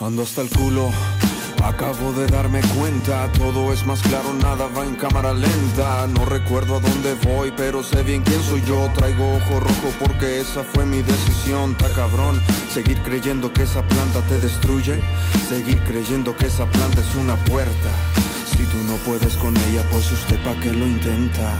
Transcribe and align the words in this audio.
Ando 0.00 0.22
hasta 0.22 0.42
el 0.42 0.48
culo. 0.50 0.90
Acabo 1.64 2.12
de 2.12 2.28
darme 2.28 2.60
cuenta, 2.78 3.30
todo 3.32 3.72
es 3.72 3.84
más 3.84 4.00
claro, 4.02 4.32
nada 4.32 4.68
va 4.68 4.86
en 4.86 4.94
cámara 4.94 5.34
lenta. 5.34 6.06
No 6.06 6.24
recuerdo 6.24 6.76
a 6.76 6.80
dónde 6.80 7.14
voy, 7.24 7.52
pero 7.56 7.82
sé 7.82 8.04
bien 8.04 8.22
quién 8.22 8.40
soy 8.42 8.62
yo. 8.64 8.88
Traigo 8.94 9.34
ojo 9.34 9.58
rojo 9.58 9.92
porque 9.98 10.40
esa 10.40 10.62
fue 10.62 10.86
mi 10.86 11.02
decisión. 11.02 11.76
Ta 11.76 11.88
cabrón, 11.90 12.40
seguir 12.72 13.02
creyendo 13.02 13.52
que 13.52 13.64
esa 13.64 13.82
planta 13.82 14.20
te 14.28 14.38
destruye. 14.38 15.00
Seguir 15.48 15.82
creyendo 15.82 16.36
que 16.36 16.46
esa 16.46 16.66
planta 16.66 17.00
es 17.00 17.14
una 17.16 17.34
puerta. 17.46 17.90
Si 18.46 18.58
tú 18.58 18.78
no 18.86 18.94
puedes 18.98 19.36
con 19.36 19.56
ella, 19.56 19.82
pues 19.90 20.12
usted 20.12 20.40
pa' 20.44 20.58
qué 20.60 20.72
lo 20.72 20.86
intenta. 20.86 21.52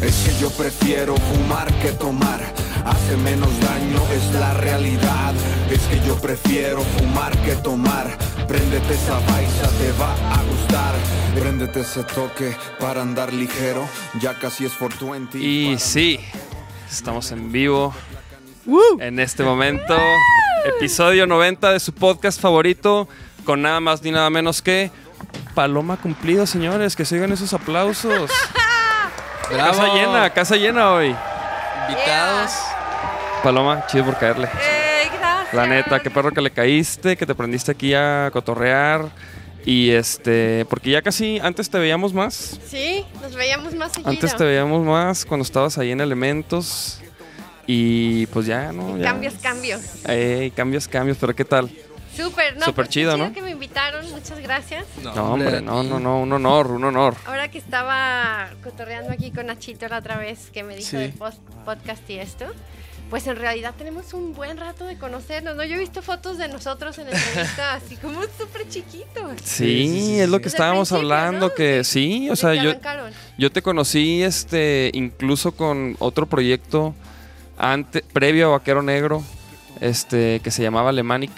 Es 0.00 0.14
que 0.24 0.40
yo 0.40 0.50
prefiero 0.50 1.16
fumar 1.16 1.72
que 1.80 1.90
tomar. 1.92 2.40
Hace 2.84 3.16
menos 3.16 3.50
daño, 3.60 4.00
es 4.12 4.32
la 4.34 4.54
realidad. 4.54 5.34
Es 5.70 5.80
que 5.88 6.00
yo 6.06 6.16
prefiero 6.20 6.82
fumar 6.82 7.36
que 7.42 7.56
tomar. 7.56 8.06
Préndete 8.46 8.94
esa 8.94 9.18
baisa, 9.18 9.68
te 9.78 9.92
va 10.00 10.12
a 10.12 10.42
gustar. 10.44 10.94
Préndete 11.34 11.80
ese 11.80 12.04
toque 12.04 12.56
para 12.78 13.02
andar 13.02 13.32
ligero. 13.32 13.88
Ya 14.20 14.38
casi 14.38 14.66
es 14.66 14.72
420. 14.72 15.38
Y 15.38 15.76
sí, 15.78 16.20
estamos 16.88 17.32
en 17.32 17.50
vivo 17.50 17.92
en 19.00 19.18
este 19.18 19.42
momento. 19.42 19.96
Episodio 20.76 21.26
90 21.26 21.72
de 21.72 21.80
su 21.80 21.92
podcast 21.92 22.40
favorito. 22.40 23.08
Con 23.44 23.62
nada 23.62 23.80
más 23.80 24.02
ni 24.02 24.12
nada 24.12 24.30
menos 24.30 24.62
que 24.62 24.92
Paloma 25.54 25.96
cumplido, 25.96 26.46
señores. 26.46 26.94
Que 26.94 27.04
se 27.04 27.16
oigan 27.16 27.32
esos 27.32 27.52
aplausos. 27.52 28.30
Casa 29.48 29.94
llena, 29.94 30.30
casa 30.30 30.56
llena 30.56 30.92
hoy. 30.92 31.14
Invitados. 31.88 32.52
Paloma, 33.42 33.86
chido 33.86 34.04
por 34.04 34.16
caerle. 34.18 34.46
Eh, 34.46 35.10
gracias. 35.18 35.54
La 35.54 35.66
neta, 35.66 36.00
qué 36.00 36.10
perro 36.10 36.32
que 36.32 36.40
le 36.40 36.50
caíste, 36.50 37.16
que 37.16 37.24
te 37.24 37.34
prendiste 37.34 37.72
aquí 37.72 37.94
a 37.94 38.30
cotorrear. 38.32 39.06
Y 39.64 39.90
este, 39.90 40.66
porque 40.68 40.90
ya 40.90 41.02
casi 41.02 41.38
antes 41.40 41.68
te 41.70 41.78
veíamos 41.78 42.12
más. 42.12 42.58
Sí, 42.66 43.04
nos 43.20 43.34
veíamos 43.34 43.74
más 43.74 43.92
seguido. 43.92 44.10
Antes 44.10 44.36
te 44.36 44.44
veíamos 44.44 44.84
más 44.84 45.24
cuando 45.24 45.44
estabas 45.44 45.78
ahí 45.78 45.92
en 45.92 46.00
Elementos. 46.00 47.00
Y 47.66 48.26
pues 48.26 48.46
ya, 48.46 48.72
¿no? 48.72 48.96
Ya. 48.96 49.04
Cambios, 49.04 49.34
cambios. 49.42 49.82
Ey, 50.06 50.50
cambios, 50.52 50.88
cambios, 50.88 51.18
pero 51.20 51.34
¿qué 51.34 51.44
tal? 51.44 51.70
Súper, 52.24 52.54
no, 52.56 52.64
Súper 52.66 52.74
pues, 52.74 52.88
qué 52.88 52.92
chido, 52.94 53.16
¿no? 53.16 53.32
que 53.32 53.42
me 53.42 53.50
invitaron, 53.50 54.08
muchas 54.10 54.38
gracias. 54.40 54.84
No, 55.02 55.32
hombre, 55.34 55.60
no, 55.60 55.82
no, 55.82 56.00
no, 56.00 56.20
un 56.20 56.32
honor, 56.32 56.72
un 56.72 56.84
honor. 56.84 57.14
Ahora 57.26 57.48
que 57.48 57.58
estaba 57.58 58.50
cotorreando 58.62 59.12
aquí 59.12 59.30
con 59.30 59.46
Nachito 59.46 59.86
la 59.88 59.98
otra 59.98 60.16
vez 60.16 60.50
que 60.52 60.62
me 60.62 60.74
dijo 60.76 60.90
Sí. 60.90 60.96
del 60.96 61.12
post- 61.12 61.40
podcast 61.64 62.08
y 62.10 62.18
esto, 62.18 62.46
pues 63.10 63.26
en 63.26 63.36
realidad 63.36 63.74
tenemos 63.78 64.12
un 64.14 64.34
buen 64.34 64.56
rato 64.58 64.84
de 64.84 64.98
conocernos, 64.98 65.56
¿no? 65.56 65.64
Yo 65.64 65.76
he 65.76 65.78
visto 65.78 66.02
fotos 66.02 66.38
de 66.38 66.48
nosotros 66.48 66.98
en 66.98 67.08
entrevista 67.08 67.72
así 67.74 67.96
como 67.96 68.20
súper 68.38 68.68
chiquitos. 68.68 69.32
Sí, 69.44 69.88
sí, 69.88 70.00
sí, 70.06 70.20
es 70.20 70.28
lo 70.28 70.40
que 70.40 70.48
estábamos 70.48 70.90
hablando, 70.92 71.48
¿no? 71.48 71.54
que 71.54 71.84
sí, 71.84 72.28
o 72.30 72.36
sea, 72.36 72.54
yo, 72.54 72.72
yo 73.38 73.50
te 73.52 73.62
conocí 73.62 74.22
este 74.22 74.90
incluso 74.92 75.52
con 75.52 75.96
otro 76.00 76.26
proyecto 76.26 76.94
ante, 77.56 78.02
previo 78.02 78.48
a 78.48 78.58
Vaquero 78.58 78.82
Negro, 78.82 79.22
este, 79.80 80.40
que 80.40 80.50
se 80.50 80.62
llamaba 80.62 80.90
Alemanic. 80.90 81.30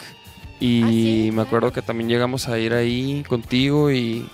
Y 0.60 0.82
Ah, 0.82 0.88
sí, 0.88 1.30
me 1.32 1.42
acuerdo 1.42 1.72
que 1.72 1.80
también 1.82 2.08
llegamos 2.08 2.46
a 2.48 2.58
ir 2.58 2.74
ahí 2.74 3.24
contigo 3.26 3.90
y, 3.90 4.28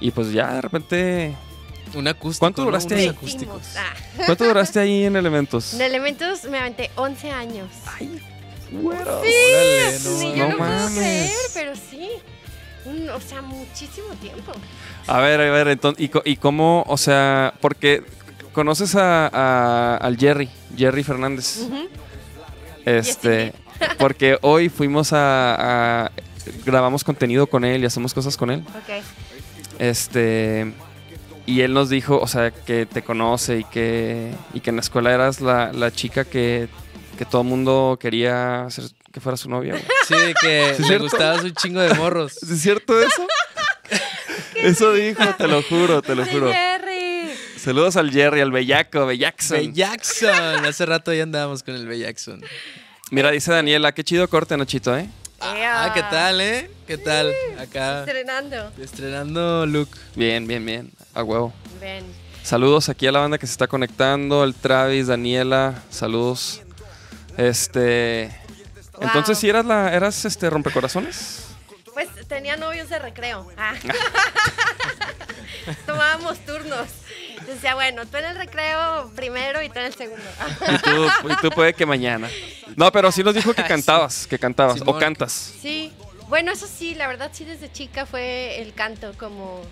y 0.00 0.10
pues 0.12 0.32
ya 0.32 0.54
de 0.54 0.60
repente... 0.60 1.36
Un 1.92 2.06
acústico. 2.06 2.38
¿Cuánto 2.44 2.62
¿no? 2.62 2.66
duraste 2.66 2.94
Unos 2.94 3.02
ahí? 3.02 3.08
acústicos. 3.08 3.62
Ah. 3.76 3.92
¿Cuánto 4.26 4.44
duraste 4.44 4.78
ahí 4.78 5.04
en 5.04 5.16
Elementos? 5.16 5.76
De 5.76 5.86
elementos 5.86 6.44
me 6.44 6.58
aventé 6.58 6.88
11 6.94 7.30
años. 7.32 7.68
Güero. 8.70 9.18
Órale, 9.18 9.92
no, 10.04 10.18
Sí, 10.20 10.26
no 10.28 10.34
yo 10.36 10.48
no, 10.50 10.56
puedo 10.58 10.70
mames. 10.70 10.92
creer, 10.96 11.32
pero 11.52 11.72
sí. 11.74 12.08
Un- 12.84 13.08
o 13.10 13.20
sea, 13.20 13.42
muchísimo 13.42 14.06
tiempo. 14.22 14.52
A 15.08 15.18
ver, 15.18 15.40
a 15.40 15.50
ver, 15.50 15.66
entonces, 15.66 16.08
¿y, 16.24 16.30
y 16.30 16.36
cómo, 16.36 16.84
o 16.86 16.96
sea, 16.96 17.54
porque 17.60 18.04
conoces 18.52 18.94
a, 18.94 19.26
a- 19.26 19.96
al 19.96 20.16
Jerry, 20.16 20.48
Jerry 20.76 21.02
Fernández? 21.02 21.58
Ujú. 21.62 21.88
Este, 22.84 23.52
porque 23.98 24.38
hoy 24.42 24.68
fuimos 24.68 25.12
a, 25.12 26.04
a- 26.06 26.12
grabamos 26.64 27.04
contenido 27.04 27.46
con 27.46 27.64
él 27.64 27.82
y 27.82 27.86
hacemos 27.86 28.14
cosas 28.14 28.36
con 28.36 28.50
él. 28.50 28.64
Ok. 28.68 29.04
Este, 29.78 30.72
y 31.46 31.62
él 31.62 31.72
nos 31.72 31.88
dijo, 31.88 32.18
o 32.20 32.26
sea, 32.26 32.50
que 32.50 32.86
te 32.86 33.02
conoce 33.02 33.58
y 33.60 33.64
que, 33.64 34.32
y 34.54 34.60
que 34.60 34.70
en 34.70 34.76
la 34.76 34.82
escuela 34.82 35.12
eras 35.12 35.40
la, 35.40 35.72
la 35.72 35.90
chica 35.90 36.24
que, 36.24 36.68
que 37.18 37.24
todo 37.24 37.42
el 37.42 37.48
mundo 37.48 37.98
quería 38.00 38.66
hacer 38.66 38.84
que 39.12 39.20
fuera 39.20 39.36
su 39.36 39.48
novia. 39.48 39.72
güey. 39.72 39.84
Sí, 40.06 40.34
que 40.40 40.72
¿Sí 40.76 40.82
le 40.82 40.88
cierto? 40.88 41.04
gustabas 41.04 41.42
un 41.44 41.52
chingo 41.52 41.80
de 41.80 41.94
morros. 41.94 42.42
¿Es 42.42 42.60
cierto 42.60 43.00
eso? 43.00 43.26
Eso 44.54 44.92
dijo, 44.92 45.22
te 45.36 45.48
lo 45.48 45.62
juro, 45.62 46.02
te 46.02 46.14
lo 46.14 46.22
Ay, 46.22 46.28
juro. 46.32 46.52
Jerry. 46.52 47.30
Saludos 47.56 47.96
al 47.96 48.10
Jerry, 48.10 48.40
al 48.40 48.52
bellaco, 48.52 49.06
bellaxon. 49.06 49.56
Bey 49.58 49.72
Jackson. 49.72 50.64
Hace 50.64 50.86
rato 50.86 51.12
ya 51.12 51.22
andábamos 51.22 51.62
con 51.62 51.74
el 51.74 51.86
Bey 51.86 52.00
Jackson. 52.00 52.42
Mira, 53.10 53.32
dice 53.32 53.50
Daniela, 53.50 53.92
qué 53.92 54.04
chido 54.04 54.28
corte, 54.28 54.56
Nachito, 54.56 54.96
¿eh? 54.96 55.08
Ah, 55.40 55.90
¿qué 55.92 56.02
tal, 56.02 56.40
eh? 56.40 56.70
¿Qué 56.86 56.96
tal? 56.96 57.34
Acá 57.58 58.00
Estrenando. 58.00 58.72
estrenando 58.80 59.66
look. 59.66 59.88
Bien, 60.14 60.46
bien, 60.46 60.64
bien. 60.64 60.92
A 61.12 61.24
huevo. 61.24 61.52
Ven. 61.80 62.04
Saludos 62.44 62.88
aquí 62.88 63.08
a 63.08 63.12
la 63.12 63.18
banda 63.18 63.38
que 63.38 63.46
se 63.46 63.52
está 63.52 63.66
conectando, 63.66 64.44
el 64.44 64.54
Travis, 64.54 65.08
Daniela, 65.08 65.82
saludos. 65.90 66.62
Este. 67.36 68.30
Wow. 68.92 69.02
Entonces, 69.02 69.38
si 69.38 69.48
eras 69.48 69.64
la, 69.64 69.92
eras 69.92 70.24
este 70.24 70.48
rompecorazones? 70.48 71.46
Pues 71.92 72.08
tenía 72.28 72.56
novios 72.56 72.88
de 72.90 72.98
recreo. 73.00 73.48
Ah. 73.56 73.74
Tomábamos 75.86 76.38
turnos. 76.46 76.88
Decía, 77.46 77.74
bueno, 77.74 78.06
tú 78.06 78.16
en 78.16 78.24
el 78.26 78.36
recreo 78.36 79.10
primero 79.14 79.62
y 79.62 79.68
tú 79.68 79.78
en 79.78 79.86
el 79.86 79.94
segundo. 79.94 80.24
Y 80.68 80.78
tú, 80.78 81.30
y 81.30 81.36
tú 81.36 81.50
puede 81.50 81.74
que 81.74 81.86
mañana. 81.86 82.28
No, 82.76 82.90
pero 82.92 83.10
sí 83.10 83.22
nos 83.22 83.34
dijo 83.34 83.54
que 83.54 83.64
cantabas, 83.64 84.26
que 84.26 84.38
cantabas, 84.38 84.82
o 84.84 84.98
cantas. 84.98 85.32
Sí. 85.60 85.92
Bueno, 86.28 86.52
eso 86.52 86.68
sí, 86.68 86.94
la 86.94 87.08
verdad 87.08 87.30
sí 87.32 87.44
desde 87.44 87.72
chica 87.72 88.06
fue 88.06 88.60
el 88.62 88.72
canto 88.72 89.12
como 89.18 89.62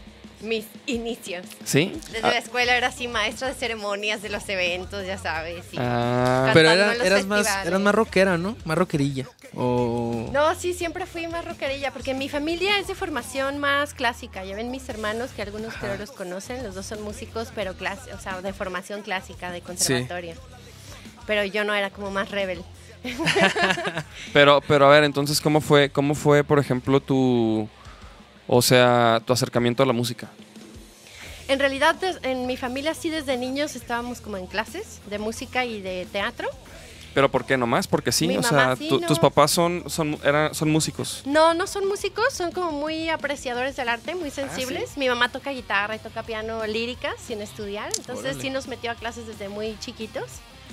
mis 0.41 0.67
inicios. 0.87 1.47
¿Sí? 1.65 1.93
Desde 2.13 2.23
la 2.23 2.39
escuela 2.39 2.77
era 2.77 2.89
así 2.89 3.09
maestra 3.09 3.49
de 3.49 3.55
ceremonias 3.55 4.23
de 4.23 4.29
los 4.29 4.49
eventos, 4.49 5.07
ya 5.07 5.19
sabes. 5.19 5.65
y- 5.73 5.77
Ah, 5.79 6.51
Pero 6.55 6.71
era, 6.71 6.95
eras, 6.95 7.27
más, 7.27 7.47
eras 7.67 7.81
más 7.81 7.95
rockera, 7.95 8.39
¿no? 8.39 8.57
Más 8.65 8.79
rockerilla. 8.79 9.27
O... 9.55 10.29
No, 10.33 10.55
sí, 10.55 10.75
siempre 10.75 11.07
fui 11.07 11.27
más 11.27 11.45
rockerilla, 11.45 11.91
porque 11.93 12.15
mi 12.15 12.29
familia 12.29 12.79
es 12.79 12.87
de 12.87 12.95
formación 12.95 13.59
más 13.59 13.95
clásica. 13.95 14.45
Ya 14.45 14.55
ven 14.57 14.71
mis 14.71 14.89
hermanos, 14.89 15.31
que 15.35 15.43
algunos 15.43 15.75
creo 15.75 15.97
los 15.97 16.11
conocen, 16.11 16.63
los 16.63 16.75
dos 16.75 16.87
son 16.87 17.03
músicos, 17.03 17.49
pero 17.55 17.75
clas 17.75 18.01
o 18.15 18.21
sea, 18.21 18.41
de 18.41 18.53
formación 18.53 19.03
clásica, 19.03 19.51
de 19.51 19.61
conservatorio. 19.63 20.35
Pero 21.27 21.45
yo 21.45 21.65
no 21.65 21.75
era 21.75 21.91
como 21.91 22.11
más 22.11 22.31
rebel. 22.31 22.63
pero, 24.33 24.61
pero 24.67 24.87
a 24.87 24.91
ver, 24.91 25.05
entonces, 25.05 25.41
¿cómo 25.41 25.61
fue, 25.61 25.91
cómo 25.91 26.15
fue, 26.15 26.45
por 26.45 26.59
ejemplo, 26.59 27.01
tu, 27.01 27.69
o 28.49 28.61
sea, 28.63 29.23
tu 29.25 29.33
acercamiento 29.33 29.83
a 29.83 29.87
la 29.87 29.93
música? 29.93 30.29
En 31.47 31.59
realidad, 31.61 31.97
en 32.25 32.47
mi 32.47 32.57
familia 32.57 32.93
sí 32.95 33.09
desde 33.09 33.37
niños 33.37 33.77
estábamos 33.77 34.21
como 34.21 34.37
en 34.37 34.47
clases 34.47 35.01
de 35.09 35.19
música 35.19 35.65
y 35.65 35.81
de 35.81 36.07
teatro. 36.13 36.49
Pero 37.15 37.31
¿por 37.31 37.47
qué 37.47 37.57
nomás? 37.57 37.87
Porque 37.89 38.13
sí, 38.13 38.29
Mi 38.29 38.37
o 38.37 38.43
sea, 38.43 38.77
sí, 38.77 38.87
tu- 38.89 39.01
no. 39.01 39.07
tus 39.07 39.19
papás 39.19 39.51
son, 39.51 39.83
son, 39.89 40.19
eran, 40.23 40.55
son 40.55 40.71
músicos. 40.71 41.23
No, 41.25 41.55
no 41.55 41.67
son 41.67 41.89
músicos, 41.89 42.33
son 42.35 42.53
como 42.53 42.71
muy 42.71 43.09
apreciadores 43.09 43.77
del 43.77 43.89
arte, 43.89 44.15
muy 44.15 44.31
sensibles. 44.31 44.97
Mi 44.99 45.09
mamá 45.09 45.31
toca 45.31 45.51
guitarra 45.51 45.97
y 45.97 45.99
toca 46.01 46.23
piano 46.23 46.67
lírica 46.67 47.15
sin 47.27 47.41
estudiar, 47.41 47.91
entonces 47.97 48.27
Órale. 48.27 48.41
sí 48.43 48.51
nos 48.51 48.69
metió 48.69 48.91
a 48.91 48.95
clases 48.95 49.27
desde 49.27 49.49
muy 49.49 49.77
chiquitos 49.81 50.27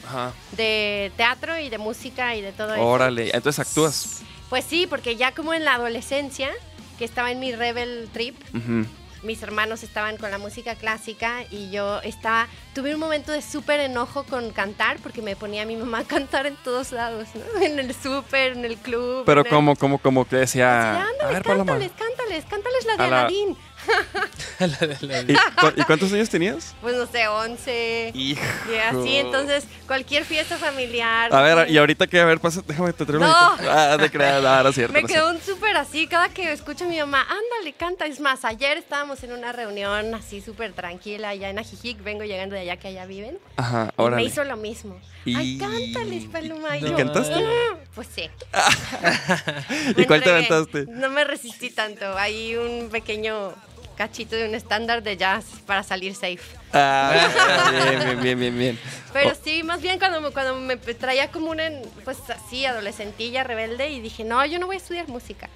Ajá. 0.06 0.34
de 0.58 1.12
teatro 1.16 1.58
y 1.58 1.70
de 1.70 1.78
música 1.78 2.36
y 2.36 2.42
de 2.42 2.52
todo 2.52 2.74
eso. 2.76 2.86
Órale, 2.86 3.32
entonces 3.34 3.66
actúas. 3.66 4.22
Pues 4.50 4.66
sí, 4.66 4.88
porque 4.88 5.16
ya 5.16 5.32
como 5.34 5.54
en 5.54 5.64
la 5.64 5.76
adolescencia, 5.76 6.50
que 6.98 7.06
estaba 7.06 7.32
en 7.32 7.40
mi 7.40 7.54
rebel 7.54 8.10
trip, 8.14 8.36
mis 9.24 9.42
hermanos 9.42 9.82
estaban 9.82 10.18
con 10.18 10.30
la 10.30 10.38
música 10.38 10.76
clásica 10.76 11.46
y 11.50 11.72
yo 11.72 12.00
estaba, 12.04 12.48
tuve 12.76 12.94
un 12.94 13.00
momento 13.00 13.32
de 13.32 13.42
súper 13.42 13.80
enojo 13.80 14.24
con 14.24 14.52
cantar 14.52 14.98
porque 15.02 15.24
me 15.24 15.36
ponía 15.36 15.64
a 15.64 15.66
mi 15.66 15.76
mamá 15.76 16.00
a 16.00 16.04
cantar 16.04 16.46
en 16.46 16.56
todos 16.58 16.92
lados, 16.92 17.30
¿no? 17.34 17.62
En 17.62 17.80
el 17.80 17.94
súper, 17.96 18.52
en 18.54 18.66
el 18.66 18.78
club. 18.78 19.24
Pero 19.26 19.42
en 19.42 19.48
el- 19.48 19.52
como, 19.54 19.76
como, 19.76 19.98
como 19.98 20.26
que 20.28 20.36
Así, 20.36 20.60
decía, 20.60 21.02
a 21.24 21.28
ver, 21.28 21.42
cántales, 21.44 21.92
cántales, 21.98 22.46
cántales 22.46 22.86
la 22.86 22.98
de 22.98 23.04
Aladín. 23.04 23.50
La- 23.50 23.75
¿Y, 25.28 25.34
cu- 25.34 25.74
y 25.76 25.84
cuántos 25.84 26.12
años 26.14 26.30
tenías? 26.30 26.74
Pues 26.82 26.96
no 26.96 27.06
sé, 27.08 27.28
11. 27.28 28.12
Hijo. 28.14 28.42
Y 28.72 28.76
así, 28.78 29.16
entonces, 29.18 29.66
cualquier 29.88 30.24
fiesta 30.26 30.58
familiar. 30.58 31.34
A 31.34 31.42
ver, 31.42 31.70
y 31.70 31.78
ahorita 31.78 32.08
que, 32.08 32.20
a 32.20 32.26
ver, 32.26 32.40
pasa, 32.40 32.62
déjame 32.66 32.94
te 32.94 33.06
traigo 33.06 33.26
No. 33.26 33.32
Ah, 33.32 33.98
no 33.98 34.70
es 34.70 34.76
cierto. 34.76 34.94
Me 34.94 35.02
no 35.02 35.08
quedó 35.08 35.32
un 35.32 35.42
súper 35.42 35.76
así, 35.78 36.08
cada 36.08 36.30
que 36.30 36.52
escucho 36.52 36.86
a 36.86 36.88
mi 36.88 36.98
mamá, 37.00 37.22
ándale, 37.22 37.74
canta. 37.78 38.06
Es 38.06 38.20
más, 38.20 38.46
ayer 38.46 38.78
estábamos 38.78 39.24
en 39.24 39.34
una 39.34 39.52
reunión 39.52 40.14
así 40.16 40.42
súper 40.42 40.74
tranquila 40.74 41.30
allá 41.30 41.50
en 41.50 41.60
Ajijic, 41.60 42.04
vengo 42.04 42.24
llegando 42.24 42.56
de 42.56 42.62
allá 42.62 42.78
que 42.78 42.88
allá 42.88 43.06
viven. 43.06 43.38
Ajá, 43.58 43.94
ahora. 43.98 44.16
me 44.16 44.24
hizo 44.24 44.44
lo 44.44 44.58
mismo. 44.58 45.00
Ay, 45.26 45.56
Y- 45.56 45.58
cántales, 45.58 46.26
Paloma. 46.32 46.78
¿Y 46.78 46.82
yo, 46.82 46.96
cantaste? 46.96 47.34
"Ah", 47.34 47.78
Pues 47.96 48.08
sí. 48.14 48.30
¿Y 49.98 50.06
cuál 50.06 50.22
te 50.24 50.30
aventaste? 50.32 50.86
No 50.88 51.10
me 51.10 51.24
resistí 51.24 51.70
tanto. 51.72 52.18
Hay 52.18 52.56
un 52.56 52.90
pequeño 52.90 53.54
cachito 53.96 54.36
de 54.36 54.48
un 54.48 54.56
estándar 54.56 55.02
de 55.04 55.18
jazz 55.18 55.46
para 55.66 55.84
salir 55.84 56.14
safe. 56.16 56.40
Ah, 56.74 57.30
bien, 57.72 58.00
bien, 58.00 58.22
bien, 58.22 58.40
bien, 58.40 58.58
bien. 58.58 58.80
Pero 59.14 59.32
Oh, 59.32 59.36
sí, 59.44 59.64
más 59.64 59.82
bien 59.82 59.98
cuando, 60.00 60.22
me- 60.22 60.32
cuando 60.32 60.56
me 60.58 60.76
traía 60.78 61.32
como 61.32 61.52
una, 61.52 61.64
pues 62.04 62.18
así, 62.30 62.66
adolescentilla, 62.66 63.44
rebelde, 63.44 63.90
y 63.90 64.02
dije, 64.02 64.24
no, 64.24 64.46
yo 64.46 64.60
no 64.60 64.68
voy 64.68 64.76
a 64.76 64.80
estudiar 64.80 65.08
música. 65.08 65.50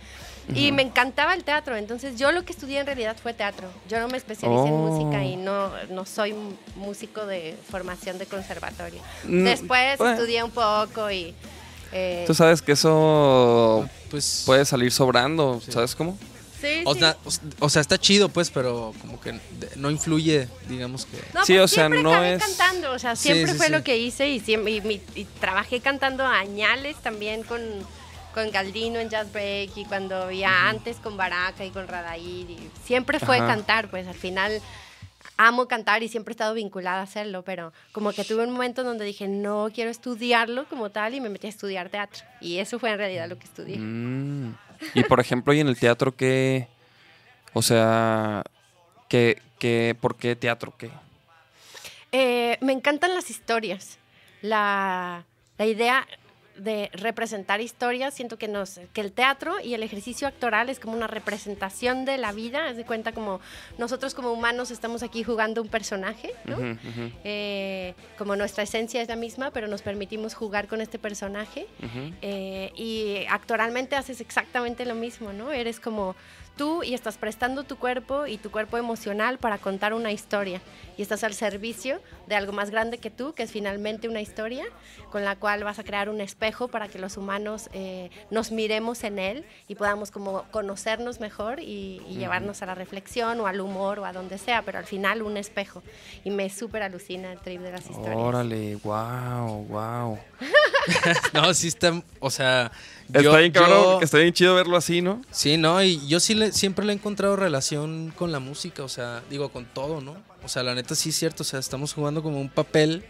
Y 0.55 0.71
me 0.71 0.81
encantaba 0.81 1.35
el 1.35 1.43
teatro, 1.43 1.75
entonces 1.77 2.17
yo 2.17 2.31
lo 2.31 2.43
que 2.43 2.53
estudié 2.53 2.79
en 2.79 2.87
realidad 2.87 3.15
fue 3.21 3.35
teatro. 3.35 3.67
Yo 3.87 3.99
no 3.99 4.07
me 4.07 4.17
especialicé 4.17 4.67
en 4.69 4.73
Oh. 4.73 4.77
música 4.89 5.23
y 5.23 5.35
no, 5.35 5.69
no 5.91 6.05
soy 6.05 6.33
músico 6.75 7.27
de 7.27 7.55
formación 7.69 8.17
de 8.17 8.25
conservatorio. 8.25 8.99
Mm, 9.25 9.43
Después 9.43 9.99
bueno. 9.99 10.13
estudié 10.15 10.41
un 10.41 10.49
poco 10.49 11.11
y... 11.11 11.35
eh, 11.91 12.23
Tú 12.25 12.33
sabes 12.33 12.63
que 12.63 12.71
eso 12.71 13.87
Pues. 14.09 14.41
puede 14.47 14.65
salir 14.65 14.91
sobrando, 14.91 15.61
¿sabes 15.69 15.93
cómo? 15.95 16.17
Sí, 16.59 16.81
O 16.85 16.93
sí. 16.93 16.99
sea, 16.99 17.17
o- 17.25 17.65
o 17.65 17.69
sea, 17.69 17.81
está 17.81 17.97
chido, 17.97 18.29
pues, 18.29 18.49
pero 18.49 18.93
como 19.01 19.19
que 19.19 19.39
no 19.75 19.89
influye, 19.91 20.47
digamos 20.67 21.05
que. 21.05 21.17
No, 21.33 21.45
Sí, 21.45 21.53
pues 21.53 21.63
o 21.63 21.67
sea, 21.67 21.83
siempre 21.85 22.03
no 22.03 22.11
acabé 22.11 22.33
es- 22.35 22.43
cantando, 22.43 22.91
o 22.91 22.99
sea, 22.99 23.15
Sí, 23.15 23.29
siempre 23.31 23.51
sí, 23.53 23.57
fue 23.57 23.65
sí. 23.67 23.71
lo 23.71 23.83
que 23.83 23.97
hice 23.97 24.29
y, 24.29 24.39
siempre, 24.39 24.71
y, 24.73 25.25
trabajé 25.39 25.79
cantando 25.79 26.25
añales 26.25 26.97
también 26.97 27.43
con, 27.43 27.61
con 28.33 28.51
Galdino 28.51 28.99
en 28.99 29.09
Jazz 29.09 29.31
Break 29.31 29.71
y 29.75 29.85
cuando 29.85 30.15
había 30.23 30.69
antes 30.69 30.97
con 30.97 31.17
Baraka 31.17 31.65
y 31.65 31.71
con 31.71 31.87
Radair 31.87 32.49
y 32.49 32.69
siempre 32.85 33.19
fue 33.19 33.37
Ajá. 33.37 33.47
cantar, 33.47 33.89
pues 33.89 34.07
al 34.07 34.15
final 34.15 34.61
amo 35.37 35.67
cantar 35.67 36.03
y 36.03 36.09
siempre 36.09 36.33
he 36.33 36.35
estado 36.35 36.53
vinculada 36.53 36.99
a 36.99 37.03
hacerlo, 37.03 37.43
pero 37.43 37.71
como 37.93 38.11
que 38.11 38.23
tuve 38.25 38.43
un 38.43 38.51
momento 38.51 38.83
donde 38.83 39.05
dije, 39.05 39.27
no 39.27 39.69
quiero 39.73 39.89
estudiarlo 39.89 40.65
como 40.67 40.89
tal 40.89 41.13
y 41.15 41.21
me 41.21 41.29
metí 41.29 41.47
a 41.47 41.49
estudiar 41.49 41.89
teatro 41.89 42.23
y 42.41 42.57
eso 42.57 42.77
fue 42.77 42.91
en 42.91 42.97
realidad 42.97 43.29
lo 43.29 43.37
que 43.39 43.45
estudié. 43.45 43.77
Mm. 43.77 44.53
Y 44.93 45.03
por 45.03 45.19
ejemplo, 45.19 45.53
¿y 45.53 45.59
en 45.59 45.67
el 45.67 45.77
teatro 45.77 46.15
qué? 46.15 46.67
O 47.53 47.61
sea, 47.61 48.43
¿qué, 49.07 49.41
qué, 49.59 49.95
¿por 49.99 50.15
qué 50.15 50.35
teatro? 50.35 50.73
¿Qué? 50.77 50.89
Eh, 52.11 52.57
me 52.61 52.73
encantan 52.73 53.13
las 53.13 53.29
historias. 53.29 53.97
La, 54.41 55.25
la 55.57 55.65
idea 55.65 56.07
de 56.59 56.89
representar 56.93 57.61
historias, 57.61 58.13
siento 58.13 58.37
que, 58.37 58.47
nos, 58.47 58.79
que 58.93 59.01
el 59.01 59.11
teatro 59.11 59.59
y 59.59 59.73
el 59.73 59.83
ejercicio 59.83 60.27
actoral 60.27 60.69
es 60.69 60.79
como 60.79 60.95
una 60.95 61.07
representación 61.07 62.05
de 62.05 62.17
la 62.17 62.31
vida. 62.31 62.69
Es 62.69 62.77
de 62.77 62.85
cuenta 62.85 63.11
como 63.11 63.39
nosotros 63.77 64.13
como 64.13 64.31
humanos 64.31 64.71
estamos 64.71 65.03
aquí 65.03 65.23
jugando 65.23 65.61
un 65.61 65.69
personaje, 65.69 66.33
¿no? 66.45 66.57
Eh, 67.23 67.93
como 68.17 68.35
nuestra 68.35 68.63
esencia 68.63 69.01
es 69.01 69.07
la 69.07 69.15
misma, 69.15 69.51
pero 69.51 69.67
nos 69.67 69.81
permitimos 69.81 70.33
jugar 70.33 70.67
con 70.67 70.81
este 70.81 70.99
personaje. 70.99 71.67
Eh, 72.21 72.71
y 72.75 73.25
actoralmente 73.29 73.95
haces 73.95 74.21
exactamente 74.21 74.85
lo 74.85 74.95
mismo, 74.95 75.33
¿no? 75.33 75.51
Eres 75.51 75.79
como 75.79 76.15
tú 76.59 76.83
y 76.83 76.93
estás 76.93 77.17
prestando 77.17 77.63
tu 77.63 77.77
cuerpo 77.77 78.27
y 78.27 78.37
tu 78.37 78.51
cuerpo 78.51 78.77
emocional 78.77 79.37
para 79.37 79.59
contar 79.59 79.93
una 79.93 80.11
historia. 80.11 80.59
Y 80.97 81.01
estás 81.01 81.23
al 81.23 81.33
servicio 81.33 82.01
de 82.27 82.35
algo 82.35 82.51
más 82.51 82.69
grande 82.69 82.97
que 82.97 83.09
tú, 83.09 83.31
que 83.33 83.43
es 83.43 83.51
finalmente 83.51 84.09
una 84.09 84.19
historia, 84.19 84.65
con 85.09 85.23
la 85.23 85.37
cual 85.37 85.63
vas 85.63 85.79
a 85.79 85.85
crear 85.85 86.09
un 86.09 86.19
espejo 86.19 86.67
para 86.67 86.89
que 86.89 86.99
los 86.99 87.15
humanos 87.15 87.69
eh, 87.71 88.09
nos 88.29 88.51
miremos 88.51 89.05
en 89.05 89.19
él 89.19 89.45
y 89.69 89.75
podamos 89.75 90.11
como 90.11 90.43
conocernos 90.51 91.21
mejor 91.21 91.61
y, 91.61 92.01
y 92.09 92.15
llevarnos 92.15 92.61
a 92.61 92.65
la 92.65 92.75
reflexión 92.75 93.39
o 93.39 93.47
al 93.47 93.61
humor 93.61 93.99
o 93.99 94.05
a 94.05 94.11
donde 94.11 94.37
sea, 94.37 94.61
pero 94.63 94.79
al 94.79 94.85
final 94.85 95.21
un 95.21 95.37
espejo. 95.37 95.81
Y 96.25 96.29
me 96.29 96.49
súper 96.49 96.83
alucina 96.83 97.31
el 97.31 97.39
trip 97.39 97.61
de 97.61 97.71
las 97.71 97.89
historias. 97.89 98.17
Órale, 98.17 98.75
wow, 98.83 99.63
wow. 99.63 100.19
No, 101.33 101.53
sí 101.53 101.69
está. 101.69 102.01
O 102.19 102.29
sea. 102.29 102.69
Está 103.09 103.21
yo- 103.21 103.37
bien 103.37 103.51
cabrón, 103.51 103.83
yo- 103.83 104.01
está 104.01 104.17
bien 104.19 104.33
chido 104.33 104.55
verlo 104.55 104.77
así, 104.77 105.01
¿no? 105.01 105.21
Sí, 105.31 105.57
no, 105.57 105.81
y 105.83 106.05
yo 106.07 106.19
sí 106.19 106.35
le, 106.35 106.51
siempre 106.51 106.85
le 106.85 106.93
he 106.93 106.95
encontrado 106.95 107.35
relación 107.35 108.13
con 108.15 108.31
la 108.31 108.39
música, 108.39 108.83
o 108.83 108.89
sea, 108.89 109.21
digo, 109.29 109.49
con 109.49 109.65
todo, 109.65 109.99
¿no? 110.01 110.15
O 110.43 110.47
sea, 110.47 110.63
la 110.63 110.75
neta 110.75 110.93
sí 110.95 111.09
es 111.09 111.15
cierto, 111.15 111.41
o 111.43 111.45
sea, 111.45 111.59
estamos 111.59 111.93
jugando 111.93 112.21
como 112.23 112.39
un 112.39 112.49
papel 112.49 113.03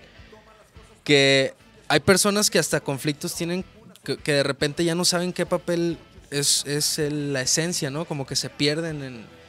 que 1.04 1.54
hay 1.88 2.00
personas 2.00 2.50
que 2.50 2.60
hasta 2.60 2.80
conflictos 2.80 3.36
tienen, 3.36 3.66
que, 4.04 4.18
que 4.18 4.34
de 4.34 4.44
repente 4.44 4.84
ya 4.84 4.96
no 4.96 5.06
saben 5.06 5.34
qué 5.34 5.46
papel 5.46 5.98
es, 6.32 6.66
es 6.66 7.00
el- 7.00 7.34
la 7.34 7.42
esencia, 7.42 7.90
¿no? 7.90 8.06
Como 8.06 8.26
que 8.26 8.36
se 8.36 8.50
pierden 8.50 9.04
en... 9.04 9.40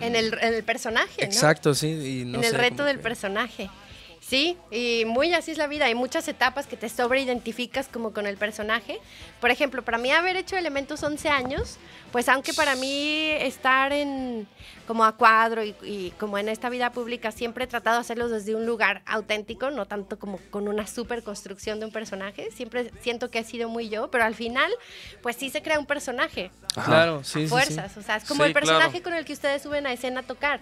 En 0.00 0.14
el, 0.14 0.32
en 0.40 0.54
el 0.54 0.62
personaje, 0.62 1.22
¿no? 1.22 1.24
Exacto, 1.24 1.74
sí. 1.74 1.88
Y 1.88 2.24
no 2.24 2.38
en 2.38 2.44
el 2.44 2.50
sé, 2.52 2.56
reto 2.56 2.84
del 2.84 2.98
que- 2.98 3.02
personaje. 3.02 3.68
Sí, 4.32 4.56
y 4.70 5.04
muy 5.04 5.34
así 5.34 5.50
es 5.50 5.58
la 5.58 5.66
vida. 5.66 5.84
Hay 5.84 5.94
muchas 5.94 6.26
etapas 6.26 6.66
que 6.66 6.78
te 6.78 6.88
sobreidentificas 6.88 7.86
como 7.88 8.14
con 8.14 8.26
el 8.26 8.38
personaje. 8.38 8.98
Por 9.42 9.50
ejemplo, 9.50 9.82
para 9.82 9.98
mí 9.98 10.10
haber 10.10 10.36
hecho 10.38 10.56
Elementos 10.56 11.02
11 11.02 11.28
años, 11.28 11.76
pues 12.12 12.30
aunque 12.30 12.54
para 12.54 12.74
mí 12.74 13.28
estar 13.28 13.92
en 13.92 14.48
como 14.86 15.04
a 15.04 15.18
cuadro 15.18 15.62
y, 15.62 15.74
y 15.82 16.14
como 16.18 16.38
en 16.38 16.48
esta 16.48 16.70
vida 16.70 16.92
pública 16.92 17.30
siempre 17.30 17.64
he 17.64 17.66
tratado 17.66 17.96
de 17.96 18.00
hacerlo 18.00 18.30
desde 18.30 18.54
un 18.54 18.64
lugar 18.64 19.02
auténtico, 19.04 19.70
no 19.70 19.84
tanto 19.84 20.18
como 20.18 20.38
con 20.50 20.66
una 20.66 20.86
super 20.86 21.22
construcción 21.22 21.78
de 21.78 21.84
un 21.84 21.92
personaje. 21.92 22.50
Siempre 22.52 22.90
siento 23.02 23.30
que 23.30 23.40
he 23.40 23.44
sido 23.44 23.68
muy 23.68 23.90
yo, 23.90 24.10
pero 24.10 24.24
al 24.24 24.34
final, 24.34 24.72
pues 25.20 25.36
sí 25.36 25.50
se 25.50 25.60
crea 25.60 25.78
un 25.78 25.84
personaje 25.84 26.50
Ajá. 26.74 26.86
Claro, 26.86 27.22
sí, 27.22 27.40
a 27.40 27.42
sí. 27.42 27.48
fuerzas. 27.48 27.98
O 27.98 28.02
sea, 28.02 28.16
es 28.16 28.24
como 28.24 28.44
Sí, 28.44 28.48
el 28.48 28.54
personaje 28.54 28.92
claro. 28.92 29.04
con 29.04 29.12
el 29.12 29.26
que 29.26 29.34
ustedes 29.34 29.60
suben 29.60 29.86
a 29.86 29.92
escena 29.92 30.20
a 30.20 30.22
tocar. 30.22 30.60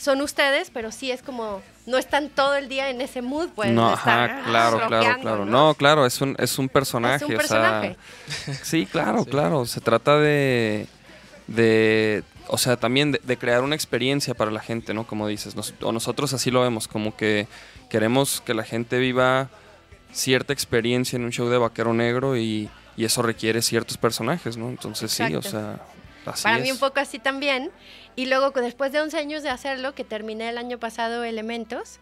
Son 0.00 0.20
ustedes, 0.22 0.70
pero 0.70 0.90
sí 0.92 1.10
es 1.10 1.22
como, 1.22 1.60
no 1.84 1.98
están 1.98 2.30
todo 2.30 2.54
el 2.56 2.68
día 2.70 2.88
en 2.88 3.00
ese 3.02 3.20
mood, 3.20 3.50
pues. 3.54 3.70
no, 3.70 3.90
ajá, 3.92 4.24
ah, 4.24 4.42
claro, 4.46 4.80
claro, 4.88 5.20
claro. 5.20 5.44
No, 5.44 5.74
claro, 5.74 6.06
es 6.06 6.20
un, 6.22 6.34
es 6.38 6.58
un 6.58 6.70
personaje. 6.70 7.16
Es 7.16 7.22
un 7.28 7.34
o 7.34 7.36
personaje. 7.36 7.96
sea, 8.26 8.54
sí, 8.64 8.86
claro, 8.86 9.24
claro. 9.26 9.66
Se 9.66 9.80
trata 9.82 10.18
de, 10.18 10.86
de 11.46 12.22
o 12.48 12.58
sea, 12.58 12.76
también 12.76 13.12
de, 13.12 13.20
de 13.22 13.36
crear 13.36 13.62
una 13.62 13.74
experiencia 13.74 14.34
para 14.34 14.50
la 14.50 14.60
gente, 14.60 14.94
¿no? 14.94 15.06
Como 15.06 15.28
dices, 15.28 15.54
nos- 15.54 15.74
o 15.82 15.92
nosotros 15.92 16.32
así 16.32 16.50
lo 16.50 16.62
vemos, 16.62 16.88
como 16.88 17.14
que 17.16 17.46
queremos 17.90 18.40
que 18.40 18.54
la 18.54 18.64
gente 18.64 18.98
viva 18.98 19.48
cierta 20.12 20.52
experiencia 20.52 21.16
en 21.16 21.24
un 21.24 21.30
show 21.30 21.48
de 21.48 21.58
vaquero 21.58 21.92
negro 21.92 22.36
y, 22.36 22.68
y 22.96 23.04
eso 23.04 23.22
requiere 23.22 23.62
ciertos 23.62 23.96
personajes, 23.98 24.56
¿no? 24.56 24.68
Entonces 24.68 25.12
sí, 25.12 25.34
o 25.34 25.42
sea, 25.42 25.80
así 26.26 26.42
Para 26.44 26.56
es. 26.58 26.62
mí 26.62 26.72
un 26.72 26.78
poco 26.78 27.00
así 27.00 27.18
también. 27.18 27.70
Y 28.16 28.26
luego, 28.26 28.50
después 28.50 28.92
de 28.92 29.00
11 29.00 29.16
años 29.18 29.42
de 29.42 29.48
hacerlo, 29.50 29.94
que 29.94 30.04
terminé 30.04 30.48
el 30.48 30.58
año 30.58 30.78
pasado 30.78 31.24
Elementos, 31.24 31.98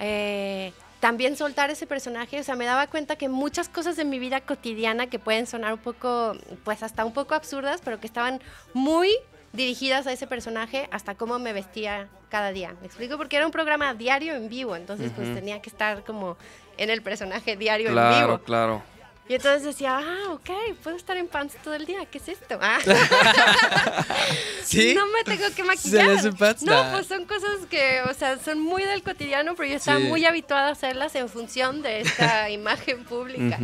eh, 0.00 0.72
también 1.00 1.36
soltar 1.36 1.70
ese 1.70 1.86
personaje, 1.86 2.40
o 2.40 2.42
sea, 2.42 2.56
me 2.56 2.64
daba 2.64 2.86
cuenta 2.86 3.16
que 3.16 3.28
muchas 3.28 3.68
cosas 3.68 3.96
de 3.96 4.04
mi 4.04 4.18
vida 4.18 4.40
cotidiana 4.40 5.06
que 5.08 5.18
pueden 5.18 5.46
sonar 5.46 5.74
un 5.74 5.78
poco, 5.78 6.34
pues 6.64 6.82
hasta 6.82 7.04
un 7.04 7.12
poco 7.12 7.34
absurdas, 7.34 7.80
pero 7.84 8.00
que 8.00 8.06
estaban 8.06 8.40
muy 8.72 9.10
dirigidas 9.52 10.06
a 10.06 10.12
ese 10.12 10.26
personaje, 10.26 10.88
hasta 10.90 11.14
cómo 11.14 11.38
me 11.38 11.52
vestía 11.52 12.08
cada 12.30 12.50
día. 12.52 12.74
¿Me 12.80 12.86
explico? 12.86 13.16
Porque 13.18 13.36
era 13.36 13.46
un 13.46 13.52
programa 13.52 13.94
diario 13.94 14.34
en 14.34 14.48
vivo, 14.48 14.76
entonces 14.76 15.12
pues 15.14 15.32
tenía 15.34 15.60
que 15.60 15.68
estar 15.70 16.04
como 16.04 16.36
en 16.76 16.90
el 16.90 17.02
personaje 17.02 17.56
diario 17.56 17.88
en 17.88 17.92
Claro, 17.92 18.26
vivo. 18.26 18.38
claro. 18.38 18.82
Y 19.26 19.34
entonces 19.36 19.62
decía, 19.64 19.98
ah, 20.02 20.32
ok, 20.32 20.50
puedo 20.82 20.96
estar 20.96 21.16
en 21.16 21.28
pants 21.28 21.56
todo 21.64 21.74
el 21.74 21.86
día, 21.86 22.04
¿qué 22.10 22.18
es 22.18 22.28
esto? 22.28 22.58
Ah. 22.60 22.78
¿Sí? 24.64 24.94
No 24.94 25.06
me 25.06 25.24
tengo 25.24 25.46
que 25.48 25.54
¿Se 25.54 25.64
maquillar. 25.64 26.10
hace 26.10 26.32
pants? 26.32 26.62
No, 26.62 26.90
pues 26.92 27.06
son 27.06 27.24
cosas 27.24 27.50
que, 27.70 28.00
o 28.08 28.14
sea, 28.14 28.38
son 28.38 28.60
muy 28.60 28.82
del 28.82 29.02
cotidiano, 29.02 29.54
pero 29.54 29.68
yo 29.70 29.76
estaba 29.76 29.98
Sí. 29.98 30.04
muy 30.06 30.24
habituada 30.26 30.68
a 30.68 30.72
hacerlas 30.72 31.14
en 31.14 31.28
función 31.28 31.82
de 31.82 32.00
esta 32.02 32.50
imagen 32.50 33.04
pública. 33.04 33.58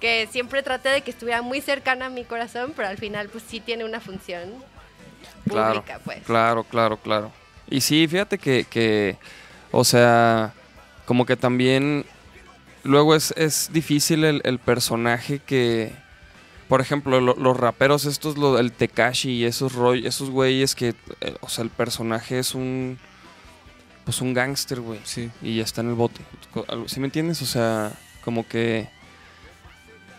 Que 0.00 0.28
siempre 0.32 0.62
traté 0.62 0.88
de 0.88 1.00
que 1.02 1.10
estuviera 1.12 1.42
muy 1.42 1.60
cercana 1.60 2.06
a 2.06 2.10
mi 2.10 2.24
corazón, 2.24 2.72
pero 2.74 2.88
al 2.88 2.98
final, 2.98 3.28
pues 3.28 3.44
sí 3.46 3.60
tiene 3.60 3.84
una 3.84 4.00
función 4.00 4.52
Claro, 5.48 5.74
pública, 5.80 6.00
pues. 6.04 6.22
Claro, 6.24 6.64
claro, 6.64 6.96
claro. 6.98 7.32
Y 7.68 7.80
sí, 7.80 8.06
fíjate 8.08 8.36
que, 8.38 8.64
que 8.68 9.16
o 9.70 9.84
sea, 9.84 10.52
como 11.06 11.24
que 11.24 11.36
también 11.36 12.04
luego 12.84 13.14
es, 13.14 13.32
es 13.36 13.70
difícil 13.72 14.24
el, 14.24 14.40
el 14.44 14.58
personaje 14.58 15.38
que, 15.38 15.92
por 16.68 16.80
ejemplo, 16.80 17.20
lo- 17.20 17.36
los 17.36 17.56
raperos 17.56 18.04
estos, 18.04 18.36
lo, 18.38 18.58
el 18.58 18.72
Tekashi 18.72 19.30
y 19.30 19.44
esos 19.44 19.74
roy, 19.74 20.06
esos 20.06 20.30
güeyes 20.30 20.74
que, 20.74 20.94
eh, 21.20 21.36
o 21.40 21.48
sea, 21.48 21.64
el 21.64 21.70
personaje 21.70 22.38
es 22.38 22.54
un, 22.54 22.98
pues 24.04 24.20
un 24.20 24.34
gángster, 24.34 24.80
güey. 24.80 25.00
Sí. 25.04 25.30
Y 25.42 25.56
ya 25.56 25.62
está 25.64 25.80
en 25.80 25.88
el 25.90 25.94
bote. 25.94 26.20
¿Sí 26.86 26.98
me 27.00 27.06
entiendes? 27.06 27.40
O 27.42 27.46
sea, 27.46 27.92
como 28.24 28.46
que... 28.46 28.88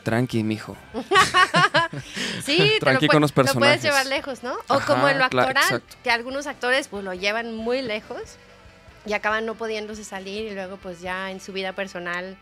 Tranqui, 0.04 0.44
mijo. 0.44 0.76
Sí, 2.44 2.58
te 2.58 2.74
lo, 2.74 2.80
Tranqui 2.80 3.06
pue- 3.08 3.12
con 3.12 3.22
los 3.22 3.32
lo 3.32 3.36
puedes 3.36 3.52
personajes. 3.54 3.84
llevar 3.84 4.06
lejos, 4.08 4.44
¿no? 4.44 4.54
O 4.68 4.74
Ajá, 4.76 4.86
como 4.86 5.08
en 5.08 5.18
lo 5.20 5.26
actoral, 5.26 5.82
que 6.04 6.12
algunos 6.12 6.48
actores 6.48 6.88
pues 6.88 7.04
lo 7.04 7.14
llevan 7.14 7.56
muy 7.56 7.82
lejos 7.82 8.20
y 9.06 9.14
acaban 9.14 9.46
no 9.46 9.56
pudiéndose 9.56 10.04
salir 10.04 10.52
y 10.52 10.54
luego 10.56 10.78
pues 10.78 11.02
ya 11.02 11.30
en 11.32 11.40
su 11.40 11.54
vida 11.54 11.74
personal 11.74 12.36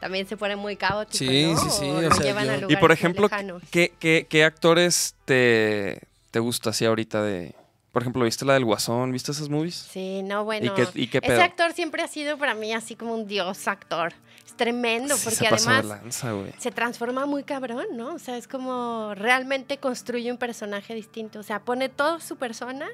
también 0.00 0.26
se 0.26 0.36
pone 0.36 0.56
muy 0.56 0.76
caótico. 0.76 1.18
Sí, 1.18 1.52
¿no? 1.52 1.58
sí, 1.60 1.70
sí, 1.70 1.84
O 1.88 1.98
o 1.98 2.00
lo 2.02 2.14
sea, 2.14 2.24
llevan 2.24 2.60
yo- 2.60 2.66
a 2.68 2.72
Y 2.72 2.76
por 2.76 2.90
ejemplo. 2.92 3.28
¿qué, 3.70 3.92
qué, 3.98 4.26
qué 4.28 4.44
actores 4.44 5.14
te, 5.26 6.00
te 6.30 6.38
gusta 6.40 6.70
así 6.70 6.84
ahorita 6.84 7.22
de... 7.22 7.54
Por 7.92 8.02
ejemplo, 8.02 8.24
¿viste 8.24 8.44
la 8.44 8.54
del 8.54 8.64
Guasón? 8.64 9.10
¿Viste 9.10 9.32
esas 9.32 9.48
movies? 9.48 9.74
Sí, 9.74 10.22
no, 10.22 10.44
bueno. 10.44 10.74
qué- 10.74 10.86
y 10.94 11.08
qué 11.08 11.18
ese 11.18 11.26
pedo? 11.26 11.42
actor 11.42 11.72
siempre 11.72 12.02
ha 12.02 12.08
sido 12.08 12.38
para 12.38 12.54
mí 12.54 12.72
así 12.72 12.94
como 12.94 13.14
un 13.14 13.26
dios 13.26 13.66
actor. 13.66 14.12
Es 14.46 14.56
tremendo, 14.56 15.16
Sí, 15.16 15.22
porque 15.24 15.36
se 15.36 15.50
pasó 15.50 15.70
de 15.70 15.76
además 15.76 16.00
lanza, 16.02 16.32
güey. 16.32 16.52
se 16.58 16.70
transforma 16.70 17.26
muy 17.26 17.42
cabrón, 17.42 17.86
¿no? 17.94 18.14
O 18.14 18.18
sea, 18.20 18.36
es 18.36 18.46
como 18.46 19.12
realmente 19.16 19.78
construye 19.78 20.30
un 20.30 20.38
personaje 20.38 20.94
distinto. 20.94 21.40
O 21.40 21.42
sea, 21.42 21.60
pone 21.60 21.88
toda 21.88 22.20
su 22.20 22.36
persona 22.36 22.86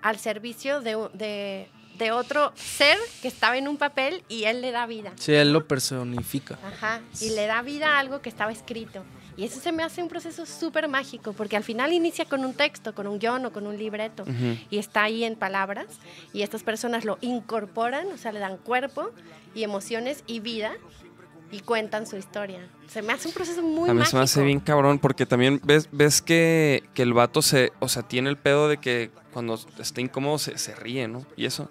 al 0.00 0.18
servicio 0.18 0.80
de, 0.80 0.96
de, 1.12 1.68
de 2.00 2.12
otro 2.12 2.52
ser 2.56 2.98
que 3.22 3.28
estaba 3.28 3.56
en 3.58 3.68
un 3.68 3.76
papel 3.76 4.24
y 4.28 4.44
él 4.44 4.60
le 4.62 4.72
da 4.72 4.86
vida. 4.86 5.12
Sí, 5.16 5.32
él 5.32 5.52
lo 5.52 5.68
personifica. 5.68 6.58
Ajá, 6.64 7.02
y 7.20 7.30
le 7.30 7.46
da 7.46 7.62
vida 7.62 7.94
a 7.94 7.98
algo 7.98 8.20
que 8.22 8.28
estaba 8.28 8.50
escrito. 8.50 9.04
Y 9.36 9.44
eso 9.44 9.60
se 9.60 9.70
me 9.70 9.82
hace 9.82 10.02
un 10.02 10.08
proceso 10.08 10.44
súper 10.44 10.88
mágico, 10.88 11.32
porque 11.32 11.56
al 11.56 11.64
final 11.64 11.92
inicia 11.92 12.24
con 12.24 12.44
un 12.44 12.52
texto, 12.52 12.94
con 12.94 13.06
un 13.06 13.18
guion 13.18 13.46
o 13.46 13.52
con 13.52 13.66
un 13.66 13.78
libreto, 13.78 14.24
y 14.70 14.78
está 14.78 15.04
ahí 15.04 15.24
en 15.24 15.36
palabras, 15.36 15.86
y 16.32 16.42
estas 16.42 16.62
personas 16.62 17.04
lo 17.04 17.16
incorporan, 17.20 18.08
o 18.08 18.18
sea, 18.18 18.32
le 18.32 18.40
dan 18.40 18.56
cuerpo 18.56 19.10
y 19.54 19.62
emociones 19.62 20.24
y 20.26 20.40
vida, 20.40 20.72
y 21.52 21.60
cuentan 21.60 22.06
su 22.06 22.16
historia. 22.16 22.60
Se 22.88 23.02
me 23.02 23.12
hace 23.12 23.28
un 23.28 23.34
proceso 23.34 23.62
muy 23.62 23.88
A 23.90 23.92
mí 23.92 23.98
mágico. 24.00 24.10
se 24.10 24.16
me 24.16 24.22
hace 24.22 24.42
bien 24.44 24.60
cabrón 24.60 24.98
porque 24.98 25.26
también 25.26 25.60
ves, 25.64 25.88
ves 25.92 26.22
que, 26.22 26.82
que 26.94 27.02
el 27.02 27.12
vato 27.12 27.42
se, 27.42 27.72
o 27.80 27.88
sea, 27.88 28.02
tiene 28.02 28.30
el 28.30 28.36
pedo 28.36 28.68
de 28.68 28.78
que 28.78 29.10
cuando 29.32 29.58
está 29.78 30.00
incómodo 30.00 30.38
se, 30.38 30.58
se 30.58 30.74
ríe, 30.74 31.08
¿no? 31.08 31.24
Y 31.36 31.44
eso. 31.46 31.68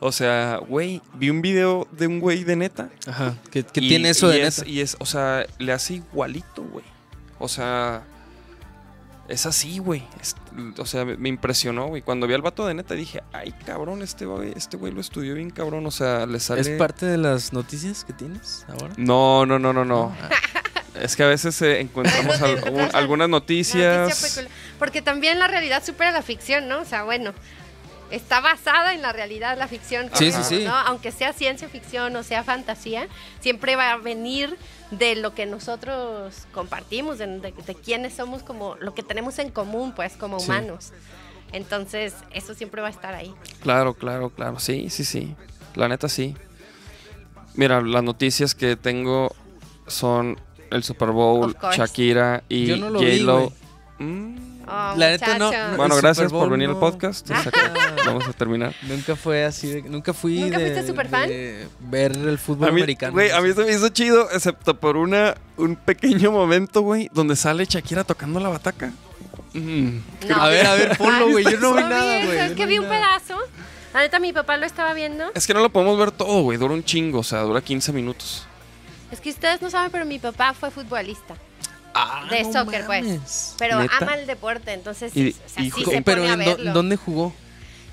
O 0.00 0.10
sea, 0.12 0.56
güey, 0.66 1.00
vi 1.14 1.30
un 1.30 1.42
video 1.42 1.86
de 1.92 2.06
un 2.08 2.18
güey 2.20 2.42
de 2.44 2.56
neta. 2.56 2.90
Ajá. 3.06 3.36
¿Qué, 3.50 3.62
qué 3.64 3.80
y- 3.80 3.88
tiene 3.88 4.10
eso 4.10 4.32
y 4.32 4.38
de 4.38 4.46
es, 4.46 4.58
neta? 4.58 4.70
Y 4.70 4.80
es, 4.80 4.96
o 4.98 5.06
sea, 5.06 5.46
le 5.58 5.72
hace 5.72 5.94
igualito, 5.94 6.62
güey. 6.64 6.84
O 7.38 7.48
sea, 7.48 8.02
es 9.32 9.46
así, 9.46 9.78
güey. 9.78 10.02
O 10.78 10.86
sea, 10.86 11.04
me 11.04 11.28
impresionó, 11.28 11.86
güey. 11.88 12.02
Cuando 12.02 12.26
vi 12.26 12.34
al 12.34 12.42
vato 12.42 12.66
de 12.66 12.74
neta 12.74 12.94
dije, 12.94 13.22
ay, 13.32 13.52
cabrón, 13.64 14.02
este 14.02 14.26
güey, 14.26 14.52
este 14.56 14.76
güey 14.76 14.92
lo 14.92 15.00
estudió 15.00 15.34
bien 15.34 15.50
cabrón. 15.50 15.86
O 15.86 15.90
sea, 15.90 16.26
le 16.26 16.38
sale... 16.40 16.60
¿Es 16.60 16.68
parte 16.70 17.06
de 17.06 17.16
las 17.18 17.52
noticias 17.52 18.04
que 18.04 18.12
tienes 18.12 18.66
ahora? 18.68 18.92
No, 18.96 19.46
no, 19.46 19.58
no, 19.58 19.72
no, 19.72 19.84
no. 19.84 20.14
Ah. 20.22 20.28
Es 21.00 21.16
que 21.16 21.22
a 21.22 21.26
veces 21.26 21.60
eh, 21.62 21.80
encontramos 21.80 22.40
al- 22.42 22.68
un- 22.70 22.88
algunas 22.94 23.26
Noticia 23.28 24.02
noticias. 24.02 24.46
Porque 24.78 25.00
también 25.00 25.38
la 25.38 25.48
realidad 25.48 25.82
supera 25.82 26.12
la 26.12 26.20
ficción, 26.20 26.68
¿no? 26.68 26.80
O 26.80 26.84
sea, 26.84 27.02
bueno, 27.04 27.32
está 28.10 28.40
basada 28.40 28.92
en 28.92 29.00
la 29.00 29.10
realidad 29.10 29.56
la 29.56 29.66
ficción. 29.68 30.10
Sí, 30.12 30.30
sí, 30.30 30.40
sí. 30.44 30.64
¿no? 30.66 30.76
Aunque 30.76 31.10
sea 31.10 31.32
ciencia 31.32 31.66
ficción 31.70 32.14
o 32.14 32.22
sea 32.22 32.44
fantasía, 32.44 33.08
siempre 33.40 33.74
va 33.74 33.92
a 33.92 33.96
venir 33.96 34.56
de 34.92 35.16
lo 35.16 35.34
que 35.34 35.46
nosotros 35.46 36.46
compartimos, 36.52 37.18
de, 37.18 37.26
de, 37.26 37.52
de 37.52 37.74
quiénes 37.74 38.14
somos, 38.14 38.42
como 38.42 38.76
lo 38.76 38.94
que 38.94 39.02
tenemos 39.02 39.38
en 39.38 39.50
común, 39.50 39.92
pues, 39.96 40.14
como 40.16 40.38
Sí. 40.38 40.46
humanos. 40.46 40.92
Entonces, 41.52 42.14
eso 42.32 42.54
siempre 42.54 42.80
va 42.80 42.88
a 42.88 42.90
estar 42.90 43.14
ahí. 43.14 43.34
Claro, 43.60 43.94
claro, 43.94 44.30
claro. 44.30 44.58
Sí, 44.58 44.88
sí, 44.90 45.04
sí. 45.04 45.34
La 45.74 45.88
neta 45.88 46.08
sí. 46.08 46.34
Mira, 47.54 47.80
las 47.82 48.02
noticias 48.02 48.54
que 48.54 48.76
tengo 48.76 49.34
son 49.86 50.38
el 50.70 50.82
Super 50.82 51.10
Bowl. 51.10 51.54
Shakira 51.74 52.42
y 52.48 52.66
no 52.78 52.90
vi, 52.92 53.18
J-Lo. 53.20 53.52
Oh, 54.66 54.94
La 54.96 55.10
neta, 55.10 55.38
no. 55.38 55.50
Bueno, 55.76 55.96
gracias 55.96 56.28
Super 56.28 56.30
Bowl 56.30 56.40
por 56.42 56.50
venir 56.50 56.68
al 56.68 56.78
podcast. 56.78 57.28
O 57.30 57.42
sea 57.42 57.50
que 57.50 57.60
Vamos 58.06 58.26
a 58.28 58.32
terminar. 58.32 58.74
Nunca 58.82 59.16
fue 59.16 59.44
así 59.44 59.68
de, 59.68 59.82
Nunca 59.82 60.12
fui 60.12 60.38
¿Nunca 60.40 60.58
de, 60.58 60.70
fuiste 60.70 60.86
superfan? 60.86 61.28
de 61.28 61.66
ver 61.80 62.12
el 62.16 62.38
fútbol 62.38 62.68
A 62.68 62.72
mí, 62.72 62.80
americano. 62.80 63.12
güey, 63.12 63.30
a 63.30 63.40
mí 63.40 63.52
se 63.52 63.64
me 63.64 63.72
hizo 63.72 63.88
chido, 63.88 64.30
excepto 64.30 64.78
por 64.78 64.96
una, 64.96 65.34
un 65.56 65.76
pequeño 65.76 66.30
momento, 66.30 66.80
güey, 66.82 67.10
donde 67.12 67.34
sale 67.36 67.64
Shakira 67.64 68.04
tocando 68.04 68.38
la 68.40 68.48
bataca. 68.50 68.92
Mm. 69.54 69.98
No. 70.28 70.36
A 70.42 70.48
ver, 70.48 70.66
a 70.66 70.74
ver, 70.74 70.96
ponlo, 70.98 71.28
güey. 71.30 71.44
Yo 71.44 71.58
no 71.60 71.74
vi 71.74 71.82
nada, 71.82 72.24
güey. 72.24 72.38
Es 72.38 72.52
que 72.52 72.62
no 72.62 72.68
vi 72.68 72.78
un 72.78 72.88
nada. 72.88 73.18
pedazo. 73.18 73.38
La 73.92 74.00
neta, 74.00 74.18
mi 74.18 74.32
papá 74.32 74.56
lo 74.56 74.64
estaba 74.64 74.94
viendo. 74.94 75.24
Es 75.34 75.46
que 75.46 75.52
no 75.54 75.60
lo 75.60 75.68
podemos 75.70 75.98
ver 75.98 76.10
todo, 76.12 76.42
güey. 76.42 76.56
Dura 76.56 76.72
un 76.72 76.82
chingo, 76.84 77.18
o 77.18 77.24
sea, 77.24 77.40
dura 77.42 77.60
15 77.60 77.92
minutos. 77.92 78.46
Es 79.10 79.20
que 79.20 79.28
ustedes 79.28 79.60
no 79.60 79.68
saben, 79.68 79.90
pero 79.90 80.06
mi 80.06 80.18
papá 80.18 80.54
fue 80.54 80.70
futbolista. 80.70 81.34
Ah, 81.94 82.26
de 82.30 82.42
no 82.44 82.52
soccer, 82.52 82.86
pues. 82.86 83.54
Pero 83.58 83.80
¿Neta? 83.80 83.96
ama 83.98 84.14
el 84.14 84.26
deporte, 84.26 84.72
entonces 84.72 85.14
Y- 85.16 85.30
o 85.30 85.48
sea, 85.48 85.62
y 85.62 85.70
sí 85.70 85.84
se 85.84 86.02
Pero 86.02 86.22
pone 86.22 86.30
a 86.30 86.34
¿en 86.34 86.40
dó- 86.40 86.44
verlo. 86.56 86.72
dónde 86.72 86.96
jugó? 86.96 87.34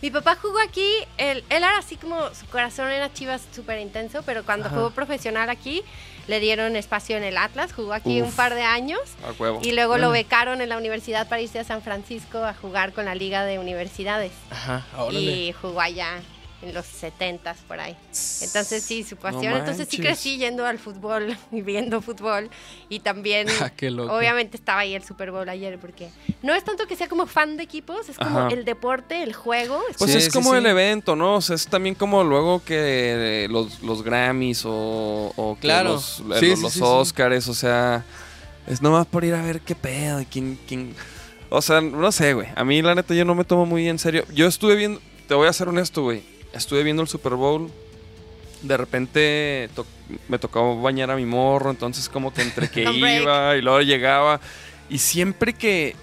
Mi 0.02 0.10
papá 0.12 0.38
jugó 0.42 0.58
aquí, 0.60 0.88
él, 1.18 1.40
él 1.50 1.58
era 1.64 1.78
así 1.78 1.98
como, 1.98 2.34
su 2.34 2.46
corazón 2.46 2.90
era 2.90 3.12
chivas 3.14 3.42
súper 3.54 3.80
intenso, 3.82 4.24
pero 4.26 4.46
cuando 4.46 4.68
Ajá. 4.68 4.76
jugó 4.78 4.92
profesional 4.92 5.50
aquí, 5.50 5.84
le 6.28 6.40
dieron 6.40 6.78
espacio 6.78 7.18
en 7.18 7.24
el 7.26 7.38
Atlas, 7.38 7.74
jugó 7.74 7.92
aquí 7.92 8.22
un 8.22 8.32
par 8.32 8.56
de 8.56 8.62
años 8.62 9.02
A 9.28 9.34
huevo. 9.34 9.60
y 9.62 9.74
luego 9.74 9.98
lo 9.98 10.10
becaron 10.12 10.62
en 10.62 10.70
la 10.70 10.78
universidad 10.78 11.28
para 11.28 11.42
irse 11.42 11.60
a 11.60 11.66
San 11.66 11.82
Francisco 11.82 12.38
a 12.46 12.54
jugar 12.54 12.94
con 12.94 13.04
la 13.06 13.16
Liga 13.16 13.44
de 13.44 13.60
Universidades. 13.60 14.32
Ajá, 14.52 14.86
órale. 14.96 15.20
Y 15.20 15.52
jugó 15.52 15.82
allá 15.82 16.22
en 16.62 16.74
los 16.74 16.86
70s 16.86 17.56
por 17.68 17.80
ahí. 17.80 17.96
Entonces 18.42 18.84
sí, 18.84 19.04
su 19.04 19.16
pasión. 19.16 19.54
Entonces 19.56 19.88
sí 19.90 19.98
crecí 19.98 20.38
yendo 20.38 20.66
al 20.66 20.78
fútbol 20.78 21.38
y 21.52 21.62
viendo 21.62 22.02
fútbol. 22.02 22.50
Y 22.90 23.00
también, 23.00 23.48
Ah, 23.62 23.70
qué 23.70 23.90
loco. 23.90 24.14
obviamente 24.14 24.58
estaba 24.58 24.82
ahí 24.82 24.94
el 24.94 25.04
Super 25.04 25.32
Bowl 25.32 25.48
ayer 25.48 25.78
porque 25.80 26.10
no 26.42 26.54
es 26.54 26.64
tanto 26.66 26.86
que 26.88 26.96
sea 26.96 27.08
como 27.08 27.28
fan 27.28 27.56
de 27.58 27.64
equipos, 27.64 28.10
es 28.10 28.18
como 28.18 28.40
Ajá. 28.40 28.50
el 28.54 28.66
deporte, 28.66 29.24
el 29.24 29.34
juego. 29.34 29.82
es 29.90 29.98
Pues 29.98 30.12
Sí, 30.12 30.18
es 30.18 30.26
sí, 30.26 30.32
como 30.32 30.52
sí. 30.52 30.58
el 30.58 30.66
evento, 30.66 31.16
¿no? 31.16 31.36
O 31.36 31.42
sea, 31.42 31.56
es 31.56 31.68
también 31.68 31.96
como 31.96 32.24
luego 32.24 32.62
que 32.64 33.48
los, 33.50 33.82
los 33.82 34.04
Grammys 34.04 34.64
o, 34.66 35.34
o 35.36 35.56
que 35.56 35.62
Claro. 35.62 35.94
los, 35.94 36.16
Sí, 36.18 36.24
los, 36.28 36.40
sí, 36.40 36.48
los 36.62 36.74
sí, 36.74 36.80
sí. 36.80 36.86
Oscars, 36.86 37.48
o 37.48 37.54
sea, 37.54 38.04
es 38.68 38.82
nomás 38.82 39.08
por 39.08 39.24
ir 39.24 39.34
a 39.34 39.42
ver 39.42 39.62
qué 39.62 39.76
pedo, 39.76 40.24
quién, 40.30 40.60
quién... 40.68 40.94
O 41.50 41.62
sea, 41.62 41.82
no 41.82 42.12
sé, 42.12 42.34
güey. 42.34 42.48
A 42.56 42.64
mí, 42.64 42.82
la 42.82 42.94
neta, 42.94 43.14
yo 43.16 43.26
no 43.26 43.34
me 43.34 43.44
tomo 43.44 43.66
muy 43.66 43.88
en 43.90 43.98
serio. 43.98 44.24
Yo 44.34 44.46
estuve 44.46 44.76
viendo, 44.76 45.02
te 45.28 45.34
voy 45.34 45.48
a 45.48 45.54
ser 45.54 45.68
honesto, 45.68 46.04
güey. 46.04 46.22
Estuve 46.54 46.84
viendo 46.84 47.02
el 47.02 47.08
Super 47.08 47.34
Bowl. 47.36 47.70
De 48.62 48.76
repente 48.76 49.70
to- 49.76 49.86
me 50.28 50.38
tocaba 50.40 50.74
bañar 50.76 51.12
a 51.12 51.16
mi 51.16 51.26
morro, 51.26 51.70
entonces 51.72 52.10
como 52.10 52.34
que 52.34 52.42
entre 52.42 52.70
que 52.70 52.84
iba 53.22 53.56
y 53.56 53.62
luego 53.62 53.82
llegaba. 53.82 54.40
Y 54.90 54.98
siempre 54.98 55.54
que, 55.54 55.96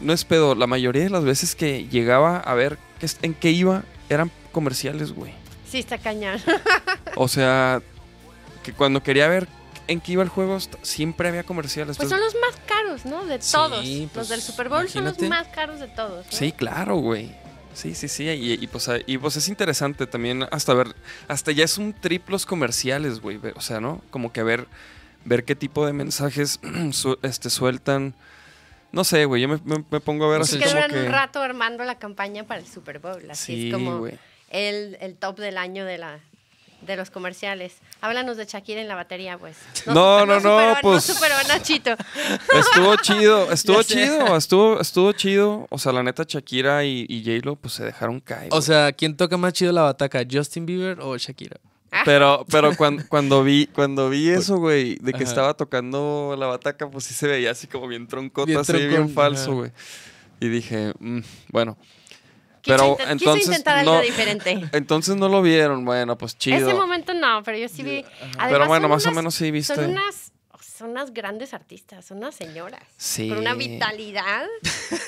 no 0.00 0.12
es 0.12 0.24
pedo, 0.24 0.54
la 0.54 0.66
mayoría 0.66 1.04
de 1.04 1.10
las 1.10 1.24
veces 1.24 1.54
que 1.54 1.86
llegaba 1.88 2.38
a 2.38 2.54
ver 2.54 2.76
en 3.22 3.34
qué 3.34 3.50
iba, 3.50 3.84
eran 4.08 4.30
comerciales, 4.52 5.12
güey. 5.12 5.32
Sí, 5.68 5.78
está 5.78 5.98
cañón. 5.98 6.40
O 7.16 7.28
sea, 7.28 7.82
que 8.62 8.72
cuando 8.72 9.02
quería 9.02 9.28
ver 9.28 9.46
en 9.86 10.00
qué 10.00 10.12
iba 10.12 10.22
el 10.22 10.28
juego, 10.28 10.58
siempre 10.82 11.28
había 11.28 11.44
comerciales. 11.44 11.96
Pues 11.96 12.08
son 12.08 12.20
los 12.20 12.34
más 12.34 12.56
caros, 12.66 13.04
¿no? 13.04 13.24
De 13.26 13.40
Sí, 13.42 13.52
todos. 13.52 13.80
pues, 13.84 14.14
los 14.14 14.28
del 14.28 14.40
Super 14.42 14.68
Bowl 14.68 14.88
son 14.88 15.04
los 15.04 15.18
más 15.20 15.48
caros 15.48 15.78
de 15.80 15.88
todos. 15.88 16.24
¿no? 16.26 16.32
Sí, 16.32 16.52
claro, 16.52 16.96
güey. 16.96 17.34
Sí, 17.74 17.94
sí, 17.94 18.08
sí. 18.08 18.24
Y, 18.28 18.52
y, 18.54 18.66
pues, 18.66 18.88
y 19.06 19.18
pues 19.18 19.36
es 19.36 19.48
interesante 19.48 20.06
también 20.06 20.44
hasta 20.50 20.74
ver, 20.74 20.94
hasta 21.28 21.52
ya 21.52 21.64
es 21.64 21.78
un 21.78 21.92
triplos 21.92 22.44
comerciales, 22.46 23.20
güey. 23.20 23.40
O 23.54 23.60
sea, 23.60 23.80
¿no? 23.80 24.02
Como 24.10 24.32
que 24.32 24.42
ver, 24.42 24.66
ver 25.24 25.44
qué 25.44 25.54
tipo 25.56 25.86
de 25.86 25.92
mensajes 25.92 26.60
su- 26.92 27.18
este, 27.22 27.50
sueltan. 27.50 28.14
No 28.92 29.04
sé, 29.04 29.24
güey. 29.24 29.40
Yo 29.42 29.48
me, 29.48 29.58
me- 29.64 29.84
me 29.90 30.00
pongo 30.00 30.26
a 30.26 30.28
ver 30.30 30.38
Pues 30.40 30.50
así 30.50 30.58
que 30.58 30.64
como 30.64 30.74
duran 30.76 30.90
que... 30.90 31.06
un 31.06 31.12
rato 31.12 31.40
armando 31.40 31.82
la 31.84 31.98
campaña 31.98 32.44
para 32.44 32.60
el 32.60 32.66
Super 32.66 32.98
Bowl. 32.98 33.30
Así 33.30 33.54
Sí, 33.54 33.68
es 33.68 33.74
como 33.74 34.06
el, 34.50 34.98
el 35.00 35.16
top 35.16 35.38
del 35.38 35.56
año 35.56 35.84
de 35.86 35.96
la 35.98 36.20
de 36.86 36.96
los 36.96 37.10
comerciales. 37.10 37.74
Háblanos 38.00 38.36
de 38.36 38.44
Shakira 38.46 38.80
en 38.80 38.88
la 38.88 38.94
batería, 38.94 39.38
pues. 39.38 39.56
No, 39.86 40.26
no, 40.26 40.40
no, 40.40 40.40
superó- 40.40 40.78
pues- 40.82 41.08
No 41.08 41.14
superó 41.14 41.34
a 41.36 41.42
Nachito. 41.44 41.90
Estuvo 42.58 42.96
chido, 42.96 43.52
estuvo 43.52 43.82
chido, 43.82 44.36
estuvo, 44.36 44.80
estuvo 44.80 45.12
chido. 45.12 45.66
O 45.70 45.78
sea, 45.78 45.92
la 45.92 46.02
neta, 46.02 46.24
Shakira 46.26 46.84
y, 46.84 47.06
y 47.08 47.22
J-Lo, 47.24 47.56
pues 47.56 47.74
se 47.74 47.84
dejaron 47.84 48.20
caer. 48.20 48.48
O 48.52 48.60
sea, 48.62 48.92
¿quién 48.92 49.16
toca 49.16 49.36
más 49.36 49.52
chido 49.52 49.72
la 49.72 49.82
bataca? 49.82 50.22
¿Justin 50.30 50.66
Bieber 50.66 51.00
o 51.00 51.16
Shakira? 51.16 51.56
Pero, 52.06 52.46
pero 52.50 52.74
cuando, 52.74 53.02
cuando 53.06 53.44
vi, 53.44 53.66
cuando 53.66 54.08
vi 54.08 54.30
eso, 54.30 54.56
güey, 54.56 54.96
de 54.96 55.12
que 55.12 55.24
Ajá. 55.24 55.28
estaba 55.28 55.54
tocando 55.54 56.34
la 56.38 56.46
bataca, 56.46 56.90
pues 56.90 57.04
sí 57.04 57.12
se 57.12 57.26
veía 57.26 57.50
así 57.50 57.66
como 57.66 57.86
bien 57.86 58.06
troncota, 58.06 58.46
Bien 58.46 58.60
así 58.60 58.72
bien 58.86 59.10
falso, 59.10 59.52
güey. 59.54 59.72
Y 60.40 60.48
dije, 60.48 60.94
mm, 60.98 61.20
bueno. 61.50 61.76
Pero 62.64 62.96
quiso 62.96 63.10
entonces 63.10 63.46
intentar 63.46 63.78
algo 63.78 63.94
no- 63.94 64.00
diferente. 64.02 64.68
Entonces 64.72 65.16
no 65.16 65.28
lo 65.28 65.42
vieron, 65.42 65.84
bueno, 65.84 66.16
pues 66.16 66.36
chido. 66.38 66.56
Ese 66.68 66.74
momento 66.74 67.12
no, 67.14 67.42
pero 67.42 67.58
yo 67.58 67.68
sí 67.68 67.82
vi. 67.82 68.04
Además, 68.20 68.48
Pero 68.50 68.66
bueno, 68.68 68.88
más 68.88 69.04
o 69.06 69.10
menos 69.12 69.34
sí 69.34 69.50
viste. 69.50 69.74
Son 69.74 69.90
unas, 69.90 70.32
son 70.78 70.90
unas 70.90 71.12
grandes 71.12 71.54
artistas, 71.54 72.04
son 72.04 72.18
unas 72.18 72.34
señoras. 72.34 72.82
Sí. 72.96 73.28
Con 73.28 73.38
una 73.38 73.54
vitalidad 73.54 74.46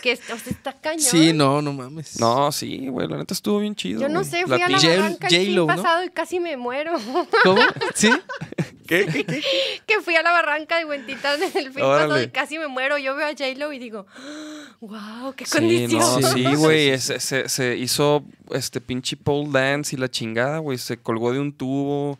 que 0.03 0.13
o 0.15 0.17
sea, 0.17 0.37
está 0.51 0.73
cañón. 0.73 1.01
Sí, 1.01 1.33
no, 1.33 1.63
no 1.63 1.73
mames. 1.73 2.19
No, 2.21 2.51
sí, 2.53 2.89
güey, 2.89 3.07
la 3.09 3.17
neta 3.19 3.35
estuvo 3.35 3.59
bien 3.61 3.75
chido. 3.77 4.01
Yo 4.01 4.09
no 4.09 4.25
sé, 4.25 4.45
fui 4.47 4.61
a 4.61 4.69
la 4.69 4.79
J- 4.79 4.89
barranca 4.97 5.29
el 5.29 5.55
¿no? 5.55 5.67
pasado 5.67 6.05
y 6.05 6.11
casi 6.11 6.41
me 6.41 6.57
muero. 6.57 6.93
¿Cómo? 7.45 7.61
¿Sí? 7.95 8.11
¿Qué? 8.87 9.07
¿Qué? 9.07 9.25
¿Qué? 9.25 9.43
que 9.87 10.01
fui 10.03 10.15
a 10.15 10.23
la 10.23 10.31
barranca 10.33 10.77
de 10.77 10.85
Huentitas 10.85 11.41
el 11.41 11.73
fin 11.73 11.83
Órale. 11.83 12.03
pasado 12.09 12.23
y 12.23 12.29
casi 12.29 12.59
me 12.59 12.67
muero. 12.69 12.99
Yo 12.99 13.15
veo 13.17 13.27
a 13.27 13.31
J-Lo 13.31 13.73
y 13.73 13.79
digo, 13.79 14.07
wow, 14.89 15.33
qué 15.37 15.45
Sí, 15.47 15.53
condición. 15.59 16.01
no, 16.01 16.29
Sí. 16.29 16.45
sí, 16.45 16.55
güey. 16.57 16.99
Se, 16.99 17.49
se 17.49 17.77
hizo 17.77 18.25
este 18.51 18.81
pinche 18.81 19.17
pole 19.17 19.49
dance 19.51 19.95
y 19.95 19.99
la 19.99 20.11
chingada, 20.11 20.59
güey. 20.59 20.79
Se 20.79 20.97
colgó 20.97 21.33
de 21.33 21.41
un 21.41 21.53
tubo. 21.53 22.19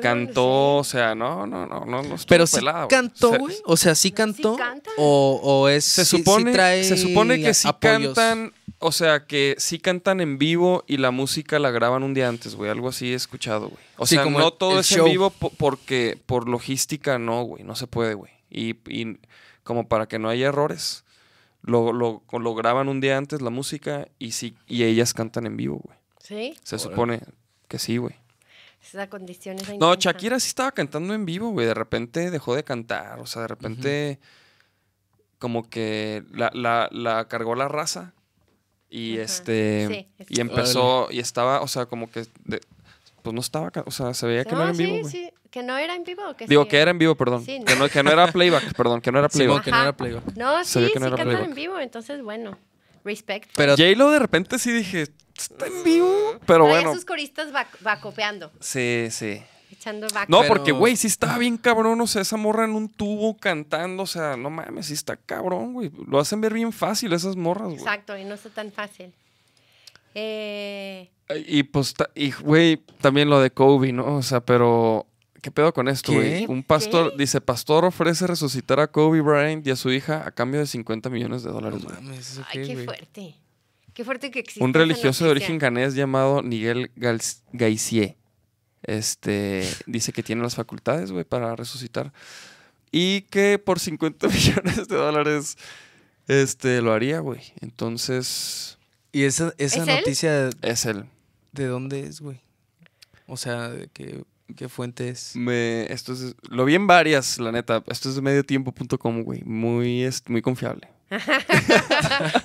Cantó, 0.00 0.76
o 0.76 0.84
sea, 0.84 1.16
no, 1.16 1.48
no, 1.48 1.66
no, 1.66 1.80
no, 1.84 2.02
no 2.02 2.14
estuvo 2.14 2.28
Pero 2.28 2.46
sí 2.46 2.60
cantó, 2.88 3.36
güey. 3.36 3.56
O 3.64 3.76
sea, 3.76 3.96
sí 3.96 4.12
cantó. 4.12 4.54
canta? 4.54 4.88
o, 4.96 5.40
o 5.42 5.68
es. 5.68 5.84
Se 5.84 6.04
sí- 6.04 6.18
sí 6.18 6.22
supone, 6.22 6.52
trae 6.52 6.84
se 6.84 6.96
supone 6.96 7.40
que 7.42 7.52
sí 7.52 7.66
apoyos? 7.66 8.14
cantan, 8.14 8.52
o 8.78 8.92
sea, 8.92 9.26
que 9.26 9.56
sí 9.58 9.80
cantan 9.80 10.20
en 10.20 10.38
vivo 10.38 10.84
y 10.86 10.98
la 10.98 11.10
música 11.10 11.58
la 11.58 11.72
graban 11.72 12.04
un 12.04 12.14
día 12.14 12.28
antes, 12.28 12.54
güey. 12.54 12.70
Algo 12.70 12.88
así 12.88 13.10
he 13.10 13.14
escuchado, 13.16 13.68
güey. 13.68 13.82
O 13.96 14.06
Sí, 14.06 14.14
sea, 14.14 14.22
como 14.22 14.38
no 14.38 14.46
el- 14.48 14.54
todo 14.58 14.74
el 14.74 14.78
es 14.80 14.86
show. 14.86 15.06
en 15.06 15.12
vivo 15.12 15.30
po- 15.30 15.50
porque 15.58 16.16
por 16.24 16.48
logística 16.48 17.18
no, 17.18 17.42
güey. 17.42 17.64
No 17.64 17.74
se 17.74 17.88
puede, 17.88 18.14
güey. 18.14 18.30
Y, 18.48 18.76
y 18.88 19.18
como 19.64 19.88
para 19.88 20.06
que 20.06 20.20
no 20.20 20.28
haya 20.28 20.46
errores, 20.46 21.02
lo, 21.62 21.92
lo, 21.92 22.22
lo 22.32 22.54
graban 22.54 22.88
un 22.88 23.00
día 23.00 23.16
antes 23.16 23.40
la 23.42 23.50
música 23.50 24.08
y 24.18 24.32
sí 24.32 24.54
y 24.66 24.84
ellas 24.84 25.12
cantan 25.14 25.46
en 25.46 25.56
vivo, 25.56 25.80
güey. 25.84 25.98
Sí, 26.18 26.54
Se 26.62 26.76
Órale. 26.76 26.90
supone 26.90 27.20
que 27.68 27.78
sí, 27.78 27.96
güey. 27.96 28.14
esa 28.82 29.08
condición 29.08 29.56
es 29.58 29.78
No, 29.78 29.94
Shakira 29.94 30.38
sí 30.40 30.48
estaba 30.48 30.72
cantando 30.72 31.12
en 31.14 31.24
vivo, 31.26 31.50
güey. 31.50 31.66
De 31.66 31.74
repente 31.74 32.30
dejó 32.30 32.54
de 32.54 32.64
cantar. 32.64 33.18
O 33.20 33.26
sea, 33.26 33.42
de 33.42 33.48
repente 33.48 34.20
como 35.38 35.68
que 35.68 36.22
la, 36.32 36.50
la, 36.54 36.88
la 36.92 37.26
cargó 37.28 37.54
la 37.54 37.68
raza. 37.68 38.12
Y 38.90 39.18
este. 39.18 39.86
Sí, 39.88 40.08
es 40.18 40.26
y 40.30 40.40
empezó. 40.40 41.08
Y 41.10 41.20
estaba, 41.20 41.60
o 41.62 41.68
sea, 41.68 41.86
como 41.86 42.10
que. 42.10 42.26
de- 42.44 42.60
pues 43.22 43.34
no 43.34 43.40
estaba. 43.40 43.70
O 43.86 43.90
sea, 43.90 44.14
se 44.14 44.26
veía 44.26 44.44
que 44.44 44.52
no, 44.54 44.60
era 44.62 44.70
en 44.70 44.76
sí, 44.76 44.84
vivo, 44.84 44.98
güey. 45.00 45.10
sí, 45.12 45.30
que 45.50 45.62
no 45.62 45.76
era 45.76 45.94
en 45.96 46.04
vivo. 46.04 46.22
o 46.28 46.36
Que 46.36 46.46
Digo, 46.46 46.62
sí? 46.64 46.68
que 46.68 46.78
era 46.78 46.90
en 46.90 46.98
vivo, 46.98 47.14
perdón. 47.16 47.44
Sí, 47.44 47.62
que, 47.66 47.74
no, 47.76 47.88
que 47.88 48.02
no 48.02 48.10
era 48.10 48.26
playback, 48.32 48.74
perdón, 48.74 49.00
que 49.00 49.10
no 49.12 49.18
era 49.18 49.28
playback. 49.28 49.64
que 49.64 49.70
no 49.70 49.82
era 49.82 49.96
playback. 49.96 50.36
No, 50.36 50.64
sí, 50.64 50.78
que 50.78 50.80
no 50.80 50.88
sí 50.88 50.96
era 50.98 51.16
cantan 51.16 51.26
playback. 51.26 51.48
en 51.48 51.54
vivo, 51.54 51.78
entonces 51.80 52.22
bueno, 52.22 52.56
respect. 53.04 53.50
Pero 53.56 53.72
J-Lo 53.76 54.10
de 54.10 54.18
repente 54.18 54.58
sí 54.58 54.70
dije, 54.72 55.06
está 55.36 55.66
en 55.66 55.82
vivo. 55.84 56.38
Pero 56.46 56.64
Traía 56.64 56.80
bueno. 56.82 56.94
sus 56.94 57.04
coristas 57.04 57.54
va, 57.54 57.66
va 57.86 58.00
copiando, 58.00 58.52
Sí, 58.60 59.08
sí. 59.10 59.42
echando 59.72 60.06
back. 60.14 60.28
No, 60.28 60.42
Pero- 60.42 60.54
porque, 60.54 60.72
güey, 60.72 60.96
sí 60.96 61.06
estaba 61.06 61.38
bien 61.38 61.56
cabrón, 61.56 62.00
o 62.00 62.06
sea, 62.06 62.22
esa 62.22 62.36
morra 62.36 62.64
en 62.64 62.72
un 62.72 62.88
tubo 62.88 63.36
cantando, 63.36 64.02
o 64.04 64.06
sea, 64.06 64.36
no 64.36 64.50
mames, 64.50 64.86
sí 64.86 64.92
está 64.94 65.16
cabrón, 65.16 65.72
güey. 65.72 65.90
Lo 66.06 66.18
hacen 66.20 66.40
ver 66.40 66.52
bien 66.54 66.72
fácil 66.72 67.12
esas 67.12 67.36
morras, 67.36 67.68
güey. 67.68 67.78
Exacto, 67.78 68.16
y 68.16 68.24
no 68.24 68.34
está 68.34 68.50
tan 68.50 68.70
fácil. 68.70 69.12
Eh, 70.14 71.08
Y 71.46 71.62
pues, 71.62 71.94
y 72.14 72.32
güey, 72.32 72.78
también 73.00 73.30
lo 73.30 73.40
de 73.40 73.50
Kobe, 73.52 73.92
¿no? 73.92 74.16
O 74.16 74.22
sea, 74.22 74.40
pero, 74.40 75.06
¿qué 75.40 75.50
pedo 75.50 75.72
con 75.72 75.88
esto, 75.88 76.12
güey? 76.12 76.46
Un 76.46 76.62
pastor, 76.62 77.12
¿Qué? 77.12 77.18
dice, 77.18 77.40
pastor 77.40 77.84
ofrece 77.84 78.26
resucitar 78.26 78.80
a 78.80 78.88
Kobe 78.88 79.20
Bryant 79.20 79.66
y 79.66 79.70
a 79.70 79.76
su 79.76 79.90
hija 79.90 80.26
a 80.26 80.30
cambio 80.30 80.60
de 80.60 80.66
50 80.66 81.10
millones 81.10 81.42
de 81.42 81.50
dólares, 81.50 81.82
güey. 81.82 81.94
mames, 81.96 82.32
¿eso 82.32 82.44
ay, 82.48 82.66
qué, 82.66 82.76
fuerte. 82.84 83.34
Qué 83.94 84.04
fuerte 84.04 84.30
que 84.30 84.40
existe. 84.40 84.62
Un 84.64 84.74
religioso 84.74 85.24
de 85.24 85.30
origen 85.30 85.58
ganés 85.58 85.94
llamado 85.94 86.42
Miguel 86.42 86.90
Gaissier. 87.52 88.16
Este 88.82 89.68
dice 89.86 90.12
que 90.12 90.22
tiene 90.22 90.42
las 90.42 90.54
facultades, 90.54 91.12
güey, 91.12 91.24
para 91.24 91.54
resucitar. 91.56 92.12
Y 92.90 93.22
que 93.22 93.58
por 93.58 93.78
50 93.78 94.28
millones 94.28 94.88
de 94.88 94.96
dólares 94.96 95.56
este, 96.28 96.80
lo 96.80 96.92
haría, 96.92 97.20
güey. 97.20 97.40
Entonces, 97.60 98.78
¿Y 99.12 99.24
esa, 99.24 99.52
esa 99.58 99.82
¿Es 99.82 99.88
él? 99.88 99.96
noticia 99.96 100.50
es 100.62 100.86
él. 100.86 101.04
de 101.52 101.66
dónde 101.66 102.00
es, 102.00 102.20
güey? 102.20 102.40
O 103.26 103.36
sea, 103.36 103.68
¿de 103.68 103.88
qué, 103.88 104.22
qué 104.56 104.68
fuente 104.68 105.08
es? 105.08 105.34
Me, 105.36 105.90
esto 105.92 106.12
es, 106.12 106.34
lo 106.48 106.64
vi 106.64 106.74
en 106.74 106.86
varias, 106.86 107.38
la 107.38 107.52
neta. 107.52 107.82
Esto 107.88 108.08
es 108.08 108.14
de 108.16 108.22
mediotiempo.com, 108.22 109.22
güey. 109.22 109.42
Muy, 109.44 110.02
es, 110.04 110.22
muy 110.28 110.42
confiable. 110.42 110.88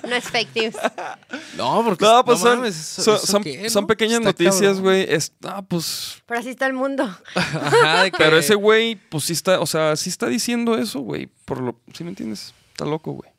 no 0.08 0.14
es 0.16 0.24
fake 0.24 0.54
news. 0.56 0.74
No, 1.56 1.82
porque 1.84 2.04
No, 2.04 2.24
pues 2.24 2.38
son, 2.40 2.58
mames, 2.58 2.76
¿eso- 2.98 3.02
son, 3.02 3.14
eso 3.16 3.26
son- 3.26 3.42
qué, 3.44 3.70
son 3.70 3.84
no? 3.84 3.86
pequeñas 3.86 4.18
Está 4.20 4.28
noticias, 4.28 4.80
güey. 4.80 5.06
Es- 5.08 5.32
Ah, 5.44 5.62
pues. 5.62 6.22
Pero 6.26 6.40
así 6.40 6.50
está 6.50 6.66
el 6.66 6.72
mundo. 6.74 7.04
Ajá, 7.34 8.02
de 8.02 8.10
que- 8.10 8.18
Pero 8.18 8.36
ese 8.36 8.54
güey, 8.56 8.96
pues 8.96 9.24
sí 9.24 9.32
está, 9.32 9.60
o 9.60 9.66
sea, 9.66 9.96
sí 9.96 10.10
está 10.10 10.26
diciendo 10.26 10.76
eso, 10.76 11.00
güey. 11.00 11.28
Por 11.44 11.60
lo, 11.62 11.80
¿sí 11.94 12.04
me 12.04 12.10
entiendes? 12.10 12.52
Está 12.72 12.84
loco, 12.84 13.12
güey. 13.12 13.30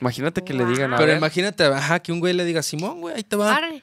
Imagínate 0.00 0.42
que 0.42 0.52
le 0.54 0.64
digan 0.66 0.92
a 0.92 0.96
Pero 0.96 1.08
ver, 1.08 1.18
imagínate, 1.18 1.64
ajá, 1.64 2.00
que 2.00 2.10
un 2.12 2.18
güey 2.20 2.34
le 2.34 2.44
diga, 2.44 2.62
Simón, 2.62 3.00
güey, 3.00 3.14
ahí 3.14 3.22
te 3.22 3.36
va. 3.36 3.54
Arre. 3.54 3.82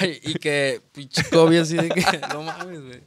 Ay, 0.00 0.20
y 0.22 0.34
que 0.34 0.80
pinche 0.92 1.24
Kobe 1.30 1.60
así 1.60 1.76
de 1.76 1.88
que, 1.88 2.02
no 2.32 2.42
mames, 2.42 2.80
güey. 2.80 3.00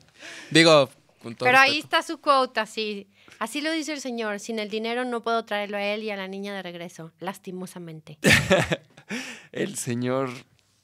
Digo, 0.50 0.90
con 1.22 1.36
todo 1.36 1.46
Pero 1.46 1.60
ahí 1.60 1.80
está 1.80 2.02
su 2.02 2.20
cuota, 2.20 2.62
así. 2.62 3.08
Así 3.40 3.62
lo 3.62 3.72
dice 3.72 3.94
el 3.94 4.02
Señor. 4.02 4.40
Sin 4.40 4.60
el 4.60 4.70
dinero 4.70 5.04
no 5.06 5.22
puedo 5.24 5.44
traerlo 5.46 5.78
a 5.78 5.84
él 5.84 6.04
y 6.04 6.12
a 6.12 6.16
la 6.16 6.28
niña 6.28 6.54
de 6.54 6.62
regreso, 6.62 7.12
lastimosamente. 7.20 8.20
el 9.52 9.78
señor, 9.78 10.30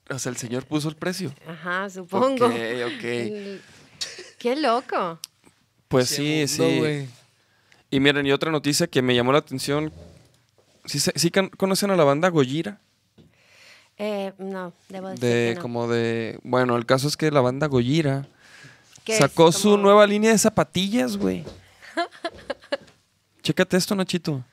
o 0.09 0.19
sea, 0.19 0.31
el 0.31 0.37
señor 0.37 0.65
puso 0.65 0.89
el 0.89 0.95
precio. 0.95 1.33
Ajá, 1.47 1.89
supongo. 1.89 2.47
Ok, 2.47 2.55
ok. 2.85 3.01
Qué 4.39 4.55
loco. 4.55 5.19
Pues 5.87 6.09
sí, 6.09 6.45
mundo, 6.47 6.47
sí. 6.47 7.09
Y 7.89 7.99
miren, 7.99 8.25
y 8.25 8.31
otra 8.31 8.51
noticia 8.51 8.87
que 8.87 9.01
me 9.01 9.15
llamó 9.15 9.31
la 9.31 9.39
atención. 9.39 9.93
¿Sí, 10.85 10.99
sí 10.99 11.31
conocen 11.57 11.91
a 11.91 11.95
la 11.95 12.03
banda 12.03 12.29
Gojira? 12.29 12.81
Eh, 13.99 14.33
no, 14.37 14.73
debo 14.89 15.09
decir 15.09 15.21
De 15.27 15.49
que 15.49 15.55
no. 15.55 15.61
como 15.61 15.87
de. 15.87 16.39
Bueno, 16.43 16.75
el 16.77 16.85
caso 16.85 17.07
es 17.07 17.17
que 17.17 17.31
la 17.31 17.41
banda 17.41 17.67
Gojira 17.67 18.27
sacó 19.17 19.51
su 19.51 19.71
Como- 19.71 19.83
nueva 19.83 20.05
línea 20.05 20.31
de 20.31 20.37
zapatillas, 20.37 21.17
güey. 21.17 21.43
Chécate 23.41 23.77
esto, 23.77 23.95
Nachito. 23.95 24.43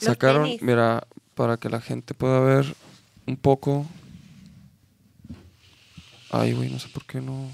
Los 0.00 0.06
Sacaron, 0.10 0.44
tenis. 0.44 0.62
mira, 0.62 1.06
para 1.34 1.56
que 1.56 1.68
la 1.70 1.80
gente 1.80 2.14
pueda 2.14 2.40
ver 2.40 2.66
un 3.26 3.36
poco. 3.36 3.86
Ay, 6.30 6.52
güey, 6.52 6.68
no 6.70 6.78
sé 6.78 6.88
por 6.88 7.06
qué 7.06 7.20
no. 7.20 7.48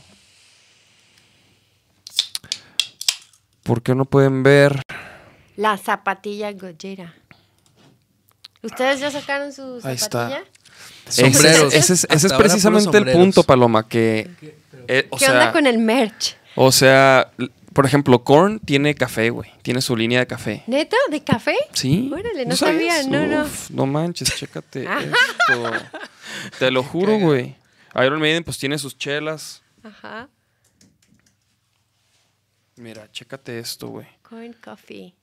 ¿Por 3.63 3.83
qué 3.83 3.95
no 3.95 4.05
pueden 4.05 4.43
ver? 4.43 4.83
La 5.57 5.77
zapatilla 5.79 6.53
Gojira. 6.53 7.15
¿Ustedes 8.63 9.01
ya 9.01 9.11
sacaron 9.11 9.53
su 9.53 9.81
Ahí 9.85 9.95
está. 9.95 10.43
Sombreros. 11.09 11.75
Ese, 11.75 11.79
ese 11.79 11.93
es- 11.95 12.07
ese 12.11 12.35
precisamente 12.37 12.97
el 12.99 13.13
punto. 13.13 13.43
Paloma, 13.43 13.87
que... 13.89 14.31
eh, 14.89 15.07
o 15.11 15.17
¿Qué 15.17 15.25
sea, 15.27 15.33
onda 15.35 15.53
con 15.53 15.67
el 15.67 15.79
merch? 15.79 16.37
O 16.57 16.71
sea, 16.73 17.31
por 17.73 17.85
ejemplo, 17.87 18.23
Korn 18.25 18.59
tiene 18.61 18.95
café, 18.95 19.31
güey. 19.31 19.51
Tiene 19.63 19.81
su 19.83 19.97
línea 19.97 20.21
de 20.21 20.27
café. 20.27 20.63
¿Neta? 20.67 20.97
¿De 21.11 21.23
café? 21.23 21.57
Sí. 21.73 22.11
Órale, 22.13 22.47
no 22.47 22.55
sabía, 22.57 23.03
no, 23.05 23.27
no. 23.27 23.43
Uf, 23.43 23.71
no 23.71 23.87
manches, 23.87 24.35
chécate 24.37 24.85
esto. 25.49 25.73
Te 26.59 26.71
lo 26.71 26.83
juro, 26.83 27.19
güey. 27.19 27.57
Iron 27.97 28.21
Maiden 28.21 28.45
pues 28.45 28.59
tiene 28.59 28.79
sus 28.79 28.97
chelas. 28.97 29.63
Ajá. 29.83 30.29
Mira, 32.77 33.11
chécate 33.13 33.59
esto, 33.59 33.89
güey. 33.89 34.07
Corn 34.23 34.55
coffee. 34.65 35.15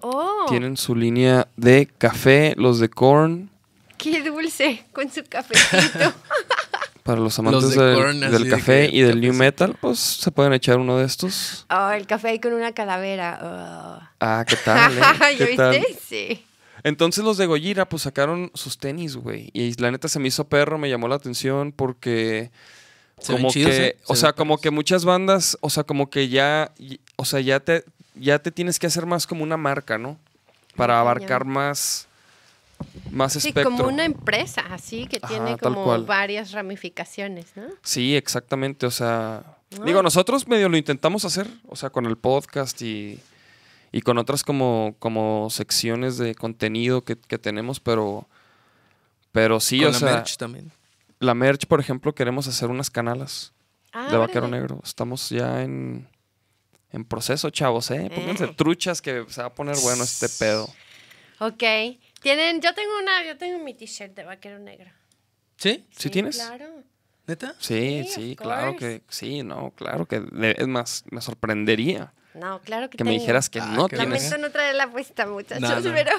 Oh, 0.00 0.46
Tienen 0.48 0.76
su 0.76 0.94
línea 0.94 1.48
de 1.56 1.86
café, 1.86 2.54
los 2.56 2.78
de 2.80 2.88
Korn. 2.88 3.50
Dulce 4.58 4.84
con 4.92 5.10
su 5.10 5.22
cafecito. 5.24 6.12
Para 7.02 7.20
los 7.20 7.38
amantes 7.38 7.70
de 7.70 7.84
del, 8.28 8.50
café 8.50 8.90
y 8.92 9.00
del 9.00 9.20
new 9.22 9.32
metal, 9.32 9.74
pues 9.80 9.98
se 9.98 10.30
pueden 10.30 10.52
echar 10.52 10.78
uno 10.78 10.98
de 10.98 11.06
estos. 11.06 11.64
oh, 11.70 11.90
el 11.90 12.06
café 12.06 12.28
ahí 12.28 12.38
con 12.38 12.52
una 12.52 12.72
calavera. 12.72 13.38
Oh. 13.42 14.08
Ah, 14.20 14.44
¿qué 14.46 14.56
tal? 14.56 14.92
eh? 14.98 15.00
¿Ya 15.38 15.46
¿Qué 15.46 15.56
tal? 15.56 15.70
viste? 15.78 15.98
Sí. 16.06 16.44
Entonces 16.84 17.24
los 17.24 17.38
de 17.38 17.46
Gojira 17.46 17.88
pues 17.88 18.02
sacaron 18.02 18.50
sus 18.54 18.76
tenis, 18.76 19.16
güey. 19.16 19.50
Y 19.54 19.72
la 19.80 19.90
neta 19.90 20.08
se 20.08 20.18
me 20.18 20.28
hizo 20.28 20.44
perro, 20.48 20.76
me 20.76 20.90
llamó 20.90 21.08
la 21.08 21.14
atención 21.14 21.72
porque 21.72 22.50
Se 23.20 23.32
como 23.32 23.48
chidos, 23.50 23.70
que, 23.74 23.86
¿eh? 23.86 23.96
o 24.06 24.14
Se 24.14 24.20
sea, 24.20 24.32
como 24.34 24.54
perros. 24.56 24.62
que 24.62 24.70
muchas 24.70 25.04
bandas, 25.06 25.56
o 25.62 25.70
sea, 25.70 25.84
como 25.84 26.10
que 26.10 26.28
ya, 26.28 26.72
y- 26.78 27.00
o 27.16 27.24
sea, 27.24 27.40
ya 27.40 27.60
te, 27.60 27.84
ya 28.16 28.38
te 28.38 28.52
tienes 28.52 28.78
que 28.78 28.86
hacer 28.86 29.06
más 29.06 29.26
como 29.26 29.42
una 29.44 29.56
marca, 29.56 29.96
¿no? 29.96 30.18
Para 30.76 31.00
abarcar 31.00 31.46
más, 31.46 32.06
más 33.10 33.32
Sí, 33.34 33.38
espectro. 33.48 33.64
como 33.64 33.88
una 33.88 34.04
empresa, 34.04 34.62
así, 34.70 35.06
que 35.06 35.18
Ajá, 35.22 35.28
tiene 35.28 35.58
como 35.58 35.84
cual. 35.84 36.04
varias 36.04 36.52
ramificaciones, 36.52 37.46
¿no? 37.56 37.64
Sí, 37.82 38.16
exactamente, 38.16 38.86
o 38.86 38.90
sea, 38.90 39.42
Ah. 39.78 39.82
digo, 39.84 40.02
nosotros 40.02 40.46
medio 40.48 40.68
lo 40.68 40.76
intentamos 40.76 41.24
hacer, 41.24 41.46
o 41.66 41.76
sea, 41.76 41.90
con 41.90 42.06
el 42.06 42.16
podcast 42.16 42.80
y, 42.82 43.18
y 43.92 44.00
con 44.02 44.16
otras 44.18 44.42
como, 44.44 44.94
como 44.98 45.48
secciones 45.50 46.16
de 46.18 46.34
contenido 46.34 47.02
que, 47.04 47.16
que 47.18 47.38
tenemos, 47.38 47.78
pero, 47.80 48.26
pero 49.32 49.60
sí, 49.60 49.78
Con 49.80 49.88
o 49.88 49.90
la 49.92 49.98
sea, 49.98 50.12
merch 50.14 50.36
también. 50.36 50.72
la 51.20 51.34
merch, 51.34 51.66
por 51.66 51.80
ejemplo, 51.80 52.14
queremos 52.14 52.46
hacer 52.48 52.68
unas 52.70 52.90
canalas 52.90 53.52
Ah, 53.92 54.08
de 54.10 54.16
Vaquero. 54.18 54.48
Negro. 54.48 54.80
Estamos 54.84 55.30
ya 55.30 55.62
en, 55.62 56.06
en 56.92 57.04
proceso, 57.06 57.48
chavos, 57.50 57.90
¿eh? 57.90 58.10
Pónganse 58.14 58.44
Eh. 58.44 58.54
truchas 58.54 59.00
que 59.00 59.24
se 59.28 59.40
va 59.40 59.48
a 59.48 59.54
poner 59.54 59.76
bueno 59.82 60.04
este 60.04 60.28
pedo. 60.28 60.68
Ok. 61.40 61.62
Tienen, 62.20 62.60
yo 62.60 62.74
tengo 62.74 62.90
una, 63.00 63.24
yo 63.24 63.36
tengo 63.36 63.58
mi 63.62 63.74
t-shirt 63.74 64.14
de 64.14 64.24
vaquero 64.24 64.58
negro. 64.58 64.90
¿Sí? 65.56 65.86
¿Sí 65.96 66.10
tienes? 66.10 66.36
Claro. 66.36 66.82
¿Neta? 67.26 67.54
Sí, 67.58 68.06
Sí, 68.08 68.36
claro 68.36 68.72
course. 68.72 69.00
que 69.00 69.02
sí, 69.08 69.42
no, 69.42 69.70
claro 69.72 70.06
que 70.06 70.20
de- 70.20 70.54
es 70.58 70.66
más, 70.66 71.04
me 71.10 71.20
sorprendería 71.20 72.14
No, 72.34 72.60
claro 72.62 72.88
que 72.88 72.96
que 72.96 73.04
me 73.04 73.10
dijeras 73.10 73.50
que 73.50 73.60
Ah, 73.60 73.66
no 73.74 73.86
qué 73.88 73.96
tienes. 73.98 74.22
Lamento 74.24 74.38
no 74.46 74.50
traerla 74.52 74.90
puesta, 74.90 75.26
muchachos, 75.26 75.60
No, 75.60 75.80
no. 75.80 75.94
pero... 75.94 76.12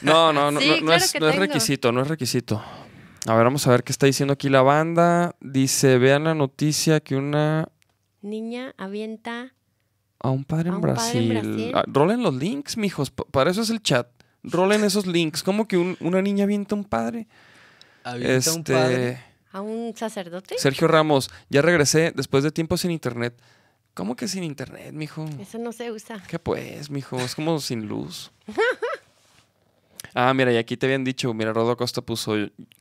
No, 0.00 0.32
no, 0.32 0.50
no, 0.50 0.60
Sí, 0.60 0.68
no, 0.68 0.76
no 0.76 0.82
claro 0.86 1.04
es, 1.04 1.12
que 1.12 1.20
no 1.20 1.28
es 1.28 1.36
requisito, 1.36 1.92
no 1.92 2.00
es 2.02 2.08
requisito. 2.08 2.62
A 3.26 3.34
ver, 3.34 3.44
vamos 3.44 3.66
a 3.66 3.70
ver 3.70 3.82
qué 3.84 3.92
está 3.92 4.06
diciendo 4.06 4.32
aquí 4.32 4.48
la 4.48 4.62
banda. 4.62 5.34
Dice, 5.40 5.98
vean 5.98 6.24
la 6.24 6.34
noticia 6.34 7.00
que 7.00 7.16
una 7.16 7.68
niña 8.22 8.72
avienta 8.78 9.52
A 10.20 10.30
un 10.30 10.44
padre, 10.44 10.70
A 10.70 10.74
en, 10.74 10.80
padre 10.80 10.92
Brasil. 10.94 11.28
Brasil. 11.32 11.72
Ah, 11.74 11.84
rolen 11.88 12.22
los 12.22 12.34
links, 12.34 12.76
mijos. 12.76 13.10
pa- 13.10 13.24
Para 13.24 13.50
eso 13.50 13.60
es 13.62 13.70
el 13.70 13.82
chat. 13.82 14.08
Rolen 14.46 14.84
esos 14.84 15.06
links. 15.06 15.42
¿Cómo 15.42 15.66
que 15.68 15.76
un- 15.76 15.96
una 16.00 16.22
niña 16.22 16.44
avienta 16.44 16.74
a 16.74 16.78
un 16.78 16.84
padre? 16.84 17.26
Avienta 18.04 18.52
un 18.52 18.58
este. 18.60 18.72
padre. 18.72 19.20
a 19.52 19.60
un 19.62 19.94
sacerdote. 19.96 20.56
Sergio 20.58 20.86
Ramos, 20.86 21.30
ya 21.48 21.62
regresé 21.62 22.12
después 22.14 22.44
de 22.44 22.50
tiempo 22.52 22.76
sin 22.76 22.90
internet. 22.90 23.34
¿Cómo 23.94 24.14
que 24.14 24.28
sin 24.28 24.44
internet, 24.44 24.92
mijo? 24.92 25.24
Eso 25.40 25.56
no 25.58 25.72
se 25.72 25.90
usa. 25.90 26.22
¿Qué 26.28 26.38
pues, 26.38 26.90
mijo? 26.90 27.18
Es 27.18 27.34
como 27.34 27.58
sin 27.60 27.86
luz. 27.88 28.30
Ah, 30.14 30.32
mira, 30.34 30.52
y 30.52 30.56
aquí 30.56 30.76
te 30.76 30.86
habían 30.86 31.04
dicho, 31.04 31.32
mira, 31.34 31.52
Rodo 31.52 31.72
Acosta 31.72 32.00
puso 32.02 32.34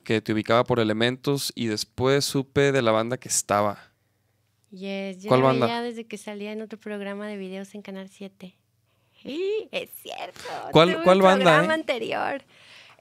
que 0.03 0.21
te 0.21 0.31
ubicaba 0.33 0.63
por 0.63 0.79
elementos 0.79 1.51
y 1.55 1.67
después 1.67 2.23
supe 2.25 2.71
de 2.71 2.81
la 2.81 2.91
banda 2.91 3.17
que 3.17 3.27
estaba. 3.27 3.91
Yes, 4.71 5.21
yo 5.23 5.29
¿Cuál 5.29 5.41
la 5.41 5.45
banda? 5.47 5.65
veía 5.67 5.81
desde 5.81 6.05
que 6.05 6.17
salía 6.17 6.51
en 6.51 6.61
otro 6.61 6.79
programa 6.79 7.27
de 7.27 7.37
videos 7.37 7.73
en 7.75 7.81
Canal 7.81 8.09
7. 8.09 8.55
Es 9.71 9.89
cierto. 10.01 10.39
¿Cuál- 10.71 11.01
cuál 11.03 11.21
banda, 11.21 11.43
programa 11.45 11.73
eh? 11.73 11.75
anterior. 11.75 12.43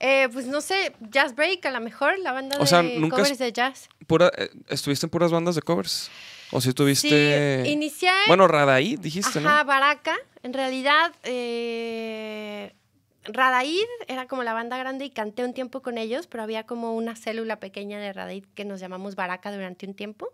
Eh, 0.00 0.28
pues 0.32 0.46
no 0.46 0.60
sé, 0.60 0.92
Jazz 1.10 1.34
Break 1.34 1.64
a 1.66 1.70
lo 1.70 1.80
mejor, 1.80 2.18
la 2.18 2.32
banda 2.32 2.56
O 2.58 2.62
de 2.62 2.66
sea, 2.66 2.82
nunca 2.82 3.16
covers 3.16 3.38
de 3.38 3.52
jazz. 3.52 3.88
Pura, 4.06 4.30
eh, 4.36 4.50
¿Estuviste 4.68 5.06
en 5.06 5.10
puras 5.10 5.30
bandas 5.30 5.54
de 5.54 5.62
covers? 5.62 6.10
¿O 6.50 6.60
si 6.60 6.70
estuviste...? 6.70 7.62
Sí, 7.64 7.70
inicié... 7.70 8.10
Bueno, 8.26 8.46
Radaí, 8.48 8.96
dijiste, 8.96 9.38
Ajá, 9.38 9.58
¿no? 9.62 9.64
Baraka. 9.64 10.16
En 10.42 10.52
realidad, 10.52 11.12
eh, 11.22 12.74
Radaid 13.24 13.86
era 14.08 14.26
como 14.26 14.42
la 14.42 14.52
banda 14.52 14.76
grande 14.76 15.04
y 15.06 15.10
canté 15.10 15.44
un 15.44 15.54
tiempo 15.54 15.80
con 15.80 15.96
ellos, 15.96 16.26
pero 16.26 16.42
había 16.42 16.64
como 16.64 16.94
una 16.94 17.16
célula 17.16 17.58
pequeña 17.60 17.98
de 17.98 18.12
Radaid 18.12 18.44
que 18.54 18.64
nos 18.64 18.80
llamamos 18.80 19.14
Baraka 19.14 19.52
durante 19.52 19.86
un 19.86 19.94
tiempo. 19.94 20.28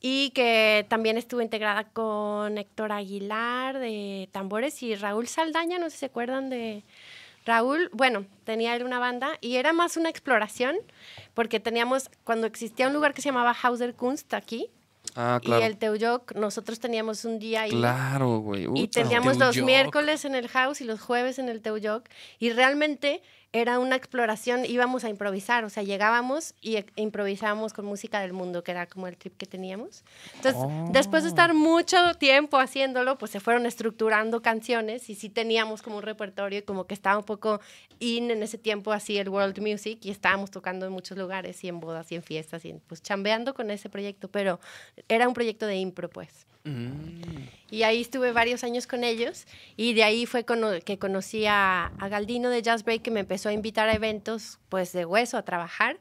Y 0.00 0.30
que 0.30 0.84
también 0.88 1.16
estuvo 1.18 1.40
integrada 1.40 1.84
con 1.84 2.58
Héctor 2.58 2.92
Aguilar 2.92 3.78
de 3.78 4.28
tambores 4.32 4.82
y 4.82 4.94
Raúl 4.94 5.26
Saldaña, 5.26 5.78
no 5.78 5.86
sé 5.86 5.92
si 5.92 5.98
se 6.00 6.06
acuerdan 6.06 6.50
de 6.50 6.82
Raúl. 7.46 7.88
Bueno, 7.92 8.26
tenía 8.44 8.76
él 8.76 8.84
una 8.84 8.98
banda 8.98 9.38
y 9.40 9.56
era 9.56 9.72
más 9.72 9.96
una 9.96 10.10
exploración 10.10 10.76
porque 11.34 11.60
teníamos, 11.60 12.10
cuando 12.24 12.46
existía 12.46 12.88
un 12.88 12.92
lugar 12.92 13.14
que 13.14 13.22
se 13.22 13.30
llamaba 13.30 13.56
Hauser 13.60 13.94
Kunst 13.94 14.34
aquí 14.34 14.68
Ah, 15.14 15.40
claro. 15.42 15.62
y 15.62 15.64
el 15.64 15.78
Teuyoc, 15.78 16.34
nosotros 16.34 16.78
teníamos 16.78 17.24
un 17.24 17.38
día 17.38 17.62
ahí. 17.62 17.70
Claro, 17.70 18.38
güey. 18.40 18.66
Y 18.74 18.88
teníamos 18.88 19.38
los 19.38 19.56
miércoles 19.56 20.24
en 20.24 20.34
el 20.34 20.48
house 20.48 20.80
y 20.80 20.84
los 20.84 21.00
jueves 21.00 21.38
en 21.38 21.48
el 21.48 21.62
Teuyoc. 21.62 22.04
Y 22.38 22.50
realmente 22.50 23.22
era 23.60 23.78
una 23.78 23.96
exploración, 23.96 24.64
íbamos 24.64 25.04
a 25.04 25.08
improvisar, 25.08 25.64
o 25.64 25.70
sea, 25.70 25.82
llegábamos 25.82 26.54
y 26.60 26.76
e- 26.76 26.86
improvisábamos 26.96 27.72
con 27.72 27.84
música 27.86 28.20
del 28.20 28.32
mundo, 28.32 28.62
que 28.62 28.70
era 28.72 28.86
como 28.86 29.06
el 29.06 29.16
trip 29.16 29.36
que 29.36 29.46
teníamos. 29.46 30.04
Entonces, 30.36 30.60
Oh. 30.64 30.88
después 30.92 31.22
de 31.22 31.30
estar 31.30 31.54
mucho 31.54 31.96
tiempo 32.18 32.58
haciéndolo, 32.58 33.16
pues 33.18 33.30
se 33.30 33.40
fueron 33.40 33.66
estructurando 33.66 34.42
canciones 34.42 35.08
y 35.10 35.14
sí 35.14 35.28
teníamos 35.30 35.82
como 35.82 35.96
un 35.96 36.02
repertorio 36.02 36.58
y 36.58 36.62
como 36.62 36.86
que 36.86 36.94
estaba 36.94 37.18
un 37.18 37.24
poco 37.24 37.60
in 37.98 38.30
en 38.30 38.42
ese 38.42 38.58
tiempo 38.58 38.92
así 38.92 39.16
el 39.16 39.28
world 39.30 39.58
music 39.60 39.98
y 40.02 40.10
estábamos 40.10 40.50
tocando 40.50 40.84
en 40.86 40.92
muchos 40.92 41.16
lugares 41.16 41.64
y 41.64 41.68
en 41.68 41.80
bodas 41.80 42.12
y 42.12 42.16
en 42.16 42.22
fiestas 42.22 42.64
y 42.64 42.70
en- 42.70 42.80
pues 42.80 43.02
chambeando 43.02 43.54
con 43.54 43.70
ese 43.70 43.88
proyecto, 43.88 44.28
pero 44.28 44.60
era 45.08 45.26
un 45.28 45.34
proyecto 45.34 45.66
de 45.66 45.76
impro, 45.76 46.10
pues. 46.10 46.46
Mm. 46.66 47.46
Y 47.70 47.82
ahí 47.82 48.00
estuve 48.00 48.30
varios 48.32 48.62
años 48.62 48.86
con 48.86 49.02
ellos 49.04 49.44
y 49.76 49.94
de 49.94 50.04
ahí 50.04 50.24
fue 50.26 50.44
cono- 50.44 50.80
que 50.84 50.98
conocí 50.98 51.46
a, 51.46 51.86
a 51.98 52.08
Galdino 52.08 52.48
de 52.50 52.62
Jazz 52.62 52.84
Break 52.84 53.02
que 53.02 53.10
me 53.10 53.20
empezó 53.20 53.48
a 53.48 53.52
invitar 53.52 53.88
a 53.88 53.94
eventos 53.94 54.58
pues 54.68 54.92
de 54.92 55.04
hueso 55.04 55.36
a 55.36 55.42
trabajar. 55.42 55.98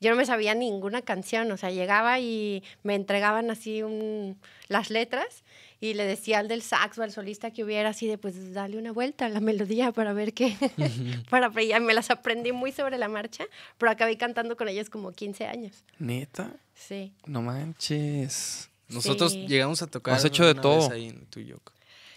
Yo 0.00 0.10
no 0.10 0.16
me 0.16 0.26
sabía 0.26 0.54
ninguna 0.54 1.02
canción, 1.02 1.50
o 1.50 1.56
sea, 1.56 1.70
llegaba 1.70 2.20
y 2.20 2.62
me 2.84 2.94
entregaban 2.94 3.50
así 3.50 3.82
un- 3.82 4.38
las 4.68 4.90
letras 4.90 5.42
y 5.80 5.94
le 5.94 6.04
decía 6.04 6.38
al 6.40 6.48
del 6.48 6.62
sax 6.62 6.98
o 6.98 7.02
al 7.02 7.10
solista 7.12 7.52
que 7.52 7.64
hubiera 7.64 7.88
así 7.90 8.06
de 8.06 8.16
pues 8.18 8.52
dale 8.52 8.78
una 8.78 8.92
vuelta 8.92 9.26
a 9.26 9.28
la 9.28 9.40
melodía 9.40 9.90
para 9.92 10.12
ver 10.12 10.34
qué, 10.34 10.56
para 11.30 11.50
ya 11.62 11.80
me 11.80 11.94
las 11.94 12.10
aprendí 12.10 12.52
muy 12.52 12.70
sobre 12.72 12.96
la 12.98 13.08
marcha, 13.08 13.44
pero 13.76 13.90
acabé 13.90 14.16
cantando 14.16 14.56
con 14.56 14.68
ellos 14.68 14.88
como 14.88 15.10
15 15.12 15.46
años. 15.46 15.84
¿Neta? 15.98 16.52
Sí. 16.74 17.12
No 17.26 17.42
manches. 17.42 18.70
Nosotros 18.88 19.32
Sí. 19.32 19.46
llegamos 19.46 19.82
a 19.82 19.86
tocar. 19.86 20.14
Has 20.14 20.24
hecho 20.24 20.46
de 20.46 20.54
todo. 20.54 20.90
ahí 20.90 21.08
en. 21.08 21.26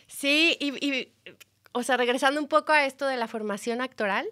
Sí, 0.07 0.57
y, 0.59 0.85
y, 0.85 1.13
o 1.71 1.83
sea, 1.83 1.97
regresando 1.97 2.39
un 2.39 2.47
poco 2.47 2.71
a 2.71 2.85
esto 2.85 3.05
de 3.07 3.17
la 3.17 3.27
formación 3.27 3.81
actoral, 3.81 4.27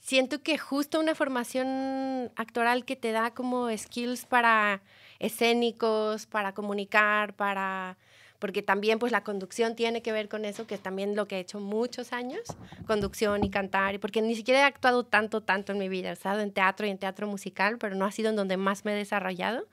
siento 0.00 0.42
que 0.42 0.58
justo 0.58 1.00
una 1.00 1.14
formación 1.14 2.30
actoral 2.36 2.84
que 2.84 2.96
te 2.96 3.12
da 3.12 3.32
como 3.32 3.74
skills 3.76 4.26
para 4.26 4.82
escénicos, 5.18 6.26
para 6.26 6.52
comunicar, 6.52 7.34
para 7.34 7.96
porque 8.44 8.60
también 8.60 8.98
pues 8.98 9.10
la 9.10 9.24
conducción 9.24 9.74
tiene 9.74 10.02
que 10.02 10.12
ver 10.12 10.28
con 10.28 10.44
eso, 10.44 10.66
que 10.66 10.74
es 10.74 10.82
también 10.82 11.16
lo 11.16 11.26
que 11.26 11.36
he 11.36 11.40
hecho 11.40 11.60
muchos 11.60 12.12
años, 12.12 12.42
conducción 12.86 13.42
y 13.42 13.48
cantar, 13.48 13.98
porque 14.00 14.20
ni 14.20 14.36
siquiera 14.36 14.60
he 14.60 14.64
actuado 14.64 15.02
tanto, 15.02 15.40
tanto 15.40 15.72
en 15.72 15.78
mi 15.78 15.88
vida, 15.88 16.10
he 16.10 16.12
estado 16.12 16.40
en 16.40 16.52
teatro 16.52 16.86
y 16.86 16.90
en 16.90 16.98
teatro 16.98 17.26
musical, 17.26 17.78
pero 17.78 17.94
no 17.96 18.04
ha 18.04 18.12
sido 18.12 18.28
en 18.28 18.36
donde 18.36 18.58
más 18.58 18.84
me 18.84 18.92
he 18.92 18.96
desarrollado. 18.96 19.66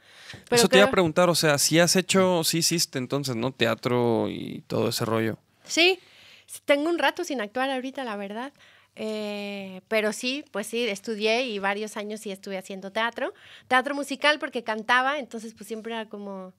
Pero 0.47 0.55
Eso 0.55 0.69
te 0.69 0.77
iba 0.77 0.86
a 0.86 0.88
creo- 0.88 0.91
preguntar, 0.93 1.29
o 1.29 1.36
sea, 1.36 1.57
si 1.57 1.79
has 1.79 1.97
hecho, 1.97 2.45
sí 2.45 2.60
hiciste 2.60 2.97
entonces, 2.97 3.36
¿no? 3.36 3.51
Teatro 3.51 4.29
y 4.29 4.63
todo 4.67 4.88
ese 4.88 5.03
rollo. 5.03 5.38
Sí, 5.65 5.99
tengo 6.63 6.89
un 6.89 6.97
rato 6.97 7.25
sin 7.25 7.41
actuar 7.41 7.69
ahorita, 7.71 8.05
la 8.05 8.15
verdad. 8.15 8.53
Eh, 8.95 9.81
pero 9.89 10.13
sí, 10.13 10.45
pues 10.51 10.65
sí, 10.67 10.88
estudié 10.88 11.43
y 11.45 11.60
varios 11.60 11.97
años 11.97 12.21
sí 12.21 12.31
estuve 12.31 12.57
haciendo 12.57 12.89
teatro. 12.93 13.34
Teatro 13.67 13.95
musical 13.95 14.39
porque 14.39 14.63
cantaba, 14.63 15.19
entonces 15.19 15.53
pues 15.53 15.67
siempre 15.67 15.91
era 15.93 16.07
como... 16.07 16.53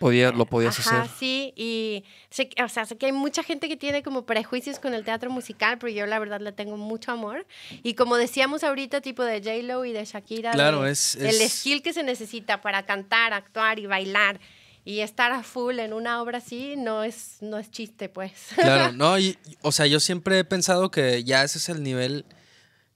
Podía, 0.00 0.32
lo 0.32 0.46
podías 0.46 0.76
Ajá, 0.80 1.02
hacer. 1.02 1.16
sí, 1.18 1.52
y 1.56 2.04
sé, 2.30 2.48
que- 2.48 2.62
o 2.64 2.68
sea, 2.68 2.86
sé 2.86 2.96
que 2.96 3.06
hay 3.06 3.12
mucha 3.12 3.42
gente 3.42 3.68
que 3.68 3.76
tiene 3.76 4.02
como 4.02 4.24
prejuicios 4.24 4.78
con 4.78 4.94
el 4.94 5.04
teatro 5.04 5.30
musical, 5.30 5.78
pero 5.78 5.92
yo 5.92 6.06
la 6.06 6.18
verdad 6.18 6.40
le 6.40 6.52
tengo 6.52 6.76
mucho 6.78 7.12
amor. 7.12 7.46
Y 7.82 7.94
como 7.94 8.16
decíamos 8.16 8.64
ahorita, 8.64 9.02
tipo 9.02 9.22
de 9.22 9.40
J-Lo 9.42 9.84
y 9.84 9.92
de 9.92 10.04
Shakira, 10.04 10.52
Claro, 10.52 10.82
de- 10.82 10.92
es- 10.92 11.14
el 11.16 11.40
es- 11.40 11.52
skill 11.52 11.82
que 11.82 11.92
se 11.92 12.02
necesita 12.02 12.62
para 12.62 12.86
cantar, 12.86 13.34
actuar 13.34 13.78
y 13.78 13.84
bailar 13.86 14.40
y 14.86 15.00
estar 15.00 15.30
a 15.32 15.42
full 15.42 15.78
en 15.78 15.92
una 15.92 16.22
obra 16.22 16.38
así, 16.38 16.76
no 16.78 17.04
es, 17.04 17.36
no 17.42 17.58
es 17.58 17.70
chiste, 17.70 18.08
pues. 18.08 18.32
Claro, 18.56 18.92
no, 18.96 19.18
y, 19.18 19.36
o 19.60 19.70
sea, 19.70 19.86
yo 19.86 20.00
siempre 20.00 20.38
he 20.38 20.44
pensado 20.44 20.90
que 20.90 21.22
ya 21.24 21.44
ese 21.44 21.58
es 21.58 21.68
el 21.68 21.82
nivel 21.82 22.24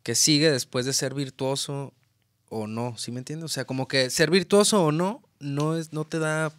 que 0.03 0.15
sigue 0.15 0.51
después 0.51 0.87
de 0.87 0.95
ser 0.95 1.13
virtuoso 1.13 1.93
o 2.49 2.67
no, 2.67 2.97
¿sí 2.97 3.13
me 3.13 3.19
entiendes? 3.19 3.45
O 3.45 3.49
sea, 3.53 3.67
como 3.67 3.89
que 3.89 4.09
ser 4.09 4.31
virtuoso 4.31 4.85
o 4.85 4.91
no, 4.91 5.23
no 5.39 5.77
es, 5.77 5.93
no 5.93 6.07
te 6.07 6.19
da. 6.19 6.51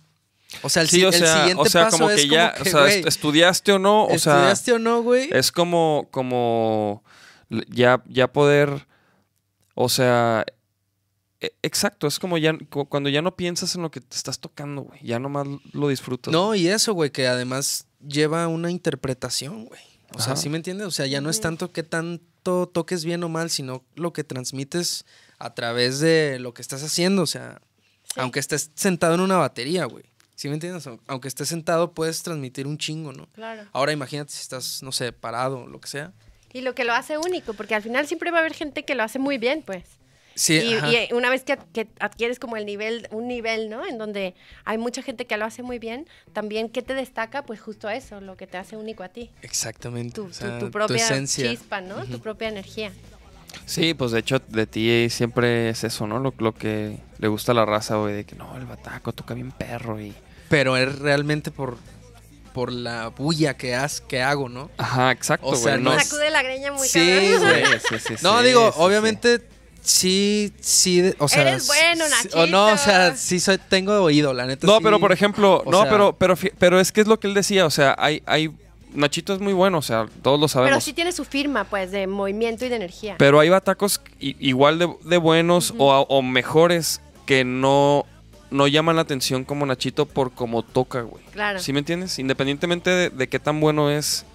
O 0.64 0.70
sea, 0.70 0.82
el, 0.82 0.90
sí, 0.90 1.04
o 1.04 1.10
el 1.10 1.14
sea, 1.14 1.38
siguiente 1.40 1.62
o 1.62 1.66
sea, 1.66 1.86
paso 1.86 1.98
como 1.98 2.10
es 2.10 2.22
que 2.22 2.28
ya, 2.28 2.54
como 2.54 2.64
o 2.70 2.72
sea, 2.72 2.88
estudiaste 2.88 3.72
o 3.74 3.80
no, 3.80 4.06
o 4.06 4.18
sea, 4.20 4.36
¿estudiaste 4.36 4.72
o 4.74 4.80
no, 4.80 5.02
güey? 5.04 5.30
es 5.32 5.52
como, 5.52 6.08
como 6.12 7.04
ya, 7.70 8.04
ya 8.08 8.32
poder, 8.32 8.88
o 9.76 9.90
sea, 9.90 10.46
e- 11.40 11.54
exacto, 11.62 12.08
es 12.08 12.20
como 12.20 12.38
ya 12.38 12.58
cu- 12.70 12.88
cuando 12.88 13.10
ya 13.10 13.22
no 13.22 13.36
piensas 13.36 13.76
en 13.76 13.82
lo 13.82 13.92
que 13.92 14.02
te 14.02 14.16
estás 14.16 14.40
tocando, 14.40 14.84
güey, 14.84 15.00
ya 15.04 15.20
nomás 15.20 15.48
lo 15.74 15.88
disfrutas. 15.90 16.32
No, 16.32 16.56
y 16.56 16.68
eso, 16.68 16.94
güey, 16.94 17.12
que 17.12 17.28
además 17.28 17.88
lleva 18.08 18.48
una 18.48 18.72
interpretación, 18.72 19.66
güey. 19.66 19.82
O 20.14 20.20
sea. 20.20 20.36
¿sí 20.38 20.50
me 20.50 20.58
entiendes? 20.58 20.88
O 20.88 20.92
sea, 20.92 21.08
ya 21.08 21.20
no 21.20 21.30
es 21.30 21.42
tanto 21.42 21.72
que 21.74 21.84
tanto 21.84 22.68
toques 22.68 23.04
bien 23.04 23.22
o 23.24 23.30
mal, 23.30 23.50
sino 23.50 23.84
lo 23.96 24.14
que 24.14 24.24
transmites 24.24 25.04
a 25.40 25.54
través 25.56 26.00
de 26.00 26.38
lo 26.40 26.54
que 26.54 26.62
estás 26.62 26.84
haciendo. 26.84 27.24
O 27.24 27.28
sea, 27.28 27.60
Sí. 28.04 28.14
aunque 28.22 28.40
estés 28.40 28.72
sentado 28.76 29.16
en 29.16 29.20
una 29.22 29.36
batería, 29.38 29.84
güey. 29.86 30.06
¿Sí 30.36 30.48
me 30.50 30.56
entiendes? 30.56 30.86
Au- 30.88 31.00
Aunque 31.08 31.28
estés 31.28 31.48
sentado, 31.48 31.94
puedes 31.94 32.22
transmitir 32.24 32.68
un 32.68 32.78
chingo, 32.78 33.14
¿no? 33.14 33.28
Claro. 33.34 33.64
Ahora 33.72 33.92
imagínate 33.94 34.32
si 34.32 34.42
estás, 34.42 34.84
no 34.84 34.92
sé, 34.92 35.12
parado 35.14 35.60
o 35.60 35.68
lo 35.68 35.80
que 35.80 35.88
sea. 35.88 36.12
Y 36.52 36.62
lo 36.62 36.76
que 36.76 36.84
lo 36.86 36.94
hace 36.94 37.18
único, 37.18 37.54
porque 37.54 37.76
al 37.76 37.82
final 37.82 38.08
siempre 38.08 38.32
va 38.32 38.38
a 38.38 38.40
haber 38.42 38.54
gente 38.54 38.84
que 38.84 38.96
lo 38.96 39.04
hace 39.04 39.20
muy 39.20 39.38
bien, 39.38 39.64
pues. 39.66 39.84
Sí, 40.38 40.54
y, 40.56 40.74
y, 41.10 41.14
una 41.14 41.30
vez 41.30 41.44
que, 41.46 41.58
que 41.74 41.88
adquieres 42.00 42.40
como 42.40 42.58
el 42.58 42.66
nivel, 42.66 43.08
un 43.12 43.28
nivel, 43.30 43.70
¿no? 43.70 43.86
En 43.86 43.98
donde 43.98 44.36
hay 44.66 44.78
mucha 44.78 45.02
gente 45.02 45.26
que 45.26 45.38
lo 45.38 45.46
hace 45.46 45.64
muy 45.64 45.80
bien, 45.80 46.08
también, 46.34 46.68
¿qué 46.68 46.82
te 46.82 46.94
destaca? 46.94 47.44
Pues 47.46 47.62
justo 47.62 47.90
eso, 47.90 48.20
lo 48.20 48.36
que 48.36 48.46
te 48.46 48.58
hace 48.58 48.76
único 48.76 49.04
a 49.04 49.08
ti. 49.10 49.32
Exactamente. 49.42 50.16
Tu, 50.16 50.24
o 50.24 50.28
tu- 50.28 50.34
sea, 50.34 50.60
tu 50.60 50.72
propia 50.72 50.98
esencia. 51.06 51.50
chispa, 51.50 51.80
¿no? 51.80 52.06
Tu 52.06 52.20
propia 52.20 52.50
energía. 52.50 52.92
Sí, 53.66 53.94
pues 53.94 54.12
de 54.12 54.20
hecho 54.20 54.40
de 54.40 54.68
ti 54.68 55.10
siempre 55.10 55.70
es 55.70 55.86
eso, 55.86 56.06
¿no? 56.08 56.20
Lo, 56.20 56.34
lo 56.38 56.54
que 56.54 56.98
le 57.18 57.28
gusta 57.30 57.54
a 57.54 57.56
la 57.56 57.66
raza, 57.66 57.96
güey, 57.96 58.14
de 58.14 58.26
que 58.26 58.36
no, 58.36 58.56
el 58.58 58.66
bataco 58.66 59.14
toca 59.14 59.34
bien 59.34 59.52
perro 59.52 60.00
y... 60.02 60.14
Pero 60.50 60.78
es 60.78 61.00
realmente 61.00 61.52
por, 61.52 61.78
por 62.54 62.72
la 62.72 63.10
bulla 63.10 63.56
que, 63.58 63.76
haz, 63.76 64.02
que 64.02 64.22
hago, 64.22 64.48
¿no? 64.50 64.70
Ajá, 64.78 65.12
exacto, 65.12 65.48
O 65.48 65.52
güey. 65.52 65.62
sea, 65.62 65.78
no, 65.78 65.92
no 65.92 65.98
es- 65.98 66.08
Sacude 66.08 66.30
la 66.30 66.44
greña 66.44 66.72
muy 66.72 66.88
Sí, 66.88 67.00
cabrón. 67.00 67.50
güey. 67.50 67.66
Sí, 67.80 67.88
sí, 67.90 68.00
sí, 68.08 68.14
No, 68.24 68.40
sí, 68.42 68.48
digo, 68.48 68.72
sí, 68.72 68.78
obviamente 68.80 69.42
sí, 69.82 70.54
sí, 70.62 71.14
o 71.20 71.28
sea, 71.28 71.42
Eres 71.42 71.68
bueno, 71.68 72.06
sí- 72.22 72.30
O 72.34 72.46
no, 72.48 72.68
o 72.74 72.78
sea, 72.78 73.16
sí 73.16 73.40
soy, 73.40 73.58
tengo 73.58 73.94
oído, 74.02 74.34
la 74.34 74.46
neta. 74.46 74.66
No, 74.68 74.78
sí. 74.78 74.84
pero 74.84 75.00
por 75.00 75.12
ejemplo, 75.12 75.62
o 75.66 75.72
no, 75.72 75.82
sea- 75.84 75.92
pero, 75.92 76.16
pero, 76.18 76.36
fi- 76.36 76.52
pero 76.58 76.80
es 76.80 76.92
que 76.92 77.02
es 77.02 77.08
lo 77.08 77.20
que 77.20 77.28
él 77.28 77.34
decía, 77.34 77.66
o 77.66 77.70
sea, 77.70 77.96
hay, 77.98 78.22
hay, 78.26 78.52
Nachito 78.94 79.34
es 79.34 79.42
muy 79.42 79.52
bueno, 79.52 79.80
o 79.80 79.82
sea, 79.82 80.06
todos 80.22 80.40
lo 80.40 80.48
sabemos. 80.48 80.70
Pero 80.78 80.82
sí 80.82 80.94
tiene 80.94 81.12
su 81.12 81.26
firma, 81.26 81.66
pues, 81.66 81.92
de 81.92 82.08
movimiento 82.08 82.64
y 82.66 82.70
de 82.70 82.78
energía. 82.78 83.16
Pero 83.20 83.42
hay 83.42 83.50
batacos 83.50 84.00
igual 84.20 84.80
de, 84.80 84.90
de 85.04 85.18
buenos 85.18 85.74
o 85.78 86.22
mejores 86.22 87.02
que 87.26 87.44
no, 87.44 88.06
no 88.56 88.68
llaman 88.68 88.96
la 88.96 89.04
atención 89.04 89.44
como 89.46 89.66
Nachito 89.66 90.06
por 90.06 90.32
cómo 90.34 90.64
toca, 90.64 91.02
güey. 91.02 91.24
Claro. 91.34 91.60
¿Sí 91.60 91.74
me 91.74 91.80
entiendes? 91.80 92.18
Independientemente 92.20 92.90
de, 92.90 93.10
de 93.10 93.28
qué 93.30 93.40
tan 93.40 93.60
bueno 93.60 93.92
es. 93.92 94.26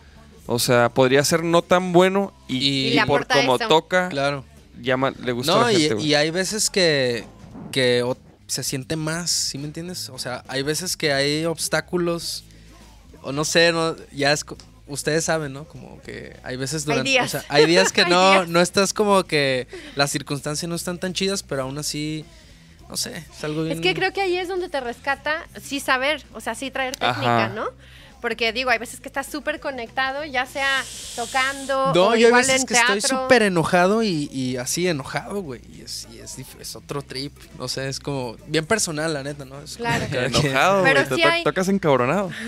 O 0.46 0.58
sea, 0.58 0.88
podría 0.88 1.22
ser 1.24 1.44
no 1.44 1.62
tan 1.62 1.92
bueno 1.92 2.32
y, 2.48 2.88
Y 2.88 2.98
y 3.00 3.04
por 3.06 3.26
cómo 3.26 3.58
toca, 3.58 4.08
Claro. 4.08 4.44
llama, 4.80 5.12
le 5.22 5.32
gusta 5.32 5.52
a 5.52 5.56
No, 5.56 5.62
la 5.64 5.72
y, 5.72 5.76
gente, 5.80 5.94
güey. 5.94 6.06
y 6.06 6.14
hay 6.14 6.30
veces 6.30 6.70
que, 6.70 7.24
que 7.72 8.04
se 8.46 8.62
siente 8.64 8.96
más, 8.96 9.30
¿sí 9.30 9.58
me 9.58 9.64
entiendes? 9.66 10.08
O 10.10 10.18
sea, 10.18 10.42
hay 10.48 10.62
veces 10.62 10.96
que 10.96 11.12
hay 11.12 11.44
obstáculos, 11.44 12.42
o 13.22 13.30
no 13.32 13.44
sé, 13.44 13.70
no, 13.70 13.94
ya 14.12 14.32
es, 14.32 14.44
ustedes 14.88 15.24
saben, 15.24 15.52
¿no? 15.52 15.64
Como 15.68 16.00
que 16.02 16.34
hay 16.42 16.56
veces 16.56 16.84
durante, 16.84 17.08
días. 17.10 17.26
o 17.26 17.28
sea, 17.28 17.44
hay 17.48 17.66
días 17.66 17.92
que 17.92 18.02
Hay 18.04 18.10
no, 18.10 18.30
días. 18.32 18.48
no 18.48 18.60
estás 18.60 18.92
como 18.92 19.22
que 19.22 19.68
las 19.94 20.10
circunstancias 20.10 20.68
no 20.68 20.74
están 20.74 20.98
tan 20.98 21.12
chidas, 21.12 21.44
pero 21.44 21.62
aún 21.62 21.78
así, 21.78 22.24
no 22.90 22.96
sé, 22.96 23.16
es 23.16 23.44
algo 23.44 23.62
bien. 23.62 23.76
Es 23.76 23.80
que 23.80 23.94
creo 23.94 24.12
que 24.12 24.20
ahí 24.20 24.36
es 24.36 24.48
donde 24.48 24.68
te 24.68 24.80
rescata 24.80 25.46
sí 25.60 25.78
saber, 25.78 26.24
o 26.34 26.40
sea, 26.40 26.54
sí 26.56 26.70
traer 26.72 26.96
técnica, 26.96 27.44
Ajá. 27.46 27.54
¿no? 27.54 27.68
Porque 28.20 28.52
digo, 28.52 28.70
hay 28.70 28.78
veces 28.78 29.00
que 29.00 29.08
estás 29.08 29.26
súper 29.26 29.60
conectado, 29.60 30.24
ya 30.24 30.46
sea 30.46 30.84
tocando 31.16 31.92
No, 31.94 32.08
o 32.08 32.10
yo 32.10 32.12
hay 32.14 32.24
igual 32.26 32.42
veces 32.42 32.60
en 32.62 32.66
que 32.66 32.74
teatro. 32.74 32.94
estoy 32.96 33.18
súper 33.18 33.42
enojado 33.42 34.02
y, 34.02 34.28
y 34.32 34.56
así 34.56 34.86
enojado, 34.88 35.40
güey. 35.42 35.60
Y, 35.72 35.82
es, 35.82 36.06
y 36.12 36.18
es, 36.18 36.38
dif- 36.38 36.60
es 36.60 36.76
otro 36.76 37.02
trip. 37.02 37.32
No 37.58 37.68
sé, 37.68 37.88
es 37.88 38.00
como 38.00 38.36
bien 38.46 38.66
personal, 38.66 39.12
la 39.12 39.22
neta, 39.22 39.44
¿no? 39.44 39.60
Es 39.62 39.76
Claro. 39.76 40.06
quien. 40.10 40.24
Enojado, 40.24 40.82
Pero 40.84 41.04
güey. 41.06 41.20
sí 41.20 41.26
hay- 41.26 41.44
tocas 41.44 41.68
encabronado. 41.68 42.30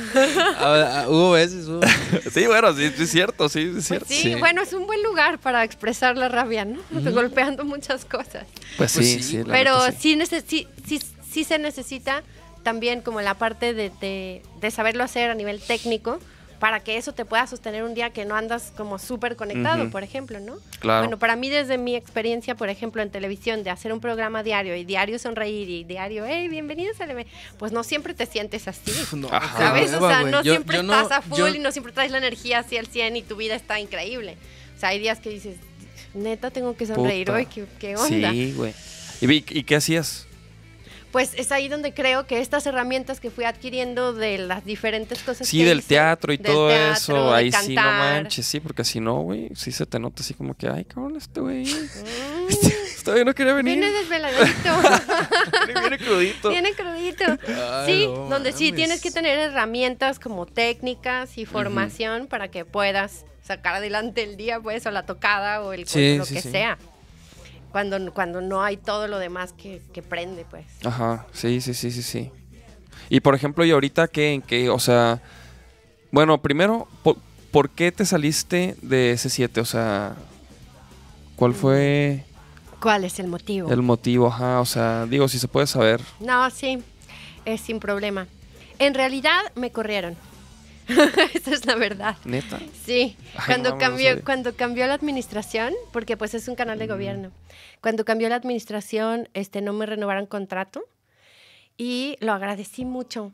Ah, 0.65 1.03
ah, 1.03 1.09
hubo 1.09 1.33
veces, 1.33 1.67
hubo. 1.67 1.81
sí, 2.33 2.47
bueno, 2.47 2.73
sí, 2.75 2.93
sí 2.97 3.03
es 3.03 3.11
cierto, 3.11 3.49
sí, 3.49 3.61
es 3.63 3.73
Pues 3.73 3.87
cierto. 3.87 4.07
sí, 4.09 4.15
Sí. 4.23 4.35
bueno, 4.37 4.63
es 4.63 4.73
un 4.73 4.87
buen 4.87 5.03
lugar 5.03 5.39
para 5.39 5.65
expresar 5.65 6.17
la 6.17 6.29
rabia, 6.29 6.65
¿no? 6.65 6.81
Golpeando 7.13 7.65
muchas 7.65 8.05
cosas. 8.05 8.45
Pues, 8.77 8.93
Pues 8.93 8.93
sí, 8.93 9.23
sí, 9.23 9.43
Pero 9.47 9.81
sí, 9.99 10.19
sí, 10.47 11.01
sí 11.31 11.45
se 11.45 11.59
necesita 11.59 12.23
también 12.63 13.01
como 13.03 13.21
la 13.21 13.35
parte 13.35 13.75
de, 13.75 13.91
de- 14.01 14.43
de 14.61 14.71
saberlo 14.71 15.05
hacer 15.05 15.31
a 15.31 15.35
nivel 15.35 15.61
técnico 15.61 16.19
para 16.61 16.79
que 16.79 16.97
eso 16.97 17.13
te 17.13 17.25
pueda 17.25 17.45
sostener 17.49 17.83
un 17.83 17.93
día 17.93 18.11
que 18.11 18.25
no 18.25 18.37
andas 18.37 18.73
como 18.77 19.01
súper 19.01 19.35
conectado, 19.35 19.83
Ujú. 19.83 19.91
por 19.91 20.05
ejemplo, 20.05 20.39
¿no? 20.39 20.59
Claro. 20.79 21.01
Bueno, 21.03 21.19
para 21.19 21.35
mí 21.35 21.51
desde 21.51 21.77
mi 21.77 21.97
experiencia, 21.97 22.55
por 22.55 22.69
ejemplo, 22.69 23.03
en 23.03 23.11
televisión, 23.11 23.65
de 23.65 23.71
hacer 23.71 23.93
un 23.93 23.99
programa 23.99 24.45
diario 24.45 24.77
y 24.77 24.85
diario 24.85 25.19
sonreír 25.19 25.69
y 25.69 25.83
diario, 25.83 26.25
hey, 26.25 26.47
bienvenidos 26.47 27.01
al 27.01 27.11
EV", 27.11 27.27
pues 27.59 27.73
no 27.73 27.83
siempre 27.83 28.15
te 28.15 28.27
sientes 28.27 28.69
así. 28.69 28.93
No, 29.17 29.27
Ajá. 29.33 29.59
¿Sabes? 29.59 29.93
O 29.93 29.99
hueva, 29.99 30.21
sea, 30.21 30.31
no 30.31 30.43
Yo- 30.45 30.53
siempre 30.53 30.77
yo 30.77 30.83
no- 30.85 30.93
estás 31.03 31.19
a 31.19 31.23
full 31.23 31.37
yo- 31.37 31.49
y 31.49 31.59
no 31.59 31.73
siempre 31.73 31.93
traes 31.93 32.13
la 32.13 32.19
energía 32.19 32.61
así 32.61 32.77
al 32.77 32.87
100 32.87 33.17
y 33.17 33.23
tu 33.23 33.35
vida 33.35 33.57
está 33.57 33.81
increíble. 33.81 34.37
O 34.77 34.79
sea, 34.79 34.91
hay 34.91 35.01
días 35.01 35.19
que 35.19 35.31
dices, 35.31 35.57
neta, 36.15 36.53
tengo 36.53 36.77
que 36.77 36.87
sonreír 36.87 37.27
Puta. 37.27 37.39
hoy, 37.39 37.47
¿qué, 37.47 37.65
qué 37.81 37.97
onda? 37.97 38.31
Sí, 38.31 38.53
güey. 38.57 38.73
¿Y, 39.21 39.59
¿Y 39.59 39.65
qué 39.65 39.75
hacías? 39.75 40.29
Pues 41.13 41.35
es 41.37 41.53
ahí 41.53 41.69
donde 41.69 41.93
creo 41.93 42.27
que 42.27 42.41
estas 42.41 42.65
herramientas 42.67 43.21
que 43.21 43.31
fui 43.31 43.45
adquiriendo 43.45 44.15
de 44.15 44.39
las 44.39 44.65
diferentes 44.65 45.23
cosas 45.23 45.47
Sí, 45.47 45.59
que 45.59 45.67
del 45.67 45.79
hice, 45.81 45.89
teatro 45.89 46.33
y 46.33 46.39
del 46.39 46.47
todo 46.47 46.69
teatro, 46.69 46.93
eso. 46.95 47.31
de 47.31 47.37
Ahí 47.37 47.53
sí 47.53 47.75
no 47.75 47.83
cantar, 47.83 48.15
manches, 48.23 48.47
sí, 48.47 48.61
porque 48.61 48.83
si 48.83 48.99
no, 49.01 49.21
güey, 49.21 49.51
sí 49.55 49.73
se 49.73 49.85
te 49.85 49.99
nota 49.99 50.23
así 50.23 50.33
como 50.33 50.55
que, 50.57 50.69
ay, 50.69 50.85
cabrón, 50.87 51.17
este 51.17 51.41
güey. 51.41 51.65
mm, 51.67 52.49
Este 52.97 53.11
güey 53.11 53.25
no 53.25 53.35
quería 53.35 53.53
venir. 53.53 53.79
Viene 53.79 53.93
desveladito, 53.99 54.47
Viene 55.67 55.99
crudito. 55.99 56.49
viene 56.51 56.73
crudito. 56.73 57.25
Ay, 57.49 57.87
sí, 57.87 58.07
no 58.07 58.29
donde 58.29 58.53
sí 58.53 58.65
mames. 58.67 58.77
tienes 58.77 59.01
que 59.03 59.11
tener 59.11 59.39
herramientas 59.39 60.19
como 60.19 60.47
técnicas 60.47 61.37
y 61.37 61.45
formación 61.45 62.27
para 62.27 62.49
que 62.49 62.65
puedas 62.65 63.25
sacar 63.43 63.75
adelante 63.75 64.23
el 64.23 64.37
día, 64.37 64.61
pues, 64.61 64.87
o 64.87 64.91
la 64.91 65.05
tocada 65.05 65.63
o 65.63 65.73
el 65.73 65.87
Sí, 65.89 66.17
lo 66.17 66.25
sí, 66.25 66.35
que 66.35 66.43
sí. 66.43 66.51
sea. 66.53 66.79
Cuando, 67.73 68.13
cuando 68.13 68.41
no 68.41 68.63
hay 68.63 68.77
todo 68.77 69.09
lo 69.09 69.19
demás 69.19 69.53
que, 69.55 69.81
que 69.93 70.03
prende, 70.03 70.45
pues. 70.49 70.67
Ajá, 70.85 71.27
sí, 71.33 71.61
sí, 71.61 71.75
sí, 71.75 71.91
sí, 71.91 72.03
sí. 72.03 72.31
Y 73.09 73.21
por 73.21 73.35
ejemplo, 73.35 73.65
¿y 73.65 73.71
ahorita 73.71 74.09
qué? 74.09 74.33
¿En 74.35 74.43
qué? 74.43 74.69
O 74.69 74.79
sea, 74.79 75.21
bueno, 76.11 76.39
primero, 76.39 76.87
¿por, 77.03 77.17
por 77.51 77.71
qué 77.71 77.91
te 77.91 78.05
saliste 78.05 78.77
de 78.83 79.15
S7? 79.15 79.59
O 79.61 79.65
sea, 79.65 80.15
¿cuál 81.37 81.55
fue 81.55 82.25
¿Cuál 82.81 83.05
es 83.05 83.19
el 83.19 83.29
motivo? 83.29 83.71
el 83.73 83.83
motivo? 83.83 84.27
Ajá, 84.27 84.61
o 84.61 84.67
sea, 84.67 85.07
digo, 85.07 85.29
si 85.29 85.39
se 85.39 85.49
puede 85.49 85.67
saber. 85.67 86.01
No, 86.21 86.51
sí, 86.51 86.79
es 87.45 87.61
sin 87.61 87.81
problema. 87.81 88.27
En 88.79 88.95
realidad 88.95 89.41
me 89.55 89.71
corrieron. 89.71 90.17
Esa 91.35 91.51
es 91.53 91.67
la 91.67 91.75
verdad. 91.77 92.17
Neta. 92.25 92.59
Sí, 92.85 93.17
Ay, 93.35 93.43
cuando 93.47 93.71
no 93.71 93.75
no 93.77 93.81
cambió, 93.81 94.09
sabía. 94.11 94.25
cuando 94.25 94.55
cambió 94.57 94.87
la 94.87 94.95
administración, 94.95 95.73
porque 95.93 96.17
pues 96.17 96.35
es 96.35 96.49
un 96.49 96.55
canal 96.55 96.79
de 96.79 96.87
gobierno. 96.87 97.31
Cuando 97.81 98.05
cambió 98.05 98.29
la 98.29 98.37
administración, 98.37 99.29
este, 99.35 99.61
no 99.61 99.73
me 99.73 99.87
renovaron 99.87 100.27
contrato 100.27 100.85
y 101.77 102.17
lo 102.21 102.33
agradecí 102.33 102.85
mucho, 102.85 103.33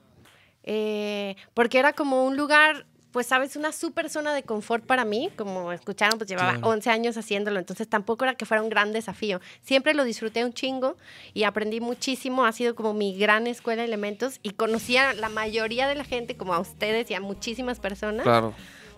eh, 0.62 1.36
porque 1.54 1.78
era 1.78 1.92
como 1.92 2.24
un 2.24 2.36
lugar, 2.36 2.86
pues 3.12 3.26
sabes, 3.26 3.56
una 3.56 3.72
super 3.72 4.10
zona 4.10 4.34
de 4.34 4.42
confort 4.42 4.84
para 4.84 5.04
mí, 5.04 5.30
como 5.36 5.72
escucharon, 5.72 6.18
pues 6.18 6.28
llevaba 6.28 6.52
Claro. 6.52 6.68
11 6.68 6.90
años 6.90 7.16
haciéndolo, 7.16 7.58
entonces 7.58 7.88
tampoco 7.88 8.24
era 8.24 8.34
que 8.34 8.44
fuera 8.44 8.62
un 8.62 8.68
gran 8.68 8.92
desafío. 8.92 9.40
Siempre 9.62 9.94
lo 9.94 10.04
disfruté 10.04 10.44
un 10.44 10.52
chingo 10.52 10.96
y 11.34 11.44
aprendí 11.44 11.80
muchísimo, 11.80 12.44
ha 12.44 12.52
sido 12.52 12.74
como 12.74 12.94
mi 12.94 13.16
gran 13.18 13.46
escuela 13.46 13.82
de 13.82 13.88
elementos 13.88 14.40
y 14.42 14.50
conocí 14.50 14.96
a 14.96 15.14
la 15.14 15.28
mayoría 15.28 15.88
de 15.88 15.94
la 15.94 16.04
gente, 16.04 16.36
como 16.36 16.52
a 16.54 16.60
ustedes 16.60 17.10
y 17.10 17.14
a 17.14 17.20
muchísimas 17.20 17.80
personas 17.80 18.24
Claro. 18.24 18.54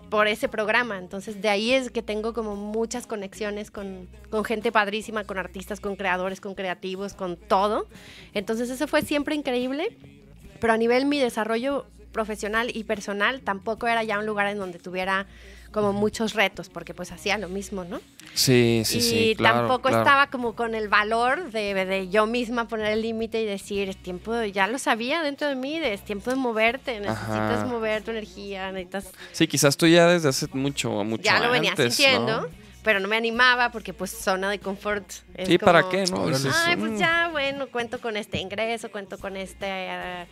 por 0.09 0.27
ese 0.27 0.49
programa. 0.49 0.97
Entonces, 0.97 1.41
de 1.41 1.47
ahí 1.49 1.71
es 1.71 1.89
que 1.89 2.01
tengo 2.01 2.33
como 2.33 2.55
muchas 2.57 3.07
conexiones 3.07 3.71
con, 3.71 4.09
con 4.29 4.43
gente 4.43 4.71
padrísima, 4.73 5.23
con 5.23 5.37
artistas, 5.37 5.79
con 5.79 5.95
creadores, 5.95 6.41
con 6.41 6.53
creativos, 6.53 7.13
con 7.13 7.37
todo. 7.37 7.87
Entonces, 8.33 8.69
eso 8.69 8.87
fue 8.87 9.03
siempre 9.03 9.35
increíble. 9.35 9.97
Pero 10.59 10.73
a 10.73 10.77
nivel 10.77 11.05
mi 11.05 11.17
desarrollo 11.17 11.85
profesional 12.11 12.71
y 12.73 12.83
personal, 12.83 13.41
tampoco 13.41 13.87
era 13.87 14.03
ya 14.03 14.19
un 14.19 14.25
lugar 14.25 14.47
en 14.47 14.57
donde 14.57 14.79
tuviera 14.79 15.25
como 15.71 15.93
muchos 15.93 16.33
retos, 16.33 16.67
porque 16.69 16.93
pues 16.93 17.11
hacía 17.13 17.37
lo 17.37 17.47
mismo, 17.47 17.85
¿no? 17.85 18.01
Sí, 18.33 18.81
sí, 18.85 18.97
y 18.97 19.01
sí. 19.01 19.33
claro, 19.37 19.59
tampoco 19.59 19.87
claro. 19.87 20.03
estaba 20.03 20.27
como 20.27 20.53
con 20.53 20.75
el 20.75 20.89
valor 20.89 21.51
de, 21.51 21.73
de 21.85 22.09
yo 22.09 22.25
misma 22.25 22.67
poner 22.67 22.87
el 22.87 23.01
límite 23.01 23.41
y 23.41 23.45
decir, 23.45 23.87
es 23.89 23.95
tiempo, 23.97 24.33
de- 24.33 24.51
ya 24.51 24.67
lo 24.67 24.77
sabía 24.79 25.23
dentro 25.23 25.47
de 25.47 25.55
mí, 25.55 25.79
de, 25.79 25.93
es 25.93 26.03
tiempo 26.03 26.29
de 26.29 26.35
moverte, 26.35 26.99
necesitas 26.99 27.59
Ajá. 27.59 27.65
mover 27.65 28.03
tu 28.03 28.11
energía, 28.11 28.71
necesitas 28.71 29.11
Sí, 29.31 29.47
quizás 29.47 29.77
tú 29.77 29.87
ya 29.87 30.07
desde 30.07 30.27
hace 30.29 30.47
mucho, 30.53 30.91
mucho 31.05 31.23
ya 31.23 31.39
lo 31.39 31.51
venía 31.51 31.73
sintiendo, 31.75 32.41
¿no? 32.41 32.47
pero 32.83 32.99
no 32.99 33.07
me 33.07 33.15
animaba 33.15 33.71
porque 33.71 33.93
pues 33.93 34.11
zona 34.11 34.49
de 34.49 34.59
confort. 34.59 35.07
es 35.35 35.47
Sí, 35.47 35.57
¿para 35.57 35.87
qué, 35.89 36.05
no? 36.05 36.25
Ay, 36.25 36.75
mm, 36.75 36.79
pues 36.79 36.99
ya, 36.99 37.29
bueno, 37.31 37.67
cuento 37.67 38.01
con 38.01 38.17
este 38.17 38.39
ingreso, 38.39 38.89
cuento 38.91 39.17
con 39.19 39.37
este, 39.37 39.67
eh, 39.67 40.25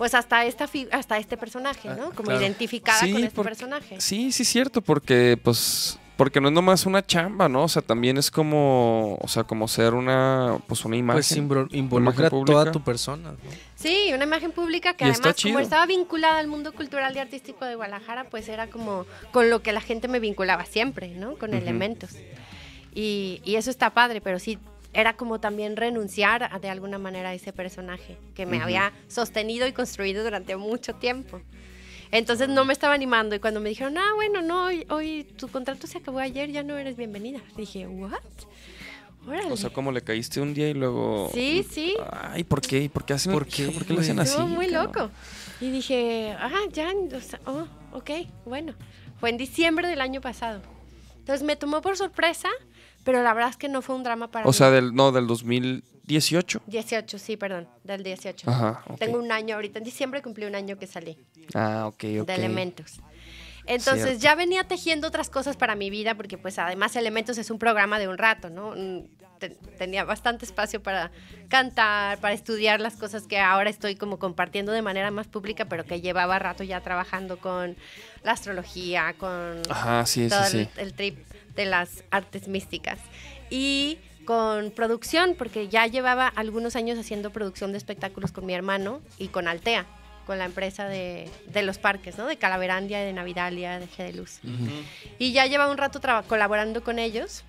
pues 0.00 0.14
hasta 0.14 0.46
esta 0.46 0.66
fi- 0.66 0.88
hasta 0.92 1.18
este 1.18 1.36
personaje, 1.36 1.90
¿no? 1.90 2.04
Ah, 2.06 2.12
Como 2.16 2.28
claro. 2.28 2.40
identificada 2.40 3.00
Sí, 3.00 3.12
con 3.12 3.22
este 3.22 3.34
porque- 3.36 3.50
personaje. 3.50 4.00
Sí, 4.00 4.32
sí, 4.32 4.46
cierto, 4.46 4.80
porque 4.80 5.38
pues 5.44 5.98
porque 6.16 6.40
no 6.40 6.48
es 6.48 6.54
nomás 6.54 6.86
una 6.86 7.04
chamba, 7.04 7.50
¿no? 7.50 7.64
O 7.64 7.68
sea, 7.68 7.82
también 7.82 8.16
es 8.16 8.30
como, 8.30 9.18
o 9.20 9.28
sea, 9.28 9.44
como 9.44 9.68
ser 9.68 9.92
una, 9.92 10.56
pues 10.66 10.86
una 10.86 10.96
imagen. 10.96 11.48
Pues 11.48 11.68
involucra 11.74 12.28
imagen 12.28 12.44
toda 12.46 12.72
tu 12.72 12.82
persona. 12.82 13.32
¿no? 13.32 13.36
Sí, 13.74 14.10
una 14.14 14.24
imagen 14.24 14.52
pública 14.52 14.94
que 14.94 15.04
Y 15.04 15.10
además 15.10 15.36
como 15.42 15.58
estaba 15.60 15.84
vinculada 15.84 16.38
al 16.38 16.46
mundo 16.46 16.72
cultural 16.72 17.14
y 17.14 17.18
artístico 17.18 17.66
de 17.66 17.74
Guadalajara, 17.74 18.24
pues 18.24 18.48
era 18.48 18.68
como 18.68 19.04
con 19.32 19.50
lo 19.50 19.62
que 19.62 19.72
la 19.72 19.82
gente 19.82 20.08
me 20.08 20.18
vinculaba 20.18 20.64
siempre, 20.64 21.08
¿no? 21.08 21.36
Con 21.36 21.52
elementos. 21.52 22.10
Y, 22.94 23.40
y 23.44 23.56
eso 23.56 23.68
está 23.70 23.90
padre, 23.90 24.20
pero 24.22 24.38
sí 24.38 24.58
era 24.92 25.16
como 25.16 25.40
también 25.40 25.76
renunciar 25.76 26.48
a, 26.52 26.58
de 26.58 26.68
alguna 26.68 26.98
manera 26.98 27.30
a 27.30 27.34
ese 27.34 27.52
personaje 27.52 28.16
que 28.34 28.46
me 28.46 28.60
había 28.60 28.92
sostenido 29.08 29.66
y 29.66 29.72
construido 29.72 30.24
durante 30.24 30.56
mucho 30.56 30.94
tiempo. 30.94 31.40
Entonces 32.12 32.48
no 32.48 32.64
me 32.64 32.72
estaba 32.72 32.94
animando 32.94 33.36
y 33.36 33.38
cuando 33.38 33.60
me 33.60 33.68
dijeron, 33.68 33.96
ah, 33.96 34.12
bueno, 34.16 34.42
no, 34.42 34.64
hoy, 34.64 34.84
hoy 34.88 35.24
tu 35.36 35.48
contrato 35.48 35.86
se 35.86 35.98
acabó 35.98 36.18
ayer, 36.18 36.50
ya 36.50 36.64
no 36.64 36.76
eres 36.76 36.96
bienvenida. 36.96 37.40
Dije, 37.56 37.86
¿what? 37.86 38.18
Órale. 39.26 39.52
O 39.52 39.56
sea, 39.56 39.70
como 39.70 39.92
le 39.92 40.02
caíste 40.02 40.40
un 40.40 40.54
día 40.54 40.68
y 40.68 40.74
luego. 40.74 41.30
Sí, 41.32 41.64
sí. 41.70 41.94
Ay, 42.10 42.42
¿por 42.42 42.60
qué? 42.60 42.88
¿Por 42.92 43.04
qué 43.04 43.12
hacen 43.12 43.32
¿Por 43.32 43.46
qué, 43.46 43.68
¿Por 43.68 43.84
qué 43.84 43.92
le 43.92 44.00
hacen 44.00 44.18
así? 44.18 44.30
Estuvo 44.30 44.48
muy 44.48 44.68
loco. 44.68 45.10
Y 45.60 45.70
dije, 45.70 46.34
ah, 46.38 46.50
ya, 46.72 46.92
o 47.14 47.20
sea, 47.20 47.40
oh, 47.46 47.66
ok, 47.92 48.10
bueno. 48.44 48.74
Fue 49.20 49.28
en 49.28 49.36
diciembre 49.36 49.86
del 49.86 50.00
año 50.00 50.22
pasado. 50.22 50.62
Entonces 51.18 51.46
me 51.46 51.54
tomó 51.54 51.82
por 51.82 51.96
sorpresa, 51.98 52.48
pero 53.04 53.22
la 53.22 53.32
verdad 53.34 53.50
es 53.50 53.56
que 53.56 53.68
no 53.68 53.82
fue 53.82 53.94
un 53.96 54.02
drama 54.02 54.30
para 54.30 54.44
O 54.46 54.48
mí. 54.48 54.54
sea, 54.54 54.70
del, 54.70 54.94
no, 54.94 55.12
del 55.12 55.26
2018. 55.26 56.62
18, 56.66 57.18
sí, 57.18 57.36
perdón, 57.36 57.68
del 57.84 58.02
18. 58.02 58.50
Ajá. 58.50 58.84
Tengo 58.98 59.18
un 59.18 59.32
año 59.32 59.54
ahorita, 59.56 59.78
en 59.78 59.84
diciembre 59.84 60.22
cumplí 60.22 60.44
un 60.46 60.54
año 60.54 60.78
que 60.78 60.86
salí 60.86 61.16
Ah, 61.54 61.84
ok, 61.86 62.04
ok. 62.20 62.26
de 62.26 62.34
Elementos. 62.34 63.00
Entonces 63.66 64.02
Cierto. 64.04 64.22
ya 64.22 64.34
venía 64.34 64.64
tejiendo 64.64 65.06
otras 65.06 65.30
cosas 65.30 65.56
para 65.56 65.74
mi 65.76 65.90
vida, 65.90 66.14
porque 66.16 66.38
pues 66.38 66.58
además 66.58 66.96
Elementos 66.96 67.38
es 67.38 67.50
un 67.50 67.58
programa 67.58 67.98
de 67.98 68.08
un 68.08 68.18
rato, 68.18 68.50
¿no? 68.50 68.74
Mm, 68.76 69.04
te- 69.38 69.50
tenía 69.78 70.02
bastante 70.04 70.44
espacio 70.44 70.82
para 70.82 71.10
cantar, 71.48 72.18
para 72.20 72.34
estudiar 72.34 72.80
las 72.80 72.96
cosas 72.96 73.26
que 73.26 73.38
ahora 73.38 73.70
estoy 73.70 73.94
como 73.96 74.18
compartiendo 74.18 74.72
de 74.72 74.82
manera 74.82 75.10
más 75.10 75.28
pública, 75.28 75.66
pero 75.66 75.84
que 75.84 76.00
llevaba 76.00 76.38
rato 76.38 76.64
ya 76.64 76.80
trabajando 76.80 77.38
con 77.38 77.76
la 78.24 78.32
astrología, 78.32 79.14
con 79.18 79.62
Ajá, 79.68 80.04
sí, 80.06 80.24
sí, 80.24 80.28
todo 80.30 80.44
sí. 80.44 80.58
el, 80.58 80.68
el 80.88 80.94
trip 80.94 81.18
de 81.60 81.66
las 81.66 82.04
artes 82.10 82.48
místicas. 82.48 82.98
Y 83.50 83.98
con 84.24 84.70
producción, 84.70 85.34
porque 85.36 85.68
ya 85.68 85.86
llevaba 85.86 86.26
algunos 86.28 86.74
años 86.76 86.98
haciendo 86.98 87.30
producción 87.30 87.72
de 87.72 87.78
espectáculos 87.78 88.32
con 88.32 88.46
mi 88.46 88.54
hermano 88.54 89.00
y 89.18 89.28
con 89.28 89.46
Altea, 89.46 89.86
con 90.26 90.38
la 90.38 90.46
empresa 90.46 90.86
de, 90.86 91.28
de 91.46 91.62
los 91.62 91.78
parques, 91.78 92.16
¿no? 92.16 92.26
De 92.26 92.36
Calaverandia, 92.36 93.00
de 93.00 93.12
Navidalia, 93.12 93.78
de 93.78 93.86
G 93.86 93.96
de 93.98 94.12
Luz. 94.14 94.40
Y 95.18 95.32
ya 95.32 95.46
llevaba 95.46 95.70
un 95.70 95.78
rato 95.78 96.00
colaborando 96.28 96.82
con 96.82 96.98
ellos. 96.98 97.44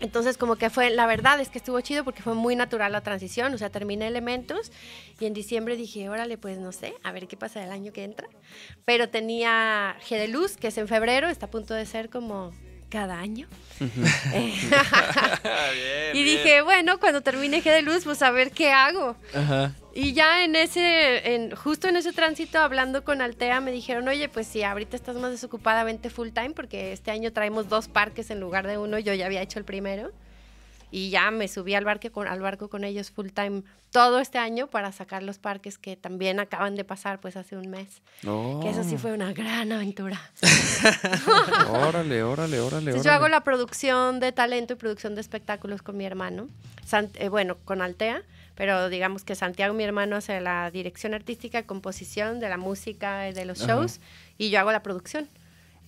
Entonces 0.00 0.38
como 0.38 0.56
que 0.56 0.70
fue, 0.70 0.90
la 0.90 1.06
verdad 1.06 1.40
es 1.40 1.48
que 1.48 1.58
estuvo 1.58 1.80
chido 1.80 2.04
porque 2.04 2.22
fue 2.22 2.34
muy 2.34 2.54
natural 2.54 2.92
la 2.92 3.00
transición, 3.00 3.52
o 3.52 3.58
sea, 3.58 3.68
terminé 3.68 4.06
elementos 4.06 4.70
y 5.18 5.26
en 5.26 5.34
diciembre 5.34 5.76
dije, 5.76 6.08
órale, 6.08 6.38
pues 6.38 6.58
no 6.58 6.70
sé, 6.70 6.94
a 7.02 7.10
ver 7.10 7.26
qué 7.26 7.36
pasa 7.36 7.64
el 7.64 7.72
año 7.72 7.92
que 7.92 8.04
entra. 8.04 8.28
Pero 8.84 9.08
tenía 9.08 9.96
G 10.08 10.18
de 10.18 10.28
Luz, 10.28 10.56
que 10.56 10.68
es 10.68 10.78
en 10.78 10.86
febrero, 10.86 11.28
está 11.28 11.46
a 11.46 11.50
punto 11.50 11.74
de 11.74 11.84
ser 11.84 12.10
como 12.10 12.52
cada 12.88 13.18
año. 13.18 13.46
Eh, 14.34 14.54
y 16.14 16.24
dije, 16.24 16.62
bueno, 16.62 16.98
cuando 16.98 17.20
termine 17.20 17.62
G 17.62 17.70
de 17.70 17.82
Luz, 17.82 18.02
pues 18.04 18.22
a 18.22 18.32
ver 18.32 18.50
qué 18.50 18.72
hago. 18.72 19.16
Ajá. 19.32 19.72
Y 19.94 20.12
ya 20.12 20.44
en 20.44 20.56
ese, 20.56 21.34
en, 21.34 21.54
justo 21.54 21.88
en 21.88 21.96
ese 21.96 22.12
tránsito, 22.12 22.58
hablando 22.58 23.04
con 23.04 23.20
Altea, 23.20 23.60
me 23.60 23.70
dijeron, 23.70 24.06
oye, 24.08 24.28
pues 24.28 24.46
si 24.46 24.62
ahorita 24.62 24.96
estás 24.96 25.16
más 25.16 25.30
desocupada, 25.30 25.84
vente 25.84 26.10
full 26.10 26.30
time, 26.30 26.50
porque 26.50 26.92
este 26.92 27.10
año 27.10 27.32
traemos 27.32 27.68
dos 27.68 27.88
parques 27.88 28.30
en 28.30 28.40
lugar 28.40 28.66
de 28.66 28.78
uno, 28.78 28.98
yo 28.98 29.14
ya 29.14 29.26
había 29.26 29.42
hecho 29.42 29.58
el 29.58 29.64
primero. 29.64 30.12
Y 30.90 31.10
ya 31.10 31.30
me 31.30 31.48
subí 31.48 31.74
al 31.74 31.84
barco 31.84 32.10
con, 32.10 32.26
al 32.28 32.40
barco 32.40 32.68
con 32.70 32.82
ellos 32.84 33.10
full 33.10 33.28
time 33.28 33.62
todo 33.90 34.20
este 34.20 34.38
año 34.38 34.68
para 34.68 34.90
sacar 34.92 35.22
los 35.22 35.38
parques 35.38 35.76
que 35.78 35.96
también 35.96 36.40
acaban 36.40 36.76
de 36.76 36.84
pasar 36.84 37.20
pues 37.20 37.36
hace 37.36 37.56
un 37.56 37.68
mes. 37.68 38.00
No. 38.22 38.60
Que 38.62 38.70
eso 38.70 38.84
sí 38.84 38.96
fue 38.96 39.12
una 39.12 39.32
gran 39.32 39.70
aventura. 39.72 40.18
Órale, 41.70 42.22
órale, 42.22 42.60
órale. 42.60 42.86
Entonces 42.90 43.04
yo 43.04 43.12
hago 43.12 43.28
la 43.28 43.42
producción 43.44 44.20
de 44.20 44.32
talento 44.32 44.74
y 44.74 44.76
producción 44.76 45.14
de 45.14 45.20
espectáculos 45.20 45.82
con 45.82 45.96
mi 45.96 46.04
hermano. 46.04 46.48
Sant- 46.88 47.10
eh, 47.16 47.28
bueno, 47.28 47.56
con 47.64 47.82
Altea, 47.82 48.22
pero 48.54 48.88
digamos 48.88 49.24
que 49.24 49.34
Santiago, 49.34 49.74
mi 49.74 49.84
hermano, 49.84 50.16
hace 50.16 50.40
la 50.40 50.70
dirección 50.70 51.14
artística, 51.14 51.62
composición 51.64 52.40
de 52.40 52.48
la 52.48 52.56
música 52.56 53.28
y 53.28 53.32
de 53.32 53.44
los 53.44 53.58
shows, 53.66 54.00
y 54.38 54.50
yo 54.50 54.60
hago 54.60 54.72
la 54.72 54.82
producción. 54.82 55.28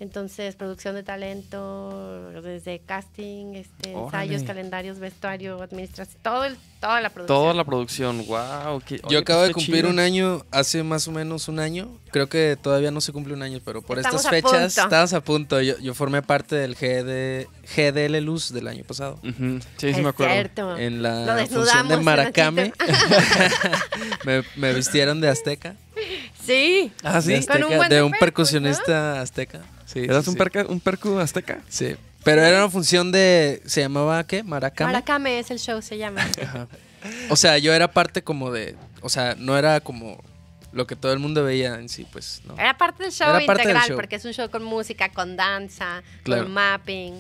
Entonces, 0.00 0.56
producción 0.56 0.94
de 0.94 1.02
talento, 1.02 2.30
desde 2.40 2.78
casting, 2.78 3.54
este, 3.54 3.92
ensayos, 3.92 4.42
calendarios, 4.44 4.98
vestuario, 4.98 5.62
administración, 5.62 6.16
todo 6.22 6.46
el, 6.46 6.56
toda 6.80 7.02
la 7.02 7.10
producción. 7.10 7.38
Toda 7.38 7.52
la 7.52 7.64
producción, 7.64 8.26
wow. 8.26 8.80
Yo 9.10 9.18
acabo 9.18 9.42
de 9.42 9.52
cumplir 9.52 9.84
un 9.84 9.98
año, 9.98 10.42
hace 10.50 10.82
más 10.82 11.06
o 11.06 11.12
menos 11.12 11.48
un 11.48 11.58
año. 11.58 11.90
Creo 12.12 12.30
que 12.30 12.56
todavía 12.60 12.90
no 12.90 13.02
se 13.02 13.12
cumple 13.12 13.34
un 13.34 13.42
año, 13.42 13.60
pero 13.62 13.82
por 13.82 13.98
Estamos 13.98 14.24
estas 14.24 14.30
fechas 14.30 14.78
estabas 14.78 15.12
a 15.12 15.20
punto. 15.20 15.60
Yo, 15.60 15.78
yo 15.80 15.92
formé 15.92 16.22
parte 16.22 16.56
del 16.56 16.76
GD, 16.76 17.46
GDL 17.76 18.24
Luz 18.24 18.54
del 18.54 18.68
año 18.68 18.84
pasado. 18.84 19.18
Sí, 19.22 19.60
sí 19.76 19.88
Es 19.88 19.98
me 19.98 20.08
acuerdo. 20.08 20.32
cierto. 20.32 20.78
En 20.78 21.02
la 21.02 21.46
función 21.46 21.88
de 21.88 21.96
Maracame. 21.98 22.72
Me, 24.24 24.42
me 24.56 24.72
vistieron 24.72 25.20
de 25.20 25.28
azteca. 25.28 25.76
Sí. 26.44 26.90
Ah, 27.02 27.20
De, 27.20 27.40
sí. 27.42 27.46
Con 27.46 27.64
un 27.64 27.72
azteca, 27.74 27.88
de 28.02 28.10
percusionista 28.18 29.20
azteca. 29.20 29.60
Sí, 29.92 30.00
¿Eras 30.00 30.24
sí, 30.24 30.30
un, 30.30 30.34
sí. 30.36 30.40
perca- 30.40 30.66
un 30.68 30.80
percu 30.80 31.18
azteca? 31.18 31.60
Sí. 31.68 31.96
Pero 32.22 32.42
era 32.42 32.58
una 32.58 32.70
función 32.70 33.10
de. 33.12 33.62
¿Se 33.66 33.80
llamaba 33.80 34.24
qué? 34.26 34.42
Maracame. 34.42 34.92
Maracame 34.92 35.38
es 35.38 35.50
el 35.50 35.58
show, 35.58 35.80
se 35.82 35.96
llama. 35.98 36.20
Ajá. 36.42 36.68
O 37.30 37.36
sea, 37.36 37.56
yo 37.58 37.72
era 37.72 37.90
parte 37.92 38.22
como 38.22 38.50
de. 38.52 38.76
O 39.00 39.08
sea, 39.08 39.34
no 39.38 39.56
era 39.56 39.80
como 39.80 40.22
lo 40.72 40.86
que 40.86 40.94
todo 40.96 41.12
el 41.12 41.18
mundo 41.18 41.42
veía 41.42 41.74
en 41.76 41.88
sí, 41.88 42.06
pues. 42.12 42.42
¿no? 42.44 42.54
Era 42.58 42.76
parte 42.76 43.02
del 43.04 43.12
show 43.12 43.28
Era 43.30 43.38
parte 43.46 43.62
del 43.62 43.70
integral, 43.70 43.88
show. 43.88 43.96
porque 43.96 44.16
es 44.16 44.24
un 44.24 44.32
show 44.32 44.50
con 44.50 44.62
música, 44.62 45.08
con 45.08 45.34
danza, 45.36 46.02
Claro. 46.22 46.42
con 46.44 46.52
mapping, 46.52 47.14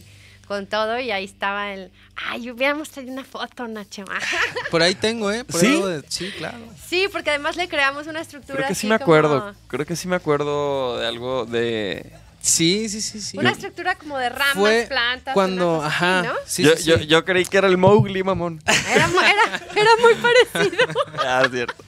con 0.46 0.66
todo, 0.66 1.00
y 1.00 1.10
ahí 1.10 1.24
estaba 1.24 1.72
el. 1.72 1.90
Ay, 2.14 2.50
hubiéramos 2.50 2.90
traído 2.90 3.12
una 3.14 3.24
foto, 3.24 3.66
Nacho. 3.66 4.04
Por 4.70 4.82
ahí 4.82 4.94
tengo, 4.94 5.32
¿eh? 5.32 5.44
Por 5.44 5.58
¿Sí? 5.60 5.80
de- 5.80 6.04
sí, 6.08 6.30
claro. 6.36 6.58
sí, 6.86 7.06
porque 7.10 7.30
además 7.30 7.56
le 7.56 7.68
creamos 7.68 8.06
una 8.06 8.20
estructura. 8.20 8.56
Creo 8.56 8.66
que 8.68 8.72
así 8.74 8.82
sí 8.82 8.86
me 8.86 8.98
como- 8.98 9.04
acuerdo. 9.04 9.54
Creo 9.68 9.86
que 9.86 9.96
sí 9.96 10.06
me 10.08 10.16
acuerdo 10.16 10.98
de 10.98 11.06
algo 11.06 11.46
de. 11.46 12.12
Sí, 12.42 12.88
sí, 12.88 13.00
sí, 13.02 13.20
sí. 13.20 13.36
Una 13.38 13.50
estructura 13.50 13.94
como 13.96 14.16
de 14.18 14.28
ramas, 14.30 14.54
Fue 14.54 14.86
plantas. 14.88 15.34
cuando, 15.34 15.78
una 15.80 15.84
cosa 15.84 15.88
ajá. 15.88 16.20
así, 16.20 16.28
¿no? 16.28 16.34
Sí, 16.46 16.62
yo, 16.62 16.76
sí, 16.76 16.84
yo, 16.84 16.98
sí. 16.98 17.06
yo 17.06 17.24
creí 17.24 17.44
que 17.44 17.58
era 17.58 17.68
el 17.68 17.76
Mowgli, 17.76 18.22
mamón. 18.22 18.62
Era, 18.66 19.06
era, 19.06 19.60
era 19.76 19.90
muy 20.00 20.14
parecido. 20.14 20.86
ah, 21.26 21.42
es 21.44 21.50
cierto. 21.52 21.84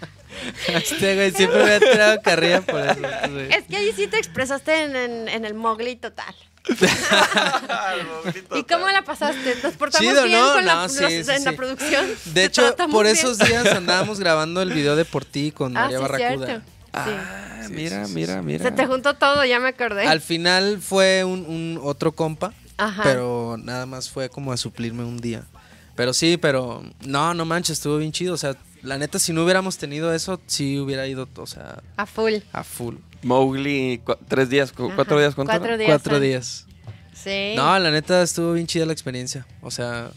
Este 0.66 1.14
güey 1.14 1.30
siempre 1.30 1.62
me 1.64 1.72
ha 1.74 1.80
tirado 1.80 2.20
carrilla 2.22 2.60
por 2.62 2.80
eso. 2.80 3.00
güey. 3.30 3.52
es 3.52 3.64
que 3.64 3.76
ahí 3.76 3.92
sí 3.94 4.06
te 4.08 4.18
expresaste 4.18 4.82
en, 4.84 4.96
en- 4.96 5.28
en 5.28 5.44
el 5.44 5.54
Mowgli 5.54 5.96
total. 5.96 6.34
¿Y 8.54 8.62
cómo 8.64 8.88
la 8.88 9.02
pasaste? 9.02 9.56
¿Nos 9.62 9.74
portamos 9.74 10.08
Chido, 10.08 10.24
bien 10.24 10.40
¿no? 10.40 10.52
con 10.52 10.64
la, 10.66 10.74
No, 10.74 10.88
sí, 10.88 11.00
los- 11.02 11.12
sí, 11.12 11.18
en 11.32 11.44
la 11.44 11.50
sí. 11.50 11.56
producción? 11.56 12.06
De 12.26 12.32
¿Te 12.32 12.44
hecho, 12.44 12.76
por 12.90 13.04
bien? 13.04 13.16
esos 13.16 13.38
días 13.38 13.66
andábamos 13.66 14.20
grabando 14.20 14.62
el 14.62 14.72
video 14.72 14.96
de 14.96 15.04
Por 15.04 15.24
ti 15.24 15.52
con 15.52 15.76
Ah, 15.76 15.82
María 15.82 15.98
sí, 15.98 16.02
Barracuda. 16.02 16.46
cierto. 16.46 16.66
Sí. 16.94 17.10
Ah, 17.10 17.38
Sí, 17.66 17.72
mira, 17.74 18.06
mira, 18.08 18.42
mira. 18.42 18.64
Se 18.64 18.72
te 18.72 18.86
juntó 18.86 19.14
todo, 19.14 19.44
ya 19.44 19.60
me 19.60 19.68
acordé. 19.68 20.04
Al 20.06 20.20
final 20.20 20.80
fue 20.80 21.22
un, 21.24 21.46
un 21.46 21.80
otro 21.82 22.10
compa, 22.12 22.52
Ajá. 22.76 23.02
pero 23.04 23.56
nada 23.62 23.86
más 23.86 24.10
fue 24.10 24.28
como 24.28 24.52
a 24.52 24.56
suplirme 24.56 25.04
un 25.04 25.18
día. 25.20 25.44
Pero 25.94 26.12
sí, 26.12 26.36
pero 26.38 26.82
no, 27.06 27.34
no 27.34 27.44
manches, 27.44 27.78
estuvo 27.78 27.98
bien 27.98 28.10
chido. 28.12 28.34
O 28.34 28.36
sea, 28.36 28.56
la 28.82 28.98
neta, 28.98 29.18
si 29.20 29.32
no 29.32 29.44
hubiéramos 29.44 29.78
tenido 29.78 30.12
eso, 30.12 30.40
sí 30.46 30.78
hubiera 30.80 31.06
ido, 31.06 31.28
o 31.36 31.46
sea, 31.46 31.80
A 31.96 32.04
full. 32.06 32.34
a 32.52 32.64
full. 32.64 32.96
Mowgli, 33.22 34.00
cu- 34.04 34.16
tres 34.26 34.48
días, 34.50 34.72
cu- 34.72 34.86
Ajá. 34.86 34.96
cuatro 34.96 35.18
días, 35.20 35.34
¿cuánto 35.36 35.52
Cuatro 35.52 35.78
días. 35.78 35.88
Cuatro 35.88 36.14
son. 36.14 36.22
días. 36.22 36.66
Sí. 37.14 37.52
No, 37.54 37.78
la 37.78 37.90
neta, 37.92 38.22
estuvo 38.22 38.54
bien 38.54 38.66
chida 38.66 38.84
la 38.86 38.92
experiencia. 38.92 39.46
O 39.60 39.70
sea, 39.70 40.10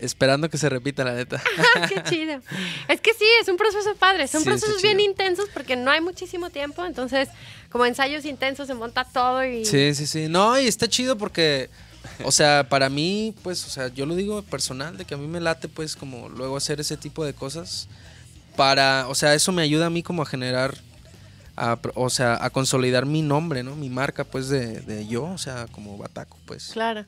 esperando 0.00 0.48
que 0.50 0.58
se 0.58 0.68
repita, 0.68 1.04
la 1.04 1.14
neta. 1.14 1.42
Qué 1.88 2.02
chido. 2.04 2.40
Es 2.88 3.00
que 3.00 3.12
sí, 3.14 3.24
es 3.40 3.48
un 3.48 3.56
proceso 3.56 3.94
padre. 3.96 4.26
Son 4.28 4.42
Sí, 4.42 4.48
procesos 4.48 4.82
bien 4.82 5.00
intensos 5.00 5.48
porque 5.52 5.76
no 5.76 5.90
hay 5.90 6.00
muchísimo 6.00 6.50
tiempo. 6.50 6.84
Entonces, 6.84 7.28
como 7.70 7.86
ensayos 7.86 8.24
intensos, 8.24 8.66
se 8.66 8.74
monta 8.74 9.04
todo 9.04 9.44
y. 9.44 9.64
Sí, 9.64 9.94
sí, 9.94 10.06
sí. 10.06 10.28
No, 10.28 10.58
y 10.58 10.66
está 10.66 10.88
chido 10.88 11.16
porque, 11.16 11.70
o 12.24 12.32
sea, 12.32 12.68
para 12.68 12.88
mí, 12.88 13.34
pues, 13.42 13.64
o 13.66 13.70
sea, 13.70 13.88
yo 13.88 14.06
lo 14.06 14.14
digo 14.16 14.42
personal, 14.42 14.96
de 14.96 15.04
que 15.04 15.14
a 15.14 15.18
mí 15.18 15.26
me 15.26 15.40
late, 15.40 15.68
pues, 15.68 15.96
como 15.96 16.28
luego 16.28 16.56
hacer 16.56 16.80
ese 16.80 16.96
tipo 16.96 17.24
de 17.24 17.34
cosas. 17.34 17.88
Para, 18.56 19.06
o 19.08 19.14
sea, 19.14 19.34
eso 19.34 19.52
me 19.52 19.62
ayuda 19.62 19.86
a 19.86 19.90
mí 19.90 20.02
como 20.02 20.22
a 20.22 20.26
generar, 20.26 20.76
a 21.56 21.78
o 21.94 22.10
sea, 22.10 22.36
a 22.44 22.50
consolidar 22.50 23.06
mi 23.06 23.22
nombre, 23.22 23.62
¿no? 23.62 23.76
Mi 23.76 23.88
marca, 23.88 24.24
pues, 24.24 24.48
de, 24.48 24.80
de 24.80 25.06
yo, 25.06 25.24
o 25.24 25.38
sea, 25.38 25.66
como 25.72 25.96
Bataco, 25.96 26.36
pues. 26.46 26.70
Claro. 26.72 27.06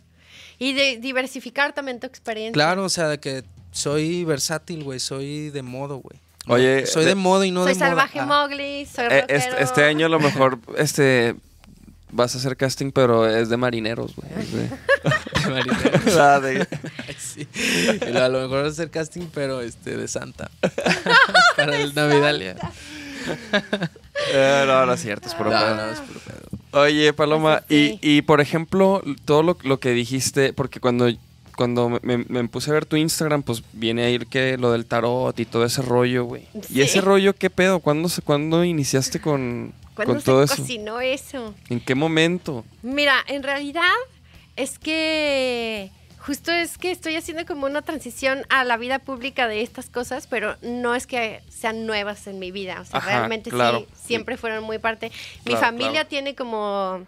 Y 0.59 0.73
de 0.75 0.99
diversificar 0.99 1.73
también 1.73 2.01
tu 2.01 2.07
experiencia. 2.07 2.53
Claro, 2.53 2.85
o 2.85 2.89
sea, 2.89 3.09
de 3.09 3.19
que 3.19 3.45
soy 3.73 4.25
versátil, 4.25 4.85
güey, 4.85 5.01
soy 5.01 5.51
de 5.51 5.63
modo, 5.63 5.97
güey. 5.99 6.19
Oye, 6.49 6.87
soy 6.87 7.05
de, 7.05 7.11
de- 7.11 7.15
modo 7.15 7.45
y 7.45 7.51
no 7.51 7.63
soy 7.65 7.75
de 7.75 7.79
moda. 7.79 7.89
salvaje 7.89 8.19
Ah. 8.21 8.27
Mowgli, 8.27 8.87
soy 8.87 9.07
Eh, 9.11 9.25
este, 9.29 9.63
este 9.63 9.85
año 9.85 10.07
a 10.07 10.09
lo 10.09 10.19
mejor 10.21 10.59
este 10.77 11.37
vas 12.11 12.35
a 12.35 12.39
hacer 12.39 12.57
casting, 12.57 12.91
pero 12.91 13.27
es 13.29 13.49
de 13.49 13.57
marineros, 13.57 14.15
güey. 14.17 14.29
de- 14.47 14.69
De 15.43 15.51
marinero. 15.51 16.23
Ah, 16.23 16.41
de- 16.41 16.67
Sí. 17.19 17.47
Y 17.55 18.11
lo- 18.13 18.23
a 18.25 18.29
lo 18.29 18.41
mejor 18.43 18.67
hacer 18.67 18.91
casting, 18.91 19.29
pero 19.33 19.61
este 19.63 19.97
de 19.97 20.07
Santa. 20.09 20.51
Para 21.57 21.77
el 21.81 21.95
Navidalia. 21.95 22.57
Eh, 24.33 24.65
no, 24.67 24.85
no 24.87 24.93
es 24.93 25.01
cierto, 25.01 25.29
es 25.29 25.35
puro 25.35 25.51
No, 25.51 25.59
pedo. 25.59 25.75
no, 25.77 25.91
es 25.91 26.01
puro 26.01 26.21
pedo. 26.21 26.52
Oye, 26.73 27.13
Paloma, 27.13 27.63
sí. 27.69 27.99
y, 28.03 28.17
y 28.19 28.23
por 28.23 28.41
ejemplo, 28.41 29.03
todo 29.25 29.43
lo, 29.43 29.57
lo 29.63 29.79
que 29.79 29.91
dijiste, 29.91 30.53
porque 30.53 30.81
cuando, 30.81 31.07
cuando 31.57 31.89
me, 31.89 32.01
me- 32.03 32.25
me 32.29 32.49
puse 32.49 32.71
a 32.71 32.75
ver 32.75 32.87
tu 32.87 32.97
Instagram, 32.97 33.43
pues 33.43 33.63
viene 33.73 34.05
ahí 34.05 34.19
que 34.21 34.57
lo 34.57 34.73
del 34.73 34.87
tarot 34.87 35.39
y 35.39 35.45
todo 35.45 35.65
ese 35.65 35.83
rollo, 35.83 36.25
güey. 36.25 36.47
Sí. 36.67 36.79
¿Y 36.79 36.81
ese 36.81 37.01
rollo 37.01 37.35
qué 37.35 37.51
pedo? 37.51 37.81
¿Cuándo, 37.81 38.09
se- 38.09 38.23
cuándo 38.23 38.65
iniciaste 38.65 39.21
con, 39.21 39.73
¿Cuándo 39.95 40.15
con 40.15 40.21
se 40.21 40.25
todo 40.27 40.43
eso? 40.43 40.57
cocinó 40.57 41.01
eso? 41.01 41.55
¿En 41.69 41.79
qué 41.81 41.95
momento? 41.95 42.65
Mira, 42.83 43.17
en 43.29 43.43
realidad 43.43 43.83
es 44.57 44.79
que 44.79 45.91
justo 46.25 46.53
es 46.53 46.79
que 46.79 46.91
estoy 46.91 47.17
haciendo 47.17 47.45
como 47.47 47.67
una 47.67 47.83
transición 47.83 48.45
a 48.49 48.65
la 48.65 48.77
vida 48.77 48.99
pública 49.01 49.49
de 49.49 49.63
estas 49.63 49.89
cosas, 49.91 50.27
pero 50.27 50.57
no 50.63 50.95
es 50.95 51.07
que 51.07 51.41
sean 51.49 51.85
nuevas 51.87 52.27
en 52.27 52.39
mi 52.39 52.51
vida. 52.53 52.81
O 52.81 52.85
sea, 52.85 52.99
Ajá, 53.01 53.09
realmente 53.19 53.51
claro. 53.51 53.81
sí, 53.81 53.87
siempre 54.07 54.37
fueron 54.37 54.63
muy 54.65 54.79
parte. 54.79 55.11
Mi 55.45 55.53
Claro, 55.53 55.61
familia 55.67 55.91
claro. 55.93 56.09
tiene 56.09 56.35
como 56.35 57.07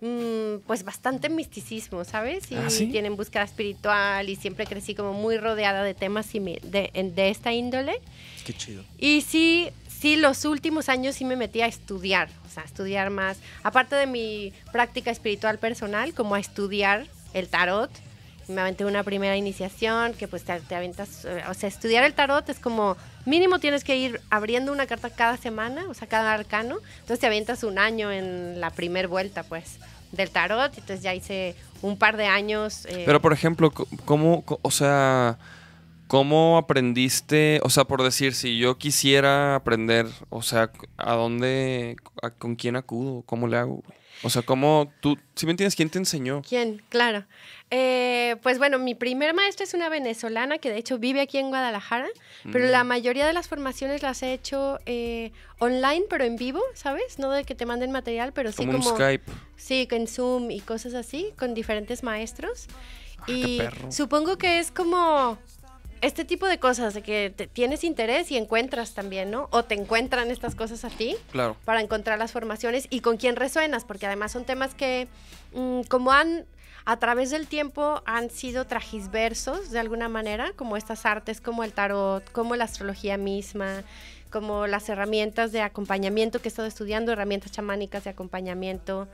mm, 0.00 0.60
pues 0.66 0.84
bastante 0.84 1.28
misticismo, 1.28 2.04
¿sabes? 2.04 2.50
Y 2.50 2.54
¿Ah, 2.56 2.70
sí? 2.70 2.86
tienen 2.86 3.16
búsqueda 3.16 3.42
espiritual 3.42 4.28
y 4.28 4.36
siempre 4.36 4.66
crecí 4.66 4.94
como 4.94 5.12
muy 5.12 5.36
rodeada 5.36 5.82
de 5.82 5.94
temas 5.94 6.32
de, 6.32 6.90
de 7.14 7.28
esta 7.30 7.52
índole. 7.52 8.00
Qué 8.46 8.54
chido. 8.54 8.82
Y 8.98 9.20
sí, 9.22 9.68
sí, 9.88 10.16
los 10.16 10.44
últimos 10.44 10.88
años 10.88 11.16
sí 11.16 11.24
me 11.24 11.36
metí 11.36 11.60
a 11.60 11.66
estudiar, 11.66 12.30
o 12.46 12.48
sea, 12.50 12.62
a 12.62 12.66
estudiar 12.66 13.10
más, 13.10 13.38
aparte 13.62 13.94
de 13.96 14.06
mi 14.06 14.52
práctica 14.72 15.10
espiritual 15.10 15.58
personal, 15.58 16.14
como 16.14 16.34
a 16.34 16.40
estudiar 16.40 17.06
el 17.34 17.48
tarot. 17.48 17.90
Me 18.48 18.60
aventé 18.62 18.84
una 18.86 19.02
primera 19.02 19.36
iniciación 19.36 20.14
que 20.14 20.26
pues 20.26 20.42
te, 20.44 20.58
te 20.60 20.74
aventas, 20.74 21.24
eh, 21.26 21.42
o 21.50 21.54
sea, 21.54 21.68
estudiar 21.68 22.04
el 22.04 22.14
tarot 22.14 22.48
es 22.48 22.58
como 22.58 22.96
mínimo 23.26 23.58
tienes 23.58 23.84
que 23.84 23.96
ir 23.96 24.20
abriendo 24.30 24.72
una 24.72 24.86
carta 24.86 25.10
cada 25.10 25.36
semana, 25.36 25.84
o 25.88 25.94
sea, 25.94 26.08
cada 26.08 26.32
arcano, 26.32 26.78
entonces 27.00 27.18
te 27.20 27.26
avientas 27.26 27.62
un 27.62 27.78
año 27.78 28.10
en 28.10 28.58
la 28.60 28.70
primer 28.70 29.06
vuelta, 29.06 29.42
pues, 29.42 29.78
del 30.12 30.30
tarot, 30.30 30.72
entonces 30.78 31.02
ya 31.02 31.14
hice 31.14 31.54
un 31.82 31.98
par 31.98 32.16
de 32.16 32.24
años. 32.26 32.86
eh, 32.86 33.02
Pero, 33.04 33.20
por 33.20 33.34
ejemplo, 33.34 33.70
¿cómo, 34.06 34.42
o 34.62 34.70
sea, 34.70 35.38
cómo 36.06 36.56
aprendiste? 36.56 37.60
O 37.62 37.70
sea, 37.70 37.84
por 37.84 38.02
decir, 38.02 38.34
si 38.34 38.58
yo 38.58 38.78
quisiera 38.78 39.54
aprender, 39.56 40.06
o 40.30 40.40
sea, 40.42 40.70
¿a 40.96 41.14
dónde, 41.14 41.96
a- 42.22 42.30
con 42.30 42.56
quién 42.56 42.76
acudo? 42.76 43.22
¿Cómo 43.26 43.46
le 43.46 43.58
hago? 43.58 43.82
O 44.22 44.30
sea, 44.30 44.42
¿cómo 44.42 44.92
tú, 45.00 45.16
si 45.36 45.46
me 45.46 45.52
entiendes, 45.52 45.76
quién 45.76 45.90
te 45.90 45.98
enseñó? 45.98 46.42
¿Quién? 46.48 46.82
Claro. 46.88 47.24
Eh, 47.70 48.36
pues 48.42 48.58
bueno, 48.58 48.78
mi 48.78 48.94
primer 48.94 49.34
maestra 49.34 49.64
es 49.64 49.74
una 49.74 49.90
venezolana 49.90 50.56
que 50.58 50.70
de 50.70 50.78
hecho 50.78 50.98
vive 50.98 51.20
aquí 51.20 51.36
en 51.36 51.48
Guadalajara, 51.48 52.08
pero 52.50 52.66
Mm. 52.66 52.70
la 52.70 52.84
mayoría 52.84 53.26
de 53.26 53.32
las 53.34 53.46
formaciones 53.48 54.02
las 54.02 54.22
he 54.22 54.32
hecho 54.32 54.78
eh, 54.86 55.32
online, 55.58 56.04
pero 56.08 56.24
en 56.24 56.36
vivo, 56.36 56.62
¿sabes? 56.74 57.18
No 57.18 57.30
de 57.30 57.44
que 57.44 57.54
te 57.54 57.66
manden 57.66 57.90
material, 57.92 58.32
pero 58.32 58.52
sí 58.52 58.64
Como 58.64 58.78
un. 58.78 58.82
Skype. 58.82 59.30
Sí, 59.56 59.86
en 59.90 60.06
Zoom 60.06 60.50
y 60.50 60.60
cosas 60.60 60.94
así, 60.94 61.32
con 61.38 61.52
diferentes 61.52 62.02
maestros. 62.02 62.68
Ah, 63.18 63.24
y 63.30 63.60
supongo 63.90 64.38
que 64.38 64.60
es 64.60 64.70
como 64.70 65.36
este 66.00 66.24
tipo 66.24 66.46
de 66.46 66.58
cosas, 66.58 66.94
de 66.94 67.02
que 67.02 67.34
te- 67.36 67.48
tienes 67.48 67.82
interés 67.84 68.30
y 68.30 68.36
encuentras 68.38 68.94
también, 68.94 69.30
¿no? 69.30 69.48
O 69.50 69.64
te 69.64 69.74
encuentran 69.74 70.30
estas 70.30 70.54
cosas 70.54 70.84
a 70.84 70.88
ti 70.90 71.16
Claro. 71.32 71.56
para 71.66 71.80
encontrar 71.82 72.18
las 72.18 72.32
formaciones 72.32 72.86
y 72.88 73.00
con 73.00 73.16
quién 73.18 73.36
resuenas, 73.36 73.84
porque 73.84 74.06
además 74.06 74.32
son 74.32 74.44
temas 74.44 74.74
que, 74.74 75.08
mm, 75.54 75.82
como 75.82 76.12
han, 76.12 76.46
a 76.88 76.96
través 76.96 77.28
del 77.28 77.46
tiempo, 77.46 78.00
han 78.06 78.30
sido 78.30 78.66
tragisversos 78.66 79.70
de 79.70 79.78
alguna 79.78 80.08
manera, 80.08 80.52
como 80.56 80.74
estas 80.74 81.04
artes, 81.04 81.38
como 81.38 81.62
el 81.62 81.74
tarot, 81.74 82.32
como 82.32 82.56
la 82.56 82.64
astrología 82.64 83.18
misma, 83.18 83.82
como 84.30 84.66
las 84.66 84.88
herramientas 84.88 85.52
de 85.52 85.60
acompañamiento 85.60 86.40
que 86.40 86.48
he 86.48 86.50
estado 86.50 86.66
estudiando, 86.66 87.12
herramientas 87.12 87.52
chamánicas 87.52 88.04
de 88.04 88.10
acompañamiento 88.10 89.06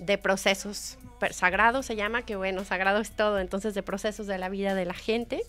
de 0.00 0.18
procesos 0.18 0.98
sagrados 1.30 1.86
se 1.86 1.94
llama, 1.94 2.22
que 2.22 2.34
bueno, 2.34 2.64
sagrado 2.64 2.98
es 2.98 3.12
todo, 3.12 3.38
entonces 3.38 3.74
de 3.74 3.84
procesos 3.84 4.26
de 4.26 4.36
la 4.36 4.48
vida 4.48 4.74
de 4.74 4.86
la 4.86 4.94
gente 4.94 5.44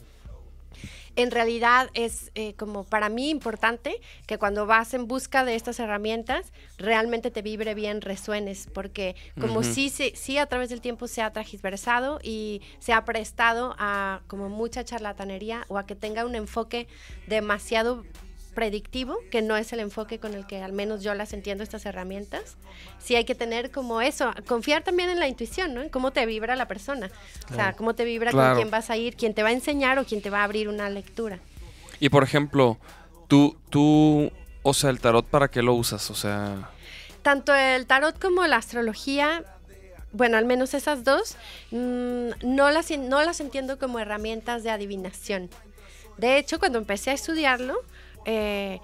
en 1.16 1.32
realidad 1.32 1.90
es 1.94 2.32
eh, 2.36 2.54
como 2.56 2.84
para 2.84 3.10
mí 3.10 3.30
importante 3.30 4.00
que 4.26 4.38
cuando 4.38 4.66
vas 4.66 4.94
en 4.94 5.08
busca 5.08 5.44
de 5.46 5.56
estas 5.56 5.80
herramientas 5.80 6.52
realmente 6.78 7.32
te 7.32 7.42
vibre 7.42 7.74
bien, 7.74 8.02
resuenes, 8.02 8.68
porque 8.74 9.16
como 9.40 9.60
Ujú. 9.60 9.64
sí, 9.64 9.90
sí, 9.90 10.14
sí 10.16 10.38
a 10.38 10.46
través 10.46 10.70
del 10.70 10.82
tiempo 10.82 11.08
se 11.08 11.22
ha 11.22 11.32
tragisversado 11.32 12.20
y 12.24 12.62
se 12.80 12.94
ha 12.94 13.04
prestado 13.06 13.76
a 13.78 14.22
como 14.28 14.50
mucha 14.50 14.84
charlatanería 14.84 15.66
o 15.68 15.78
a 15.78 15.86
que 15.86 15.96
tenga 15.96 16.26
un 16.26 16.36
enfoque 16.36 16.88
demasiado 17.28 18.06
predictivo, 18.54 19.18
que 19.32 19.42
no 19.42 19.56
es 19.58 19.72
el 19.74 19.80
enfoque 19.80 20.20
con 20.20 20.34
el 20.34 20.46
que 20.46 20.62
al 20.62 20.74
menos 20.74 21.02
yo 21.04 21.14
las 21.14 21.34
entiendo 21.34 21.64
estas 21.64 21.86
herramientas. 21.86 22.58
Sí 23.00 23.16
hay 23.16 23.24
que 23.26 23.36
tener 23.36 23.72
como 23.72 24.02
eso, 24.02 24.32
confiar 24.48 24.84
también 24.84 25.10
en 25.10 25.20
la 25.20 25.28
intuición, 25.28 25.74
¿no? 25.74 25.82
En 25.82 25.90
cómo 25.90 26.12
te 26.12 26.26
vibra 26.26 26.56
la 26.56 26.68
persona. 26.68 27.10
O 27.50 27.56
sea, 27.56 27.74
cómo 27.74 27.96
te 27.96 28.04
vibra 28.04 28.32
Claro. 28.32 28.50
con 28.56 28.62
quién 28.64 28.72
vas 28.72 28.90
a 28.90 28.98
ir, 28.98 29.16
quién 29.16 29.34
te 29.34 29.44
va 29.44 29.50
a 29.50 29.54
enseñar 29.54 30.00
o 30.00 30.06
quién 30.06 30.22
te 30.22 30.30
va 30.30 30.42
a 30.42 30.44
abrir 30.44 30.68
una 30.70 30.90
lectura. 30.90 31.40
Y 32.00 32.10
por 32.10 32.24
ejemplo, 32.24 32.78
tú, 33.28 33.58
tú, 33.70 34.32
o 34.64 34.74
sea, 34.74 34.90
el 34.90 35.00
tarot, 35.00 35.26
¿para 35.26 35.48
qué 35.50 35.62
lo 35.62 35.74
usas? 35.74 36.10
O 36.12 36.16
sea, 36.16 36.70
Tanto 37.22 37.54
el 37.54 37.86
tarot 37.86 38.20
como 38.20 38.46
la 38.48 38.58
astrología, 38.58 39.44
bueno, 40.12 40.38
al 40.38 40.46
menos 40.46 40.74
esas 40.74 41.04
dos, 41.04 41.38
mm, 41.70 42.30
no, 42.44 42.70
las, 42.72 42.90
no 42.98 43.24
las 43.24 43.40
entiendo 43.40 43.78
como 43.80 44.00
herramientas 44.00 44.64
de 44.64 44.72
adivinación. 44.72 45.50
De 46.18 46.38
hecho, 46.38 46.60
cuando 46.60 46.78
empecé 46.80 47.12
a 47.12 47.14
estudiarlo, 47.14 47.76
eh, 48.26 48.80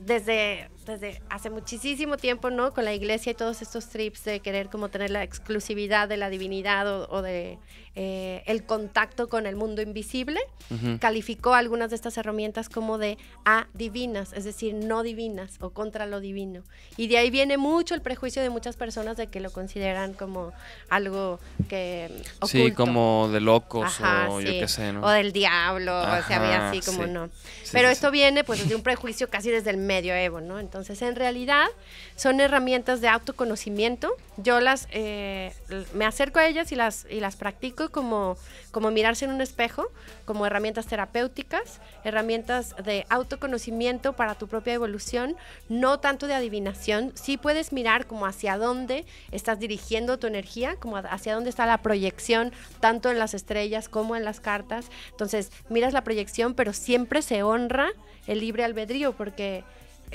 desde, 0.00 0.68
desde 0.84 1.22
hace 1.30 1.50
muchísimo 1.50 2.16
tiempo, 2.16 2.50
¿no? 2.50 2.72
Con 2.72 2.84
la 2.84 2.94
iglesia 2.94 3.32
y 3.32 3.34
todos 3.34 3.62
estos 3.62 3.88
trips 3.88 4.24
de 4.24 4.40
querer 4.40 4.68
como 4.68 4.88
tener 4.88 5.10
la 5.10 5.22
exclusividad 5.22 6.08
de 6.08 6.16
la 6.16 6.30
divinidad 6.30 6.86
o, 6.88 7.08
o 7.10 7.22
de 7.22 7.58
eh, 7.98 8.42
el 8.44 8.64
contacto 8.64 9.28
con 9.28 9.46
el 9.46 9.56
mundo 9.56 9.80
invisible, 9.80 10.38
ujú. 10.70 10.98
calificó 10.98 11.54
algunas 11.54 11.88
de 11.88 11.96
estas 11.96 12.18
herramientas 12.18 12.68
como 12.68 12.98
de 12.98 13.16
adivinas, 13.46 14.34
es 14.34 14.44
decir, 14.44 14.74
no 14.74 15.02
divinas 15.02 15.56
o 15.60 15.70
contra 15.70 16.04
lo 16.04 16.20
divino. 16.20 16.62
Y 16.98 17.08
de 17.08 17.16
ahí 17.16 17.30
viene 17.30 17.56
mucho 17.56 17.94
el 17.94 18.02
prejuicio 18.02 18.42
de 18.42 18.50
muchas 18.50 18.76
personas 18.76 19.16
de 19.16 19.28
que 19.28 19.40
lo 19.40 19.50
consideran 19.50 20.12
como 20.12 20.52
algo 20.90 21.40
que 21.70 22.10
oculto. 22.36 22.46
sí, 22.48 22.72
como 22.72 23.30
de 23.32 23.40
locos 23.40 23.86
Ajá, 23.86 24.28
o 24.28 24.42
yo 24.42 24.50
qué 24.50 24.68
sé, 24.68 24.92
¿no? 24.92 25.00
O 25.00 25.08
del 25.08 25.32
diablo, 25.32 25.98
o 25.98 26.22
sea, 26.26 26.36
había 26.36 26.56
Ajá, 26.56 26.70
así 26.70 26.82
como 26.82 27.04
sí. 27.04 27.10
no. 27.10 27.30
Sí, 27.62 27.70
Pero 27.72 27.88
esto 27.88 28.10
viene 28.10 28.44
pues 28.44 28.60
desde 28.60 28.74
un 28.74 28.82
prejuicio 28.82 29.30
casi 29.30 29.50
desde 29.50 29.70
el 29.70 29.78
medioevo, 29.78 30.42
¿no? 30.42 30.60
Entonces, 30.60 31.00
en 31.00 31.16
realidad, 31.16 31.66
son 32.14 32.40
herramientas 32.40 33.00
de 33.00 33.08
autoconocimiento. 33.08 34.12
Yo 34.36 34.60
las, 34.60 34.86
eh, 34.90 35.54
me 35.94 36.04
acerco 36.04 36.38
a 36.38 36.46
ellas 36.46 36.72
y 36.72 36.76
las, 36.76 37.06
y 37.08 37.20
las 37.20 37.36
practico 37.36 37.85
como, 37.90 38.36
como 38.70 38.90
mirarse 38.90 39.24
en 39.24 39.30
un 39.30 39.40
espejo, 39.40 39.86
como 40.24 40.46
herramientas 40.46 40.86
terapéuticas, 40.86 41.80
herramientas 42.04 42.74
de 42.84 43.06
autoconocimiento 43.08 44.14
para 44.14 44.34
tu 44.34 44.48
propia 44.48 44.74
evolución, 44.74 45.36
no 45.68 46.00
tanto 46.00 46.26
de 46.26 46.34
adivinación. 46.34 47.12
Sí 47.14 47.36
puedes 47.36 47.72
mirar 47.72 48.06
como 48.06 48.26
hacia 48.26 48.58
dónde 48.58 49.06
estás 49.30 49.58
dirigiendo 49.58 50.18
tu 50.18 50.26
energía, 50.26 50.76
como 50.76 50.96
hacia 50.96 51.34
dónde 51.34 51.50
está 51.50 51.66
la 51.66 51.82
proyección, 51.82 52.52
tanto 52.80 53.10
en 53.10 53.18
las 53.18 53.34
estrellas 53.34 53.88
como 53.88 54.16
en 54.16 54.24
las 54.24 54.40
cartas. 54.40 54.86
Entonces, 55.10 55.50
miras 55.68 55.92
la 55.92 56.04
proyección, 56.04 56.54
pero 56.54 56.72
siempre 56.72 57.22
se 57.22 57.42
honra 57.42 57.90
el 58.26 58.40
libre 58.40 58.64
albedrío, 58.64 59.12
porque 59.12 59.64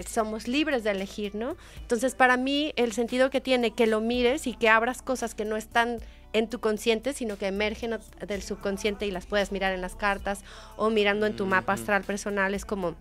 somos 0.08 0.48
libres 0.48 0.84
de 0.84 0.92
elegir, 0.92 1.36
¿no? 1.36 1.56
Entonces, 1.82 2.16
para 2.16 2.38
mí, 2.38 2.74
el 2.76 2.94
sentido 2.94 3.30
que 3.30 3.42
tiene 3.42 3.72
que 3.72 3.88
lo 3.88 4.02
mires 4.02 4.48
y 4.48 4.54
que 4.54 4.70
abras 4.70 5.02
cosas 5.02 5.36
que 5.36 5.46
no 5.46 5.58
están 5.58 6.00
en 6.34 6.50
tu 6.50 6.60
consciente, 6.60 7.14
sino 7.14 7.38
que 7.38 7.48
emergen 7.48 7.98
del 8.26 8.42
subconsciente 8.42 9.06
y 9.06 9.12
las 9.12 9.26
puedes 9.26 9.52
mirar 9.52 9.74
en 9.74 9.82
las 9.82 9.96
cartas 9.96 10.44
o 10.78 10.90
mirando 10.90 11.26
en 11.26 11.36
tu 11.36 11.46
mapa 11.46 11.74
astral 11.74 12.04
personal, 12.04 12.54
es 12.54 12.66
como 12.66 12.96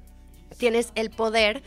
tienes 0.58 0.92
el 0.94 1.10
poder 1.10 1.62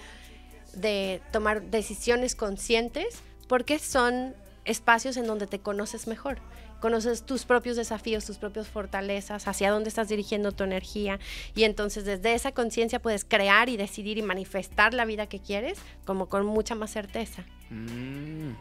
de 0.73 1.21
tomar 1.31 1.63
decisiones 1.63 2.35
conscientes 2.35 3.21
porque 3.47 3.79
son 3.79 4.35
espacios 4.65 5.17
en 5.17 5.27
donde 5.27 5.47
te 5.47 5.59
conoces 5.59 6.07
mejor. 6.07 6.39
Conoces 6.79 7.23
tus 7.23 7.45
propios 7.45 7.77
desafíos, 7.77 8.25
tus 8.25 8.37
propias 8.37 8.67
fortalezas, 8.67 9.47
hacia 9.47 9.71
dónde 9.71 9.87
estás 9.87 10.09
dirigiendo 10.09 10.51
tu 10.51 10.65
energía 10.65 11.17
y 11.55 11.63
entonces 11.63 12.03
desde 12.03 12.33
esa 12.33 12.51
conciencia 12.51 13.01
puedes 13.01 13.23
crear 13.23 13.69
y 13.69 13.77
decidir 13.77 14.17
y 14.17 14.21
manifestar 14.21 14.93
la 14.93 15.05
vida 15.05 15.27
que 15.27 15.39
quieres 15.39 15.77
como 16.05 16.27
con 16.27 16.45
mucha 16.45 16.75
más 16.75 16.91
certeza. 16.91 17.45
Mm. 17.69 18.51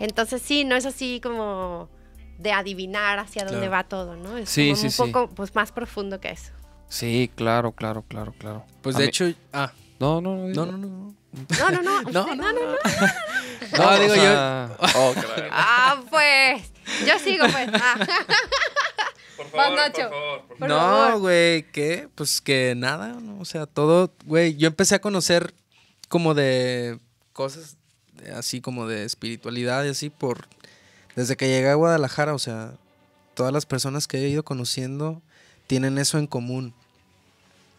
Entonces 0.00 0.40
sí, 0.40 0.64
no 0.64 0.76
es 0.76 0.86
así 0.86 1.20
como 1.22 1.90
de 2.38 2.52
adivinar 2.52 3.18
hacia 3.18 3.44
dónde 3.44 3.66
Claro. 3.68 3.72
va 3.72 3.84
todo, 3.84 4.16
¿no? 4.16 4.36
Es 4.38 4.48
Sí, 4.48 4.68
como 4.70 4.76
sí, 4.76 4.86
un 4.86 4.92
sí. 4.92 5.02
poco 5.12 5.28
pues, 5.34 5.54
más 5.54 5.72
profundo 5.72 6.20
que 6.20 6.30
eso. 6.30 6.52
Sí, 6.88 7.30
claro, 7.34 7.72
claro, 7.72 8.02
claro, 8.08 8.32
claro. 8.38 8.64
Pues 8.82 8.96
A 8.96 9.00
de 9.00 9.04
mí- 9.04 9.08
hecho, 9.08 9.26
ah, 9.52 9.72
No, 10.00 10.20
no, 10.20 10.36
no. 10.36 10.48
no, 10.48 10.66
no, 10.66 10.78
no. 10.78 10.86
no. 10.88 11.14
No, 11.58 11.70
no, 11.70 11.82
no. 11.82 12.02
No, 12.10 12.34
no, 12.34 12.52
no, 12.52 12.52
no. 12.52 12.76
No, 13.76 13.98
digo 14.00 14.14
yo. 14.14 14.76
oh, 14.96 15.12
caray. 15.14 15.50
Ah, 15.52 16.00
pues. 16.08 16.72
Yo 17.06 17.18
sigo, 17.18 17.44
pues. 17.52 17.68
Ah. 17.74 17.96
Por 19.36 19.50
Vas, 19.52 19.72
Nacho. 19.72 20.10
Por 20.58 20.68
no, 20.68 20.76
favor. 20.78 21.20
güey, 21.20 21.62
¿qué? 21.70 22.08
Pues 22.14 22.40
que 22.40 22.74
nada, 22.76 23.08
¿no? 23.20 23.38
O 23.40 23.44
sea, 23.44 23.66
todo, 23.66 24.12
güey, 24.24 24.56
yo 24.56 24.66
empecé 24.66 24.94
a 24.96 25.00
conocer 25.00 25.54
como 26.08 26.34
de 26.34 26.98
cosas 27.32 27.76
de- 28.14 28.32
así 28.32 28.60
como 28.60 28.86
de 28.88 29.04
espiritualidad 29.04 29.84
y 29.84 29.88
así 29.90 30.10
por 30.10 30.48
desde 31.18 31.36
que 31.36 31.48
llegué 31.48 31.68
a 31.68 31.74
Guadalajara, 31.74 32.32
o 32.32 32.38
sea, 32.38 32.74
todas 33.34 33.52
las 33.52 33.66
personas 33.66 34.06
que 34.06 34.18
he 34.18 34.28
ido 34.28 34.44
conociendo 34.44 35.20
tienen 35.66 35.98
eso 35.98 36.16
en 36.16 36.28
común 36.28 36.72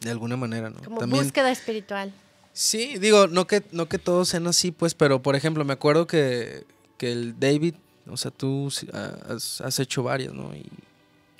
de 0.02 0.12
alguna 0.12 0.36
manera, 0.36 0.70
¿no? 0.70 0.82
Como 0.82 1.08
búsqueda 1.08 1.50
espiritual. 1.50 2.12
Sí, 2.52 2.98
digo, 2.98 3.28
no 3.28 3.48
que, 3.48 3.64
no 3.72 3.88
que 3.88 3.98
todos 3.98 4.28
sean 4.28 4.46
así, 4.48 4.72
pues, 4.72 4.94
pero 4.94 5.22
por 5.22 5.38
ejemplo, 5.38 5.64
me 5.64 5.72
acuerdo 5.72 6.06
que, 6.06 6.66
que 6.98 7.14
el 7.14 7.40
David, 7.40 7.76
o 8.10 8.18
sea, 8.18 8.30
tú 8.30 8.70
has, 9.30 9.62
has 9.62 9.80
hecho 9.80 10.04
varias, 10.04 10.34
¿no? 10.34 10.54
Y, 10.54 10.66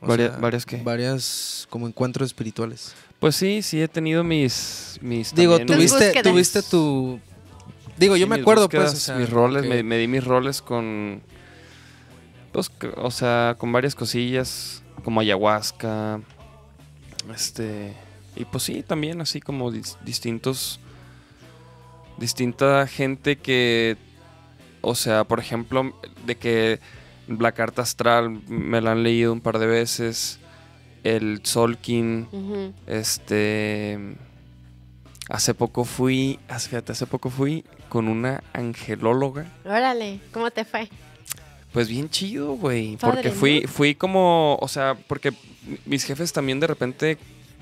o 0.02 0.08
Varia- 0.08 0.30
sea, 0.30 0.38
¿varias 0.38 0.66
qué? 0.66 0.78
Varias 0.78 1.68
como 1.70 1.86
encuentros 1.86 2.28
espirituales. 2.28 2.94
Pues 3.20 3.36
sí, 3.36 3.62
sí 3.62 3.82
he 3.82 3.90
tenido 3.90 4.24
mis... 4.24 4.98
mis 5.02 5.36
Digo, 5.36 5.58
también 5.58 5.80
tuviste, 5.80 6.24
tuviste 6.24 6.62
tu... 6.64 7.20
Digo, 7.98 8.16
yo 8.16 8.26
me 8.26 8.38
acuerdo, 8.38 8.70
pues, 8.70 8.94
o 8.94 8.96
sea, 8.96 9.16
mis 9.16 9.30
roles, 9.30 9.84
me 9.84 9.98
di 9.98 10.08
mis 10.08 10.24
roles 10.24 10.62
con, 10.62 11.22
pues, 12.52 12.72
o 12.98 13.12
sea, 13.12 13.56
con 13.58 13.72
varias 13.72 13.96
cosillas, 13.96 14.84
como 15.04 15.20
ayahuasca, 15.22 16.20
este, 17.34 17.94
y 18.36 18.46
pues 18.46 18.64
sí, 18.64 18.84
también 18.84 19.22
así 19.22 19.40
como 19.42 19.72
dis- 19.72 19.98
distintos, 20.04 20.80
distinta 22.18 22.86
gente 22.88 23.38
que, 23.38 23.98
o 24.82 24.96
sea, 24.96 25.24
por 25.24 25.40
ejemplo, 25.40 25.94
de 26.26 26.36
que 26.36 26.80
la 27.28 27.52
carta 27.52 27.82
astral 27.82 28.42
me 28.48 28.82
la 28.82 28.92
han 28.94 29.04
leído 29.04 29.32
un 29.34 29.42
par 29.42 29.60
de 29.60 29.68
veces, 29.68 30.40
el 31.04 31.42
Solkin, 31.44 32.28
este. 32.88 34.18
Hace 35.30 35.54
poco 35.54 35.86
fui. 35.86 36.40
Fíjate, 36.50 36.92
hace 36.92 37.06
poco 37.06 37.30
fui 37.30 37.64
con 37.88 38.08
una 38.08 38.44
angelóloga. 38.52 39.46
Órale, 39.64 40.20
¿cómo 40.34 40.50
te 40.50 40.66
fue? 40.66 40.90
Pues 41.72 41.88
bien 41.88 42.10
chido, 42.10 42.54
güey. 42.54 42.98
Porque 42.98 43.32
fui, 43.32 43.62
fui 43.68 43.96
como, 43.96 44.58
o 44.60 44.68
sea, 44.68 44.98
porque 45.08 45.34
mis 45.86 46.04
jefes 46.04 46.34
también 46.34 46.60
de 46.60 46.68
repente, 46.68 47.18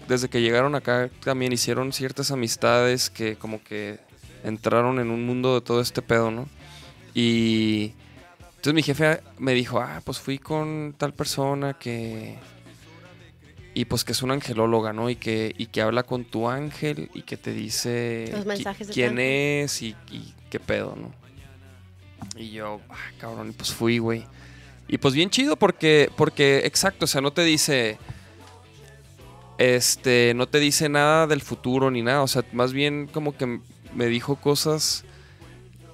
desde 0.08 0.30
que 0.30 0.42
llegaron 0.42 0.76
acá, 0.76 1.10
también 1.24 1.52
hicieron 1.52 1.92
ciertas 1.92 2.32
amistades 2.32 3.10
que 3.10 3.36
como 3.36 3.62
que 3.64 4.00
entraron 4.44 5.00
en 5.00 5.10
un 5.10 5.26
mundo 5.26 5.56
de 5.56 5.62
todo 5.62 5.82
este 5.82 6.02
pedo, 6.02 6.32
¿no? 6.32 6.48
Y 7.14 7.94
entonces 8.56 8.74
mi 8.74 8.84
jefe 8.84 9.22
me 9.38 9.54
dijo, 9.54 9.80
ah, 9.80 10.02
pues 10.04 10.20
fui 10.20 10.38
con 10.38 10.96
tal 10.98 11.14
persona 11.14 11.74
que... 11.74 12.38
Y 13.74 13.86
pues 13.86 14.04
que 14.04 14.14
es 14.14 14.24
una 14.24 14.34
angelóloga, 14.34 14.92
¿no? 14.92 15.10
Y 15.10 15.18
que, 15.18 15.54
y 15.56 15.68
que 15.68 15.82
habla 15.82 16.02
con 16.04 16.26
tu 16.26 16.50
ángel 16.50 17.12
y 17.14 17.22
que 17.22 17.38
te 17.38 17.54
dice 17.54 18.28
Los 18.32 18.46
mensajes 18.46 18.88
quién 18.88 19.20
es 19.20 19.84
y, 19.84 19.96
y 20.10 20.34
qué 20.50 20.60
pedo, 20.60 20.96
¿no? 21.00 21.27
Y 22.36 22.52
yo, 22.52 22.82
ah, 22.90 23.12
cabrón, 23.20 23.54
pues 23.54 23.74
fui, 23.74 23.98
güey. 23.98 24.26
Y 24.88 24.98
pues 25.00 25.14
bien 25.14 25.30
chido 25.30 25.58
porque, 25.58 26.10
porque, 26.16 26.60
exacto, 26.66 27.06
o 27.06 27.08
sea, 27.08 27.22
no 27.22 27.32
te 27.32 27.44
dice, 27.44 27.98
este, 29.58 30.34
no 30.36 30.48
te 30.48 30.60
dice 30.60 30.88
nada 30.88 31.28
del 31.28 31.42
futuro 31.42 31.92
ni 31.92 32.02
nada, 32.02 32.22
o 32.22 32.28
sea, 32.28 32.46
más 32.54 32.74
bien 32.74 33.08
como 33.12 33.36
que 33.36 33.60
me 33.94 34.06
dijo 34.06 34.36
cosas 34.38 35.04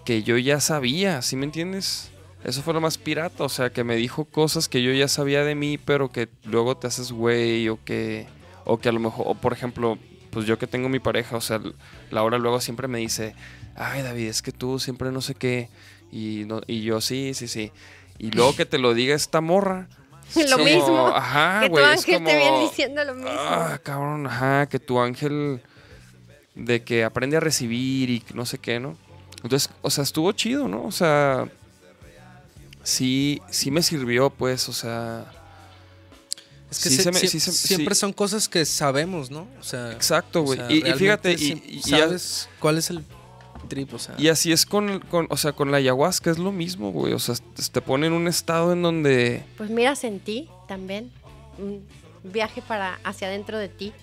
que 0.05 0.23
yo 0.23 0.37
ya 0.37 0.59
sabía, 0.59 1.21
¿sí 1.21 1.35
me 1.35 1.45
entiendes? 1.45 2.11
Eso 2.43 2.61
fue 2.61 2.73
lo 2.73 2.81
más 2.81 2.97
pirata, 2.97 3.45
o 3.45 3.49
sea, 3.49 3.71
que 3.71 3.83
me 3.83 3.95
dijo 3.95 4.25
cosas 4.25 4.67
que 4.67 4.83
yo 4.83 4.91
ya 4.91 5.07
sabía 5.07 5.43
de 5.43 5.55
mí, 5.55 5.77
pero 5.77 6.11
que 6.11 6.27
luego 6.43 6.75
te 6.75 6.87
haces 6.87 7.11
güey 7.13 7.69
o 7.69 7.81
que, 7.83 8.27
o 8.65 8.77
que 8.77 8.89
a 8.89 8.91
lo 8.91 8.99
mejor, 8.99 9.25
o 9.27 9.35
por 9.35 9.53
ejemplo, 9.53 9.97
pues 10.29 10.45
yo 10.45 10.59
que 10.59 10.67
tengo 10.67 10.89
mi 10.89 10.99
pareja, 10.99 11.37
o 11.37 11.41
sea, 11.41 11.61
Laura 12.11 12.37
luego 12.37 12.59
siempre 12.59 12.89
me 12.89 12.99
dice, 12.99 13.33
ay 13.75 14.01
David, 14.01 14.27
es 14.27 14.41
que 14.41 14.51
tú 14.51 14.77
siempre 14.77 15.11
no 15.11 15.21
sé 15.21 15.35
qué, 15.35 15.69
y, 16.13 16.45
no, 16.45 16.61
y 16.67 16.81
yo 16.83 17.01
sí, 17.01 17.33
sí, 17.33 17.47
sí. 17.47 17.71
Y 18.19 18.31
luego 18.31 18.55
que 18.55 18.65
te 18.65 18.77
lo 18.77 18.93
diga 18.93 19.15
esta 19.15 19.41
morra. 19.41 19.87
Lo 20.35 20.51
como, 20.57 20.63
mismo. 20.65 21.07
Ajá, 21.07 21.61
que 21.61 21.67
tu 21.67 21.71
güey. 21.73 21.83
es 21.85 21.89
ángel 21.99 22.23
te 22.23 22.37
viene 22.37 22.59
diciendo 22.61 23.03
lo 23.03 23.13
mismo. 23.13 23.31
Ah, 23.37 23.79
cabrón, 23.83 24.25
ajá, 24.25 24.67
que 24.67 24.79
tu 24.79 24.99
ángel 24.99 25.61
de 26.55 26.83
que 26.83 27.03
aprende 27.03 27.37
a 27.37 27.39
recibir 27.39 28.09
y 28.09 28.23
no 28.33 28.45
sé 28.45 28.57
qué, 28.57 28.79
¿no? 28.79 28.97
Entonces, 29.43 29.69
o 29.81 29.89
sea, 29.89 30.03
estuvo 30.03 30.31
chido, 30.31 30.67
¿no? 30.67 30.85
O 30.85 30.91
sea, 30.91 31.47
sí, 32.83 33.41
sí 33.49 33.71
me 33.71 33.81
sirvió, 33.83 34.29
pues, 34.29 34.69
o 34.69 34.73
sea, 34.73 35.25
Es 36.71 36.79
que 36.81 36.89
Sí 36.89 36.95
se- 36.97 37.03
se 37.03 37.11
me- 37.11 37.19
sie- 37.19 37.27
sí 37.29 37.39
se- 37.39 37.51
siempre 37.51 37.93
sí. 37.93 38.01
son 38.01 38.13
cosas 38.13 38.49
que 38.49 38.65
sabemos, 38.65 39.29
¿no? 39.29 39.47
O 39.59 39.63
sea, 39.63 39.91
exacto, 39.91 40.39
o 40.39 40.43
güey. 40.43 40.57
sea, 40.57 40.71
y, 40.71 40.81
fíjate, 40.97 41.33
y- 41.33 41.61
y- 41.67 41.81
sabes 41.83 42.49
cuál 42.59 42.79
es 42.79 42.89
el 42.89 43.03
trip, 43.67 43.93
o 43.93 43.99
sea. 43.99 44.15
y 44.17 44.27
así 44.27 44.51
es 44.51 44.65
con, 44.65 44.99
con, 44.99 45.27
o 45.29 45.37
sea, 45.37 45.51
con 45.53 45.71
la 45.71 45.77
ayahuasca 45.77 46.29
es 46.31 46.37
lo 46.37 46.51
mismo, 46.51 46.91
güey. 46.91 47.13
O 47.13 47.19
sea, 47.19 47.35
te 47.71 47.81
pone 47.81 48.07
en 48.07 48.13
un 48.13 48.27
estado 48.27 48.73
en 48.73 48.81
donde, 48.81 49.43
Pues 49.57 49.69
miras 49.69 50.03
en 50.03 50.19
ti 50.19 50.49
también. 50.67 51.11
Un 51.57 51.85
viaje 52.23 52.61
para 52.61 52.99
hacia 53.03 53.27
adentro 53.27 53.57
de 53.57 53.69
ti 53.69 53.93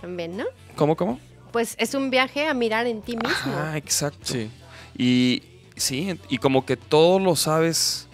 también, 0.00 0.36
¿no? 0.36 0.44
¿cómo, 0.76 0.96
cómo? 0.96 1.18
Pues 1.52 1.74
es 1.78 1.94
un 1.94 2.10
viaje 2.10 2.46
a 2.48 2.54
mirar 2.54 2.86
en 2.86 3.00
ti 3.02 3.16
mismo. 3.16 3.52
Ah, 3.54 3.76
exacto. 3.76 4.24
Sí. 4.24 4.50
Y 4.98 5.42
sí, 5.76 6.18
y 6.28 6.38
como 6.38 6.66
que 6.66 6.76
todo 6.76 7.18
lo 7.18 7.36
sabes. 7.36 8.08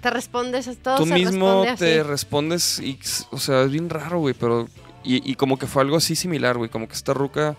Te 0.00 0.10
respondes, 0.10 0.68
todo 0.82 0.98
tú 0.98 1.06
se 1.06 1.14
mismo 1.14 1.62
responde 1.64 1.76
te 1.76 2.00
así. 2.00 2.08
respondes 2.08 2.78
y, 2.80 2.98
o 3.30 3.38
sea, 3.38 3.62
es 3.62 3.70
bien 3.70 3.88
raro, 3.90 4.18
güey, 4.20 4.34
pero... 4.34 4.68
Y, 5.02 5.30
y 5.30 5.36
como 5.36 5.58
que 5.58 5.66
fue 5.66 5.82
algo 5.82 5.96
así 5.96 6.16
similar, 6.16 6.58
güey, 6.58 6.68
como 6.68 6.86
que 6.88 6.94
esta 6.94 7.14
ruca 7.14 7.56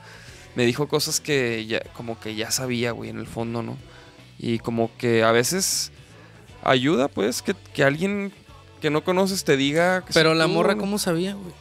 me 0.58 0.66
dijo 0.66 0.88
cosas 0.88 1.22
que 1.22 1.68
ya, 1.68 1.82
como 1.94 2.20
que 2.20 2.34
ya 2.34 2.50
sabía, 2.50 2.90
güey, 2.90 3.12
en 3.12 3.20
el 3.20 3.28
fondo, 3.28 3.62
¿no? 3.62 3.78
Y 4.40 4.58
como 4.58 4.90
que 4.98 5.24
a 5.24 5.32
veces 5.32 5.92
ayuda, 6.64 7.10
pues, 7.10 7.44
que, 7.44 7.54
que 7.76 7.84
alguien 7.84 8.34
que 8.82 8.90
no 8.90 9.04
conoces 9.04 9.44
te 9.44 9.56
diga... 9.56 10.04
que 10.04 10.14
Pero 10.14 10.32
sí, 10.32 10.38
la 10.40 10.46
tú, 10.46 10.54
morra, 10.54 10.74
¿no? 10.74 10.82
¿cómo 10.82 10.98
sabía, 10.98 11.36
güey? 11.36 11.54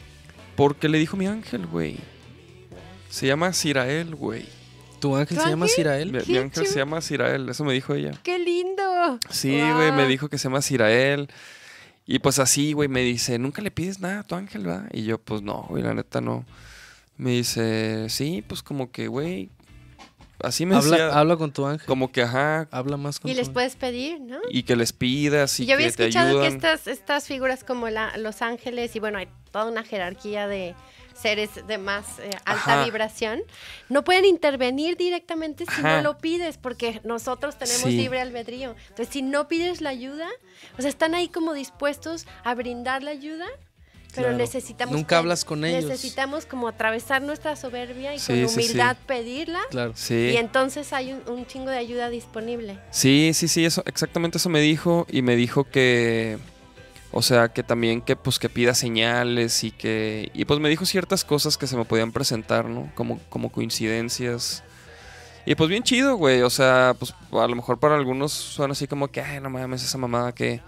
Porque 0.55 0.89
le 0.89 0.97
dijo 0.97 1.15
mi 1.15 1.27
ángel, 1.27 1.67
güey. 1.67 1.97
Se 3.11 3.27
llama 3.27 3.53
Sirael, 3.53 4.15
güey. 4.15 4.47
¿Tu 4.99 5.15
ángel 5.15 5.37
¿Tu 5.37 5.43
se 5.43 5.49
llama? 5.51 5.67
Sirael? 5.67 6.11
Mi, 6.11 6.19
mi 6.27 6.37
ángel 6.39 6.65
se 6.65 6.79
llama 6.79 6.99
Sirael, 6.99 7.47
eso 7.49 7.63
me 7.63 7.73
dijo 7.73 7.93
ella. 7.93 8.13
¡Qué 8.23 8.39
lindo! 8.39 9.19
Sí, 9.29 9.59
güey, 9.59 9.91
me 9.91 10.07
dijo 10.07 10.27
que 10.27 10.39
se 10.39 10.45
llama 10.45 10.63
Sirael. 10.63 11.29
Y 12.07 12.17
pues 12.17 12.39
así, 12.39 12.73
güey, 12.73 12.89
me 12.89 13.01
dice, 13.01 13.37
¿nunca 13.37 13.61
le 13.61 13.69
pides 13.69 13.99
nada 13.99 14.21
a 14.21 14.23
tu 14.23 14.33
ángel, 14.33 14.63
verdad? 14.63 14.89
Y 14.91 15.03
yo, 15.03 15.19
pues 15.19 15.43
no, 15.43 15.67
güey, 15.69 15.83
la 15.83 15.93
neta 15.93 16.19
no. 16.19 16.45
Me 17.17 17.31
dice, 17.31 18.09
sí, 18.09 18.43
pues 18.47 18.61
como 18.63 18.91
que, 18.91 19.07
güey. 19.07 19.49
Así 20.39 20.67
me 20.67 20.75
decía. 20.75 21.05
Habla, 21.07 21.19
habla 21.19 21.37
con 21.37 21.51
tu 21.51 21.65
ángel. 21.65 21.87
Como 21.87 22.11
que, 22.11 22.21
ajá. 22.21 22.67
Habla 22.69 22.95
más 22.97 23.19
con 23.19 23.31
Y 23.31 23.33
tu 23.33 23.37
les 23.37 23.47
ángel. 23.47 23.53
puedes 23.53 23.75
pedir, 23.75 24.21
¿no? 24.21 24.37
Y 24.51 24.63
que 24.63 24.75
les 24.75 24.93
pidas 24.93 25.59
y, 25.59 25.63
Y 25.63 25.65
yo 25.65 25.73
había 25.73 25.87
que 25.87 25.93
te 25.93 26.03
escuchado 26.03 26.41
que 26.41 26.47
estas, 26.47 26.85
estas 26.85 27.25
figuras 27.25 27.63
como 27.63 27.89
la- 27.89 28.15
los 28.17 28.43
ángeles, 28.43 28.95
y 28.95 28.99
bueno, 28.99 29.17
hay 29.17 29.27
toda 29.51 29.65
una 29.65 29.83
jerarquía 29.83 30.47
de 30.47 30.75
seres 31.15 31.49
de 31.65 31.79
más 31.79 32.19
eh, 32.19 32.29
alta 32.45 32.73
Ajá. 32.75 32.83
vibración, 32.85 33.41
no 33.89 34.03
pueden 34.03 34.25
intervenir 34.25 34.95
directamente 34.97 35.65
si 35.65 35.71
Ajá. 35.81 35.97
no 35.97 36.03
lo 36.03 36.17
pides, 36.19 36.59
porque 36.59 37.01
nosotros 37.03 37.57
tenemos 37.57 37.81
Sí. 37.85 37.97
libre 37.97 38.21
albedrío. 38.21 38.75
Entonces, 38.89 39.09
si 39.09 39.23
no 39.23 39.47
pides 39.47 39.81
la 39.81 39.89
ayuda, 39.89 40.27
o 40.77 40.81
sea, 40.83 40.89
están 40.91 41.15
ahí 41.15 41.29
como 41.29 41.53
dispuestos 41.55 42.27
a 42.43 42.53
brindar 42.53 43.01
la 43.01 43.09
ayuda, 43.09 43.47
pero 44.17 44.27
Claro. 44.29 44.37
necesitamos... 44.43 44.93
Nunca 44.95 45.17
hablas 45.17 45.45
con 45.45 45.63
ellos. 45.63 45.85
Necesitamos 45.85 46.45
como 46.45 46.67
atravesar 46.67 47.21
nuestra 47.21 47.55
soberbia 47.55 48.13
y 48.13 48.19
Sí, 48.19 48.27
con 48.27 48.35
sí, 48.35 48.47
sí. 48.47 48.59
humildad 48.65 48.97
pedirla. 49.07 49.59
Claro. 49.69 49.93
Sí. 49.95 50.31
Y 50.33 50.37
entonces 50.37 50.91
hay 50.91 51.13
un, 51.13 51.21
un 51.31 51.45
chingo 51.47 51.69
de 51.69 51.77
ayuda 51.77 52.09
disponible. 52.09 52.77
Sí, 52.91 53.31
sí, 53.33 53.47
sí, 53.47 53.63
eso, 53.65 53.83
exactamente 53.85 54.37
eso 54.39 54.49
me 54.49 54.59
dijo. 54.59 55.05
Y 55.09 55.21
me 55.21 55.35
dijo 55.35 55.63
que. 55.63 56.37
O 57.11 57.21
sea, 57.21 57.47
que 57.47 57.63
también 57.63 58.01
que 58.01 58.15
pues 58.17 58.37
que 58.37 58.49
pida 58.49 58.73
señales 58.73 59.63
y 59.63 59.71
que. 59.71 60.29
Y 60.33 60.43
pues 60.45 60.59
me 60.59 60.67
dijo 60.69 60.85
ciertas 60.85 61.23
cosas 61.23 61.57
que 61.57 61.65
se 61.67 61.77
me 61.77 61.85
podían 61.85 62.11
presentar, 62.11 62.65
¿no? 62.65 62.91
Como, 62.95 63.19
como 63.29 63.49
coincidencias. 63.51 64.63
Y 65.45 65.55
pues 65.55 65.69
bien 65.69 65.83
chido, 65.83 66.15
güey. 66.17 66.41
O 66.41 66.49
sea, 66.49 66.93
pues 66.99 67.13
a 67.31 67.47
lo 67.47 67.55
mejor 67.55 67.79
para 67.79 67.95
algunos 67.95 68.33
suena 68.33 68.73
así 68.73 68.85
como 68.87 69.07
que, 69.07 69.21
ay, 69.21 69.39
no 69.39 69.49
mames, 69.49 69.83
esa 69.83 69.97
mamada 69.97 70.33
que. 70.33 70.59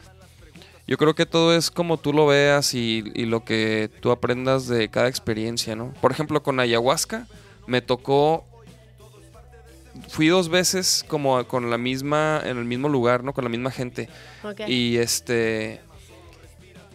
Yo 0.90 0.98
creo 0.98 1.14
que 1.14 1.28
todo 1.28 1.56
es 1.56 1.70
como 1.70 1.98
tú 1.98 2.14
lo 2.14 2.26
veas 2.26 2.74
y, 2.74 3.04
y 3.14 3.26
lo 3.26 3.46
que 3.46 3.92
tú 4.02 4.10
aprendas 4.10 4.68
de 4.68 4.90
cada 4.90 5.08
experiencia, 5.08 5.76
¿no? 5.76 5.94
Por 6.02 6.12
ejemplo, 6.12 6.42
con 6.42 6.60
ayahuasca 6.60 7.28
me 7.68 7.84
tocó 7.84 8.44
fui 10.08 10.28
dos 10.28 10.50
veces 10.50 11.06
como 11.08 11.44
con 11.46 11.70
la 11.70 11.78
misma, 11.78 12.42
en 12.44 12.58
el 12.58 12.66
mismo 12.66 12.90
lugar, 12.90 13.24
¿no? 13.24 13.34
Con 13.34 13.44
la 13.44 13.50
misma 13.52 13.70
gente. 13.70 14.10
Ok. 14.44 14.62
Y 14.68 14.98
este. 14.98 15.80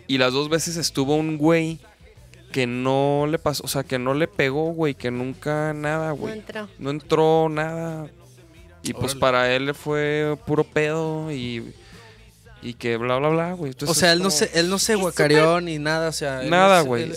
Y 0.09 0.19
las 0.19 0.33
dos 0.33 0.49
veces 0.49 0.77
estuvo 0.77 1.15
un 1.15 1.39
güey 1.39 1.79
que 2.53 2.67
no 2.67 3.27
le 3.29 3.39
pasó, 3.39 3.63
o 3.65 3.69
sea, 3.69 3.85
que 3.85 4.01
no 4.01 4.15
le 4.15 4.29
pegó, 4.29 4.73
güey, 4.73 4.95
que 4.95 5.13
nunca 5.13 5.73
nada, 5.73 6.09
no 6.11 6.17
güey. 6.17 6.35
entró. 6.35 6.69
No 6.79 6.91
entró 6.91 7.49
nada. 7.49 8.11
Y 8.83 8.93
pues 8.93 9.15
para 9.15 9.55
él 9.55 9.73
fue 9.73 10.37
puro 10.47 10.65
pedo 10.65 11.31
y. 11.31 11.73
Y 12.65 12.75
que 12.75 12.97
bla, 12.97 13.19
bla, 13.19 13.29
bla, 13.29 13.53
güey. 13.53 13.73
O 13.87 13.95
sea, 13.95 14.13
él 14.13 14.23
no 14.23 14.31
se, 14.31 14.51
él 14.59 14.69
no 14.71 14.79
se 14.79 14.95
guacareó 14.95 15.61
ni 15.61 15.79
nada, 15.79 16.09
o 16.09 16.13
sea. 16.13 16.43
él 16.43 16.49
Nada, 16.51 16.81
güey. 16.81 17.05
Él, 17.05 17.15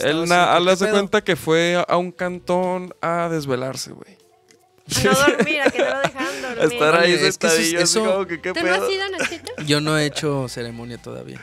¿qué 0.77 0.85
de 0.85 0.85
pedo? 0.85 0.91
cuenta 0.97 1.23
que 1.23 1.35
fue 1.35 1.83
a 1.87 1.97
un 1.97 2.11
cantón 2.11 2.93
a 3.01 3.29
desvelarse, 3.29 3.91
güey. 3.93 4.17
A 4.99 5.03
no 5.03 5.13
dormir, 5.13 5.61
a 5.61 5.69
que 5.71 5.79
no 5.79 5.85
lo 5.85 6.55
dormir. 6.55 6.73
estar 6.73 6.95
ahí 6.95 7.13
Oye, 7.13 7.27
es 7.27 7.37
que 7.37 7.47
eso 7.47 7.77
eso- 7.79 8.27
que 8.27 8.41
qué 8.41 8.53
¿Tú 8.53 8.61
no 8.63 8.71
has 8.73 8.79
pedo. 8.79 8.91
ido, 8.91 9.09
Nachito? 9.09 9.51
Yo 9.65 9.81
no 9.81 9.97
he 9.97 10.05
hecho 10.05 10.47
ceremonia 10.49 10.97
todavía. 10.97 11.41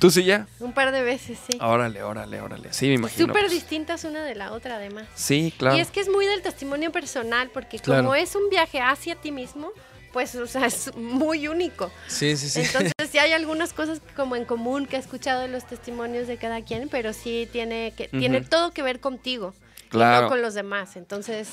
¿Tú 0.00 0.10
sí 0.10 0.24
ya? 0.24 0.46
Un 0.58 0.72
par 0.72 0.90
de 0.92 1.02
veces, 1.02 1.38
sí. 1.48 1.56
Órale, 1.60 2.02
órale, 2.02 2.40
órale. 2.40 2.72
Sí, 2.72 2.88
me 2.88 2.94
imagino. 2.94 3.26
Súper 3.28 3.42
pues. 3.44 3.52
distintas 3.52 4.04
una 4.04 4.22
de 4.24 4.34
la 4.34 4.52
otra, 4.52 4.76
además. 4.76 5.06
Sí, 5.14 5.54
claro. 5.56 5.76
Y 5.76 5.80
es 5.80 5.90
que 5.90 6.00
es 6.00 6.08
muy 6.08 6.26
del 6.26 6.42
testimonio 6.42 6.90
personal, 6.92 7.48
porque 7.54 7.78
Claro. 7.78 8.02
como 8.02 8.14
es 8.16 8.34
un 8.34 8.50
viaje 8.50 8.80
hacia 8.80 9.14
ti 9.14 9.30
mismo, 9.30 9.70
pues, 10.14 10.34
o 10.36 10.46
sea, 10.46 10.64
es 10.66 10.96
muy 10.96 11.46
único. 11.48 11.90
Sí, 12.06 12.38
sí, 12.38 12.48
sí. 12.48 12.60
Entonces, 12.62 12.92
sí 13.10 13.18
hay 13.18 13.32
algunas 13.32 13.74
cosas 13.74 14.00
como 14.16 14.34
en 14.36 14.46
común 14.46 14.86
que 14.86 14.96
he 14.96 14.98
escuchado 14.98 15.42
de 15.42 15.48
los 15.48 15.66
testimonios 15.66 16.26
de 16.26 16.38
cada 16.38 16.62
quien, 16.64 16.88
pero 16.88 17.12
sí 17.12 17.46
tiene 17.52 17.92
que 17.94 18.08
tiene 18.08 18.40
todo 18.40 18.70
que 18.70 18.82
ver 18.82 19.00
contigo, 19.00 19.52
y 19.86 19.88
Claro. 19.90 20.22
no 20.22 20.28
con 20.30 20.40
los 20.40 20.54
demás. 20.54 20.96
Entonces, 20.96 21.48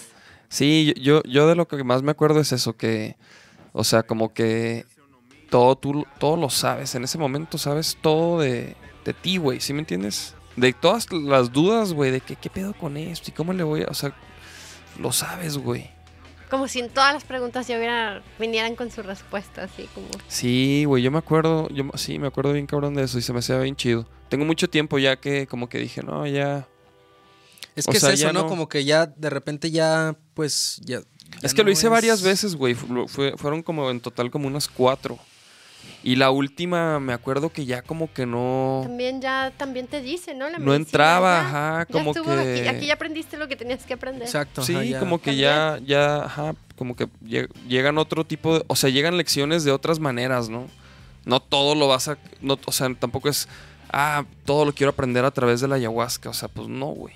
Sí, 0.48 0.94
yo, 1.00 1.24
yo 1.24 1.48
de 1.48 1.56
lo 1.56 1.66
que 1.68 1.82
más 1.84 2.04
me 2.04 2.12
acuerdo 2.12 2.42
es 2.42 2.52
eso, 2.52 2.74
que, 2.76 3.16
o 3.72 3.84
sea, 3.86 4.04
como 4.04 4.34
que 4.34 4.86
todo 5.50 5.76
tú 5.78 6.06
todo 6.20 6.36
lo 6.38 6.50
sabes. 6.50 6.94
En 6.96 7.04
ese 7.06 7.18
momento 7.18 7.58
sabes 7.58 7.98
todo 8.02 8.42
de, 8.42 8.76
de 9.06 9.14
ti, 9.14 9.38
güey, 9.38 9.62
¿sí 9.62 9.74
me 9.74 9.80
entiendes? 9.80 10.36
De 10.58 10.74
todas 10.74 11.10
las 11.12 11.52
dudas, 11.54 11.94
güey, 11.94 12.12
de 12.12 12.20
que, 12.20 12.36
qué 12.36 12.50
pedo 12.50 12.74
con 12.74 12.98
esto 12.98 13.30
y 13.30 13.34
cómo 13.34 13.54
le 13.54 13.64
voy 13.64 13.84
a... 13.84 13.86
O 13.86 13.94
sea, 13.94 14.14
lo 15.00 15.14
sabes, 15.14 15.58
güey. 15.58 15.90
Como 16.52 16.68
si 16.68 16.80
en 16.80 16.90
todas 16.90 17.14
las 17.16 17.24
preguntas 17.24 17.66
ya 17.68 17.78
hubiera, 17.78 18.22
vinieran 18.38 18.76
con 18.76 18.92
su 18.92 19.02
respuesta, 19.02 19.64
así 19.64 19.90
como... 19.96 20.08
Sí, 20.28 20.84
güey, 20.86 21.02
yo 21.02 21.10
me 21.10 21.18
acuerdo, 21.18 21.68
yo 21.70 21.86
sí, 21.96 22.20
me 22.20 22.28
acuerdo 22.28 22.54
bien 22.54 22.68
cabrón 22.68 22.94
de 22.94 23.04
eso 23.04 23.18
y 23.18 23.22
se 23.24 23.34
me 23.34 23.40
hacía 23.40 23.58
bien 23.58 23.76
chido. 23.76 24.06
Tengo 24.30 24.46
mucho 24.46 24.70
tiempo 24.70 25.00
ya 25.00 25.16
que 25.16 25.48
como 25.48 25.68
que 25.70 25.80
dije, 25.80 26.04
no, 26.04 26.28
ya... 26.28 26.68
Es 27.76 27.88
O 27.88 27.92
que 27.92 28.00
sea, 28.02 28.10
es 28.10 28.20
eso, 28.20 28.28
ya 28.28 28.34
¿no? 28.34 28.42
no- 28.44 28.48
Como 28.50 28.68
que 28.70 28.84
ya 28.84 29.06
de 29.08 29.30
repente 29.30 29.72
ya, 29.72 30.16
pues, 30.34 30.82
ya. 30.84 31.00
ya 31.00 31.06
Es 31.42 31.54
que 31.54 31.64
lo 31.64 31.72
hice 31.72 31.88
es- 31.88 31.92
varias 31.92 32.22
veces, 32.22 32.56
güey. 32.56 32.74
Fu- 32.76 33.08
fue- 33.08 33.34
fueron 33.38 33.64
como 33.64 33.90
en 33.90 34.02
total 34.02 34.30
como 34.30 34.48
unas 34.48 34.68
cuatro. 34.68 35.18
Y 36.04 36.16
la 36.16 36.32
última, 36.32 37.00
me 37.00 37.14
acuerdo 37.14 37.52
que 37.52 37.66
ya 37.66 37.84
como 37.84 38.12
que 38.12 38.26
no... 38.26 38.80
También 38.84 39.22
ya 39.22 39.52
también 39.56 39.86
te 39.88 40.02
dice, 40.02 40.34
¿no? 40.34 40.50
La 40.50 40.58
no 40.58 40.66
medicina, 40.72 40.76
entraba, 40.78 41.34
ya- 41.36 41.48
ajá, 41.48 41.80
ya 41.88 41.94
como 41.94 42.12
estuvo 42.12 42.26
que... 42.36 42.40
Aquí, 42.62 42.68
aquí 42.78 42.86
ya 42.88 42.94
aprendiste 42.96 43.38
lo 43.38 43.48
que 43.48 43.56
tenías 43.56 43.86
que 43.86 43.94
aprender. 43.94 44.24
Exacto. 44.24 44.64
Sí, 44.64 44.74
ajá, 44.74 44.84
ya. 44.84 45.00
como 45.00 45.22
que 45.22 45.36
ya, 45.36 45.80
ya, 45.86 46.24
ajá, 46.24 46.56
como 46.76 46.96
que 46.96 47.06
lle- 47.24 47.48
llegan 47.68 48.00
otro 48.00 48.26
tipo 48.26 48.58
de, 48.58 48.66
o 48.68 48.76
sea, 48.76 48.90
llegan 48.90 49.16
lecciones 49.16 49.64
de 49.64 49.72
otras 49.72 50.00
maneras, 50.00 50.50
¿no? 50.50 50.66
No 51.24 51.40
todo 51.40 51.76
lo 51.76 51.88
vas 51.88 52.08
a, 52.08 52.18
no, 52.42 52.58
o 52.66 52.72
sea, 52.72 52.92
tampoco 52.96 53.30
es, 53.30 53.48
ah, 53.92 54.26
todo 54.44 54.66
lo 54.66 54.74
quiero 54.74 54.90
aprender 54.90 55.24
a 55.24 55.30
través 55.30 55.62
de 55.62 55.68
la 55.68 55.76
ayahuasca, 55.76 56.30
o 56.30 56.34
sea, 56.34 56.48
pues 56.48 56.68
no, 56.68 56.88
güey. 56.88 57.14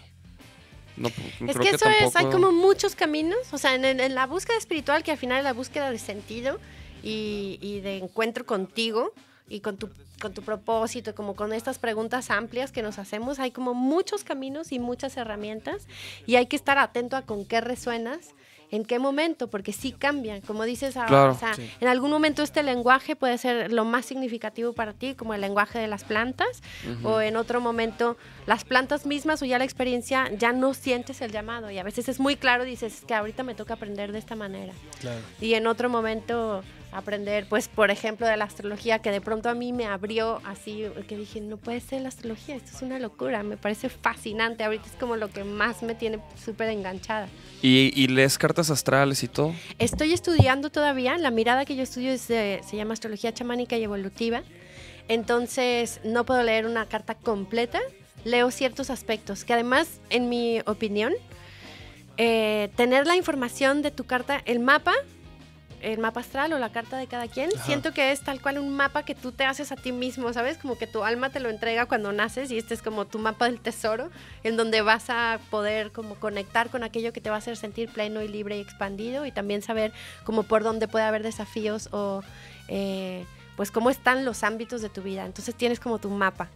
No, 0.95 1.09
pues, 1.09 1.27
Es 1.27 1.57
creo 1.57 1.71
que 1.71 1.75
eso 1.75 1.89
es, 1.89 2.15
hay 2.15 2.27
como 2.27 2.51
muchos 2.51 2.95
caminos, 2.95 3.39
o 3.51 3.57
sea, 3.57 3.73
en 3.73 4.13
la 4.15 4.27
búsqueda 4.27 4.57
espiritual, 4.57 5.01
que 5.03 5.09
al 5.11 5.17
final 5.17 5.39
es 5.39 5.43
la 5.43 5.53
búsqueda 5.53 5.89
de 5.89 5.97
sentido 5.97 6.59
y, 7.03 7.57
y 7.61 7.79
de 7.81 7.97
encuentro 7.97 8.45
contigo 8.45 9.11
y 9.47 9.59
con 9.59 9.77
tu, 9.77 9.89
con 10.21 10.33
tu 10.33 10.41
propósito, 10.41 11.13
como 11.13 11.35
con 11.35 11.53
estas 11.53 11.77
preguntas 11.77 12.31
amplias 12.31 12.71
que 12.71 12.81
nos 12.81 12.97
hacemos, 12.99 13.39
hay 13.39 13.51
como 13.51 13.73
muchos 13.73 14.23
caminos 14.23 14.71
y 14.71 14.79
muchas 14.79 15.17
herramientas 15.17 15.87
y 16.25 16.35
hay 16.35 16.47
que 16.47 16.55
estar 16.55 16.77
atento 16.77 17.15
a 17.15 17.21
con 17.23 17.45
qué 17.45 17.61
resuenas. 17.61 18.29
¿En 18.71 18.83
qué 18.83 18.97
momento? 18.97 19.47
Porque 19.47 19.71
sí 19.71 19.91
cambian. 19.91 20.41
Como 20.41 20.63
dices 20.63 20.97
ahora, 20.97 21.07
Claro, 21.07 21.31
o 21.33 21.37
sea, 21.37 21.53
sí. 21.53 21.69
en 21.79 21.87
algún 21.87 22.09
momento 22.09 22.41
este 22.41 22.63
lenguaje 22.63 23.15
puede 23.15 23.37
ser 23.37 23.71
lo 23.71 23.85
más 23.85 24.07
significativo 24.07 24.73
para 24.73 24.91
ti, 24.93 25.13
como 25.13 25.35
el 25.35 25.41
lenguaje 25.41 25.77
de 25.77 25.87
las 25.87 26.03
plantas, 26.03 26.63
o 27.03 27.21
en 27.21 27.35
otro 27.37 27.61
momento 27.61 28.17
las 28.47 28.65
plantas 28.65 29.05
mismas 29.05 29.39
o 29.43 29.45
ya 29.45 29.59
la 29.59 29.65
experiencia 29.65 30.31
ya 30.35 30.51
no 30.51 30.73
sientes 30.73 31.21
el 31.21 31.31
llamado 31.31 31.69
y 31.69 31.77
a 31.77 31.83
veces 31.83 32.09
es 32.09 32.19
muy 32.19 32.35
claro, 32.37 32.63
dices 32.65 32.95
"Es 33.01 33.05
que 33.05 33.13
ahorita 33.13 33.43
me 33.43 33.53
toca 33.53 33.75
aprender 33.75 34.11
de 34.11 34.17
esta 34.19 34.35
manera 34.35 34.73
Claro. 34.99 35.21
y 35.39 35.53
en 35.53 35.67
otro 35.67 35.87
momento 35.87 36.63
aprender, 36.97 37.47
pues 37.49 37.67
por 37.67 37.91
ejemplo 37.91 38.25
de 38.27 38.37
la 38.37 38.45
astrología 38.45 38.99
que 38.99 39.11
de 39.11 39.21
pronto 39.21 39.49
a 39.49 39.53
mí 39.53 39.73
me 39.73 39.85
abrió 39.85 40.41
así, 40.45 40.83
que 41.07 41.17
dije, 41.17 41.41
no 41.41 41.57
puede 41.57 41.79
ser 41.81 42.01
la 42.01 42.09
astrología, 42.09 42.55
esto 42.55 42.71
es 42.75 42.81
una 42.81 42.99
locura, 42.99 43.43
me 43.43 43.57
parece 43.57 43.89
fascinante, 43.89 44.63
ahorita 44.63 44.85
es 44.85 44.93
como 44.99 45.15
lo 45.15 45.29
que 45.29 45.43
más 45.43 45.83
me 45.83 45.95
tiene 45.95 46.19
súper 46.43 46.69
enganchada. 46.69 47.27
Y, 47.61 47.91
y 47.95 48.07
lees 48.07 48.37
cartas 48.37 48.69
astrales 48.69 49.23
y 49.23 49.27
todo. 49.27 49.53
Estoy 49.79 50.13
estudiando 50.13 50.69
todavía, 50.69 51.17
la 51.17 51.31
mirada 51.31 51.65
que 51.65 51.75
yo 51.75 51.83
estudio 51.83 52.11
es 52.11 52.27
de- 52.27 52.61
se 52.67 52.77
llama 52.77 52.93
astrología 52.93 53.33
chamánica 53.33 53.77
y 53.77 53.83
evolutiva, 53.83 54.43
entonces 55.07 55.99
no 56.03 56.25
puedo 56.25 56.41
leer 56.43 56.65
una 56.65 56.85
carta 56.87 57.15
completa, 57.15 57.79
leo 58.23 58.49
ciertos 58.51 58.89
aspectos, 58.89 59.43
que 59.45 59.53
además, 59.53 59.99
en 60.09 60.29
mi 60.29 60.59
opinión, 60.65 61.13
eh, 62.17 62.69
tener 62.75 63.05
la 63.07 63.15
información 63.15 63.81
de 63.81 63.91
tu 63.91 64.05
carta, 64.05 64.41
el 64.45 64.59
mapa, 64.59 64.93
el 65.85 65.99
mapa 65.99 66.21
astral 66.21 66.51
o 66.53 66.59
la 66.59 66.71
carta 66.71 66.97
de 66.97 67.07
cada 67.07 67.27
quien, 67.27 67.51
Ajá. 67.53 67.63
siento 67.63 67.93
que 67.93 68.11
es 68.11 68.21
tal 68.21 68.41
cual 68.41 68.57
un 68.57 68.75
mapa 68.75 69.03
que 69.03 69.13
tú 69.13 69.31
te 69.31 69.45
haces 69.45 69.71
a 69.71 69.75
ti 69.75 69.91
mismo, 69.91 70.33
¿sabes? 70.33 70.57
Como 70.57 70.77
que 70.77 70.87
tu 70.87 71.03
alma 71.03 71.29
te 71.29 71.39
lo 71.39 71.49
entrega 71.49 71.85
cuando 71.85 72.11
naces 72.11 72.49
y 72.51 72.57
este 72.57 72.73
es 72.73 72.81
como 72.81 73.05
tu 73.05 73.19
mapa 73.19 73.45
del 73.45 73.59
tesoro, 73.59 74.09
en 74.43 74.57
donde 74.57 74.81
vas 74.81 75.09
a 75.09 75.39
poder 75.51 75.91
como 75.91 76.15
conectar 76.15 76.69
con 76.69 76.83
aquello 76.83 77.13
que 77.13 77.21
te 77.21 77.29
va 77.29 77.35
a 77.35 77.39
hacer 77.39 77.55
sentir 77.55 77.89
pleno 77.89 78.21
y 78.23 78.27
libre 78.27 78.57
y 78.57 78.61
expandido 78.61 79.25
y 79.25 79.31
también 79.31 79.61
saber 79.61 79.93
como 80.23 80.43
por 80.43 80.63
dónde 80.63 80.87
puede 80.87 81.05
haber 81.05 81.21
desafíos 81.21 81.89
o 81.91 82.23
eh, 82.67 83.25
pues 83.55 83.71
cómo 83.71 83.89
están 83.89 84.25
los 84.25 84.43
ámbitos 84.43 84.81
de 84.81 84.89
tu 84.89 85.01
vida. 85.01 85.25
Entonces 85.25 85.55
tienes 85.55 85.79
como 85.79 85.99
tu 85.99 86.09
mapa. 86.09 86.49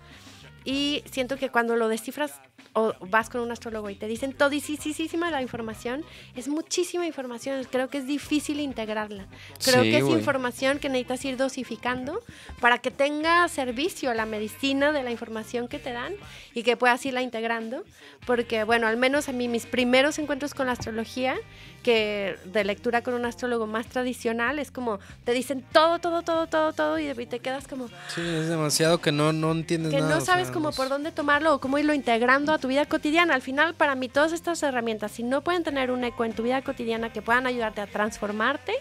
Y 0.66 1.04
siento 1.10 1.38
que 1.38 1.50
cuando 1.50 1.76
lo 1.76 1.88
descifras 1.88 2.34
o 2.74 2.94
vas 3.08 3.30
con 3.30 3.42
un 3.42 3.52
astrólogo 3.52 3.90
y 3.90 3.96
te 3.96 4.08
dicen 4.08 4.34
todisísima 4.34 5.32
la 5.32 5.42
información, 5.42 6.04
es 6.36 6.48
muchísima 6.48 7.06
información. 7.06 7.66
Creo 7.72 7.90
que 7.90 8.00
es 8.00 8.08
difícil 8.08 8.60
integrarla. 8.60 9.26
Creo 9.64 9.84
Sí, 9.84 9.92
que 9.92 9.98
es 9.98 10.06
información 10.06 10.80
que 10.80 10.90
necesitas 10.90 11.26
ir 11.26 11.38
dosificando 11.38 12.22
para 12.60 12.78
que 12.78 12.92
tenga 12.92 13.48
servicio 13.48 14.14
la 14.14 14.26
medicina 14.26 14.92
de 14.92 15.04
la 15.04 15.12
información 15.12 15.68
que 15.68 15.80
te 15.80 15.92
dan 15.92 16.14
y 16.54 16.64
que 16.64 16.78
puedas 16.78 17.04
irla 17.06 17.22
integrando. 17.22 17.84
Porque, 18.26 18.64
bueno, 18.64 18.88
al 18.88 18.98
menos 18.98 19.30
a 19.30 19.32
mí 19.32 19.48
mis 19.48 19.66
primeros 19.66 20.20
encuentros 20.20 20.54
con 20.54 20.68
la 20.68 20.74
astrología, 20.74 21.36
que 21.84 22.38
de 22.46 22.64
lectura 22.64 23.02
con 23.02 23.14
un 23.14 23.26
astrólogo 23.26 23.68
más 23.68 23.88
tradicional, 23.88 24.60
es 24.60 24.72
como 24.72 25.00
te 25.24 25.32
dicen 25.32 25.64
todo, 25.72 26.00
todo, 26.00 26.22
todo, 26.22 26.48
todo, 26.48 26.74
todo 26.74 27.00
y 27.00 27.14
te 27.26 27.40
quedas 27.40 27.68
como 27.68 27.88
Sí, 28.08 28.22
es 28.22 28.48
demasiado 28.50 29.00
que 29.02 29.12
no, 29.12 29.34
no 29.34 29.52
entiendes 29.52 29.94
que 29.94 30.00
nada. 30.02 30.12
no 30.12 30.18
o 30.18 30.22
sea, 30.22 30.36
sabes 30.36 30.52
cómo 30.52 30.68
los- 30.70 30.76
por 30.76 30.90
dónde 30.90 31.12
tomarlo 31.12 31.54
o 31.56 31.60
cómo 31.60 31.78
irlo 31.78 31.94
integrando 31.94 32.54
a 32.54 32.58
tu 32.58 32.68
vida 32.68 32.86
cotidiana. 32.86 33.34
Al 33.34 33.42
final, 33.42 33.74
para 33.76 33.96
mí, 33.96 34.10
todas 34.10 34.34
estas 34.34 34.62
herramientas, 34.64 35.12
si 35.12 35.24
no 35.24 35.42
pueden 35.42 35.64
tener 35.64 35.92
un 35.92 36.04
eco 36.04 36.26
en 36.26 36.34
tu 36.34 36.44
vida 36.44 36.62
cotidiana 36.62 37.12
que 37.12 37.22
puedan 37.22 37.48
ayudarte 37.48 37.82
a 37.82 37.88
transformarte 37.88 38.74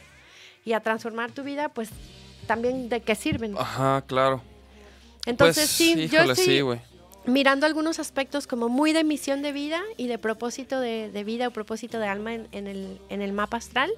y 0.65 0.73
a 0.73 0.81
transformar 0.81 1.31
tu 1.33 1.43
vida, 1.43 1.69
pues 1.69 1.91
también 2.47 2.89
de 2.89 3.01
qué 3.01 3.15
sirven. 3.15 3.55
Ajá, 3.57 4.03
claro. 4.07 4.43
Entonces, 5.27 5.67
pues, 5.67 5.71
sí, 5.71 5.95
yo 5.95 6.05
híjole, 6.19 6.33
estoy 6.33 6.45
sí, 6.45 6.61
güey. 6.61 6.81
Mirando 7.29 7.67
algunos 7.67 7.99
aspectos 7.99 8.47
como 8.47 8.69
muy 8.69 8.93
de 8.93 9.05
misión 9.05 9.43
de 9.43 9.53
vida 9.53 9.81
y 9.97 10.07
de 10.09 10.19
propósito 10.19 10.81
de, 10.81 11.11
de 11.11 11.25
vida 11.25 11.49
o 11.49 11.51
propósito 11.51 11.99
de 11.99 12.09
alma 12.09 12.35
en, 12.35 12.49
en 12.53 12.67
el, 12.67 12.99
en 13.11 13.23
el 13.23 13.33
mapa 13.33 13.59
astral, 13.59 13.91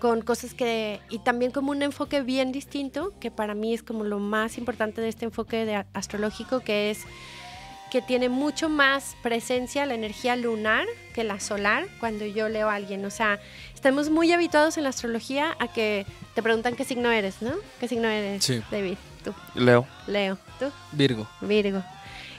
con 0.00 0.22
cosas 0.22 0.52
que, 0.52 1.00
y 1.10 1.20
también 1.20 1.52
como 1.52 1.70
un 1.70 1.82
enfoque 1.82 2.22
bien 2.22 2.50
distinto, 2.50 3.14
que 3.20 3.30
para 3.30 3.54
mí 3.54 3.72
es 3.72 3.82
como 3.82 4.02
lo 4.04 4.18
más 4.18 4.58
importante 4.58 5.00
de 5.00 5.08
este 5.08 5.26
enfoque 5.26 5.64
de 5.64 5.84
astrológico, 5.92 6.60
que 6.60 6.90
es 6.90 7.04
que 7.92 8.00
tiene 8.00 8.30
mucho 8.30 8.70
más 8.70 9.16
presencia 9.22 9.84
la 9.84 9.92
energía 9.92 10.34
lunar 10.34 10.86
que 11.14 11.24
la 11.24 11.38
solar 11.40 11.86
cuando 12.00 12.24
yo 12.24 12.48
leo 12.48 12.70
a 12.70 12.74
alguien. 12.74 13.04
O 13.04 13.10
sea, 13.10 13.38
estamos 13.74 14.08
muy 14.08 14.32
habituados 14.32 14.78
en 14.78 14.84
la 14.84 14.88
astrología 14.88 15.54
a 15.60 15.68
que 15.68 16.06
te 16.34 16.42
preguntan 16.42 16.74
qué 16.74 16.84
signo 16.84 17.10
eres, 17.10 17.42
¿no? 17.42 17.52
¿Qué 17.78 17.88
signo 17.88 18.08
eres, 18.08 18.42
Sí. 18.42 18.62
David? 18.70 18.96
Tú, 19.22 19.34
Leo. 19.54 19.86
Leo, 20.06 20.38
tú. 20.58 20.72
Virgo. 20.92 21.28
Virgo. 21.42 21.84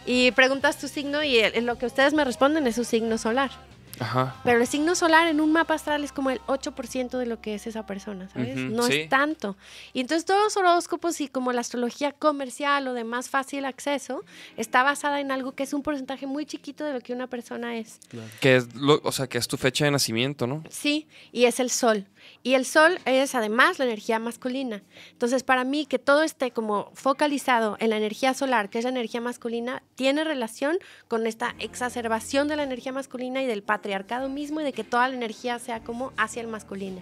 Y 0.06 0.32
preguntas 0.32 0.78
tu 0.80 0.88
signo 0.88 1.24
y 1.24 1.38
el- 1.39 1.66
lo 1.66 1.78
que 1.78 1.86
ustedes 1.86 2.14
me 2.14 2.24
responden 2.24 2.68
es 2.68 2.76
su 2.76 2.84
signo 2.84 3.18
solar. 3.18 3.51
Ajá. 3.99 4.36
Pero 4.43 4.60
el 4.60 4.66
signo 4.66 4.95
solar 4.95 5.28
en 5.28 5.39
un 5.39 5.51
mapa 5.51 5.76
astral 5.76 6.04
es 6.04 6.12
como 6.12 6.32
el 6.32 6.41
8% 6.47 7.20
de 7.20 7.28
lo 7.28 7.39
que 7.41 7.54
es 7.54 7.68
esa 7.68 7.86
persona, 7.86 8.28
¿sabes? 8.30 8.56
No 8.58 8.84
sí. 8.88 9.01
es 9.01 9.10
tanto. 9.10 9.56
Y 9.93 9.99
entonces 10.01 10.26
todos 10.26 10.41
los 10.43 10.58
horóscopos 10.58 11.22
y 11.22 11.28
como 11.28 11.54
la 11.54 11.62
astrología 11.62 12.12
comercial 12.12 12.88
o 12.88 12.93
de 12.95 13.04
más 13.04 13.30
fácil 13.30 13.66
acceso 13.66 14.24
está 14.58 14.82
basada 14.82 15.20
en 15.22 15.32
algo 15.32 15.51
que 15.51 15.62
es 15.62 15.74
un 15.74 15.84
porcentaje 15.84 16.26
muy 16.26 16.47
chiquito 16.47 16.84
de 16.84 16.93
lo 16.93 17.01
que 17.01 17.14
una 17.14 17.28
persona 17.28 17.78
es. 17.78 17.99
Que 18.41 18.56
es, 18.56 18.74
lo, 18.74 18.99
o 19.04 19.12
sea, 19.12 19.28
que 19.28 19.38
es 19.38 19.47
tu 19.47 19.58
fecha 19.58 19.86
de 19.86 19.91
nacimiento, 19.91 20.47
¿no? 20.47 20.64
Sí, 20.72 21.08
y 21.32 21.45
es 21.45 21.60
el 21.60 21.70
sol. 21.70 22.08
Y 22.41 22.55
el 22.55 22.65
sol 22.65 22.99
es 23.05 23.36
además 23.36 23.80
la 23.80 23.86
energía 23.86 24.19
masculina. 24.19 24.84
Entonces, 25.11 25.43
para 25.43 25.63
mí, 25.63 25.86
que 25.86 25.99
todo 25.99 26.24
esté 26.24 26.51
como 26.51 26.91
focalizado 26.93 27.78
en 27.80 27.89
la 27.89 27.97
energía 27.97 28.34
solar, 28.34 28.69
que 28.69 28.80
es 28.80 28.84
la 28.84 28.89
energía 28.89 29.21
masculina, 29.21 29.84
tiene 29.95 30.24
relación 30.24 30.78
con 31.07 31.26
esta 31.28 31.55
exacerbación 31.59 32.47
de 32.47 32.55
la 32.55 32.63
energía 32.63 32.91
masculina 32.91 33.41
y 33.41 33.45
del 33.45 33.63
patriarcado 33.63 34.30
mismo 34.30 34.61
y 34.61 34.63
de 34.63 34.74
que 34.74 34.84
toda 34.84 35.07
la 35.07 35.15
energía 35.15 35.59
sea 35.59 35.82
como 35.82 36.11
hacia 36.17 36.41
el 36.41 36.47
masculino. 36.47 37.01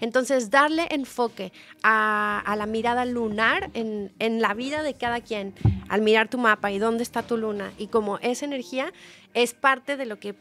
Entonces, 0.00 0.50
darle 0.50 0.86
enfoque 0.90 1.52
a, 1.82 2.40
a 2.46 2.54
la 2.54 2.66
mirada 2.66 3.04
lunar 3.04 3.70
en, 3.74 4.12
en 4.20 4.40
la 4.40 4.54
vida 4.54 4.84
de 4.84 4.94
cada 4.94 5.20
quien, 5.20 5.54
al 5.88 6.02
mirar 6.02 6.28
tu 6.28 6.38
mapa 6.38 6.70
y 6.70 6.78
dónde 6.78 7.02
está 7.02 7.24
tu 7.24 7.36
luna, 7.36 7.72
y 7.76 7.88
como 7.88 8.18
esa 8.18 8.44
energía 8.44 8.92
es 9.34 9.52
parte 9.54 9.96
de 9.96 10.06
lo 10.06 10.20
que 10.20 10.34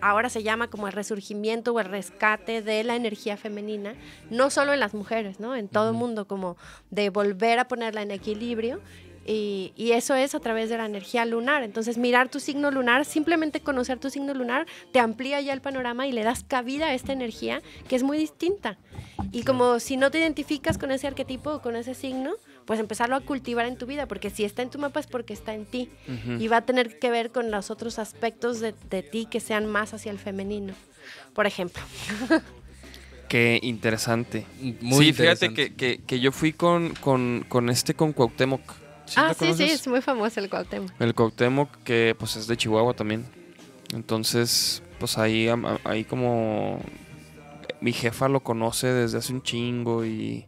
ahora 0.00 0.28
se 0.28 0.42
llama 0.42 0.68
como 0.68 0.86
el 0.86 0.92
resurgimiento 0.92 1.72
o 1.72 1.80
el 1.80 1.86
rescate 1.86 2.62
de 2.62 2.84
la 2.84 2.96
energía 2.96 3.36
femenina, 3.36 3.94
no 4.30 4.50
solo 4.50 4.72
en 4.72 4.80
las 4.80 4.94
mujeres, 4.94 5.40
¿no? 5.40 5.54
En 5.56 5.68
todo 5.68 5.90
el 5.90 5.96
mundo, 5.96 6.26
como 6.26 6.56
de 6.90 7.10
volver 7.10 7.58
a 7.58 7.68
ponerla 7.68 8.02
en 8.02 8.10
equilibrio. 8.10 8.80
Y, 9.26 9.72
y 9.74 9.92
eso 9.92 10.14
es 10.14 10.34
a 10.34 10.40
través 10.40 10.68
de 10.68 10.76
la 10.76 10.84
energía 10.84 11.24
lunar. 11.24 11.62
Entonces, 11.62 11.96
mirar 11.96 12.28
tu 12.28 12.40
signo 12.40 12.70
lunar, 12.70 13.06
simplemente 13.06 13.60
conocer 13.60 13.98
tu 13.98 14.10
signo 14.10 14.34
lunar, 14.34 14.66
te 14.92 15.00
amplía 15.00 15.40
ya 15.40 15.54
el 15.54 15.62
panorama 15.62 16.06
y 16.06 16.12
le 16.12 16.22
das 16.24 16.44
cabida 16.44 16.88
a 16.88 16.94
esta 16.94 17.14
energía 17.14 17.62
que 17.88 17.96
es 17.96 18.02
muy 18.02 18.18
distinta. 18.18 18.76
Y 19.32 19.44
como 19.44 19.80
si 19.80 19.96
no 19.96 20.10
te 20.10 20.18
identificas 20.18 20.76
con 20.76 20.90
ese 20.90 21.06
arquetipo 21.06 21.54
o 21.54 21.62
con 21.62 21.74
ese 21.74 21.94
signo, 21.94 22.34
pues 22.66 22.80
empezarlo 22.80 23.16
a 23.16 23.20
cultivar 23.20 23.66
en 23.66 23.76
tu 23.76 23.86
vida, 23.86 24.06
porque 24.06 24.30
si 24.30 24.44
está 24.44 24.62
en 24.62 24.70
tu 24.70 24.78
mapa 24.78 25.00
es 25.00 25.06
porque 25.06 25.32
está 25.32 25.54
en 25.54 25.66
ti. 25.66 25.90
Y 26.38 26.48
va 26.48 26.58
a 26.58 26.62
tener 26.62 26.98
que 26.98 27.10
ver 27.10 27.30
con 27.30 27.50
los 27.50 27.70
otros 27.70 27.98
aspectos 27.98 28.60
de, 28.60 28.74
de 28.90 29.02
ti 29.02 29.26
que 29.30 29.40
sean 29.40 29.66
más 29.66 29.94
hacia 29.94 30.10
el 30.10 30.18
femenino. 30.18 30.74
Por 31.34 31.46
ejemplo. 31.46 31.82
Qué 33.28 33.58
interesante. 33.62 34.46
Muy 34.80 35.06
sí, 35.06 35.12
fíjate 35.12 35.52
que, 35.52 35.74
que, 35.74 35.98
que 36.06 36.20
yo 36.20 36.30
fui 36.30 36.52
con, 36.52 36.94
con, 36.94 37.44
con 37.48 37.68
este, 37.68 37.94
con 37.94 38.12
Cuauhtémoc. 38.12 38.60
¿Sí 39.06 39.14
ah, 39.16 39.34
sí, 39.38 39.52
sí, 39.54 39.64
es 39.64 39.86
muy 39.86 40.00
famoso 40.00 40.40
el 40.40 40.48
Cuauhtémoc. 40.48 40.90
El 41.00 41.14
Cuauhtémoc, 41.14 41.68
que 41.84 42.14
pues 42.18 42.36
es 42.36 42.46
de 42.46 42.56
Chihuahua 42.56 42.94
también. 42.94 43.24
Entonces, 43.92 44.82
pues 44.98 45.18
ahí, 45.18 45.48
ahí 45.84 46.04
como 46.04 46.80
mi 47.80 47.92
jefa 47.92 48.28
lo 48.28 48.40
conoce 48.40 48.86
desde 48.86 49.18
hace 49.18 49.32
un 49.32 49.42
chingo 49.42 50.04
y... 50.04 50.46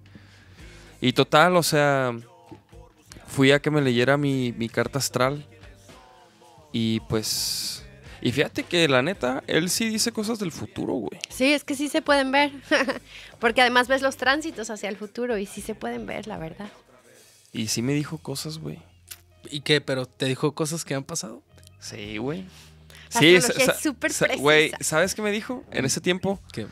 Y 1.00 1.12
total, 1.12 1.56
o 1.56 1.62
sea, 1.62 2.14
fui 3.26 3.52
a 3.52 3.60
que 3.60 3.70
me 3.70 3.82
leyera 3.82 4.16
mi, 4.16 4.52
mi 4.52 4.68
carta 4.68 4.98
astral 4.98 5.46
y 6.72 7.00
pues... 7.00 7.84
Y 8.22 8.32
fíjate 8.32 8.64
que 8.64 8.88
la 8.88 9.02
neta, 9.02 9.44
él 9.46 9.68
sí 9.70 9.88
dice 9.88 10.10
cosas 10.10 10.38
del 10.38 10.50
futuro, 10.50 10.94
güey. 10.94 11.20
Sí, 11.28 11.52
es 11.52 11.64
que 11.64 11.74
sí 11.74 11.88
se 11.88 12.02
pueden 12.02 12.32
ver. 12.32 12.50
Porque 13.38 13.60
además 13.60 13.88
ves 13.88 14.02
los 14.02 14.16
tránsitos 14.16 14.70
hacia 14.70 14.88
el 14.88 14.96
futuro 14.96 15.36
y 15.38 15.46
sí 15.46 15.60
se 15.60 15.74
pueden 15.74 16.06
ver, 16.06 16.26
la 16.26 16.38
verdad. 16.38 16.68
Y 17.52 17.68
sí 17.68 17.82
me 17.82 17.92
dijo 17.92 18.18
cosas, 18.18 18.58
güey. 18.58 18.78
¿Y 19.50 19.60
qué? 19.60 19.80
¿Pero 19.80 20.06
te 20.06 20.26
dijo 20.26 20.52
cosas 20.54 20.84
que 20.84 20.94
han 20.94 21.04
pasado? 21.04 21.42
Sí, 21.78 22.16
güey. 22.16 22.44
La 23.14 23.20
Sí, 23.20 23.34
es 23.36 23.52
súper. 23.80 24.12
Güey, 24.38 24.72
¿sabes 24.80 25.14
qué 25.14 25.22
me 25.22 25.30
dijo? 25.30 25.62
En 25.70 25.84
ese 25.84 26.00
tiempo, 26.00 26.40
¿Qué? 26.52 26.66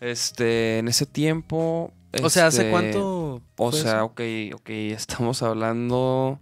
este, 0.00 0.78
en 0.78 0.88
ese 0.88 1.06
tiempo... 1.06 1.92
O 2.22 2.30
sea, 2.30 2.46
¿hace 2.46 2.58
este, 2.62 2.70
cuánto? 2.70 3.42
O 3.56 3.72
sea, 3.72 3.96
eso? 3.96 4.04
ok, 4.04 4.20
ok, 4.54 4.68
estamos 4.68 5.42
hablando 5.42 6.38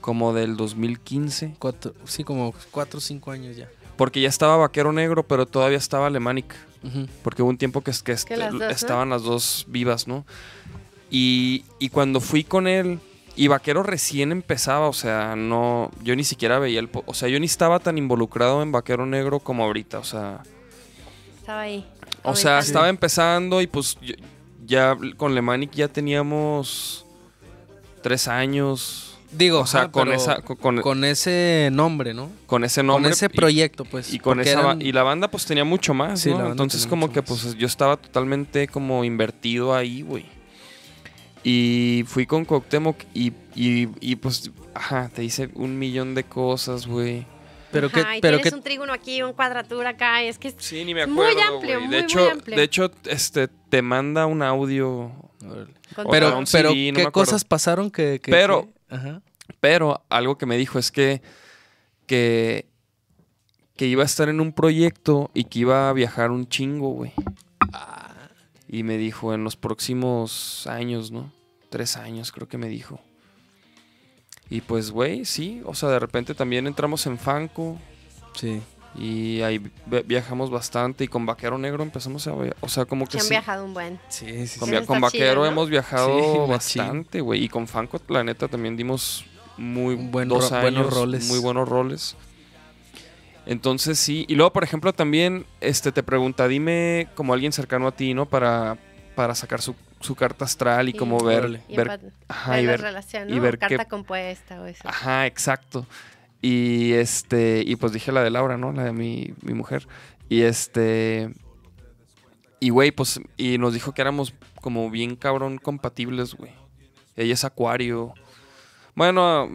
como 0.00 0.32
del 0.32 0.56
2015. 0.56 1.54
Cuatro- 1.58 1.94
sí, 2.04 2.24
como 2.24 2.54
cuatro 2.70 2.98
o 2.98 3.00
cinco 3.00 3.30
años 3.30 3.56
ya. 3.56 3.68
Porque 3.96 4.20
ya 4.20 4.28
estaba 4.28 4.56
Vaquero 4.56 4.92
Negro, 4.92 5.22
pero 5.26 5.46
todavía 5.46 5.78
estaba 5.78 6.06
Alemanic. 6.06 6.54
Ujú. 6.84 7.06
Porque 7.22 7.42
hubo 7.42 7.48
un 7.50 7.58
tiempo 7.58 7.80
que, 7.80 7.90
es- 7.90 8.02
que, 8.02 8.12
est- 8.12 8.28
Que 8.28 8.36
las 8.36 8.52
dos, 8.52 8.60
¿no? 8.60 8.68
estaban 8.68 9.08
las 9.10 9.22
dos 9.22 9.64
vivas, 9.68 10.06
¿no? 10.06 10.24
Y, 11.10 11.64
y 11.78 11.88
cuando 11.88 12.20
fui 12.20 12.44
con 12.44 12.66
él, 12.68 12.98
y 13.36 13.48
Vaquero 13.48 13.82
recién 13.82 14.32
empezaba, 14.32 14.88
o 14.88 14.92
sea, 14.92 15.34
no, 15.36 15.90
yo 16.02 16.14
ni 16.16 16.24
siquiera 16.24 16.58
veía 16.58 16.80
el, 16.80 16.88
o 17.06 17.14
sea, 17.14 17.28
yo 17.28 17.38
ni 17.40 17.46
estaba 17.46 17.78
tan 17.80 17.96
involucrado 17.98 18.62
en 18.62 18.72
Vaquero 18.72 19.06
Negro 19.06 19.40
como 19.40 19.64
ahorita, 19.64 19.98
o 19.98 20.04
sea, 20.04 20.42
Estaba 21.38 21.60
ahí. 21.62 21.86
o 22.22 22.34
sea, 22.34 22.58
estaba 22.58 22.88
empezando 22.88 23.60
y 23.60 23.66
pues 23.66 23.96
yo- 24.00 24.14
ya 24.66 24.96
con 25.16 25.34
Lemanic 25.34 25.72
ya 25.72 25.88
teníamos 25.88 27.04
tres 28.02 28.28
años, 28.28 29.18
Digo, 29.32 29.60
o 29.60 29.66
sea, 29.66 29.88
con 29.90 30.12
esa, 30.12 30.40
con, 30.40 30.80
con- 30.80 31.04
ese 31.04 31.68
nombre, 31.72 32.14
¿no? 32.14 32.30
con 32.46 32.62
ese 32.64 32.82
nombre 32.82 33.02
con 33.04 33.12
ese 33.12 33.28
proyecto, 33.28 33.84
pues. 33.84 34.12
Y 34.12 34.18
con 34.20 34.40
esa 34.40 34.60
eran- 34.60 34.80
y 34.82 34.92
la 34.92 35.02
banda 35.02 35.28
pues 35.28 35.44
tenía 35.44 35.64
mucho 35.64 35.92
más, 35.94 36.24
Entonces 36.26 36.86
como 36.86 37.10
que 37.12 37.20
más. 37.20 37.28
pues 37.28 37.54
yo 37.56 37.66
estaba 37.66 37.96
totalmente 37.96 38.68
como 38.68 39.04
invertido 39.04 39.74
ahí, 39.74 40.02
güey. 40.02 40.26
Y 41.44 42.04
fui 42.08 42.26
con 42.26 42.44
Cuauhtémoc 42.44 42.96
y, 43.14 43.32
y, 43.54 43.88
y, 44.00 44.16
pues, 44.16 44.50
ajá, 44.74 45.08
te 45.14 45.22
hice 45.22 45.48
un 45.54 45.78
millón 45.78 46.14
de 46.16 46.24
cosas, 46.24 46.86
güey. 46.88 47.24
Pero 47.80 47.90
que, 47.90 48.00
y 48.16 48.20
pero 48.20 48.36
tienes 48.38 48.52
que, 48.52 48.56
un 48.58 48.62
trígono 48.62 48.92
aquí, 48.92 49.22
un 49.22 49.32
cuadratura 49.32 49.90
acá. 49.90 50.22
Es 50.22 50.38
que 50.38 50.48
es- 50.48 50.54
Sí, 50.58 50.84
ni 50.84 50.94
me 50.94 51.06
Muy 51.06 51.26
amplio, 51.40 51.80
muy, 51.80 51.88
De 51.90 51.96
muy 51.96 52.04
hecho, 52.04 52.30
amplio. 52.30 52.56
de 52.56 52.62
hecho, 52.62 52.90
este, 53.04 53.48
te 53.48 53.82
manda 53.82 54.26
un 54.26 54.42
audio, 54.42 55.12
con 55.94 56.06
pero, 56.10 56.38
un 56.38 56.44
pero 56.50 56.70
CD, 56.72 56.92
no 56.92 56.98
¿qué 56.98 57.10
cosas 57.12 57.44
pasaron 57.44 57.90
que, 57.90 58.20
que- 58.22 58.30
Pero- 58.30 58.68
que- 58.88 58.94
ajá. 58.94 59.22
pero 59.60 60.04
algo 60.08 60.36
que 60.38 60.46
me 60.46 60.56
dijo 60.56 60.78
es 60.78 60.90
que, 60.90 61.22
que, 62.06 62.66
que 63.76 63.86
iba 63.86 64.02
a 64.02 64.06
estar 64.06 64.28
en 64.28 64.40
un 64.40 64.52
proyecto 64.52 65.30
y 65.34 65.44
que 65.44 65.58
iba 65.60 65.88
a 65.88 65.92
viajar 65.92 66.30
un 66.30 66.48
chingo, 66.48 66.90
güey. 66.90 67.12
Y 68.68 68.82
me 68.82 68.98
dijo 68.98 69.32
en 69.32 69.44
los 69.44 69.56
próximos 69.56 70.66
años, 70.66 71.10
¿no? 71.12 71.30
Tres 71.70 71.96
años 71.96 72.32
creo 72.32 72.48
que 72.48 72.58
me 72.58 72.68
dijo. 72.68 73.00
Y 74.48 74.60
pues, 74.60 74.90
güey, 74.90 75.24
sí. 75.24 75.60
O 75.64 75.74
sea, 75.74 75.88
de 75.88 75.98
repente 75.98 76.34
también 76.34 76.66
entramos 76.66 77.04
en 77.06 77.18
Fanco 77.18 77.78
Sí. 78.34 78.60
y 78.94 79.40
ahí 79.42 79.58
vi- 79.58 80.02
viajamos 80.04 80.50
bastante. 80.50 81.04
Y 81.04 81.08
con 81.08 81.26
Vaquero 81.26 81.58
Negro 81.58 81.82
empezamos 81.82 82.26
a... 82.28 82.32
O 82.60 82.68
sea, 82.68 82.84
como 82.84 83.06
que 83.06 83.12
que 83.12 83.18
han 83.18 83.24
sí. 83.24 83.30
viajado 83.30 83.64
un 83.64 83.74
buen. 83.74 83.98
Sí, 84.08 84.46
sí, 84.46 84.60
Con, 84.60 84.68
sí. 84.68 84.74
con 84.76 84.84
chido, 84.86 85.00
Vaquero 85.00 85.40
¿no? 85.42 85.46
hemos 85.46 85.68
viajado 85.68 86.18
Sí, 86.46 86.50
bastante, 86.50 87.20
güey. 87.20 87.42
Y 87.44 87.48
con 87.48 87.66
Fanco, 87.66 88.00
la 88.08 88.22
neta, 88.22 88.46
también 88.48 88.76
dimos 88.76 89.24
muy 89.56 89.94
buen 89.96 90.28
dos 90.28 90.50
ro- 90.50 90.56
años, 90.58 90.62
buenos 90.72 90.94
roles. 90.94 91.28
Muy 91.28 91.38
buenos 91.40 91.68
roles. 91.68 92.16
Entonces 93.46 93.98
sí. 93.98 94.24
Y 94.28 94.34
luego, 94.34 94.52
por 94.52 94.64
ejemplo, 94.64 94.92
también 94.92 95.46
este, 95.60 95.92
te 95.92 96.02
pregunta, 96.02 96.48
dime 96.48 97.08
como 97.14 97.32
alguien 97.32 97.52
cercano 97.52 97.86
a 97.86 97.92
ti, 97.92 98.12
¿no? 98.14 98.26
Para, 98.26 98.76
para 99.14 99.34
sacar 99.34 99.62
su, 99.62 99.74
su 100.00 100.14
carta 100.14 100.44
astral 100.44 100.88
y 100.88 100.92
Sí. 100.92 100.98
como 100.98 101.18
ver... 101.22 101.60
Y 101.68 101.76
ver 101.76 102.12
ajá, 102.28 102.50
ver 102.52 102.60
y 102.62 102.66
la 102.66 102.70
ver 102.72 102.80
relación, 102.82 103.30
y 103.30 103.36
¿no? 103.36 103.42
ver 103.42 103.58
Carta 103.58 103.84
qué- 103.84 103.88
compuesta 103.90 104.60
o 104.60 104.66
eso. 104.66 104.86
Ajá, 104.88 105.26
exacto. 105.26 105.86
Y 106.42 106.92
este, 106.92 107.62
y 107.66 107.76
pues 107.76 107.92
dije 107.92 108.12
la 108.12 108.22
de 108.22 108.30
Laura, 108.30 108.56
¿no? 108.56 108.72
La 108.72 108.84
de 108.84 108.92
mi, 108.92 109.32
mi 109.42 109.54
mujer. 109.54 109.88
Y 110.28 110.42
este. 110.42 111.30
Y 112.60 112.70
güey, 112.70 112.90
pues, 112.90 113.20
y 113.36 113.58
nos 113.58 113.74
dijo 113.74 113.92
que 113.92 114.02
éramos 114.02 114.34
como 114.60 114.90
bien 114.90 115.16
cabrón 115.16 115.58
compatibles, 115.58 116.34
güey. 116.34 116.52
Ella 117.16 117.34
es 117.34 117.44
acuario. 117.44 118.12
Bueno, 118.94 119.48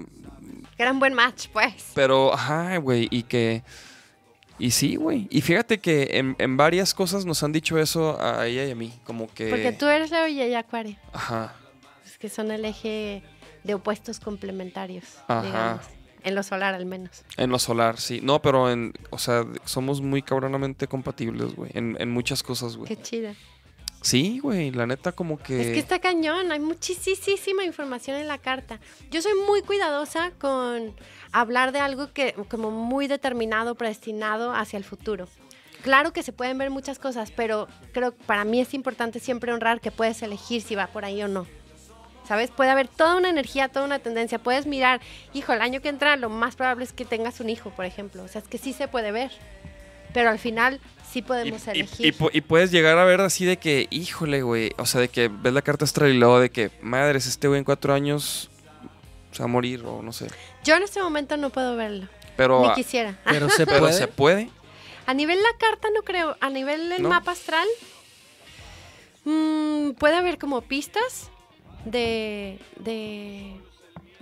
Que 0.75 0.83
era 0.83 0.91
un 0.91 0.99
buen 0.99 1.13
match, 1.13 1.47
pues. 1.53 1.91
pero, 1.95 2.33
ajá, 2.33 2.77
güey, 2.77 3.07
y 3.11 3.23
que. 3.23 3.63
Y 4.61 4.71
sí, 4.71 4.95
güey. 4.95 5.27
Y 5.31 5.41
fíjate 5.41 5.79
que 5.79 6.09
en, 6.19 6.35
en 6.37 6.55
varias 6.55 6.93
cosas 6.93 7.25
nos 7.25 7.41
han 7.41 7.51
dicho 7.51 7.79
eso 7.79 8.21
a 8.21 8.45
ella 8.45 8.65
y 8.65 8.71
a 8.71 8.75
mí. 8.75 8.93
Como 9.05 9.27
que. 9.33 9.49
Porque 9.49 9.71
tú 9.71 9.87
eres 9.87 10.11
Leo 10.11 10.27
y 10.27 10.39
ella 10.39 10.59
Acuario. 10.59 10.97
Ajá. 11.13 11.55
Es 12.05 12.19
que 12.19 12.29
son 12.29 12.51
el 12.51 12.63
eje 12.63 13.23
de 13.63 13.73
opuestos 13.73 14.19
complementarios, 14.19 15.05
Ajá. 15.27 15.41
digamos. 15.41 15.85
En 16.23 16.35
lo 16.35 16.43
solar 16.43 16.75
al 16.75 16.85
menos. 16.85 17.23
En 17.37 17.49
lo 17.49 17.57
solar, 17.57 17.99
sí. 17.99 18.19
No, 18.21 18.39
pero 18.43 18.69
en. 18.71 18.93
O 19.09 19.17
sea, 19.17 19.43
somos 19.65 19.99
muy 20.01 20.21
cabronamente 20.21 20.87
compatibles, 20.87 21.55
güey. 21.55 21.71
En, 21.73 21.97
en 21.99 22.11
muchas 22.11 22.43
cosas, 22.43 22.77
güey. 22.77 22.87
Qué 22.87 23.01
chido. 23.01 23.33
Sí, 24.01 24.39
güey, 24.39 24.71
la 24.71 24.87
neta 24.87 25.11
como 25.11 25.37
que... 25.37 25.61
Es 25.61 25.67
que 25.67 25.79
está 25.79 25.99
cañón, 25.99 26.51
hay 26.51 26.59
muchísima 26.59 27.63
información 27.63 28.17
en 28.17 28.27
la 28.27 28.39
carta. 28.39 28.79
Yo 29.11 29.21
soy 29.21 29.33
muy 29.47 29.61
cuidadosa 29.61 30.31
con 30.39 30.95
hablar 31.31 31.71
de 31.71 31.79
algo 31.79 32.11
que 32.11 32.33
como 32.49 32.71
muy 32.71 33.07
determinado, 33.07 33.75
predestinado 33.75 34.53
hacia 34.53 34.77
el 34.77 34.83
futuro. 34.83 35.27
Claro 35.83 36.13
que 36.13 36.23
se 36.23 36.33
pueden 36.33 36.57
ver 36.57 36.71
muchas 36.71 36.97
cosas, 36.97 37.31
pero 37.31 37.67
creo 37.91 38.11
que 38.15 38.23
para 38.25 38.43
mí 38.43 38.59
es 38.59 38.73
importante 38.73 39.19
siempre 39.19 39.53
honrar 39.53 39.81
que 39.81 39.91
puedes 39.91 40.21
elegir 40.23 40.61
si 40.61 40.75
va 40.75 40.87
por 40.87 41.05
ahí 41.05 41.21
o 41.21 41.27
no. 41.27 41.45
¿Sabes? 42.27 42.49
Puede 42.51 42.69
haber 42.69 42.87
toda 42.87 43.15
una 43.15 43.29
energía, 43.29 43.67
toda 43.67 43.85
una 43.85 43.99
tendencia. 43.99 44.39
Puedes 44.39 44.65
mirar, 44.65 45.01
hijo, 45.33 45.53
el 45.53 45.61
año 45.61 45.81
que 45.81 45.89
entra 45.89 46.15
lo 46.15 46.29
más 46.29 46.55
probable 46.55 46.85
es 46.85 46.93
que 46.93 47.03
tengas 47.03 47.39
un 47.39 47.49
hijo, 47.49 47.71
por 47.71 47.85
ejemplo. 47.85 48.23
O 48.23 48.27
sea, 48.27 48.41
es 48.41 48.47
que 48.47 48.57
sí 48.57 48.73
se 48.73 48.87
puede 48.87 49.11
ver. 49.11 49.31
Pero 50.13 50.29
al 50.29 50.39
final 50.39 50.79
sí 51.11 51.19
Y, 51.19 51.21
podemos 51.21 51.67
y- 51.67 51.69
elegir. 51.71 52.15
y 52.31 52.37
y 52.37 52.41
puedes 52.41 52.71
llegar 52.71 52.97
a 52.97 53.05
ver 53.05 53.21
así 53.21 53.45
de 53.45 53.57
que, 53.57 53.87
híjole, 53.89 54.41
güey, 54.41 54.71
o 54.77 54.85
sea, 54.85 55.01
de 55.01 55.09
que 55.09 55.27
ves 55.27 55.53
la 55.53 55.61
carta 55.61 55.85
astral 55.85 56.09
y 56.11 56.17
luego 56.17 56.39
de 56.39 56.49
que, 56.49 56.71
madres, 56.81 57.27
este 57.27 57.47
güey 57.47 57.59
en 57.59 57.63
cuatro 57.65 57.93
años 57.93 58.49
se 59.31 59.39
va 59.39 59.45
a 59.45 59.47
morir 59.47 59.83
o 59.85 60.01
no 60.01 60.11
sé. 60.13 60.27
Yo 60.63 60.75
en 60.75 60.83
este 60.83 61.01
momento 61.01 61.37
no 61.37 61.49
puedo 61.49 61.75
verlo. 61.75 62.07
Pero, 62.37 62.67
Ni 62.67 62.73
quisiera. 62.73 63.17
Pero 63.25 63.49
se 63.49 63.65
pero 63.65 63.79
puede. 63.79 63.93
se 63.93 64.07
puede. 64.07 64.49
A 65.05 65.13
nivel 65.13 65.41
la 65.41 65.57
carta 65.57 65.89
no 65.93 66.01
creo, 66.03 66.37
a 66.39 66.49
nivel 66.49 66.91
el 66.91 67.01
¿No? 67.03 67.09
mapa 67.09 67.31
astral 67.31 67.67
mm, 69.25 69.91
puede 69.91 70.15
haber 70.15 70.37
como 70.37 70.61
pistas 70.61 71.29
de, 71.85 72.59
de, 72.77 73.53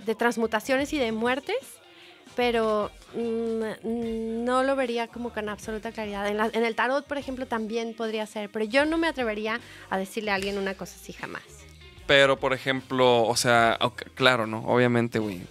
de 0.04 0.14
transmutaciones 0.14 0.92
y 0.92 0.98
de 0.98 1.12
muertes, 1.12 1.56
pero 2.36 2.90
mm, 3.14 4.44
no 4.44 4.62
lo 4.62 4.76
vería 4.76 5.08
como 5.08 5.30
con 5.32 5.48
absoluta 5.48 5.92
claridad. 5.92 6.26
En, 6.28 6.36
la- 6.36 6.50
en 6.52 6.64
el 6.64 6.74
tarot, 6.74 7.06
por 7.06 7.18
ejemplo, 7.18 7.46
también 7.46 7.94
podría 7.94 8.26
ser, 8.26 8.50
pero 8.50 8.64
yo 8.64 8.84
no 8.84 8.98
me 8.98 9.08
atrevería 9.08 9.60
a 9.90 9.98
decirle 9.98 10.30
a 10.30 10.34
alguien 10.36 10.58
una 10.58 10.74
cosa 10.74 10.94
así 11.00 11.12
jamás. 11.12 11.42
Pero, 12.06 12.38
por 12.38 12.52
ejemplo, 12.52 13.22
o 13.24 13.36
sea, 13.36 13.78
claro, 14.14 14.46
¿no? 14.46 14.64
Obviamente, 14.66 15.18
güey. 15.18 15.42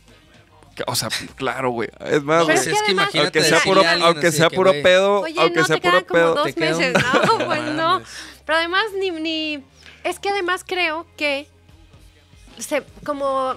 O 0.88 0.96
sea, 0.96 1.10
claro, 1.36 1.72
güey. 1.72 1.90
Es 2.06 2.24
más, 2.24 2.46
güey. 2.46 2.58
Es 2.58 2.68
que 2.68 2.74
además- 2.86 3.10
Aunque 3.16 3.42
sea 3.44 3.60
puro, 3.60 3.82
aunque 4.04 4.32
sea 4.32 4.50
puro 4.50 4.72
pedo, 4.72 5.22
Oye, 5.22 5.36
aunque 5.40 5.60
no, 5.60 5.66
sea 5.66 5.76
te 5.76 5.82
puro 5.82 5.92
quedan 5.92 6.06
como 6.06 6.20
pedo. 6.20 6.36
dos 6.36 6.48
un- 6.56 6.60
meses. 6.62 6.94
No, 6.94 7.38
No 7.74 8.00
pues. 8.00 8.10
Pero 8.46 8.58
además, 8.58 8.84
ni, 9.00 9.12
ni. 9.12 9.64
Es 10.04 10.20
que 10.20 10.30
además 10.30 10.64
creo 10.66 11.06
que. 11.18 11.48
Se, 12.60 12.84
como. 13.04 13.56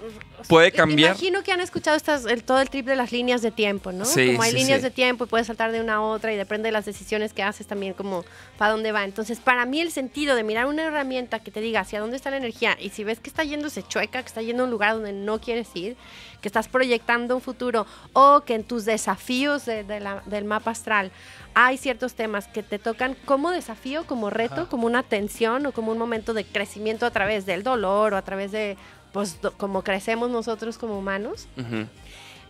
Puede 0.49 0.73
cambiar. 0.73 1.11
Imagino 1.11 1.43
que 1.43 1.53
han 1.53 1.61
escuchado 1.61 1.97
estas, 1.97 2.25
el, 2.25 2.43
todo 2.43 2.61
el 2.61 2.69
trip 2.69 2.87
de 2.87 2.97
las 2.97 3.13
líneas 3.13 3.43
de 3.43 3.51
tiempo, 3.51 3.93
¿no? 3.93 4.05
Sí, 4.05 4.29
como 4.29 4.43
hay 4.43 4.51
sí, 4.51 4.57
líneas 4.57 4.81
sí. 4.81 4.85
de 4.85 4.91
tiempo 4.91 5.25
y 5.25 5.27
puedes 5.29 5.47
saltar 5.47 5.71
de 5.73 5.81
una 5.81 5.95
a 5.95 6.01
otra 6.01 6.33
y 6.33 6.37
depende 6.37 6.69
de 6.69 6.73
las 6.73 6.85
decisiones 6.85 7.33
que 7.33 7.43
haces 7.43 7.67
también, 7.67 7.95
como 7.95 8.25
para 8.59 8.73
dónde 8.73 8.91
va. 8.93 9.05
Entonces, 9.05 9.41
para 9.41 9.67
mí, 9.67 9.81
el 9.81 9.93
sentido 9.93 10.35
de 10.35 10.43
mirar 10.43 10.67
una 10.67 10.85
herramienta 10.85 11.41
que 11.41 11.51
te 11.51 11.61
diga 11.61 11.81
hacia 11.81 12.01
dónde 12.01 12.17
está 12.17 12.31
la 12.31 12.39
energía 12.39 12.77
y 12.81 12.91
si 12.91 13.05
ves 13.05 13.21
que 13.21 13.31
está 13.31 13.45
yéndose 13.45 13.83
chueca, 13.83 14.21
que 14.23 14.29
está 14.29 14.43
yendo 14.43 14.63
a 14.63 14.67
un 14.67 14.73
lugar 14.73 14.95
donde 14.95 15.13
no 15.13 15.41
quieres 15.41 15.69
ir, 15.75 15.97
que 16.43 16.49
estás 16.49 16.69
proyectando 16.69 17.35
un 17.37 17.41
futuro 17.41 17.87
o 18.13 18.43
que 18.45 18.55
en 18.55 18.65
tus 18.65 18.85
desafíos 18.85 19.65
de- 19.65 19.85
de 19.85 20.01
la- 20.01 20.23
del 20.27 20.45
mapa 20.45 20.73
astral 20.73 21.11
hay 21.55 21.79
ciertos 21.79 22.15
temas 22.15 22.49
que 22.49 22.63
te 22.63 22.79
tocan 22.79 23.17
como 23.25 23.51
desafío, 23.51 24.05
como 24.07 24.29
reto, 24.29 24.55
Ajá. 24.63 24.67
como 24.69 24.87
una 24.87 25.03
tensión 25.03 25.65
o 25.67 25.73
como 25.73 25.93
un 25.93 25.99
momento 25.99 26.35
de 26.35 26.45
crecimiento 26.45 27.07
a 27.07 27.11
través 27.11 27.47
del 27.47 27.63
dolor 27.63 28.13
o 28.13 28.17
a 28.17 28.23
través 28.23 28.53
de, 28.53 28.77
pues, 29.13 29.41
do- 29.41 29.53
como 29.57 29.83
crecemos 29.85 30.29
nosotros 30.31 30.77
como 30.79 30.99
humanos. 30.99 31.47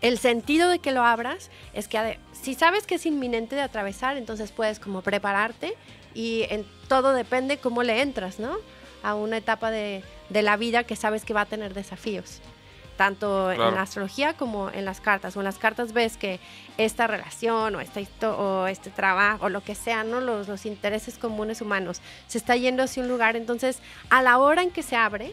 El 0.00 0.18
sentido 0.18 0.68
de 0.68 0.78
que 0.80 0.90
lo 0.90 1.04
abras 1.04 1.50
es 1.74 1.86
que 1.86 2.18
si 2.32 2.54
sabes 2.54 2.86
que 2.86 2.96
es 2.96 3.06
inminente 3.06 3.54
de 3.54 3.62
atravesar, 3.62 4.16
entonces 4.16 4.50
puedes 4.50 4.80
como 4.80 5.02
prepararte 5.02 5.74
y 6.14 6.42
en 6.50 6.64
todo 6.88 7.12
depende 7.12 7.58
cómo 7.58 7.82
le 7.84 8.00
entras, 8.02 8.38
¿no? 8.40 8.56
A 9.04 9.14
una 9.14 9.36
etapa 9.36 9.70
de, 9.70 10.02
de 10.28 10.42
la 10.42 10.56
vida 10.56 10.84
que 10.84 10.96
sabes 10.96 11.24
que 11.24 11.34
va 11.34 11.42
a 11.42 11.46
tener 11.46 11.72
desafíos. 11.74 12.40
Tanto 13.02 13.50
Claro. 13.54 13.68
en 13.70 13.74
la 13.74 13.82
astrología 13.82 14.34
como 14.34 14.70
en 14.70 14.84
las 14.84 15.00
cartas. 15.00 15.36
O 15.36 15.40
en 15.40 15.44
las 15.44 15.58
cartas 15.58 15.92
ves 15.92 16.16
que 16.16 16.38
esta 16.78 17.06
relación 17.08 17.74
o, 17.74 17.80
esta 17.80 18.00
o 18.30 18.66
este 18.68 18.90
trabajo 18.90 19.46
o 19.46 19.48
lo 19.48 19.60
que 19.62 19.74
sea, 19.74 20.04
¿no? 20.04 20.20
Los, 20.20 20.46
los 20.46 20.66
intereses 20.66 21.18
comunes 21.18 21.60
humanos 21.60 22.00
se 22.28 22.38
está 22.38 22.54
yendo 22.54 22.82
hacia 22.84 23.02
un 23.02 23.08
lugar. 23.08 23.34
Entonces, 23.34 23.80
a 24.08 24.22
la 24.22 24.38
hora 24.38 24.62
en 24.62 24.70
que 24.70 24.82
se 24.84 24.94
abre, 24.94 25.32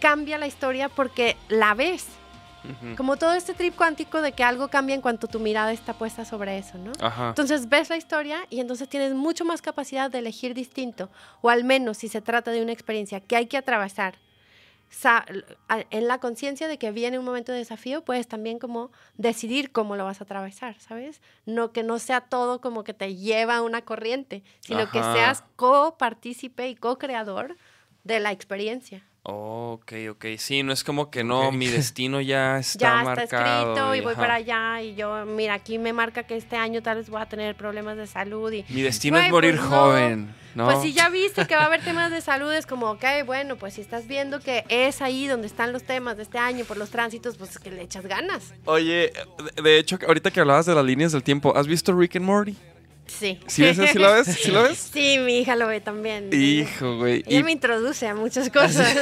cambia 0.00 0.38
la 0.38 0.46
historia 0.46 0.88
porque 0.88 1.36
la 1.48 1.74
ves. 1.74 2.06
Como 2.96 3.18
todo 3.18 3.34
este 3.34 3.52
trip 3.52 3.76
cuántico 3.76 4.22
de 4.22 4.32
que 4.32 4.42
algo 4.42 4.68
cambia 4.68 4.94
en 4.94 5.02
cuanto 5.02 5.26
tu 5.26 5.38
mirada 5.38 5.70
está 5.70 5.92
puesta 5.92 6.24
sobre 6.24 6.56
eso, 6.56 6.78
¿no? 6.78 6.92
Ajá. 7.02 7.28
Entonces 7.28 7.68
ves 7.68 7.90
la 7.90 7.98
historia 7.98 8.38
y 8.48 8.60
entonces 8.60 8.88
tienes 8.88 9.12
mucho 9.12 9.44
más 9.44 9.60
capacidad 9.60 10.10
de 10.10 10.20
elegir 10.20 10.54
distinto, 10.54 11.10
o 11.42 11.50
al 11.50 11.62
menos 11.64 11.98
si 11.98 12.08
se 12.08 12.22
trata 12.22 12.52
de 12.52 12.62
una 12.62 12.72
experiencia 12.72 13.20
que 13.20 13.36
hay 13.36 13.48
que 13.48 13.58
atravesar, 13.58 14.14
en 15.90 16.08
la 16.08 16.18
conciencia 16.18 16.68
de 16.68 16.78
que 16.78 16.90
viene 16.90 17.18
un 17.18 17.24
momento 17.24 17.52
de 17.52 17.58
desafío, 17.58 18.04
puedes 18.04 18.26
también 18.28 18.58
como 18.58 18.90
decidir 19.16 19.72
cómo 19.72 19.96
lo 19.96 20.04
vas 20.04 20.20
a 20.20 20.24
atravesar, 20.24 20.80
¿sabes? 20.80 21.20
No 21.46 21.72
que 21.72 21.82
no 21.82 21.98
sea 21.98 22.20
todo 22.22 22.60
como 22.60 22.84
que 22.84 22.94
te 22.94 23.16
lleva 23.16 23.56
a 23.56 23.62
una 23.62 23.82
corriente, 23.82 24.42
sino 24.60 24.90
que 24.90 25.00
Ajá. 25.00 25.12
seas 25.14 25.44
copartícipe 25.56 26.68
y 26.68 26.74
co-creador 26.76 27.56
de 28.04 28.20
la 28.20 28.32
experiencia. 28.32 29.02
ok, 29.22 29.92
ok. 30.10 30.24
Sí, 30.38 30.62
no 30.62 30.72
es 30.72 30.84
como 30.84 31.10
que 31.10 31.24
no, 31.24 31.50
mi 31.52 31.66
destino 31.68 32.20
ya 32.20 32.58
está 32.58 32.78
ya 32.80 32.98
está 32.98 33.04
marcado. 33.04 33.62
escrito 33.72 33.94
y 33.94 34.00
voy 34.02 34.12
ajá. 34.12 34.20
para 34.22 34.34
allá 34.34 34.82
y 34.82 34.94
yo, 34.94 35.24
mira, 35.26 35.54
aquí 35.54 35.78
me 35.78 35.92
marca 35.92 36.24
que 36.24 36.36
este 36.36 36.56
año 36.56 36.82
tal 36.82 36.98
vez 36.98 37.08
voy 37.08 37.20
a 37.22 37.26
tener 37.26 37.56
problemas 37.56 37.96
de 37.96 38.06
salud 38.06 38.52
y 38.52 38.64
Mi 38.68 38.82
destino 38.82 39.16
Güey, 39.16 39.26
es 39.26 39.32
morir 39.32 39.56
pues 39.56 39.70
no. 39.70 39.76
joven. 39.76 40.34
¿No? 40.54 40.64
Pues 40.66 40.82
si 40.82 40.92
ya 40.92 41.08
viste 41.08 41.46
que 41.46 41.56
va 41.56 41.62
a 41.62 41.66
haber 41.66 41.82
temas 41.82 42.10
de 42.10 42.20
salud, 42.20 42.52
es 42.52 42.66
como, 42.66 42.90
ok, 42.92 43.04
bueno, 43.26 43.56
pues 43.56 43.74
si 43.74 43.80
estás 43.80 44.06
viendo 44.06 44.40
que 44.40 44.64
es 44.68 45.02
ahí 45.02 45.26
donde 45.26 45.46
están 45.46 45.72
los 45.72 45.82
temas 45.84 46.16
de 46.16 46.22
este 46.24 46.38
año 46.38 46.64
por 46.64 46.76
los 46.76 46.90
tránsitos, 46.90 47.36
pues 47.36 47.58
que 47.58 47.70
le 47.70 47.82
echas 47.82 48.06
ganas. 48.06 48.52
Oye, 48.66 49.12
de- 49.56 49.62
de 49.62 49.78
hecho, 49.78 49.98
ahorita 50.06 50.30
que 50.30 50.40
hablabas 50.40 50.66
de 50.66 50.74
las 50.74 50.84
líneas 50.84 51.12
del 51.12 51.22
tiempo, 51.22 51.56
¿has 51.56 51.66
visto 51.66 51.92
Rick 51.92 52.16
and 52.16 52.24
Morty? 52.26 52.56
Sí. 53.18 53.38
¿Sí, 53.46 53.62
ves, 53.62 53.76
¿Sí 53.92 53.98
lo 53.98 54.12
ves? 54.12 54.26
¿Sí 54.26 54.50
lo 54.50 54.62
ves? 54.64 54.90
Sí, 54.92 55.18
mi 55.18 55.38
hija 55.38 55.56
lo 55.56 55.66
ve 55.68 55.80
también. 55.80 56.30
Hijo, 56.32 56.96
güey. 56.98 57.22
Ella 57.26 57.38
Y- 57.40 57.42
me 57.42 57.52
introduce 57.52 58.06
a 58.08 58.14
muchas 58.14 58.50
cosas. 58.50 58.92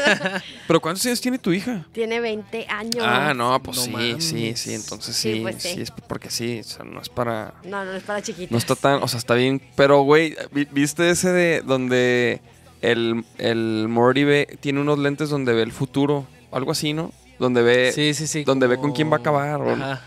¿Pero 0.66 0.80
cuántos 0.80 1.04
años 1.06 1.20
tiene 1.20 1.38
tu 1.38 1.52
hija? 1.52 1.86
Tiene 1.92 2.20
20 2.20 2.66
años. 2.68 3.04
Ah, 3.06 3.32
no, 3.34 3.60
pues 3.62 3.76
No 3.78 3.82
sí, 3.84 3.90
mames. 3.90 4.24
sí, 4.24 4.52
sí. 4.56 4.74
Entonces 4.74 5.16
Sí, 5.16 5.34
sí, 5.34 5.40
pues 5.40 5.62
sí. 5.62 5.74
sí, 5.74 5.80
es 5.82 5.90
porque 5.90 6.30
sí, 6.30 6.60
o 6.60 6.64
sea, 6.64 6.84
no 6.84 7.00
es 7.00 7.08
para... 7.08 7.54
No, 7.64 7.84
no 7.84 7.92
es 7.92 8.02
para 8.02 8.22
chiquitos. 8.22 8.50
No 8.50 8.58
está 8.58 8.74
tan, 8.76 9.02
o 9.02 9.08
sea, 9.08 9.18
está 9.18 9.34
bien, 9.34 9.60
pero 9.76 10.02
güey, 10.02 10.36
¿vi- 10.52 10.68
¿viste 10.70 11.10
ese 11.10 11.30
de 11.32 11.62
donde 11.62 12.40
el, 12.80 13.24
el 13.38 13.86
Morty 13.88 14.24
ve, 14.24 14.58
tiene 14.60 14.80
unos 14.80 14.98
lentes 14.98 15.30
donde 15.30 15.52
ve 15.52 15.62
el 15.62 15.72
futuro? 15.72 16.26
Algo 16.52 16.72
así, 16.72 16.92
¿no? 16.92 17.12
Donde 17.38 17.62
ve... 17.62 17.92
Sí, 17.92 18.14
sí, 18.14 18.26
sí. 18.26 18.44
donde 18.44 18.66
ve 18.66 18.76
con 18.76 18.92
quién 18.92 19.10
va 19.10 19.16
a 19.16 19.20
acabar, 19.20 19.60
Ajá. 19.62 20.02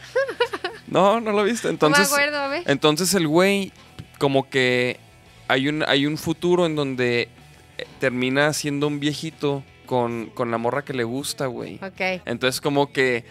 No, 0.87 1.19
no 1.19 1.31
lo 1.31 1.43
viste. 1.43 1.67
No 1.67 1.71
Entonces, 1.73 2.09
me 2.11 2.15
acuerdo, 2.15 2.37
a 2.37 2.47
ver. 2.47 2.63
entonces 2.67 3.13
el 3.15 3.27
güey 3.27 3.73
como 4.17 4.49
que 4.49 4.99
hay 5.47 5.67
un, 5.67 5.83
hay 5.87 6.05
un 6.05 6.17
futuro 6.17 6.65
en 6.65 6.75
donde 6.75 7.29
eh, 7.77 7.85
termina 7.99 8.53
siendo 8.53 8.87
un 8.87 8.99
viejito 8.99 9.63
con, 9.85 10.27
con 10.27 10.49
la 10.51 10.57
morra 10.57 10.83
que 10.83 10.93
le 10.93 11.03
gusta, 11.03 11.45
güey. 11.47 11.75
Ok. 11.83 12.21
Entonces 12.25 12.61
como 12.61 12.91
que 12.91 13.23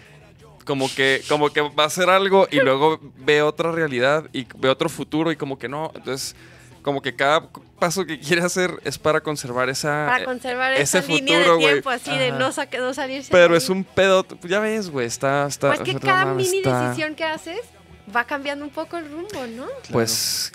como 0.65 0.89
que 0.95 1.23
como 1.29 1.51
que 1.53 1.61
va 1.61 1.85
a 1.85 1.87
hacer 1.87 2.09
algo 2.09 2.49
y 2.51 2.57
luego 2.61 2.99
ve 3.19 3.43
otra 3.43 3.71
realidad 3.73 4.25
y 4.33 4.47
ve 4.59 4.69
otro 4.71 4.89
futuro 4.89 5.31
y 5.33 5.37
como 5.37 5.59
que 5.59 5.69
no, 5.69 5.91
entonces 5.95 6.35
como 6.81 7.01
que 7.03 7.15
cada 7.17 7.49
paso 7.79 8.05
que 8.07 8.19
quiere 8.21 8.43
hacer 8.43 8.79
es 8.85 8.99
para 8.99 9.21
conservar 9.23 9.69
esa 9.71 10.07
Para 10.09 10.25
conservar 10.27 10.73
ese 10.75 10.99
esa 10.99 11.07
línea 11.09 11.39
futuro, 11.39 11.55
de 11.57 11.61
güey. 11.63 11.73
tiempo 11.75 11.91
así 11.91 12.17
de 12.17 12.33
no, 12.33 12.51
saque- 12.53 12.79
no 12.79 12.93
salirse. 12.95 13.29
de 13.29 13.33
pero 13.33 13.55
ahí. 13.55 13.59
es 13.59 13.69
un 13.71 13.85
pedo, 13.85 14.25
ya 14.43 14.61
ves, 14.61 14.91
güey, 14.91 15.07
está 15.07 15.47
está 15.47 15.69
Pues 15.75 15.81
que 15.81 15.99
cada 15.99 16.27
mini 16.35 16.59
está- 16.59 16.89
decisión 16.89 17.15
que 17.15 17.25
haces 17.25 17.61
va 18.15 18.25
cambiando 18.25 18.65
un 18.67 18.71
poco 18.71 18.97
el 18.99 19.11
rumbo, 19.11 19.47
¿no? 19.57 19.67
Pues 19.91 20.53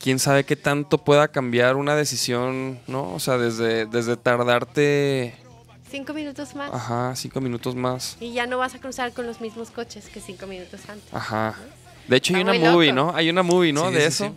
quién 0.00 0.18
sabe 0.18 0.44
qué 0.44 0.56
tanto 0.56 0.98
pueda 0.98 1.28
cambiar 1.28 1.76
una 1.76 1.94
decisión, 1.96 2.80
¿no? 2.86 3.12
O 3.14 3.20
sea, 3.20 3.38
desde 3.38 3.86
desde 3.86 4.16
tardarte 4.16 5.34
Cinco 5.90 6.12
minutos 6.12 6.54
más. 6.54 6.72
ajá, 6.72 7.14
cinco 7.16 7.40
minutos 7.40 7.74
más. 7.74 8.16
Y 8.20 8.32
ya 8.34 8.46
no 8.46 8.58
vas 8.58 8.74
a 8.74 8.78
cruzar 8.78 9.12
con 9.12 9.26
los 9.26 9.40
mismos 9.40 9.70
coches 9.70 10.08
que 10.08 10.20
cinco 10.20 10.46
minutos 10.46 10.80
antes. 10.88 11.12
Ajá. 11.12 11.54
De 12.06 12.16
hecho, 12.16 12.34
hay 12.36 12.42
una 12.42 12.52
movie, 12.54 12.92
loco. 12.92 13.10
¿no? 13.12 13.16
Hay 13.16 13.30
una 13.30 13.42
movie, 13.42 13.72
¿no? 13.72 13.88
Sí, 13.88 13.94
de 13.94 14.00
sí, 14.00 14.06
eso. 14.06 14.24
sí. 14.26 14.32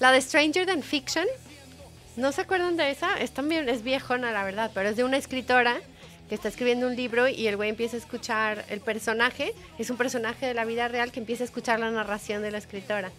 La 0.00 0.12
de 0.12 0.20
Stranger 0.20 0.66
Than 0.66 0.82
Fiction, 0.82 1.24
¿no 2.16 2.32
se 2.32 2.42
acuerdan 2.42 2.76
de 2.76 2.90
esa? 2.90 3.18
Es 3.18 3.32
también, 3.32 3.68
es 3.68 3.82
viejona, 3.82 4.30
la 4.32 4.44
verdad, 4.44 4.70
pero 4.74 4.88
es 4.90 4.96
de 4.96 5.04
una 5.04 5.16
escritora 5.16 5.76
que 6.28 6.34
está 6.34 6.48
escribiendo 6.48 6.86
un 6.86 6.96
libro 6.96 7.28
y 7.28 7.46
el 7.46 7.56
güey 7.56 7.70
empieza 7.70 7.96
a 7.96 8.00
escuchar 8.00 8.64
el 8.68 8.80
personaje, 8.80 9.54
es 9.78 9.90
un 9.90 9.96
personaje 9.96 10.46
de 10.46 10.54
la 10.54 10.64
vida 10.64 10.88
real 10.88 11.12
que 11.12 11.20
empieza 11.20 11.44
a 11.44 11.46
escuchar 11.46 11.78
la 11.80 11.90
narración 11.90 12.42
de 12.42 12.50
la 12.50 12.58
escritora. 12.58 13.10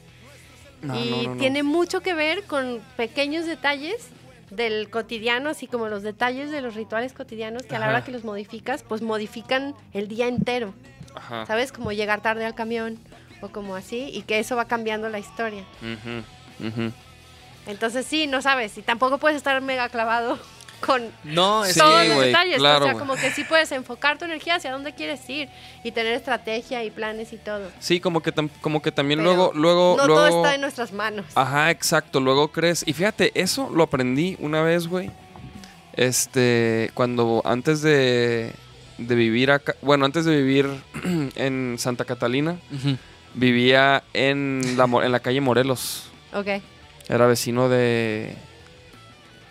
No, 0.82 1.00
y 1.00 1.10
no, 1.10 1.18
no, 1.18 1.34
no. 1.36 1.38
tiene 1.38 1.64
mucho 1.64 2.02
que 2.02 2.14
ver 2.14 2.44
con 2.44 2.82
pequeños 2.98 3.46
detalles 3.46 4.10
del 4.52 4.90
cotidiano, 4.90 5.50
así 5.50 5.68
como 5.68 5.88
los 5.88 6.04
detalles 6.04 6.52
de 6.52 6.62
los 6.62 6.76
rituales 6.76 7.14
cotidianos 7.14 7.64
que 7.64 7.76
a 7.76 7.80
la 7.80 7.90
hora 7.90 8.04
que 8.04 8.12
los 8.12 8.24
modificas, 8.24 8.84
pues 8.84 9.02
modifican 9.02 9.74
el 9.94 10.08
día 10.08 10.28
entero. 10.28 10.74
Ajá. 11.16 11.46
¿Sabes? 11.46 11.72
Como 11.72 11.92
llegar 11.92 12.22
tarde 12.22 12.46
al 12.46 12.56
camión 12.56 13.00
o 13.42 13.50
como 13.50 13.76
así, 13.76 14.10
y 14.14 14.22
que 14.22 14.40
eso 14.40 14.56
va 14.56 14.66
cambiando 14.66 15.10
la 15.10 15.20
historia. 15.20 15.64
Entonces 17.68 18.06
sí, 18.06 18.28
no 18.28 18.42
sabes, 18.42 18.78
y 18.78 18.82
tampoco 18.82 19.18
puedes 19.18 19.38
estar 19.38 19.60
mega 19.62 19.90
clavado 19.90 20.38
con 20.82 21.12
No, 21.24 21.64
Sí, 21.66 21.80
todos 21.80 22.08
los 22.08 22.20
detalles. 22.22 22.58
claro, 22.58 22.86
o 22.86 22.90
sea, 22.90 22.98
como 22.98 23.16
que 23.16 23.32
sí 23.32 23.44
puedes 23.44 23.72
enfocar 23.72 24.18
tu 24.18 24.26
energía 24.26 24.56
hacia 24.56 24.72
dónde 24.72 24.94
quieres 24.94 25.28
ir 25.30 25.50
y 25.84 25.92
tener 25.92 26.14
estrategia 26.14 26.84
y 26.84 26.92
planes 26.92 27.34
y 27.34 27.38
todo. 27.38 27.70
Sí, 27.80 28.00
como 28.00 28.22
que, 28.22 28.34
tam- 28.34 28.50
como 28.62 28.82
que 28.82 28.92
también 28.92 29.20
Pero 29.20 29.34
luego, 29.34 29.52
luego, 29.54 29.96
no 29.98 30.06
luego. 30.08 30.28
todo 30.30 30.44
está 30.44 30.56
en 30.56 30.62
nuestras 30.62 30.92
manos. 30.92 31.26
Ajá, 31.36 31.72
exacto. 31.72 32.20
Luego 32.20 32.50
crees. 32.50 32.84
Y 32.88 32.94
fíjate, 32.94 33.32
eso 33.40 33.70
lo 33.74 33.84
aprendí 33.84 34.38
una 34.40 34.62
vez, 34.62 34.88
güey. 34.88 35.12
Este, 35.94 36.92
cuando 36.94 37.42
antes 37.46 37.82
de, 37.82 38.52
de 38.98 39.16
vivir 39.16 39.52
acá, 39.52 39.76
bueno, 39.82 40.06
antes 40.06 40.26
de 40.26 40.36
vivir 40.36 40.70
en 41.36 41.76
Santa 41.80 42.06
Catalina, 42.06 42.58
vivía 43.34 44.04
en 44.14 44.62
la, 44.78 44.86
en 45.04 45.12
la 45.12 45.20
calle 45.20 45.42
Morelos. 45.42 46.10
Ok. 46.34 46.48
Era 47.08 47.28
vecino 47.28 47.70
de, 47.70 48.36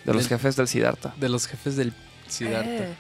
de 0.05 0.13
los 0.15 0.23
Del- 0.29 0.29
jefes 0.39 0.57
del 0.57 0.69
Siddhartha. 0.69 1.15
De 1.19 1.29
los 1.29 1.47
jefes 1.47 1.77
del 1.77 1.93
Siddhartha. 2.29 2.85
Eh, 2.85 2.95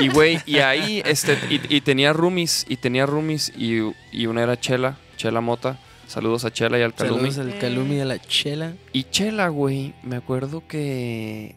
Y 0.00 0.08
güey, 0.08 0.38
y 0.44 0.58
ahí, 0.58 1.02
este, 1.06 1.38
y, 1.50 1.60
y 1.74 1.80
tenía 1.80 2.12
roomies, 2.12 2.66
y 2.68 2.76
tenía 2.76 3.06
roomies, 3.06 3.52
y, 3.56 3.78
y 4.12 4.26
una 4.26 4.42
era 4.42 4.58
Chela, 4.60 4.98
Chela 5.16 5.40
Mota. 5.40 5.78
Saludos 6.06 6.44
a 6.44 6.50
Chela 6.52 6.78
y 6.78 6.82
al 6.82 6.94
Calumi. 6.94 7.30
Saludos 7.32 7.54
al. 7.54 7.58
Calumi 7.60 7.96
y 7.96 8.00
a 8.00 8.04
la 8.04 8.18
Chela. 8.18 8.74
Y 8.92 9.04
Chela, 9.04 9.48
güey, 9.48 9.94
me 10.02 10.16
acuerdo 10.16 10.66
que 10.68 11.54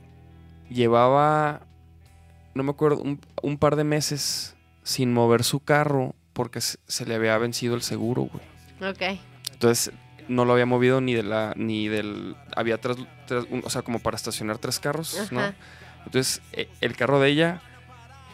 llevaba, 0.70 1.62
no 2.54 2.64
me 2.64 2.72
acuerdo, 2.72 3.02
un, 3.02 3.20
un 3.41 3.58
par 3.58 3.76
de 3.76 3.84
meses 3.84 4.56
sin 4.84 5.14
mover 5.14 5.43
su 5.43 5.60
carro 5.60 6.16
porque 6.34 6.62
se, 6.62 6.78
se 6.88 7.06
le 7.06 7.16
había 7.16 7.38
vencido 7.38 7.76
el 7.76 7.82
seguro, 7.82 8.24
güey. 8.32 8.91
ok. 8.91 9.20
Entonces 9.54 9.93
no 10.32 10.46
lo 10.46 10.54
había 10.54 10.66
movido 10.66 11.02
ni 11.02 11.14
de 11.14 11.24
la, 11.24 11.54
ni 11.56 11.88
del, 11.88 12.36
había 12.56 12.80
tres, 12.80 12.98
tres- 13.28 13.46
un- 13.50 13.62
o 13.66 13.70
sea, 13.70 13.82
como 13.82 14.00
para 14.00 14.16
estacionar 14.16 14.58
tres 14.58 14.80
carros, 14.80 15.16
¿no? 15.32 15.42
Entonces 16.06 16.42
eh, 16.54 16.68
el 16.82 16.96
carro 16.96 17.20
de 17.20 17.30
ella 17.30 17.62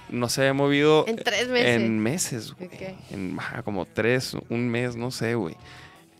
no 0.09 0.29
se 0.29 0.41
había 0.41 0.53
movido 0.53 1.05
En 1.07 1.17
tres 1.17 1.49
meses. 1.49 1.75
en 1.81 1.99
meses, 1.99 2.53
güey. 2.53 2.69
En 3.11 3.37
como 3.65 3.85
tres, 3.85 4.35
un 4.49 4.69
mes, 4.69 4.95
no 4.95 5.11
sé, 5.11 5.35
güey. 5.35 5.55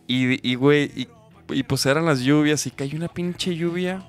Y, 0.06 0.46
y, 0.46 0.54
güey, 0.56 0.90
y, 0.94 1.08
y 1.50 1.62
pues 1.62 1.86
eran 1.86 2.04
las 2.04 2.20
lluvias 2.20 2.66
y 2.66 2.70
cayó 2.70 2.96
una 2.98 3.08
pinche 3.08 3.54
lluvia. 3.56 4.02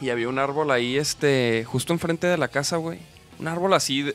Y 0.00 0.10
había 0.10 0.28
un 0.28 0.38
árbol 0.38 0.70
ahí, 0.70 0.96
este, 0.96 1.64
justo 1.66 1.92
enfrente 1.92 2.26
de 2.26 2.36
la 2.38 2.48
casa, 2.48 2.76
güey. 2.76 2.98
Un 3.38 3.48
árbol 3.48 3.74
así, 3.74 4.02
de- 4.02 4.14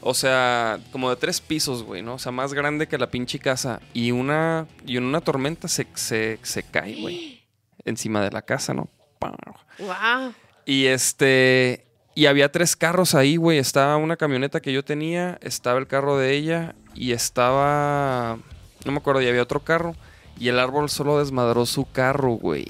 o 0.00 0.14
sea, 0.14 0.78
como 0.92 1.10
de 1.10 1.16
tres 1.16 1.40
pisos, 1.40 1.82
güey, 1.82 2.02
¿no? 2.02 2.14
O 2.14 2.18
sea, 2.18 2.32
más 2.32 2.54
grande 2.54 2.86
que 2.86 2.98
la 2.98 3.10
pinche 3.10 3.38
casa. 3.38 3.80
Y 3.92 4.12
una, 4.12 4.66
y 4.86 4.96
en 4.96 5.04
una 5.04 5.20
tormenta 5.20 5.68
se, 5.68 5.86
se, 5.94 6.38
se 6.42 6.62
cae, 6.62 7.00
güey. 7.00 7.42
Encima 7.84 8.22
de 8.22 8.30
la 8.30 8.42
casa, 8.42 8.74
¿no? 8.74 8.88
Wow. 9.20 10.34
Y 10.64 10.86
este. 10.86 11.84
Y 12.14 12.26
había 12.26 12.50
tres 12.50 12.76
carros 12.76 13.14
ahí, 13.14 13.36
güey. 13.36 13.58
Estaba 13.58 13.96
una 13.96 14.16
camioneta 14.16 14.60
que 14.60 14.72
yo 14.72 14.84
tenía, 14.84 15.38
estaba 15.40 15.78
el 15.78 15.86
carro 15.86 16.18
de 16.18 16.34
ella 16.34 16.74
y 16.94 17.12
estaba. 17.12 18.38
No 18.84 18.92
me 18.92 18.98
acuerdo, 18.98 19.22
y 19.22 19.28
había 19.28 19.42
otro 19.42 19.60
carro. 19.60 19.94
Y 20.38 20.48
el 20.48 20.58
árbol 20.58 20.88
solo 20.88 21.18
desmadró 21.18 21.66
su 21.66 21.90
carro, 21.90 22.32
güey. 22.32 22.66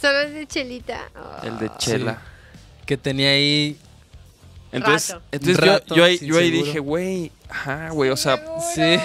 Solo 0.00 0.20
es 0.20 0.32
de 0.32 0.46
chelita. 0.46 1.10
El 1.42 1.58
de. 1.58 1.70
Chela. 1.78 2.22
Que 2.86 2.96
tenía 2.96 3.30
ahí. 3.30 3.78
Entonces, 4.72 5.14
Rato. 5.14 5.24
entonces 5.32 5.82
yo, 5.96 6.04
ahí, 6.04 6.18
yo 6.18 6.38
ahí 6.38 6.50
dije, 6.50 6.78
güey. 6.78 7.32
Ajá, 7.48 7.90
güey. 7.90 8.10
O 8.10 8.16
sea, 8.16 8.36
Sí. 8.74 8.98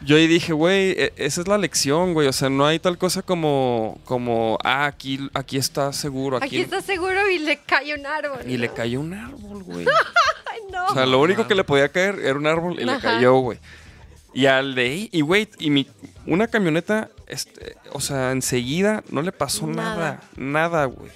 yo 0.00 0.16
ahí 0.16 0.26
dije, 0.26 0.52
güey, 0.52 0.90
e- 0.92 1.12
esa 1.16 1.40
es 1.42 1.48
la 1.48 1.58
lección, 1.58 2.14
güey. 2.14 2.26
O 2.28 2.32
sea, 2.32 2.48
no 2.48 2.66
hay 2.66 2.78
tal 2.78 2.98
cosa 2.98 3.22
como, 3.22 3.98
como, 4.04 4.58
ah, 4.64 4.86
aquí, 4.86 5.20
aquí 5.34 5.56
está 5.56 5.92
seguro. 5.92 6.38
Aquí, 6.38 6.46
Aquí 6.46 6.60
está 6.60 6.82
seguro 6.82 7.28
y 7.30 7.38
le 7.38 7.58
cae 7.58 7.94
un 7.94 8.06
árbol. 8.06 8.40
Y 8.46 8.56
le 8.56 8.68
¿no? 8.68 8.74
cayó 8.74 9.00
un 9.00 9.14
árbol, 9.14 9.62
güey. 9.62 9.86
Ay, 10.52 10.60
O 10.90 10.94
sea, 10.94 11.06
lo 11.06 11.20
único 11.20 11.46
que 11.46 11.54
le 11.54 11.64
podía 11.64 11.88
caer 11.88 12.18
era 12.20 12.34
un 12.38 12.46
árbol 12.46 12.80
y 12.80 12.84
le 12.84 12.98
cayó, 12.98 13.34
güey. 13.36 13.58
Y 14.34 14.46
al 14.46 14.74
de 14.74 14.82
ahí, 14.82 15.08
y 15.12 15.20
güey, 15.22 15.48
y 15.58 15.70
mi, 15.70 15.86
una 16.26 16.46
camioneta, 16.48 17.08
este, 17.26 17.76
o 17.92 18.00
sea, 18.00 18.32
enseguida 18.32 19.02
no 19.08 19.22
le 19.22 19.32
pasó 19.32 19.66
Nada. 19.66 20.20
nada, 20.36 20.84
güey. 20.86 21.10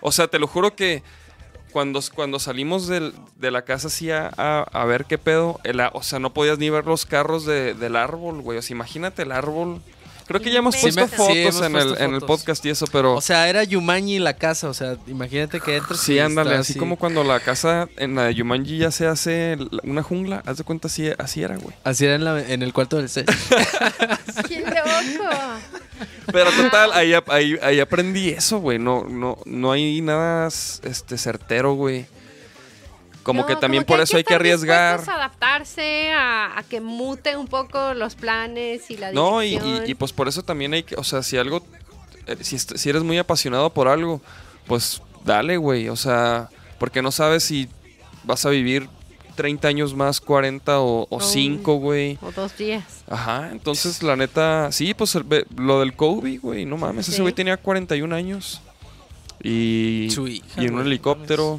O 0.00 0.10
sea, 0.10 0.26
te 0.26 0.38
lo 0.40 0.46
juro 0.48 0.74
que 0.74 1.02
cuando, 1.72 2.00
cuando 2.14 2.38
salimos 2.38 2.86
del- 2.86 3.12
de 3.36 3.50
la 3.50 3.62
casa 3.62 3.88
así 3.88 4.10
a, 4.10 4.28
a- 4.36 4.84
ver 4.84 5.04
qué 5.04 5.18
pedo, 5.18 5.60
el 5.64 5.80
o 5.80 6.02
sea, 6.02 6.18
no 6.18 6.32
podías 6.32 6.58
ni 6.58 6.70
ver 6.70 6.86
los 6.86 7.06
carros 7.06 7.44
de- 7.46 7.74
del 7.74 7.96
árbol, 7.96 8.40
güey. 8.40 8.58
O 8.58 8.62
sea, 8.62 8.74
imagínate 8.74 9.22
el 9.22 9.32
árbol. 9.32 9.80
Creo 10.26 10.40
que 10.40 10.50
ya 10.50 10.58
hemos 10.58 10.76
puesto 10.76 11.06
sí, 11.08 11.14
fotos 11.16 11.36
hemos 11.36 11.62
en, 11.62 11.72
puesto 11.72 11.94
el, 11.96 12.02
en 12.02 12.14
el 12.14 12.20
podcast 12.22 12.64
y 12.66 12.70
eso, 12.70 12.86
pero... 12.90 13.14
O 13.14 13.20
sea, 13.20 13.48
era 13.48 13.62
Yumanji 13.62 14.18
la 14.18 14.34
casa, 14.34 14.68
o 14.68 14.74
sea, 14.74 14.96
imagínate 15.06 15.60
que 15.60 15.76
entras 15.76 16.00
Sí, 16.00 16.14
y 16.14 16.18
ándale, 16.18 16.50
está 16.50 16.60
así, 16.62 16.74
como 16.78 16.96
cuando 16.96 17.22
la 17.22 17.38
casa 17.40 17.88
en 17.96 18.14
la 18.16 18.24
de 18.24 18.34
Yumanji 18.34 18.78
ya 18.78 18.90
se 18.90 19.06
hace 19.06 19.56
una 19.84 20.02
jungla, 20.02 20.42
haz 20.44 20.58
de 20.58 20.64
cuenta 20.64 20.88
así, 20.88 21.08
así 21.18 21.42
era, 21.42 21.56
güey. 21.56 21.74
Así 21.84 22.04
era 22.04 22.16
en, 22.16 22.24
la- 22.24 22.40
en 22.40 22.62
el 22.62 22.72
cuarto 22.72 22.96
del 22.96 23.08
set. 23.08 23.30
¡Qué 24.48 24.60
loco! 24.60 25.30
Pero 26.32 26.50
total, 26.50 26.92
ahí, 26.92 27.12
ahí, 27.28 27.56
ahí 27.62 27.80
aprendí 27.80 28.30
eso, 28.30 28.58
güey. 28.58 28.78
No, 28.78 29.04
no, 29.08 29.38
no 29.44 29.72
hay 29.72 30.00
nada 30.00 30.48
este, 30.48 31.18
certero, 31.18 31.74
güey. 31.74 32.06
Como 33.26 33.40
No, 33.42 33.46
que 33.48 33.56
también 33.56 33.82
como 33.82 33.96
por 33.96 34.02
eso 34.04 34.16
hay 34.16 34.22
que 34.22 34.34
arriesgar. 34.34 35.00
adaptarse, 35.00 36.12
a, 36.12 36.56
a 36.56 36.62
que 36.62 36.80
mute 36.80 37.36
un 37.36 37.48
poco 37.48 37.92
los 37.94 38.14
planes 38.14 38.88
y 38.88 38.96
la 38.96 39.10
No, 39.10 39.42
y, 39.42 39.50
dirección. 39.58 39.84
y- 39.84 39.90
y, 39.90 39.94
pues 39.94 40.12
por 40.12 40.28
eso 40.28 40.44
también 40.44 40.72
hay 40.74 40.84
que, 40.84 40.94
o 40.94 41.02
sea, 41.02 41.24
si 41.24 41.36
algo, 41.36 41.60
eh, 42.28 42.36
si, 42.42 42.56
si 42.56 42.88
eres 42.88 43.02
muy 43.02 43.18
apasionado 43.18 43.70
por 43.70 43.88
algo, 43.88 44.20
pues 44.68 45.02
dale, 45.24 45.56
güey. 45.56 45.88
O 45.88 45.96
sea, 45.96 46.50
porque 46.78 47.02
no 47.02 47.10
sabes 47.10 47.42
si 47.42 47.68
vas 48.22 48.46
a 48.46 48.50
vivir 48.50 48.88
30 49.34 49.66
años 49.66 49.92
más, 49.96 50.20
40 50.20 50.78
o, 50.78 51.08
o 51.10 51.18
No. 51.18 51.24
5, 51.24 51.74
güey. 51.80 52.18
O 52.22 52.30
dos 52.30 52.56
días. 52.56 52.84
Ajá, 53.10 53.48
entonces 53.50 54.04
la 54.04 54.14
neta, 54.14 54.70
sí, 54.70 54.94
pues 54.94 55.16
el- 55.16 55.26
lo 55.56 55.80
del 55.80 55.94
Kobe, 55.94 56.38
güey, 56.38 56.64
no 56.64 56.76
mames, 56.76 57.08
ese 57.08 57.22
güey 57.22 57.34
tenía 57.34 57.56
41 57.56 58.12
años. 58.14 58.60
Y, 59.42 60.06
hija, 60.06 60.62
y 60.62 60.66
en 60.66 60.74
un 60.76 60.86
helicóptero. 60.86 61.58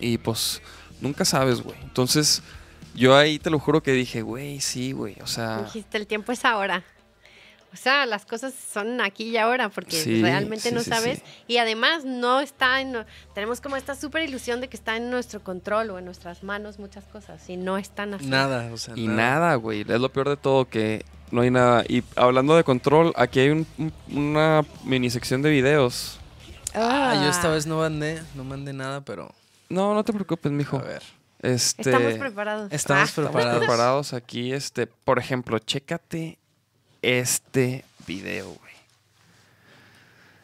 Y 0.00 0.18
pues, 0.18 0.60
nunca 1.00 1.24
sabes, 1.24 1.62
güey. 1.62 1.76
Entonces, 1.82 2.42
yo 2.94 3.16
ahí 3.16 3.38
te 3.38 3.50
lo 3.50 3.58
juro 3.58 3.82
que 3.82 3.92
dije, 3.92 4.22
güey, 4.22 4.60
sí, 4.60 4.92
güey, 4.92 5.16
o 5.22 5.26
sea... 5.26 5.62
Dijiste, 5.62 5.96
el 5.98 6.06
tiempo 6.06 6.32
es 6.32 6.44
ahora. 6.44 6.82
O 7.72 7.76
sea, 7.76 8.06
las 8.06 8.24
cosas 8.24 8.54
son 8.72 9.00
aquí 9.00 9.30
y 9.30 9.36
ahora 9.36 9.68
porque 9.68 10.00
Sí, 10.00 10.22
realmente 10.22 10.68
sí, 10.68 10.74
no 10.76 10.80
sí, 10.84 10.90
sabes. 10.90 11.18
sí. 11.18 11.24
Y 11.48 11.56
además 11.56 12.04
no 12.04 12.38
está 12.38 12.80
en... 12.80 13.04
Tenemos 13.34 13.60
como 13.60 13.74
esta 13.74 13.96
super 13.96 14.22
ilusión 14.22 14.60
de 14.60 14.68
que 14.68 14.76
está 14.76 14.96
en 14.96 15.10
nuestro 15.10 15.42
control 15.42 15.90
o 15.90 15.98
en 15.98 16.04
nuestras 16.04 16.44
manos 16.44 16.78
muchas 16.78 17.04
cosas 17.06 17.48
y 17.50 17.56
no 17.56 17.76
están 17.76 18.14
así. 18.14 18.26
Nada, 18.26 18.70
o 18.72 18.76
sea, 18.76 18.94
Y 18.96 19.08
nada, 19.08 19.56
güey, 19.56 19.80
es 19.80 19.88
lo 20.00 20.08
peor 20.12 20.28
de 20.28 20.36
todo, 20.36 20.66
que 20.68 21.04
no 21.32 21.40
hay 21.40 21.50
nada. 21.50 21.82
Y 21.88 22.04
hablando 22.14 22.54
de 22.54 22.62
control, 22.62 23.12
aquí 23.16 23.40
hay 23.40 23.48
un- 23.50 23.66
un- 23.78 23.92
una 24.16 24.62
mini 24.84 25.10
sección 25.10 25.42
de 25.42 25.50
videos. 25.50 26.20
Ah, 26.74 27.20
yo 27.24 27.28
esta 27.28 27.48
Ah, 27.48 27.54
vez 27.54 27.66
no 27.66 27.78
mandé, 27.78 28.22
no 28.36 28.44
mandé 28.44 28.72
nada, 28.72 29.00
pero 29.00 29.34
No, 29.68 29.94
no 29.94 30.04
te 30.04 30.12
preocupes, 30.12 30.50
mijo. 30.52 30.78
a 30.78 30.82
ver. 30.82 31.02
Este, 31.40 31.82
Estamos 31.82 32.14
preparados. 32.14 32.72
Estamos 32.72 33.02
Ah, 33.18 33.22
Estamos 33.22 33.56
preparados. 33.58 34.12
aquí, 34.14 34.52
este, 34.52 34.86
por 34.86 35.18
ejemplo, 35.18 35.58
chécate 35.58 36.38
este 37.02 37.84
video, 38.06 38.46
güey. 38.46 38.72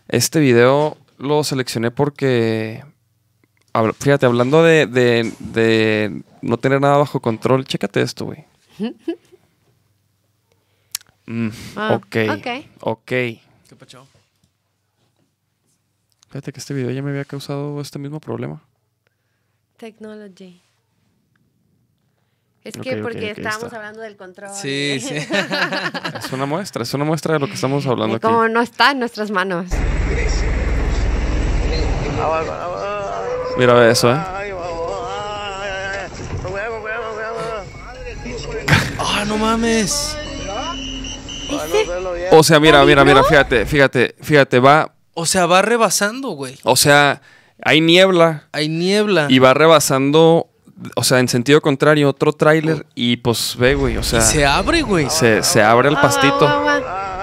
Este 0.09 0.41
video 0.41 0.99
lo 1.19 1.43
seleccioné 1.45 1.91
porque, 1.91 2.85
fíjate, 3.99 4.27
hablando 4.27 4.63
de, 4.63 4.87
de- 4.87 5.33
de 5.39 6.23
no 6.43 6.57
tener 6.59 6.81
nada 6.81 6.99
bajo 6.99 7.21
control, 7.21 7.65
chécate 7.65 8.03
esto, 8.03 8.27
güey. 8.27 8.45
Mm, 11.27 11.49
Ah, 11.77 11.95
ok, 11.95 12.17
ok. 12.39 12.47
ok. 12.81 13.07
¿Qué 13.07 13.77
pacho? 13.79 14.07
Fíjate 16.29 16.53
que 16.53 16.59
este 16.61 16.75
video 16.75 16.91
ya 16.91 17.03
me 17.03 17.11
había 17.11 17.25
causado 17.25 17.81
este 17.81 17.99
mismo 17.99 18.21
problema. 18.21 18.63
Technology. 19.81 20.61
Es 22.63 22.75
que 22.77 22.97
porque 22.99 23.17
ok, 23.17 23.25
ahí 23.25 23.31
estábamos 23.31 23.65
está. 23.65 23.77
hablando 23.79 24.03
del 24.03 24.17
control. 24.19 24.51
Sí, 24.55 25.01
sí. 25.01 25.15
Es 26.23 26.31
una 26.33 26.45
muestra, 26.45 26.83
es 26.83 26.93
una 26.93 27.07
muestra 27.07 27.33
de 27.33 27.41
lo 27.41 27.47
que 27.47 27.55
estamos 27.55 27.87
hablando 27.87 28.15
Y 28.15 28.17
aquí. 28.17 28.27
como 28.27 28.47
no 28.49 28.61
está 28.61 28.91
en 28.91 28.99
nuestras 28.99 29.31
manos. 29.31 29.71
Mira 33.57 33.91
eso, 33.91 34.13
¿eh? 34.13 34.19
¡Ah, 38.99 39.25
no 39.27 39.39
mames! 39.39 40.17
O 42.33 42.43
sea, 42.43 42.61
mira, 42.61 42.85
mira, 42.85 43.05
mira, 43.05 43.25
fíjate, 43.25 43.65
fíjate, 43.67 44.15
fíjate, 44.21 44.59
va, 44.61 44.93
O 45.15 45.25
sea, 45.27 45.47
va 45.47 45.63
rebasando, 45.63 46.31
güey. 46.31 46.59
o 46.65 46.77
sea, 46.77 47.21
hay 47.65 47.81
niebla 47.81 48.45
Hay 48.53 48.69
niebla. 48.69 49.27
y 49.29 49.39
va 49.39 49.55
rebasando, 49.55 50.49
o 50.97 51.05
sea, 51.05 51.19
en 51.21 51.29
sentido 51.29 51.61
contrario, 51.61 52.09
otro 52.09 52.33
tráiler 52.33 52.87
y 52.95 53.17
pues 53.19 53.57
ve, 53.59 53.75
güey, 53.75 53.97
o 53.97 54.03
sea, 54.03 54.21
Y 54.21 54.23
se 54.23 54.47
abre, 54.47 54.83
güey. 54.83 55.09
se, 55.11 55.43
se 55.43 55.63
abre 55.63 55.89
el 55.89 55.97
Ah, 55.97 56.03
pastito. 56.03 56.65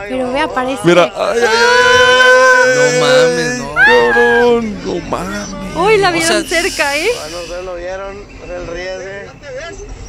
Pero 0.10 0.32
ve, 0.32 0.40
aparece. 0.40 0.82
Mira, 0.86 1.12
ay, 1.16 1.40
ay, 1.40 1.48
ay, 1.48 3.00
No 3.00 3.06
mames, 3.06 3.58
no. 3.60 3.74
cabrón, 3.76 4.86
no 4.86 5.10
mames. 5.10 5.48
Uy, 5.76 5.98
la 5.98 6.10
O 6.10 6.14
vieron 6.14 6.44
sea, 6.48 6.62
cerca, 6.62 6.98
¿eh? 6.98 7.08
Cuando 7.20 7.42
ustedes 7.42 7.66
lo 7.66 7.76
vieron, 7.76 8.18
el 8.18 8.68
riesgue 8.68 9.28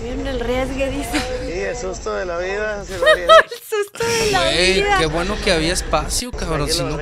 Vieron 0.02 0.26
el 0.26 0.40
riesgue, 0.40 0.90
dice. 0.90 1.20
y 1.48 1.58
el 1.60 1.76
susto 1.76 2.14
de 2.14 2.24
la 2.24 2.38
vida. 2.38 2.82
El 2.82 2.88
susto 2.88 4.04
de 4.06 4.30
la 4.32 4.40
Güey, 4.44 4.74
vida. 4.74 4.96
qué 5.00 5.06
bueno 5.06 5.36
que 5.44 5.52
había 5.52 5.72
espacio, 5.72 6.30
cabrón. 6.30 6.68
Si 6.70 6.82
no, 6.82 6.98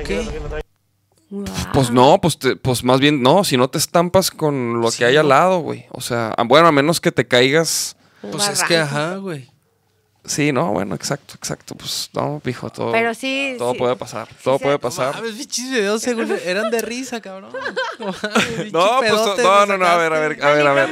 Pues 1.73 1.91
no, 1.91 2.19
pues, 2.21 2.37
te- 2.39 2.55
pues 2.55 2.83
más 2.83 2.99
bien 2.99 3.21
no, 3.21 3.43
si 3.43 3.57
no 3.57 3.69
te 3.69 3.77
estampas 3.77 4.31
con 4.31 4.79
lo 4.81 4.89
Sí, 4.91 4.99
que 4.99 5.05
hay 5.05 5.17
al 5.17 5.27
lado, 5.29 5.59
güey. 5.59 5.85
O 5.91 5.99
sea, 6.01 6.29
a- 6.37 6.43
bueno, 6.43 6.67
a 6.67 6.71
menos 6.71 7.01
que 7.01 7.11
te 7.11 7.27
caigas. 7.27 7.97
Un 8.21 8.31
Pues 8.31 8.47
es 8.47 8.63
que, 8.63 8.77
ajá, 8.77 9.15
güey. 9.17 9.49
Sí, 10.25 10.51
no, 10.51 10.73
bueno, 10.73 10.93
exacto, 10.93 11.35
exacto. 11.35 11.73
Pues 11.75 12.09
no, 12.13 12.41
pijo, 12.43 12.69
todo, 12.69 12.91
Pero 12.91 13.13
sí. 13.13 13.55
todo 13.57 13.71
sí. 13.73 13.77
puede 13.79 13.95
pasar. 13.95 14.27
Todo 14.43 14.59
puede 14.59 14.75
No 14.75 14.79
pasar. 14.81 15.15
mames, 15.15 15.35
pinches 15.35 15.69
videos 15.71 16.05
eran 16.05 16.69
de 16.69 16.81
risa, 16.81 17.21
cabrón. 17.21 17.51
No, 17.99 18.05
mames, 18.07 18.43
pinche 18.45 18.71
No, 18.71 18.99
pues 18.99 19.11
no, 19.43 19.65
no, 19.67 19.77
no, 19.77 19.85
a 19.85 19.95
ver, 19.97 20.13
a 20.13 20.19
ver, 20.19 20.43
a 20.43 20.51
ver, 20.51 20.67
a 20.67 20.73
ver. 20.73 20.89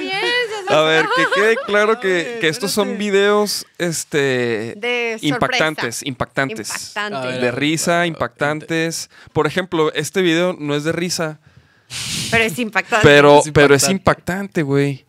A 0.77 0.81
ver, 0.81 1.05
que 1.15 1.23
quede 1.35 1.55
claro 1.65 1.99
que, 1.99 2.33
Ay, 2.35 2.39
que 2.41 2.47
estos 2.47 2.71
son 2.71 2.97
videos 2.97 3.65
este 3.77 4.73
De 4.77 5.17
impactantes, 5.21 6.03
impactantes. 6.03 6.69
Impactante. 6.69 7.27
Ver, 7.27 7.41
De 7.41 7.51
risa, 7.51 8.05
impactantes. 8.05 9.09
Por 9.33 9.47
ejemplo, 9.47 9.91
este 9.93 10.21
video 10.21 10.55
no 10.59 10.75
es 10.75 10.83
de 10.83 10.91
risa, 10.91 11.39
Pero 12.31 12.43
es 12.43 12.57
impactante. 12.59 13.05
pero, 13.07 13.39
Es 13.39 13.51
pero 13.51 13.75
es 13.75 13.89
impactante. 13.89 14.61
impactante, 14.61 14.63
güey. 14.63 15.05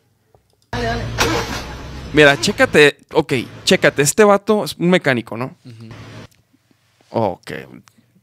Mira, 2.12 2.38
chécate, 2.40 2.98
ok, 3.12 3.32
chécate, 3.64 4.02
este 4.02 4.24
vato 4.24 4.64
es 4.64 4.74
un 4.78 4.88
mecánico, 4.90 5.36
¿no? 5.36 5.54
Ok. 7.10 7.52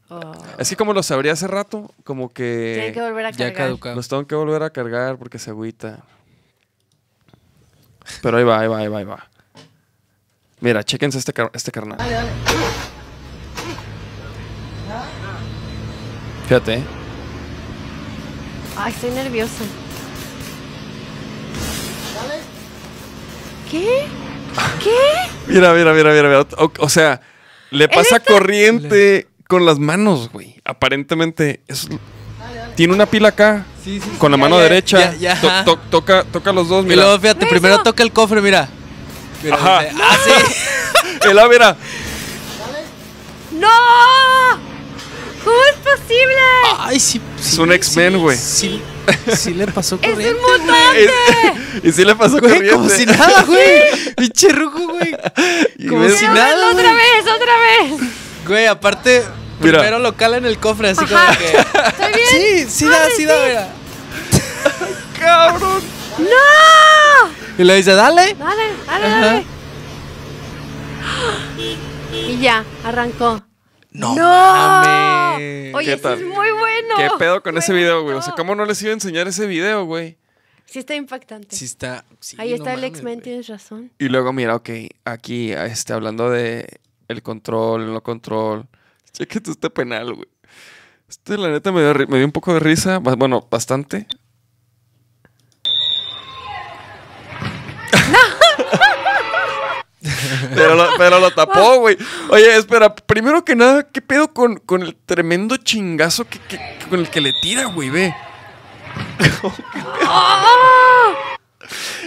Oh. 0.08 0.32
Así 0.58 0.76
como 0.76 0.92
lo 0.92 1.02
sabría 1.02 1.32
hace 1.32 1.46
rato, 1.48 1.90
como 2.04 2.28
Tiene 2.28 2.86
que 2.86 2.92
que 2.94 3.00
volver 3.00 3.26
a 3.26 3.30
Ya 3.30 3.36
cargar. 3.52 3.54
caducado. 3.68 3.96
los 3.96 4.08
tengo 4.08 4.26
que 4.26 4.34
volver 4.34 4.62
a 4.62 4.70
cargar 4.70 5.16
porque 5.16 5.38
se 5.38 5.50
agüita. 5.50 6.04
Pero 8.22 8.38
ahí 8.38 8.44
va, 8.44 8.60
ahí 8.60 8.68
va, 8.68 8.78
ahí 8.78 8.88
va, 8.88 8.98
ahí 8.98 9.04
va. 9.04 9.28
Mira, 10.60 10.82
chéquense 10.82 11.18
este, 11.18 11.32
car- 11.32 11.50
este 11.54 11.70
carnal. 11.72 11.98
Fíjate, 16.48 16.74
¿eh? 16.74 16.84
Ay, 18.76 18.92
estoy 18.92 19.10
nerviosa. 19.10 19.64
¿Qué? 23.70 24.06
¿Qué? 24.82 25.52
Mira, 25.52 25.72
mira, 25.72 25.92
mira, 25.92 26.12
mira. 26.12 26.28
mira. 26.28 26.46
O, 26.58 26.70
o 26.78 26.88
sea, 26.88 27.20
le 27.70 27.88
pasa 27.88 28.20
corriente 28.20 29.28
con 29.48 29.64
las 29.66 29.78
manos, 29.78 30.30
güey. 30.30 30.60
Aparentemente, 30.64 31.62
es- 31.66 31.88
tiene 32.76 32.92
una 32.92 33.06
pila 33.06 33.28
acá. 33.28 33.64
Sí, 33.84 34.00
sí, 34.00 34.10
Con 34.18 34.30
la 34.32 34.38
ya, 34.38 34.40
mano 34.40 34.56
ya, 34.56 34.62
derecha. 34.62 34.98
ya, 34.98 35.14
ya, 35.34 35.40
To- 35.40 35.48
ajá. 35.48 35.64
to- 35.64 35.78
toca, 35.90 36.24
toca 36.24 36.52
los 36.52 36.68
dos, 36.68 36.84
Y 36.84 36.88
mira. 36.88 37.02
luego, 37.02 37.20
fíjate, 37.20 37.44
primero 37.46 37.82
toca 37.82 38.02
el 38.02 38.12
cofre, 38.12 38.40
mira. 38.40 38.66
Mira, 39.42 39.56
Ajá. 39.56 39.80
dice, 39.82 39.94
ah, 40.02 40.16
sí. 40.24 40.30
El, 41.28 41.38
ah, 41.38 41.48
mira. 41.50 41.76
¡No! 43.52 43.68
¿Cómo 45.44 45.56
es 45.70 45.76
posible? 45.76 46.34
Ay, 46.78 46.98
sí. 46.98 47.20
sí, 47.40 47.60
un 47.60 47.72
X-Men, 47.72 48.18
güey. 48.18 48.36
Sí, 48.38 48.80
sí 49.36 49.52
le 49.52 49.66
pasó 49.66 49.96
¡Es 50.02 50.10
corriente. 50.10 50.34
un 50.34 50.40
mutante! 50.62 51.10
Y 51.88 51.92
sí 51.92 52.04
le 52.04 52.14
pasó 52.14 52.38
Güey, 52.38 52.52
corriente. 52.52 52.70
como 52.70 52.88
si 52.88 53.04
nada, 53.04 53.42
güey. 53.42 54.14
Pinche 54.16 54.48
ruco, 54.50 54.86
güey. 54.88 55.14
Y 55.76 55.88
como 55.88 56.08
si 56.08 56.24
nada, 56.24 56.70
otra 56.70 56.92
vez, 56.94 57.20
otra 57.22 57.52
vez. 57.58 58.00
Güey, 58.46 58.66
aparte, 58.66 59.24
Mira. 59.60 59.78
primero 59.78 59.98
lo 59.98 60.16
cala 60.16 60.36
en 60.36 60.46
el 60.46 60.58
cofre, 60.58 60.90
así 60.90 61.04
Ajá. 61.04 61.26
como 61.26 61.38
que. 61.38 61.46
¿Estoy 61.88 62.12
bien? 62.12 62.66
Sí, 62.68 62.70
sí 62.70 62.86
da, 62.88 63.10
sí 63.16 63.24
da, 63.24 63.46
mira. 63.46 63.68
¡Cabrón! 65.18 65.82
¡No! 66.18 67.30
Y 67.58 67.64
le 67.64 67.76
dice, 67.76 67.92
dale. 67.94 68.34
Dale, 68.34 68.62
dale, 68.86 69.08
dale. 69.08 69.44
Y 72.28 72.38
ya, 72.38 72.64
arrancó. 72.84 73.42
No, 73.90 74.14
¡No! 74.14 74.22
mames. 74.22 75.74
Oye, 75.74 75.86
¿Qué 75.86 75.92
eso 75.94 76.12
es 76.14 76.22
muy 76.22 76.50
bueno. 76.50 76.94
¿Qué 76.96 77.08
pedo 77.18 77.42
con 77.42 77.56
ese 77.58 77.72
video, 77.72 78.02
güey? 78.02 78.16
O 78.16 78.22
sea. 78.22 78.34
¿cómo 78.34 78.54
no 78.54 78.64
les 78.64 78.80
iba 78.82 78.90
a 78.90 78.94
enseñar 78.94 79.26
ese 79.28 79.46
video, 79.46 79.84
güey? 79.84 80.16
Sí 80.66 80.78
está 80.80 80.94
impactante. 80.94 81.54
Sí 81.54 81.64
está. 81.64 82.04
sí, 82.20 82.36
Ahí 82.40 82.50
no 82.50 82.56
está 82.56 82.74
el 82.74 82.84
X-Men, 82.84 83.20
tienes 83.20 83.48
razón. 83.48 83.90
Y 83.98 84.08
luego, 84.08 84.32
mira, 84.32 84.54
ok, 84.56 84.70
aquí, 85.04 85.52
este, 85.52 85.92
hablando 85.92 86.30
de 86.30 86.80
el 87.08 87.22
control, 87.22 87.82
el 87.82 87.92
no 87.92 88.02
control. 88.02 88.66
Chequete 89.14 89.50
este 89.52 89.70
penal, 89.70 90.14
güey. 90.14 90.28
Este, 91.08 91.38
la 91.38 91.48
neta, 91.48 91.70
me 91.72 91.80
dio, 91.82 91.94
me 92.08 92.16
dio 92.18 92.26
un 92.26 92.32
poco 92.32 92.52
de 92.54 92.60
risa. 92.60 92.98
Bueno, 92.98 93.46
bastante. 93.50 94.06
pero, 100.54 100.74
lo, 100.74 100.86
pero 100.98 101.20
lo 101.20 101.30
tapó, 101.30 101.78
güey. 101.80 101.96
Oye, 102.30 102.56
espera, 102.56 102.94
primero 102.94 103.44
que 103.44 103.56
nada, 103.56 103.84
¿qué 103.90 104.00
pedo 104.02 104.32
con, 104.32 104.56
con 104.56 104.82
el 104.82 104.94
tremendo 104.96 105.56
chingazo 105.56 106.24
que, 106.26 106.38
que- 106.40 106.58
que- 106.58 106.86
con 106.88 107.00
el 107.00 107.08
que 107.08 107.20
le 107.20 107.32
tira, 107.40 107.66
güey? 107.66 107.90
Ve. 107.90 108.14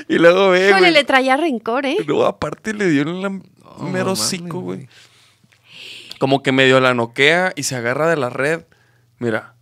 y 0.08 0.18
luego 0.18 0.50
ve, 0.52 0.70
Híjole, 0.70 0.92
le 0.92 1.04
traía 1.04 1.36
rencor, 1.38 1.86
¿eh? 1.86 1.98
Y 2.00 2.04
luego 2.04 2.26
aparte 2.26 2.74
le 2.74 2.88
dio 2.90 3.02
en 3.04 3.22
la 3.22 3.30
No, 3.30 3.42
mero 3.82 4.06
mames, 4.06 4.20
hocico, 4.22 4.60
güey. 4.62 4.88
Como 6.20 6.42
que 6.44 6.52
medio 6.52 6.80
la 6.80 6.94
noquea 6.94 7.54
y 7.56 7.64
se 7.64 7.76
agarra 7.76 8.08
de 8.10 8.16
la 8.18 8.30
red. 8.30 8.64
Mira. 9.20 9.56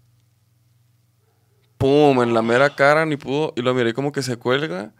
Pum, 1.77 2.21
en 2.23 2.33
la 2.33 2.41
mera 2.41 2.69
cara 2.75 3.05
ni 3.05 3.17
pudo. 3.17 3.53
Y 3.55 3.61
lo 3.61 3.73
miré 3.73 3.93
como 3.93 4.11
que 4.11 4.21
se 4.23 4.37
cuelga. 4.37 4.91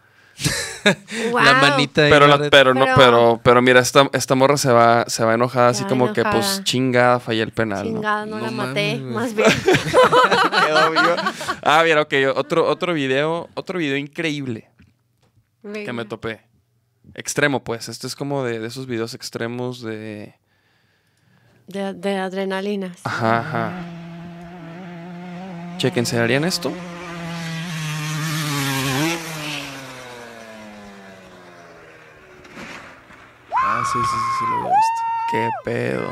Wow. 1.31 1.41
La 1.43 1.53
manita 1.53 2.03
ahí 2.03 2.11
Pero, 2.11 2.27
la 2.27 2.35
red. 2.37 2.49
pero, 2.51 2.73
no, 2.73 2.81
Pero- 2.85 2.95
pero, 2.97 3.41
pero 3.43 3.61
mira, 3.61 3.79
esta, 3.79 4.07
esta 4.13 4.35
morra 4.35 4.57
se 4.57 4.69
va, 4.71 5.05
se 5.07 5.23
va 5.23 5.33
enojada, 5.33 5.69
así 5.69 5.83
Va 5.83 5.89
como 5.89 6.11
que, 6.13 6.23
pues, 6.23 6.61
chingada, 6.63 7.19
fallé 7.21 7.41
el 7.41 7.51
penal, 7.53 7.85
¿no? 7.87 7.93
Chingada, 7.99 8.25
no, 8.25 8.37
No 8.37 8.45
la 8.45 8.51
maté, 8.51 8.97
mames, 8.97 9.13
más 9.15 9.35
bien. 9.35 9.47
Ah, 11.63 11.81
mira, 11.83 12.01
ok, 12.01 12.13
otro, 12.35 12.67
otro 12.67 12.93
video, 12.93 13.49
otro 13.55 13.79
video 13.79 13.97
increíble 13.97 14.69
que 15.63 15.91
me 15.93 16.05
topé. 16.05 16.41
Extremo, 17.15 17.63
pues. 17.63 17.87
Este 17.89 18.05
es 18.05 18.15
como 18.15 18.43
de, 18.43 18.59
de 18.59 18.67
esos 18.67 18.85
videos 18.87 19.13
extremos 19.13 19.81
de. 19.81 20.35
De, 21.67 21.93
de 21.93 22.17
adrenalina. 22.17 22.89
sí. 22.93 23.01
Ajá, 23.03 23.39
ajá. 23.39 23.71
Chequense, 25.77 26.17
¿harían 26.19 26.45
esto? 26.45 26.71
Ah, 33.53 33.83
sí, 33.91 33.99
sí, 33.99 34.05
sí, 34.09 34.31
sí, 34.39 34.45
lo 34.49 34.55
había 34.57 34.69
visto. 34.69 35.01
Qué 35.31 35.49
pedo. 35.63 36.09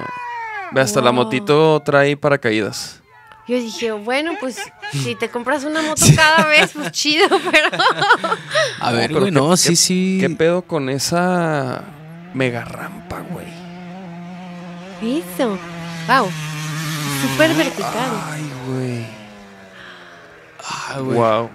Ve, 0.72 0.82
hasta 0.82 1.02
la 1.02 1.12
motito 1.12 1.82
trae 1.86 2.18
paracaídas. 2.18 3.02
Yo 3.48 3.58
dije, 3.58 3.92
bueno, 3.92 4.34
pues 4.40 4.58
si 4.92 5.16
te 5.16 5.30
compras 5.30 5.64
una 5.66 5.82
moto 5.82 6.06
cada 6.16 6.46
vez, 6.48 6.72
pues 6.74 6.92
chido, 6.92 7.28
pero. 7.52 7.70
A 8.80 8.92
ver, 8.92 9.14
güey, 9.14 9.32
no, 9.32 9.52
qué- 9.52 9.58
sí, 9.58 9.76
sí. 9.76 10.18
¿Qué 10.20 10.30
pedo 10.30 10.64
con 10.64 10.90
esa 10.90 11.84
mega 12.34 12.64
rampa, 12.66 13.20
güey? 13.30 13.48
Eso. 15.02 15.58
Wow. 16.08 16.30
Súper 17.22 17.54
vertical. 17.56 18.10
Ay, 18.26 18.52
güey. 18.68 19.06
Ah, 20.66 21.00
güey. 21.00 21.18
Wow. 21.18 21.50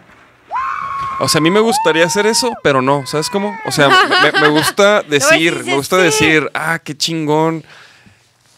O 1.20 1.28
sea, 1.28 1.40
a 1.40 1.42
mí 1.42 1.50
me 1.50 1.60
gustaría 1.60 2.06
hacer 2.06 2.26
eso, 2.26 2.52
pero 2.62 2.80
no, 2.80 3.04
¿sabes 3.06 3.28
cómo? 3.28 3.56
O 3.66 3.72
sea, 3.72 3.88
me, 3.88 4.40
me 4.40 4.48
gusta 4.48 5.02
decir, 5.08 5.64
me 5.64 5.74
gusta 5.74 5.96
sí. 5.96 6.02
decir, 6.02 6.50
ah, 6.54 6.78
qué 6.78 6.96
chingón, 6.96 7.64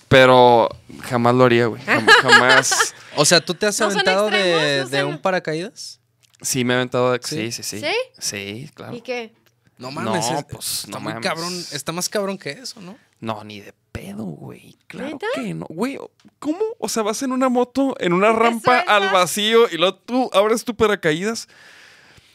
pero 0.09 0.69
jamás 1.05 1.35
lo 1.35 1.45
haría, 1.45 1.67
güey. 1.67 1.83
Jam- 1.85 2.07
jamás. 2.23 2.95
O 3.17 3.25
sea, 3.25 3.41
¿tú 3.41 3.55
te 3.55 3.67
has 3.67 3.81
No 3.81 3.87
aventado 3.87 4.29
de, 4.29 4.87
no 4.91 5.09
un 5.09 5.19
paracaídas? 5.19 6.01
Sí, 6.43 6.65
me 6.65 6.75
he 6.75 6.77
aventado 6.77 7.13
de... 7.13 7.21
¿Sí? 7.23 7.51
Sí, 7.51 7.63
sí, 7.63 7.81
sí. 7.81 7.81
¿Sí? 7.81 7.95
Sí, 8.19 8.71
claro. 8.75 8.95
¿Y 8.95 9.01
qué? 9.01 9.33
No 9.79 9.91
mames. 9.91 10.31
No, 10.31 10.39
es- 10.39 10.45
pues, 10.45 10.79
está 10.85 10.91
no 10.91 11.01
muy 11.01 11.15
mames. 11.15 11.29
cabrón. 11.29 11.65
Está 11.73 11.93
más 11.93 12.09
cabrón 12.11 12.37
que 12.37 12.51
eso, 12.51 12.81
¿no? 12.81 12.97
No, 13.21 13.43
ni 13.45 13.61
de 13.61 13.73
pedo, 13.93 14.25
güey. 14.25 14.77
Claro 14.87 15.09
¿Neta? 15.11 15.27
que 15.35 15.55
no. 15.55 15.67
Güey, 15.69 15.99
¿cómo? 16.39 16.59
O 16.79 16.89
sea, 16.89 17.03
vas 17.03 17.23
en 17.23 17.33
una 17.33 17.49
moto, 17.49 17.95
en 18.01 18.13
una 18.13 18.33
rampa 18.33 18.73
sueltas? 18.85 18.89
al 18.95 19.13
vacío 19.13 19.69
y 19.71 19.77
luego 19.77 19.97
tú 19.97 20.31
abres 20.33 20.65
tu 20.65 20.75
paracaídas. 20.75 21.49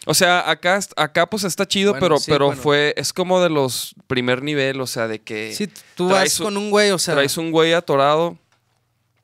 O 0.08 0.14
sea, 0.14 0.50
acá, 0.50 0.80
acá 0.98 1.28
pues 1.28 1.44
está 1.44 1.68
chido, 1.68 1.94
Bueno, 1.94 2.06
pero, 2.06 2.18
sí, 2.20 2.30
pero 2.32 2.46
bueno. 2.48 2.62
fue, 2.62 2.94
es 2.96 3.12
como 3.12 3.42
de 3.42 3.50
los 3.50 3.96
primer 4.08 4.44
nivel, 4.44 4.80
o 4.80 4.86
sea, 4.88 5.08
de 5.08 5.20
que 5.22 5.54
Sí, 5.56 5.68
tú 5.96 6.10
vas 6.10 6.38
con 6.38 6.56
un 6.58 6.70
güey, 6.70 6.92
o 6.92 7.00
sea. 7.00 7.16
traes 7.16 7.38
un 7.38 7.52
güey 7.52 7.74
atorado, 7.74 8.38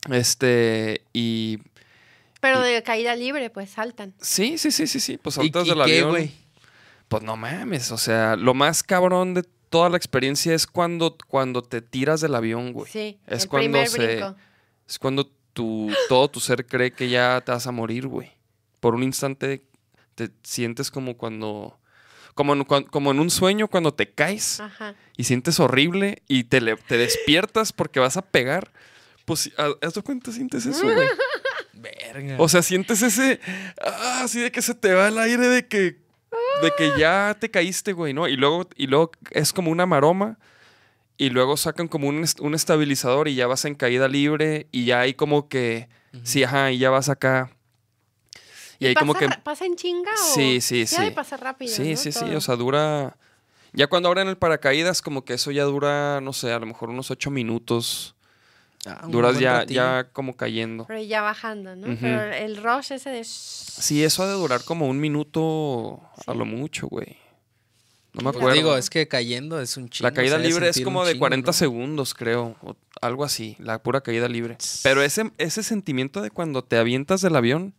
este, 0.10 1.04
y 1.14 1.60
Pero 2.40 2.62
de 2.62 2.82
caída 2.82 3.16
libre, 3.16 3.50
pues 3.52 3.70
saltan. 3.70 4.14
sí, 4.20 4.58
sí, 4.58 4.72
sí, 4.72 4.88
sí, 4.88 5.00
sí, 5.00 5.18
pues 5.18 5.36
¿Y- 5.38 5.42
saltas 5.42 5.66
y 5.66 5.70
del 5.70 5.78
qué, 5.78 5.84
avión. 5.84 6.10
güey? 6.10 6.32
Pues 7.08 7.24
no 7.24 7.38
mames, 7.38 7.92
o 7.92 7.98
sea, 7.98 8.36
lo 8.36 8.54
más 8.54 8.82
cabrón 8.84 9.34
de 9.36 9.44
toda 9.72 9.90
la 9.90 9.98
experiencia 9.98 10.54
es 10.54 10.68
cuando, 10.68 11.18
cuando 11.28 11.64
te 11.64 11.82
tiras 11.82 12.22
del 12.22 12.36
avión, 12.36 12.72
güey. 12.74 12.92
Sí. 12.92 13.20
Es 13.26 13.44
el 13.44 13.50
cuando 13.50 13.70
primer 13.72 13.88
se- 13.90 14.06
brinco. 14.18 14.36
Es 14.88 15.00
cuando 15.00 15.26
tu, 15.54 15.90
todo 16.10 16.30
tu 16.30 16.40
ser 16.40 16.68
cree 16.68 16.92
que 16.92 17.10
ya 17.10 17.42
te 17.44 17.52
vas 17.52 17.66
a 17.66 17.72
morir, 17.72 18.06
güey. 18.08 18.32
Por 18.80 18.94
un 18.94 19.02
instante 19.02 19.64
te 20.14 20.30
sientes 20.44 20.92
como 20.92 21.18
cuando... 21.18 21.78
Como 22.36 22.54
en, 22.54 22.64
como 22.64 23.12
en 23.12 23.20
un 23.20 23.30
sueño 23.30 23.68
cuando 23.68 23.94
te 23.94 24.10
caes 24.10 24.60
Ajá. 24.62 24.96
y 25.18 25.26
sientes 25.26 25.60
horrible 25.60 26.22
y 26.30 26.46
te, 26.46 26.62
le- 26.62 26.78
te 26.78 26.98
despiertas 26.98 27.74
porque 27.74 28.00
vas 28.00 28.16
a 28.18 28.22
pegar. 28.22 28.72
Pues, 29.26 29.40
sí, 29.42 29.54
haz 29.58 29.94
de 29.94 30.02
cuenta, 30.02 30.32
sientes 30.32 30.66
eso, 30.66 30.84
güey. 30.84 31.08
Verga. 31.74 32.36
O 32.40 32.48
sea, 32.48 32.62
sientes 32.62 33.02
ese... 33.02 33.40
Ah, 33.82 34.22
así 34.24 34.40
de 34.40 34.52
que 34.52 34.62
se 34.62 34.76
te 34.76 34.94
va 34.94 35.08
el 35.08 35.18
aire 35.18 35.48
de 35.48 35.68
que... 35.68 35.98
De 36.62 36.72
que 36.78 36.92
ya 37.00 37.36
te 37.40 37.50
caíste, 37.50 37.94
güey, 37.94 38.14
¿no? 38.14 38.28
Y 38.28 38.36
luego, 38.38 38.68
y 38.76 38.88
luego 38.88 39.12
es 39.32 39.52
como 39.54 39.72
una 39.72 39.86
maroma 39.86 40.38
y 41.18 41.30
luego 41.30 41.58
sacan 41.58 41.88
como 41.88 42.08
un, 42.08 42.24
est- 42.24 42.40
un 42.40 42.54
estabilizador 42.56 43.28
y 43.28 43.36
ya 43.36 43.48
vas 43.48 43.66
en 43.66 43.76
caída 43.76 44.08
libre 44.08 44.68
y 44.72 44.86
ya 44.86 45.02
hay 45.02 45.14
como 45.14 45.48
que... 45.50 45.90
Sí, 46.24 46.44
ajá, 46.44 46.72
y 46.72 46.78
ya 46.78 46.90
vas 46.90 47.08
acá. 47.10 47.52
Y, 48.80 48.88
ahí 48.88 48.94
pasa, 48.94 49.00
como 49.06 49.14
que... 49.14 49.30
¿Pasa 49.44 49.66
en 49.66 49.76
chinga 49.76 50.12
o...? 50.12 50.34
Sí, 50.36 50.60
sí, 50.62 50.86
Sí 50.86 51.12
pasar 51.16 51.42
rápido, 51.42 51.74
Sí, 51.74 51.92
¿no? 51.92 51.98
sí, 51.98 52.12
sí, 52.12 52.20
Todo. 52.26 52.38
o 52.38 52.42
sea, 52.42 52.56
dura... 52.56 53.18
Ya 53.74 53.88
cuando 53.88 54.10
abren 54.10 54.28
el 54.28 54.38
paracaídas, 54.38 55.02
como 55.02 55.24
que 55.24 55.34
eso 55.36 55.52
ya 55.52 55.64
dura, 55.64 56.20
no 56.22 56.34
sé, 56.34 56.52
a 56.52 56.60
lo 56.60 56.66
mejor 56.66 56.90
unos 56.90 57.10
ocho 57.12 57.32
minutos. 57.32 58.16
Ah, 58.86 59.06
Duras 59.08 59.38
ya, 59.40 59.64
ya 59.66 60.08
como 60.12 60.36
cayendo. 60.36 60.86
Pero 60.88 61.02
ya 61.04 61.22
bajando, 61.22 61.76
¿no? 61.76 61.96
Pero 62.02 62.24
el 62.34 62.58
rush 62.58 62.94
ese 62.94 63.12
de... 63.12 63.24
Sí, 63.24 64.04
eso 64.04 64.24
ha 64.24 64.28
de 64.28 64.34
durar 64.34 64.64
como 64.64 64.88
un 64.88 65.00
minuto 65.00 66.02
a 66.26 66.34
lo 66.34 66.46
mucho, 66.46 66.88
güey. 66.88 67.18
No 68.14 68.24
me 68.24 68.24
Pues 68.24 68.36
acuerdo. 68.38 68.56
digo, 68.56 68.78
es 68.78 68.90
que 68.90 69.08
cayendo 69.08 69.62
es 69.62 69.78
un 69.78 69.88
chingo. 69.90 70.10
la 70.10 70.14
caída 70.14 70.38
libre 70.38 70.68
es 70.68 70.82
como 70.82 71.06
de 71.06 71.12
chingo, 71.14 71.20
40 71.22 71.46
¿no? 71.48 71.54
segundos, 71.54 72.14
creo. 72.14 72.58
O 72.62 72.76
algo 73.02 73.24
así, 73.24 73.56
la 73.60 73.82
pura 73.84 74.02
caída 74.02 74.28
libre. 74.28 74.58
Pero 74.84 75.02
ese, 75.04 75.32
ese 75.38 75.62
sentimiento 75.64 76.22
de 76.22 76.32
cuando 76.32 76.64
te 76.64 76.78
avientas 76.78 77.22
del 77.22 77.36
avión, 77.36 77.74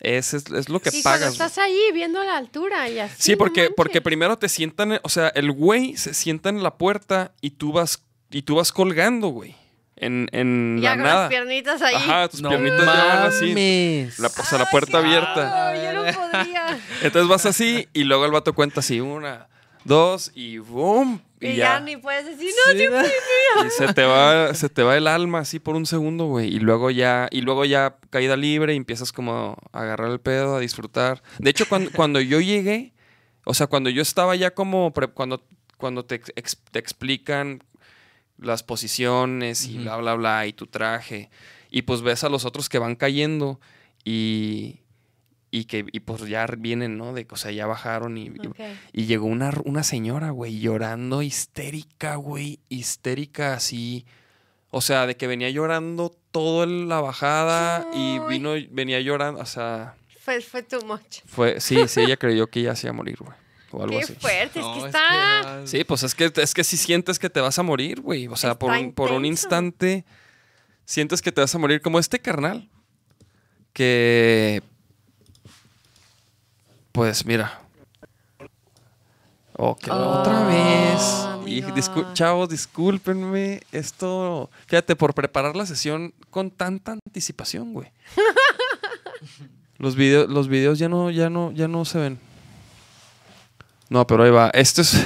ese 0.00 0.38
es, 0.38 0.50
es 0.50 0.68
lo 0.68 0.80
que 0.80 0.88
y 0.88 1.02
cuando 1.02 1.04
pagas. 1.04 1.20
güey. 1.20 1.32
estás 1.32 1.58
ahí 1.58 1.78
viendo 1.92 2.24
la 2.24 2.38
altura 2.38 2.88
y 2.88 2.98
así. 2.98 3.14
Sí, 3.18 3.36
porque, 3.36 3.70
porque 3.70 4.00
primero 4.00 4.38
te 4.38 4.48
sientan, 4.48 4.98
o 5.02 5.08
sea, 5.10 5.28
el 5.28 5.52
güey 5.52 5.96
se 5.96 6.14
sienta 6.14 6.48
en 6.48 6.62
la 6.62 6.76
puerta 6.78 7.32
y 7.42 7.50
tú 7.50 7.70
vas, 7.72 8.02
y 8.30 8.42
tú 8.42 8.56
vas 8.56 8.72
colgando, 8.72 9.28
güey. 9.28 9.54
En, 10.00 10.28
en 10.32 10.78
Ya 10.80 10.90
la 10.90 10.96
con 10.96 11.04
nada. 11.04 11.20
las 11.22 11.28
piernitas 11.28 11.82
ahí. 11.82 11.94
Ajá, 11.94 12.28
tus 12.28 12.40
No 12.42 12.48
piernitas 12.50 12.80
ya 12.86 12.86
van 13.04 13.18
así. 13.26 13.46
mames. 13.48 14.18
La, 14.18 14.28
o 14.28 14.30
sea, 14.44 14.58
la 14.58 14.70
puerta 14.70 14.98
abierta. 14.98 15.74
Yo 15.82 15.92
no 15.92 16.12
podría. 16.12 16.78
Entonces 17.02 17.28
vas 17.28 17.46
así 17.46 17.88
y 17.92 18.04
luego 18.04 18.24
el 18.24 18.30
vato 18.32 18.52
cuenta 18.54 18.80
así, 18.80 19.00
una, 19.00 19.48
dos 19.84 20.30
y 20.34 20.58
boom. 20.58 21.22
Y, 21.40 21.48
Y, 21.48 21.56
ya. 21.56 21.74
ya. 21.74 21.80
ni 21.80 21.96
puedes 21.96 22.26
decir, 22.26 22.50
no, 22.66 22.72
Sí, 22.72 22.78
sí, 22.78 22.86
¿no? 23.56 23.66
Y 23.66 23.70
se 23.70 23.92
te 23.94 24.04
va, 24.04 24.52
se 24.54 24.68
te 24.68 24.82
va 24.82 24.96
el 24.96 25.06
alma 25.06 25.38
así 25.40 25.60
por 25.60 25.76
un 25.76 25.86
segundo, 25.86 26.24
güey. 26.26 26.48
Y 26.52 26.58
luego 26.58 26.90
ya, 26.90 27.28
y 27.30 27.42
luego 27.42 27.64
ya 27.64 27.96
caída 28.10 28.36
libre 28.36 28.74
y 28.74 28.76
empiezas 28.76 29.12
como 29.12 29.56
a 29.72 29.80
agarrar 29.82 30.10
el 30.10 30.18
pedo, 30.20 30.56
a 30.56 30.60
disfrutar. 30.60 31.22
De 31.38 31.50
hecho, 31.50 31.64
cuando, 31.68 31.90
cuando 31.92 32.20
yo 32.20 32.40
llegué, 32.40 32.92
o 33.44 33.54
sea, 33.54 33.68
cuando 33.68 33.88
yo 33.88 34.02
estaba 34.02 34.34
ya 34.34 34.50
como, 34.52 34.92
pre- 34.92 35.06
cuando, 35.08 35.44
cuando 35.76 36.04
te, 36.04 36.16
ex- 36.34 36.58
te 36.72 36.78
explican 36.80 37.62
las 38.38 38.62
posiciones 38.62 39.66
y 39.66 39.78
bla, 39.78 39.96
bla, 39.96 40.14
bla, 40.14 40.46
y 40.46 40.52
tu 40.52 40.66
traje, 40.66 41.30
y 41.70 41.82
pues 41.82 42.02
ves 42.02 42.24
a 42.24 42.28
los 42.28 42.44
otros 42.44 42.68
que 42.68 42.78
van 42.78 42.94
cayendo 42.96 43.60
y, 44.04 44.80
y 45.50 45.64
que, 45.64 45.84
y 45.92 46.00
pues 46.00 46.26
ya 46.28 46.46
vienen, 46.46 46.96
¿no? 46.98 47.12
De, 47.12 47.26
o 47.30 47.36
sea, 47.36 47.50
ya 47.50 47.66
bajaron 47.66 48.16
y, 48.16 48.30
y- 48.92 49.04
llegó 49.06 49.26
una, 49.26 49.50
una 49.64 49.82
señora, 49.82 50.30
güey, 50.30 50.60
llorando 50.60 51.22
histérica, 51.22 52.16
güey, 52.16 52.60
histérica 52.68 53.54
así. 53.54 54.06
O 54.70 54.80
sea, 54.82 55.06
de 55.06 55.16
que 55.16 55.26
venía 55.26 55.48
llorando 55.48 56.14
toda 56.30 56.66
la 56.66 57.00
bajada 57.00 57.86
y 57.94 58.18
vino, 58.28 58.52
venía 58.70 59.00
llorando, 59.00 59.40
o 59.40 59.46
sea, 59.46 59.96
Fue, 60.20 60.40
fue 60.42 60.62
too 60.62 60.82
much. 60.84 61.20
fue, 61.24 61.58
sí, 61.60 61.88
sí, 61.88 62.00
ella 62.02 62.18
creyó 62.18 62.48
que 62.48 62.60
ya 62.62 62.76
se 62.76 62.86
iba 62.86 62.90
a 62.90 62.96
morir, 62.96 63.16
güey. 63.18 63.32
O 63.70 63.82
algo 63.82 63.98
Qué 63.98 64.04
así. 64.04 64.14
fuerte, 64.14 64.58
es 64.60 64.64
No, 64.64 64.72
que 64.74 64.78
es 64.80 64.84
está. 64.86 65.60
que- 65.62 65.66
Sí, 65.66 65.84
pues 65.84 66.02
es 66.02 66.14
que, 66.14 66.32
es 66.34 66.54
que 66.54 66.64
si 66.64 66.76
sientes 66.76 67.18
que 67.18 67.28
te 67.30 67.40
vas 67.40 67.58
a 67.58 67.62
morir, 67.62 68.00
güey. 68.00 68.26
O 68.28 68.36
sea, 68.36 68.58
por 68.58 68.72
un, 68.72 68.92
por 68.92 69.12
un 69.12 69.24
instante 69.24 70.04
sientes 70.84 71.20
que 71.22 71.32
te 71.32 71.40
vas 71.40 71.54
a 71.54 71.58
morir 71.58 71.80
como 71.82 71.98
este 71.98 72.18
carnal. 72.18 72.68
Que... 73.72 74.62
Pues 76.92 77.24
mira. 77.26 77.60
Ok, 79.60 79.88
otra 79.90 80.44
vez. 80.46 81.26
Y 81.46 81.62
discul- 81.62 82.12
chavos, 82.12 82.48
discúlpenme. 82.48 83.60
Esto, 83.72 84.50
fíjate, 84.66 84.94
por 84.96 85.14
preparar 85.14 85.56
la 85.56 85.66
sesión 85.66 86.14
con 86.30 86.50
tanta 86.50 86.92
anticipación, 86.92 87.72
güey. 87.72 87.90
los 89.78 89.96
videos, 89.96 90.28
los 90.28 90.48
videos 90.48 90.78
ya 90.78 90.88
no, 90.88 91.10
ya 91.10 91.28
no, 91.30 91.50
ya 91.52 91.66
no 91.68 91.84
se 91.84 91.98
ven. 91.98 92.18
No, 93.88 94.06
pero 94.06 94.24
ahí 94.24 94.30
va. 94.30 94.50
Este 94.54 94.82
es, 94.82 94.96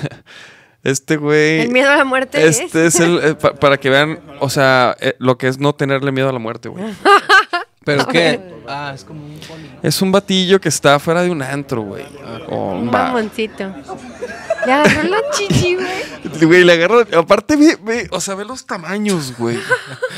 este 0.82 1.16
güey. 1.16 1.60
El 1.60 1.70
miedo 1.70 1.90
a 1.90 1.96
la 1.96 2.04
muerte 2.04 2.46
Este 2.46 2.86
es 2.86 2.98
el, 3.00 3.18
eh, 3.22 3.34
pa- 3.34 3.54
para 3.54 3.78
que 3.78 3.90
vean, 3.90 4.20
o 4.40 4.48
sea, 4.50 4.96
eh, 5.00 5.14
lo 5.18 5.38
que 5.38 5.48
es 5.48 5.58
no 5.58 5.74
tenerle 5.74 6.12
miedo 6.12 6.28
a 6.28 6.32
la 6.32 6.38
muerte, 6.38 6.68
güey. 6.68 6.84
¿Pero 7.84 8.06
qué? 8.06 8.40
Ah, 8.68 8.92
es 8.94 9.02
como 9.04 9.24
un 9.24 9.40
poli. 9.40 9.62
¿no? 9.64 9.80
Es 9.82 10.00
un 10.02 10.12
batillo 10.12 10.60
que 10.60 10.68
está 10.68 11.00
fuera 11.00 11.22
de 11.22 11.30
un 11.30 11.42
antro, 11.42 11.82
güey. 11.82 12.04
O 12.48 12.74
Un 12.74 12.88
mamoncito. 12.88 13.74
Le 14.64 14.72
agarró 14.72 15.02
la 15.08 15.18
chichi, 15.32 15.74
güey. 15.74 16.44
Güey, 16.46 16.64
le 16.64 16.74
agarro. 16.74 17.00
Aparte, 17.18 17.56
ve, 17.56 17.76
ve, 17.82 18.06
o 18.12 18.20
sea, 18.20 18.36
ve 18.36 18.44
los 18.44 18.64
tamaños, 18.66 19.36
güey. 19.36 19.58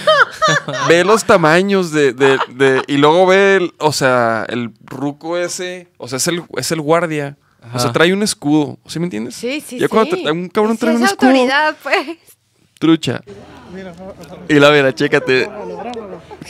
ve 0.89 1.05
los 1.05 1.24
tamaños 1.24 1.91
de, 1.91 2.12
de, 2.12 2.39
de- 2.51 2.82
Y 2.86 2.99
luego 2.99 3.27
ve, 3.27 3.57
el, 3.57 3.73
o 3.78 3.93
sea, 3.93 4.45
el 4.51 4.70
ruco 4.85 5.39
ese. 5.39 5.89
O 5.97 6.07
sea, 6.07 6.19
es 6.19 6.28
el, 6.28 6.43
es 6.59 6.70
el 6.70 6.82
guardia. 6.82 7.39
O 7.73 7.78
sea, 7.78 7.93
trae 7.93 8.12
un 8.12 8.23
escudo. 8.23 8.78
¿Sí 8.86 8.99
me 8.99 9.07
entiendes? 9.07 9.35
Sí, 9.35 9.61
sí, 9.61 9.78
Ya 9.78 9.86
sí. 9.86 9.89
cuando 9.89 10.16
tra- 10.16 10.32
un 10.32 10.49
cabrón 10.49 10.74
Sí, 10.74 10.81
trae 10.81 10.95
es 10.95 11.01
un 11.01 11.07
escudo. 11.07 11.31
autoridad, 11.31 11.77
pues. 11.82 12.19
Trucha. 12.78 13.23
Y 14.49 14.55
la 14.55 14.70
mira, 14.70 14.95
chécate. 14.95 15.49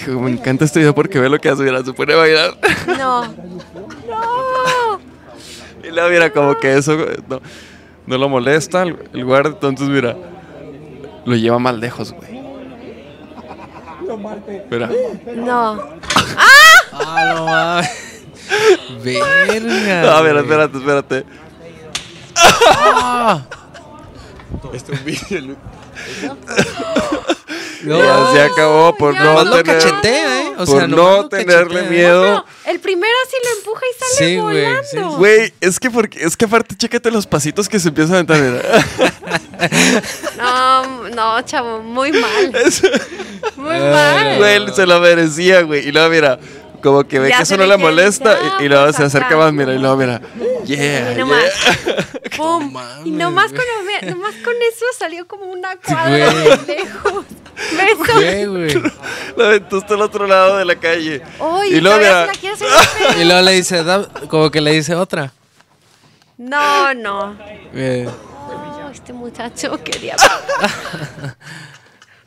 Hijo, 0.00 0.20
Me 0.20 0.30
encanta 0.32 0.64
este 0.64 0.80
video 0.80 0.94
porque 0.94 1.18
ve 1.20 1.28
lo 1.28 1.38
que 1.40 1.48
hace. 1.48 1.62
Mira, 1.62 1.82
se 1.84 1.92
pone 1.92 2.12
a 2.12 2.16
bailar. 2.16 2.58
No. 2.98 3.24
No. 3.24 5.00
Y 5.82 5.90
la 5.90 6.08
mira, 6.08 6.30
como 6.30 6.54
que 6.58 6.76
eso 6.76 6.96
no, 7.28 7.40
no 8.06 8.18
lo 8.18 8.28
molesta 8.28 8.82
el, 8.82 8.98
el 9.12 9.24
guardia. 9.24 9.52
Entonces, 9.52 9.88
mira, 9.88 10.16
lo 11.24 11.36
lleva 11.36 11.58
más 11.58 11.74
lejos, 11.76 12.12
güey. 12.12 12.34
Mira. 14.70 14.90
No. 15.36 15.80
Ah, 16.92 17.32
no 17.34 17.46
mames. 17.46 18.13
Verga. 19.02 20.02
No, 20.02 20.22
mira, 20.22 20.32
güey. 20.32 20.38
espérate, 20.42 20.78
espérate. 20.78 21.24
Ah. 22.36 23.42
Este 24.72 24.92
es 24.94 24.98
un 25.00 25.04
video. 25.04 25.56
No, 27.82 27.98
Ya 27.98 28.32
se 28.32 28.40
acabó 28.42 28.96
por 28.96 29.12
ya. 29.14 29.20
no 29.20 29.24
Nomás 29.34 29.46
lo 29.46 29.62
tener, 29.62 29.78
cachetea, 29.82 30.40
¿eh? 30.42 30.52
O 30.56 30.64
por 30.64 30.78
sea, 30.78 30.86
no 30.86 30.96
lo 30.96 31.28
tenerle 31.28 31.74
cachetea. 31.80 31.90
miedo. 31.90 32.24
No, 32.36 32.44
el 32.66 32.80
primero 32.80 33.12
sí 33.30 33.36
lo 33.44 33.58
empuja 33.58 33.82
y 33.84 33.98
sale 33.98 34.14
Sí, 34.30 34.36
güey, 34.40 34.64
volando. 34.64 34.82
sí. 34.90 34.98
Güey, 35.18 35.52
es 35.60 35.78
que 35.80 35.90
porque 35.90 36.24
es 36.24 36.36
que 36.36 36.44
aparte 36.46 36.74
chécate 36.76 37.10
los 37.10 37.26
pasitos 37.26 37.68
que 37.68 37.78
se 37.78 37.88
empiezan 37.88 38.14
a 38.14 38.18
aventar. 38.20 38.40
mira. 38.40 38.62
No, 40.38 41.08
no, 41.10 41.42
chavo, 41.42 41.82
muy 41.82 42.12
mal. 42.12 42.54
Es- 42.64 42.82
Muy 43.56 43.78
mal. 43.78 44.38
Güey, 44.38 44.74
se 44.74 44.86
lo 44.86 44.98
merecía, 45.00 45.62
güey. 45.62 45.86
Y 45.88 45.92
luego 45.92 46.08
mira, 46.08 46.38
como 46.84 47.02
que 47.02 47.18
ve 47.18 47.30
Ya 47.30 47.38
que 47.38 47.42
eso 47.42 47.56
no 47.56 47.66
le 47.66 47.76
molesta 47.76 48.38
y, 48.60 48.64
y 48.64 48.66
"Ah, 48.66 48.68
luego 48.68 48.92
se 48.92 49.02
acerca 49.02 49.26
acá". 49.28 49.36
más, 49.38 49.52
mira, 49.52 49.72
y 49.74 49.78
luego 49.78 49.96
mira. 49.96 50.20
Yeah, 50.64 51.12
Y 51.14 51.16
nomás. 51.18 51.42
yeah. 51.84 51.96
¡Pum! 52.36 52.70
mames, 52.72 53.06
y 53.06 53.10
nomás 53.10 53.52
con, 53.52 54.08
nomás 54.10 54.34
con 54.44 54.54
eso 54.54 54.84
salió 54.98 55.26
como 55.26 55.46
una 55.46 55.74
cuadra 55.76 56.30
güey. 56.32 56.44
de 56.58 56.76
lejos. 56.76 57.24
Beso. 57.72 58.18
¿Qué, 58.20 58.46
güey? 58.46 58.74
Lo 59.36 59.44
aventaste 59.46 59.94
al 59.94 60.02
otro 60.02 60.26
lado 60.26 60.56
de 60.58 60.64
la 60.64 60.76
calle. 60.76 61.22
Y 61.70 61.80
luego 61.80 61.98
mira, 61.98 62.26
la. 62.26 63.20
Y 63.20 63.24
luego 63.24 63.42
le 63.42 63.52
dice, 63.52 63.82
da- 63.84 64.08
como 64.28 64.50
que 64.50 64.60
le 64.60 64.72
dice 64.72 64.94
otra. 64.94 65.32
No, 66.36 66.92
no. 66.94 67.36
Eh, 67.74 68.08
Oh, 68.46 68.90
este 68.90 69.12
muchacho 69.12 69.78
quería. 69.82 70.16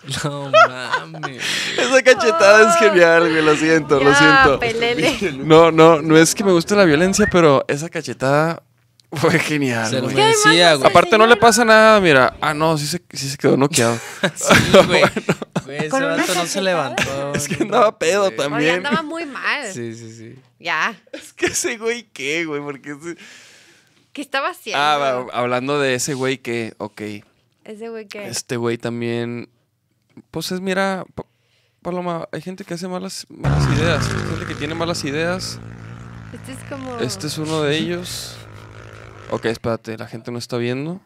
no 0.24 0.52
mames. 0.52 1.44
esa 1.78 2.02
cachetada 2.04 2.70
es 2.70 2.76
genial, 2.80 3.30
güey. 3.30 3.42
Lo 3.44 3.56
siento, 3.56 4.00
lo 4.04 4.14
siento. 4.16 4.60
pelele. 4.60 5.18
No, 5.38 5.72
no, 5.72 6.02
no 6.02 6.18
es 6.18 6.34
que 6.36 6.44
me 6.44 6.52
guste 6.52 6.76
la 6.76 6.86
violencia, 6.86 7.28
pero 7.32 7.66
esa 7.68 7.90
cachetada 7.90 8.64
fue 9.12 9.40
genial, 9.40 9.90
Se 9.90 10.02
lo 10.02 10.08
merecía, 10.10 10.76
güey. 10.76 10.90
Aparte 10.90 11.18
no 11.18 11.26
le 11.28 11.36
pasa 11.38 11.64
nada, 11.64 12.00
mira. 12.02 12.36
Ah, 12.42 12.54
no, 12.54 12.78
sí 12.78 12.86
se, 12.88 13.02
sí 13.14 13.30
se 13.30 13.38
quedó 13.38 13.56
noqueado. 13.58 13.98
Sí, 14.36 14.54
güey. 14.88 15.02
Güey, 15.66 15.78
ese 15.86 15.90
vato 16.00 16.36
no 16.36 16.46
se 16.46 16.62
levantó. 16.62 17.34
Es 17.34 17.48
que 17.48 17.64
andaba 17.64 17.98
pedo 17.98 18.26
güey. 18.26 18.36
también. 18.38 18.70
Oye, 18.70 18.78
andaba 18.88 19.02
muy 19.04 19.26
mal. 19.26 19.72
Sí, 19.72 19.94
sí, 19.96 20.14
sí. 20.14 20.36
Ya. 20.60 20.96
Es 21.14 21.34
que 21.34 21.48
ese 21.48 21.78
güey, 21.78 22.04
¿qué, 22.14 22.46
güey? 22.46 22.62
Porque 22.62 22.92
ese- 22.92 23.18
¿Qué 24.14 24.22
estaba 24.22 24.50
haciendo? 24.50 24.82
Ah, 24.82 25.26
hablando 25.34 25.80
de 25.80 25.94
ese 25.96 26.14
güey 26.14 26.40
que, 26.40 26.74
ok. 26.78 27.02
Ese 27.66 27.90
güey 27.90 28.08
que. 28.08 28.28
Este 28.28 28.58
güey 28.58 28.78
también. 28.78 29.50
Pues 30.32 30.52
es, 30.52 30.62
mira, 30.62 31.06
Pa- 31.16 31.26
Paloma, 31.82 32.28
hay 32.32 32.42
gente 32.42 32.64
que 32.66 32.74
hace 32.74 32.88
malas, 32.88 33.26
malas 33.30 33.66
ideas. 33.78 34.08
Hay 34.10 34.30
gente 34.30 34.46
que 34.48 34.56
tiene 34.56 34.76
malas 34.76 35.04
ideas. 35.06 35.60
Este 36.34 36.52
es 36.54 36.60
como. 36.70 36.98
Este 37.00 37.28
es 37.28 37.38
uno 37.38 37.62
de 37.62 37.78
ellos. 37.78 38.36
Ok, 39.30 39.46
espérate, 39.46 39.98
la 39.98 40.08
gente 40.08 40.32
no 40.32 40.38
está 40.38 40.58
viendo. 40.58 41.00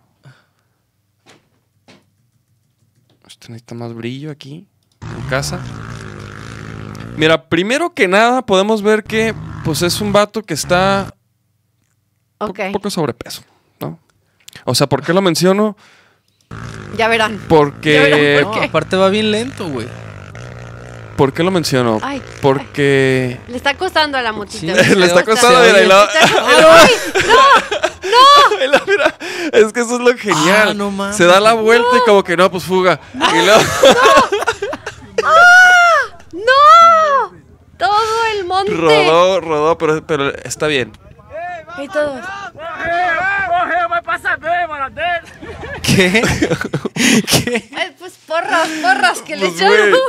Este 3.28 3.48
necesita 3.50 3.76
más 3.76 3.94
brillo 3.94 4.32
aquí, 4.32 4.68
en 5.02 5.22
casa. 5.30 5.60
Mira, 7.18 7.48
primero 7.50 7.94
que 7.94 8.08
nada 8.08 8.46
podemos 8.46 8.82
ver 8.82 9.04
que 9.04 9.34
pues 9.64 9.82
es 9.84 10.02
un 10.02 10.12
vato 10.12 10.42
que 10.44 10.54
está 10.54 11.14
po- 12.38 12.48
Ok, 12.48 12.60
poco 12.74 12.90
sobrepeso, 12.90 13.44
¿no? 13.80 14.00
O 14.66 14.76
sea, 14.76 14.88
¿por 14.88 15.04
qué 15.04 15.14
lo 15.14 15.22
menciono? 15.22 15.78
Ya 16.98 17.08
verán. 17.08 17.40
Porque... 17.48 17.94
Ya 17.94 18.02
verán 18.02 18.42
No, 18.44 18.52
¿Por 18.52 18.60
qué? 18.60 18.66
aparte 18.68 18.96
va 18.98 19.10
bien 19.10 19.32
lento, 19.32 19.68
güey. 19.68 19.88
¿Por 21.16 21.34
qué 21.34 21.44
lo 21.44 21.52
menciono? 21.52 22.00
Ay, 22.02 22.22
Porque... 22.42 23.40
Le 23.48 23.58
está 23.58 23.76
costando 23.76 24.18
a 24.18 24.22
la 24.24 24.32
motita. 24.32 24.74
Le 24.74 25.06
está 25.06 25.24
costando, 25.24 25.60
mira, 25.62 25.82
y 25.84 25.88
lo- 25.88 26.08
¡Ay! 26.72 26.92
La 28.68 28.82
mira, 28.88 29.16
es 29.52 29.72
que 29.74 29.82
eso 29.82 29.96
es 29.96 30.02
lo 30.02 30.16
genial. 30.18 30.70
Ah, 30.70 30.74
no. 30.74 31.14
Se 31.14 31.26
da 31.26 31.40
la 31.40 31.54
vuelta 31.54 31.88
y 31.98 32.00
como 32.06 32.24
que 32.24 32.36
no, 32.38 32.50
pues 32.50 32.64
fuga. 32.64 33.00
Y 33.14 33.46
luego- 33.46 33.62
¡No! 36.34 37.32
Todo 37.78 37.98
el 38.38 38.46
monte. 38.46 38.72
rodó, 38.74 39.42
rodó, 39.42 39.78
pero, 39.78 40.06
pero 40.06 40.30
está 40.44 40.68
bien. 40.68 40.92
Y 41.78 41.88
todos. 41.88 42.22
¿Qué? 45.82 46.22
¿Qué? 47.28 47.70
Ay, 47.78 47.96
pues 48.00 48.14
porras, 48.28 48.68
porras 48.82 49.22
que 49.22 49.36
le 49.36 49.48
Pues, 49.50 49.62
echaron. 49.62 49.90
güey. 49.90 50.02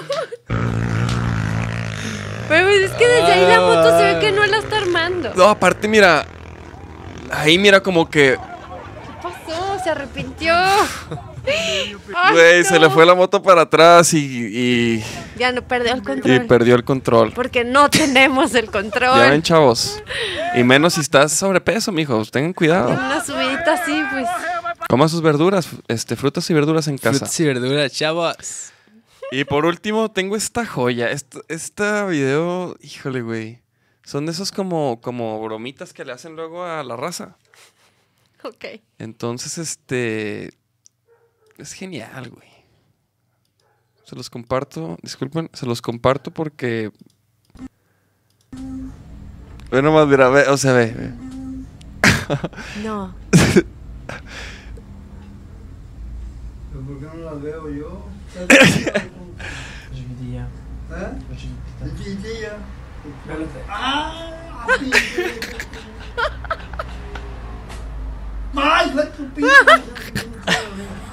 Pero 2.48 2.66
pues, 2.66 2.80
es 2.82 2.92
que 2.92 3.06
desde 3.06 3.32
ahí 3.32 3.46
la 3.48 3.60
moto 3.60 3.98
se 3.98 4.04
ve 4.14 4.20
que 4.20 4.32
no 4.32 4.44
la 4.46 4.58
está 4.58 4.76
armando. 4.78 5.32
No, 5.34 5.48
aparte, 5.48 5.88
mira. 5.88 6.24
Ahí 7.30 7.56
mira 7.58 7.82
como 7.82 8.10
que, 8.10 8.36
¿Qué 8.36 9.12
pasó? 9.22 9.78
Se 9.82 9.90
arrepintió. 9.90 10.54
Ay, 11.44 11.96
güey, 12.32 12.64
se 12.64 12.78
le 12.78 12.88
fue 12.90 13.04
la 13.04 13.14
moto 13.14 13.42
para 13.42 13.62
atrás 13.62 14.14
y, 14.14 14.18
y, 14.98 15.04
Ya 15.36 15.50
no 15.52 15.62
perdió 15.66 15.92
el 15.92 15.98
y 15.98 16.02
control. 16.02 16.46
perdió 16.46 16.74
el 16.74 16.84
control. 16.84 17.32
Porque 17.32 17.64
no 17.64 17.88
tenemos 17.90 18.54
el 18.54 18.66
Ya 18.66 18.70
ven, 18.70 18.90
control. 18.90 19.42
chavos. 19.42 20.02
Y 20.54 20.62
menos 20.62 20.94
si 20.94 21.00
estás 21.00 21.32
sobrepeso, 21.32 21.90
mijos. 21.92 22.30
Tengan 22.30 22.48
En 22.48 22.54
cuidado. 22.54 22.90
una 22.90 23.24
subidita 23.24 23.74
así, 23.74 24.02
pues. 24.12 24.26
Coman 24.88 25.08
sus 25.08 25.22
verduras, 25.22 25.68
este, 25.88 26.16
frutas 26.16 26.48
y 26.50 26.54
verduras 26.54 26.86
en 26.88 26.98
casa. 26.98 27.18
Frutas 27.20 27.40
y 27.40 27.44
verduras, 27.44 27.92
chavos. 27.92 28.72
Y 29.30 29.44
por 29.44 29.64
último, 29.64 30.10
tengo 30.10 30.36
esta 30.36 30.66
joya. 30.66 31.10
Esta, 31.10 31.38
esta 31.48 32.04
video, 32.06 32.76
híjole, 32.82 33.22
güey. 33.22 33.62
Son 34.04 34.26
de 34.26 34.32
esos 34.32 34.52
como, 34.52 35.00
como 35.00 35.40
bromitas 35.42 35.92
que 35.92 36.04
le 36.04 36.12
hacen 36.12 36.36
luego 36.36 36.64
a 36.64 36.82
la 36.84 36.96
raza. 36.96 37.36
Ok. 38.44 38.64
Entonces, 38.98 39.56
este. 39.58 40.52
Es 41.58 41.72
genial, 41.72 42.30
güey. 42.30 42.48
Se 44.04 44.16
los 44.16 44.30
comparto. 44.30 44.96
Disculpen, 45.02 45.50
se 45.52 45.66
los 45.66 45.82
comparto 45.82 46.30
porque. 46.30 46.90
Ve 49.70 49.82
nomás, 49.82 50.06
mira, 50.06 50.28
ve, 50.28 50.48
o 50.48 50.56
sea, 50.56 50.72
ve. 50.72 50.92
ve. 50.92 51.12
No. 52.82 53.14
¿Por 56.72 56.98
qué 56.98 57.06
no 57.06 57.14
las 57.24 57.42
veo 57.42 57.70
yo? 57.70 58.06
¿Eh? 58.36 58.46
De 61.82 61.96
chiquitilla. 61.96 62.56
¡Ah! 63.68 64.32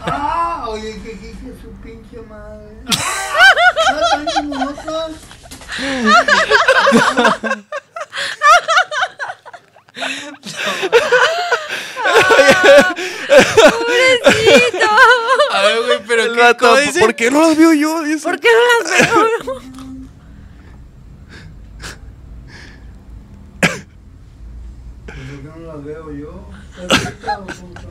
Ah, 0.06 0.66
oye, 0.68 1.02
que 1.02 1.14
dije 1.16 1.54
su 1.62 1.72
pinche 1.82 2.22
madre. 2.22 2.78
Ah, 2.88 3.94
están 4.02 4.50
como 4.50 4.66
nosotros. 4.66 5.18
A 15.52 15.62
ver, 15.64 15.78
güey, 15.86 16.00
pero 16.08 16.24
El 16.24 16.34
¿qué, 16.36 16.42
vato, 16.42 16.68
¿cómo 16.68 16.78
dice? 16.80 17.00
¿Por 17.00 17.16
qué 17.16 17.32
no 17.32 17.48
las 17.48 17.58
veo 17.58 17.74
yo? 17.74 18.02
Dice. 18.04 18.24
¿Por 18.28 18.40
qué 18.40 18.50
no 18.50 18.60
las 18.84 18.92
veo? 18.92 19.26
¿Por 25.06 25.16
qué 25.16 25.60
no 25.60 25.74
las 25.74 25.84
veo 25.84 26.12
yo? 26.12 26.50
¿Estás 26.82 27.06
rica 27.06 27.40
o 27.40 27.46
puta? 27.46 27.90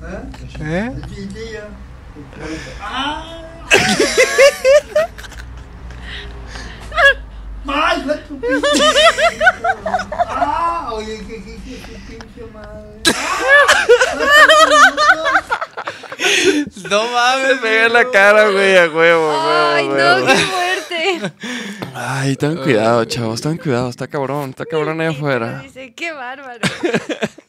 ¿Eh? 0.00 0.20
¿Eh? 0.60 0.92
¡Ah! 2.80 3.42
¡Ah! 10.28 10.90
Oye, 10.92 11.18
que 11.26 11.38
dije 11.38 11.80
su 11.84 11.92
pinche 12.06 12.44
madre. 12.52 13.02
No 16.90 17.04
mames. 17.10 17.60
Me 17.62 17.88
la 17.88 18.10
cara, 18.10 18.48
güey, 18.50 18.76
a 18.76 18.88
huevo, 18.88 19.30
Ay, 19.74 19.86
huevo, 19.88 19.98
no, 19.98 20.24
huevo. 20.24 20.26
qué 20.26 20.36
fuerte. 20.44 21.32
Ay, 21.94 22.36
ten 22.36 22.56
cuidado, 22.56 23.04
chavos, 23.04 23.40
ten 23.40 23.56
cuidado. 23.58 23.88
Está 23.90 24.06
cabrón, 24.06 24.50
está 24.50 24.64
cabrón 24.64 25.00
ahí 25.00 25.08
afuera. 25.08 25.60
Dice, 25.60 25.92
qué 25.94 26.12
bárbaro. 26.12 26.60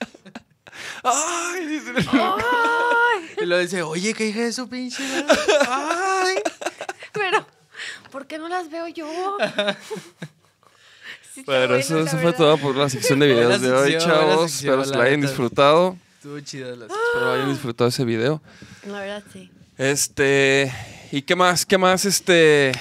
Ay. 1.03 1.81
Ay, 2.11 3.29
Y 3.41 3.45
lo 3.45 3.57
dice, 3.59 3.81
oye, 3.83 4.13
qué 4.13 4.27
hija 4.27 4.41
de 4.41 4.51
su 4.53 4.67
pinche. 4.69 5.03
Ay. 5.67 6.35
pero, 7.13 7.45
¿por 8.11 8.27
qué 8.27 8.37
no 8.37 8.47
las 8.49 8.69
veo 8.69 8.87
yo? 8.87 9.07
Sí 11.33 11.43
Bueno, 11.45 11.67
bueno, 11.67 11.75
eso, 11.75 12.05
fue 12.17 12.33
todo 12.33 12.57
por 12.57 12.75
la 12.75 12.89
sección 12.89 13.19
de 13.19 13.27
videos 13.27 13.61
de 13.61 13.71
hoy, 13.71 13.91
sección, 13.91 14.11
chavos. 14.11 14.51
sección, 14.51 14.79
Espero 14.81 14.91
que 14.91 14.97
la 14.97 15.03
hayan 15.05 15.21
disfrutado. 15.21 15.97
Estuvo 16.15 16.39
chida 16.39 16.75
la 16.75 16.85
Espero 16.87 17.31
hayan 17.33 17.49
disfrutado 17.51 17.87
ese 17.89 18.03
video. 18.03 18.41
La 18.87 18.99
verdad, 19.01 19.23
sí. 19.31 19.51
Este. 19.77 20.73
¿Y 21.11 21.21
qué 21.21 21.35
más? 21.35 21.65
¿Qué 21.67 21.77
más? 21.77 22.03
Este. 22.05 22.71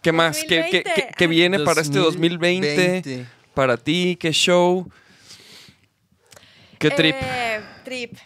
¿Qué 0.00 0.12
más? 0.12 0.38
¿Qué, 0.48 0.68
qué, 0.70 0.84
qué- 0.84 1.08
qué 1.16 1.26
viene 1.26 1.58
para 1.58 1.80
este 1.80 1.98
2020? 1.98 2.68
2020. 2.76 3.26
Para 3.52 3.76
ti, 3.76 4.16
¿qué 4.18 4.30
show? 4.32 4.88
¿Qué 6.78 6.90
trip? 6.90 7.14
Eh, 7.18 7.60
trip. 7.84 8.16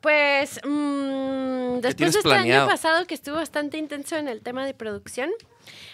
Pues 0.00 0.60
mm, 0.64 1.80
después 1.80 2.12
de 2.12 2.18
este 2.18 2.22
planeado? 2.22 2.62
año 2.62 2.70
pasado 2.70 3.06
que 3.06 3.14
estuvo 3.14 3.36
bastante 3.36 3.76
intenso 3.76 4.16
en 4.16 4.28
el 4.28 4.40
tema 4.40 4.64
de 4.64 4.74
producción, 4.74 5.30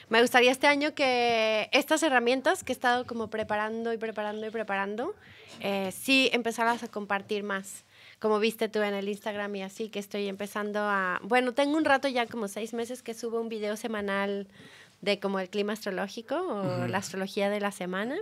me 0.08 0.20
gustaría 0.20 0.52
este 0.52 0.68
año 0.68 0.94
que 0.94 1.68
estas 1.72 2.02
herramientas 2.02 2.62
que 2.62 2.72
he 2.72 2.74
estado 2.74 3.06
como 3.06 3.28
preparando 3.28 3.92
y 3.92 3.98
preparando 3.98 4.46
y 4.46 4.50
preparando, 4.50 5.14
eh, 5.60 5.90
sí 5.92 6.30
empezarlas 6.32 6.82
a 6.84 6.88
compartir 6.88 7.42
más. 7.42 7.84
Como 8.20 8.38
viste 8.38 8.68
tú 8.68 8.80
en 8.82 8.94
el 8.94 9.08
Instagram 9.08 9.54
y 9.56 9.62
así, 9.62 9.88
que 9.88 9.98
estoy 9.98 10.28
empezando 10.28 10.80
a... 10.80 11.20
Bueno, 11.22 11.52
tengo 11.52 11.76
un 11.76 11.84
rato 11.84 12.08
ya 12.08 12.26
como 12.26 12.48
seis 12.48 12.72
meses 12.72 13.02
que 13.02 13.12
subo 13.12 13.40
un 13.40 13.48
video 13.48 13.76
semanal 13.76 14.48
de 15.02 15.20
como 15.20 15.38
el 15.40 15.50
clima 15.50 15.74
astrológico 15.74 16.36
o 16.36 16.86
la 16.86 16.98
astrología 16.98 17.50
de 17.50 17.60
la 17.60 17.72
semana, 17.72 18.16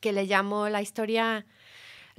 que 0.00 0.12
le 0.12 0.24
llamo 0.24 0.68
la 0.70 0.80
historia 0.80 1.44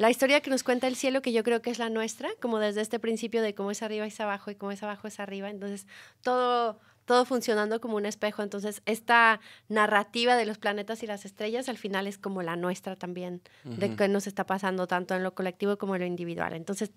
la 0.02 0.10
historia 0.10 0.42
que 0.42 0.50
nos 0.50 0.64
cuenta 0.64 0.88
el 0.88 0.96
cielo, 0.96 1.22
que 1.22 1.32
yo 1.32 1.44
creo 1.44 1.62
que 1.62 1.70
es 1.70 1.78
la 1.78 1.90
nuestra, 1.90 2.30
como 2.42 2.58
desde 2.58 2.82
este 2.82 3.00
principio 3.00 3.44
de 3.44 3.54
cómo 3.54 3.70
es 3.70 3.84
arriba 3.84 4.04
es 4.08 4.20
abajo 4.20 4.50
y 4.50 4.56
cómo 4.56 4.72
es 4.72 4.82
abajo 4.82 5.08
es 5.08 5.20
arriba. 5.20 5.48
Entonces, 5.52 5.86
todo, 6.24 6.80
todo 7.06 7.24
funcionando 7.24 7.80
como 7.80 7.98
un 7.98 8.08
espejo. 8.08 8.42
Entonces, 8.42 8.82
esta 8.88 9.40
narrativa 9.70 10.36
de 10.36 10.48
los 10.48 10.58
planetas 10.58 11.04
y 11.04 11.06
las 11.06 11.24
estrellas 11.24 11.70
al 11.70 11.78
final 11.78 12.08
es 12.08 12.18
como 12.18 12.42
la 12.42 12.56
nuestra 12.56 12.96
también, 12.96 13.44
de 13.64 13.96
qué 13.96 14.08
nos 14.08 14.26
está 14.26 14.44
pasando 14.44 14.88
tanto 14.88 15.14
en 15.14 15.22
lo 15.22 15.36
colectivo 15.36 15.78
como 15.78 15.94
en 15.94 16.02
lo 16.02 16.08
individual. 16.08 16.54
Entonces, 16.54 16.90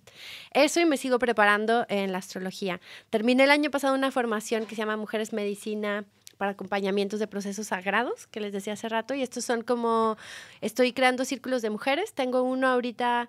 eso 0.54 0.80
y 0.80 0.86
me 0.86 0.96
sigo 0.96 1.18
preparando 1.18 1.84
en 1.90 2.10
la 2.10 2.16
astrología. 2.18 2.80
Terminé 3.10 3.44
el 3.44 3.50
año 3.50 3.70
pasado 3.70 3.94
una 3.94 4.12
formación 4.12 4.64
que 4.64 4.76
se 4.76 4.80
llama 4.80 4.96
Mujeres 4.96 5.34
Medicina 5.34 6.06
acompañamientos 6.48 7.20
de 7.20 7.26
procesos 7.26 7.68
sagrados, 7.68 8.26
que 8.26 8.40
les 8.40 8.52
decía 8.52 8.74
hace 8.74 8.88
rato, 8.88 9.14
y 9.14 9.22
estos 9.22 9.44
son 9.44 9.62
como, 9.62 10.16
estoy 10.60 10.92
creando 10.92 11.24
círculos 11.24 11.62
de 11.62 11.70
mujeres, 11.70 12.12
tengo 12.14 12.42
uno 12.42 12.68
ahorita 12.68 13.28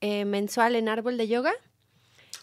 eh, 0.00 0.24
mensual 0.24 0.76
en 0.76 0.88
Árbol 0.88 1.16
de 1.16 1.28
Yoga, 1.28 1.52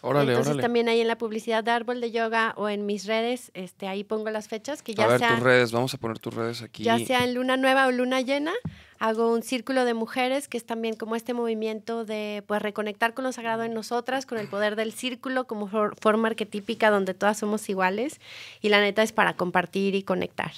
Órale, 0.04 0.32
entonces 0.32 0.50
órale. 0.52 0.62
también 0.62 0.88
ahí 0.88 1.00
en 1.00 1.08
la 1.08 1.16
publicidad 1.16 1.64
de 1.64 1.70
Árbol 1.70 2.00
de 2.00 2.10
Yoga 2.10 2.52
o 2.56 2.68
en 2.68 2.84
mis 2.86 3.06
redes, 3.06 3.50
este, 3.54 3.86
ahí 3.88 4.04
pongo 4.04 4.30
las 4.30 4.48
fechas, 4.48 4.82
que 4.82 4.92
A 4.92 4.94
ya 4.96 5.06
ver 5.06 5.18
sea, 5.18 5.28
tus 5.30 5.40
redes, 5.40 5.72
vamos 5.72 5.94
a 5.94 5.98
poner 5.98 6.18
tus 6.18 6.34
redes 6.34 6.62
aquí. 6.62 6.82
ya 6.82 6.98
sea 6.98 7.24
en 7.24 7.34
luna 7.34 7.56
nueva 7.56 7.86
o 7.86 7.90
luna 7.90 8.20
llena, 8.20 8.52
hago 8.98 9.32
un 9.32 9.42
círculo 9.42 9.84
de 9.84 9.94
mujeres, 9.94 10.46
que 10.48 10.56
es 10.58 10.64
también 10.66 10.94
como 10.96 11.16
este 11.16 11.32
movimiento 11.34 12.04
de 12.04 12.42
pues 12.46 12.60
reconectar 12.62 13.14
con 13.14 13.24
lo 13.24 13.32
sagrado 13.32 13.62
en 13.64 13.72
nosotras, 13.74 14.26
con 14.26 14.38
el 14.38 14.46
poder 14.48 14.76
del 14.76 14.92
círculo 14.92 15.46
como 15.46 15.68
for- 15.68 15.96
forma 16.00 16.28
arquetípica 16.28 16.90
donde 16.90 17.14
todas 17.14 17.38
somos 17.38 17.68
iguales, 17.68 18.20
y 18.60 18.68
la 18.68 18.80
neta 18.80 19.02
es 19.02 19.12
para 19.12 19.34
compartir 19.34 19.94
y 19.94 20.02
conectar. 20.02 20.52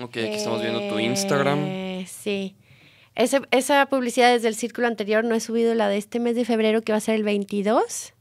Ok, 0.00 0.10
aquí 0.16 0.20
estamos 0.34 0.60
viendo 0.60 0.80
tu 0.88 0.98
Instagram. 0.98 1.58
Eh, 1.64 2.06
sí. 2.08 2.54
Ese- 3.14 3.42
esa 3.50 3.86
publicidad 3.86 4.32
desde 4.32 4.46
el 4.48 4.54
círculo 4.54 4.86
anterior 4.86 5.24
no 5.24 5.34
he 5.34 5.40
subido 5.40 5.74
la 5.74 5.88
de 5.88 5.96
este 5.96 6.20
mes 6.20 6.36
de 6.36 6.44
febrero 6.44 6.82
que 6.82 6.92
va 6.92 6.98
a 6.98 7.00
ser 7.00 7.16
el 7.16 7.24
22. 7.24 8.12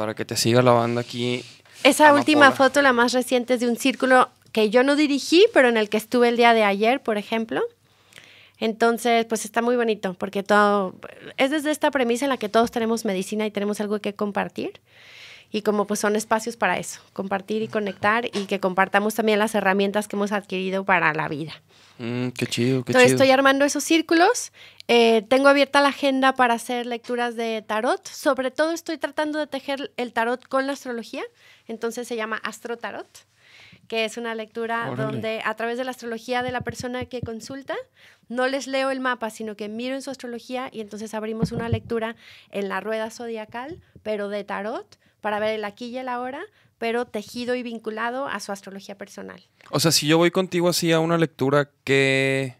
Para 0.00 0.14
que 0.14 0.24
te 0.24 0.34
siga 0.34 0.62
la 0.62 0.72
banda 0.72 1.02
aquí. 1.02 1.44
Esa 1.84 2.04
Amapola. 2.04 2.20
última 2.20 2.52
foto, 2.52 2.80
la 2.80 2.94
más 2.94 3.12
reciente, 3.12 3.52
es 3.52 3.60
de 3.60 3.68
un 3.68 3.76
círculo 3.76 4.30
que 4.50 4.70
yo 4.70 4.82
no 4.82 4.96
dirigí, 4.96 5.44
pero 5.52 5.68
en 5.68 5.76
el 5.76 5.90
que 5.90 5.98
estuve 5.98 6.30
el 6.30 6.38
día 6.38 6.54
de 6.54 6.64
ayer, 6.64 7.02
por 7.02 7.18
ejemplo. 7.18 7.60
Entonces, 8.58 9.26
pues 9.26 9.44
está 9.44 9.60
muy 9.60 9.76
bonito, 9.76 10.14
porque 10.14 10.42
todo 10.42 10.94
es 11.36 11.50
desde 11.50 11.70
esta 11.70 11.90
premisa 11.90 12.24
en 12.24 12.30
la 12.30 12.38
que 12.38 12.48
todos 12.48 12.70
tenemos 12.70 13.04
medicina 13.04 13.44
y 13.44 13.50
tenemos 13.50 13.78
algo 13.82 13.98
que 14.00 14.14
compartir. 14.14 14.80
Y 15.52 15.60
como 15.60 15.86
pues 15.86 16.00
son 16.00 16.16
espacios 16.16 16.56
para 16.56 16.78
eso, 16.78 17.02
compartir 17.12 17.60
y 17.60 17.68
conectar 17.68 18.24
y 18.24 18.46
que 18.46 18.58
compartamos 18.58 19.14
también 19.14 19.38
las 19.38 19.54
herramientas 19.54 20.08
que 20.08 20.16
hemos 20.16 20.32
adquirido 20.32 20.84
para 20.84 21.12
la 21.12 21.28
vida. 21.28 21.52
Mm, 21.98 22.28
qué 22.28 22.46
chido, 22.46 22.84
qué 22.84 22.92
Entonces 22.92 23.08
chido. 23.10 23.16
estoy 23.16 23.30
armando 23.32 23.66
esos 23.66 23.84
círculos. 23.84 24.52
Eh, 24.92 25.22
tengo 25.28 25.46
abierta 25.46 25.80
la 25.80 25.90
agenda 25.90 26.34
para 26.34 26.54
hacer 26.54 26.84
lecturas 26.84 27.36
de 27.36 27.62
tarot. 27.62 28.04
Sobre 28.08 28.50
todo 28.50 28.72
estoy 28.72 28.98
tratando 28.98 29.38
de 29.38 29.46
tejer 29.46 29.92
el 29.96 30.12
tarot 30.12 30.44
con 30.48 30.66
la 30.66 30.72
astrología. 30.72 31.22
Entonces 31.68 32.08
se 32.08 32.16
llama 32.16 32.40
Astro 32.42 32.76
Tarot, 32.76 33.06
que 33.86 34.04
es 34.04 34.16
una 34.16 34.34
lectura 34.34 34.90
Órale. 34.90 35.12
donde 35.12 35.42
a 35.44 35.54
través 35.54 35.78
de 35.78 35.84
la 35.84 35.92
astrología 35.92 36.42
de 36.42 36.50
la 36.50 36.62
persona 36.62 37.04
que 37.04 37.20
consulta, 37.20 37.76
no 38.28 38.48
les 38.48 38.66
leo 38.66 38.90
el 38.90 38.98
mapa, 38.98 39.30
sino 39.30 39.54
que 39.54 39.68
miro 39.68 39.94
en 39.94 40.02
su 40.02 40.10
astrología 40.10 40.70
y 40.72 40.80
entonces 40.80 41.14
abrimos 41.14 41.52
una 41.52 41.68
lectura 41.68 42.16
en 42.50 42.68
la 42.68 42.80
rueda 42.80 43.10
zodiacal, 43.10 43.80
pero 44.02 44.28
de 44.28 44.42
tarot, 44.42 44.98
para 45.20 45.38
ver 45.38 45.54
el 45.54 45.64
aquí 45.64 45.86
y 45.86 45.98
el 45.98 46.08
ahora, 46.08 46.42
pero 46.78 47.04
tejido 47.04 47.54
y 47.54 47.62
vinculado 47.62 48.26
a 48.26 48.40
su 48.40 48.50
astrología 48.50 48.98
personal. 48.98 49.40
O 49.70 49.78
sea, 49.78 49.92
si 49.92 50.08
yo 50.08 50.18
voy 50.18 50.32
contigo 50.32 50.68
así 50.68 50.90
a 50.90 50.98
una 50.98 51.16
lectura, 51.16 51.70
¿qué. 51.84 52.59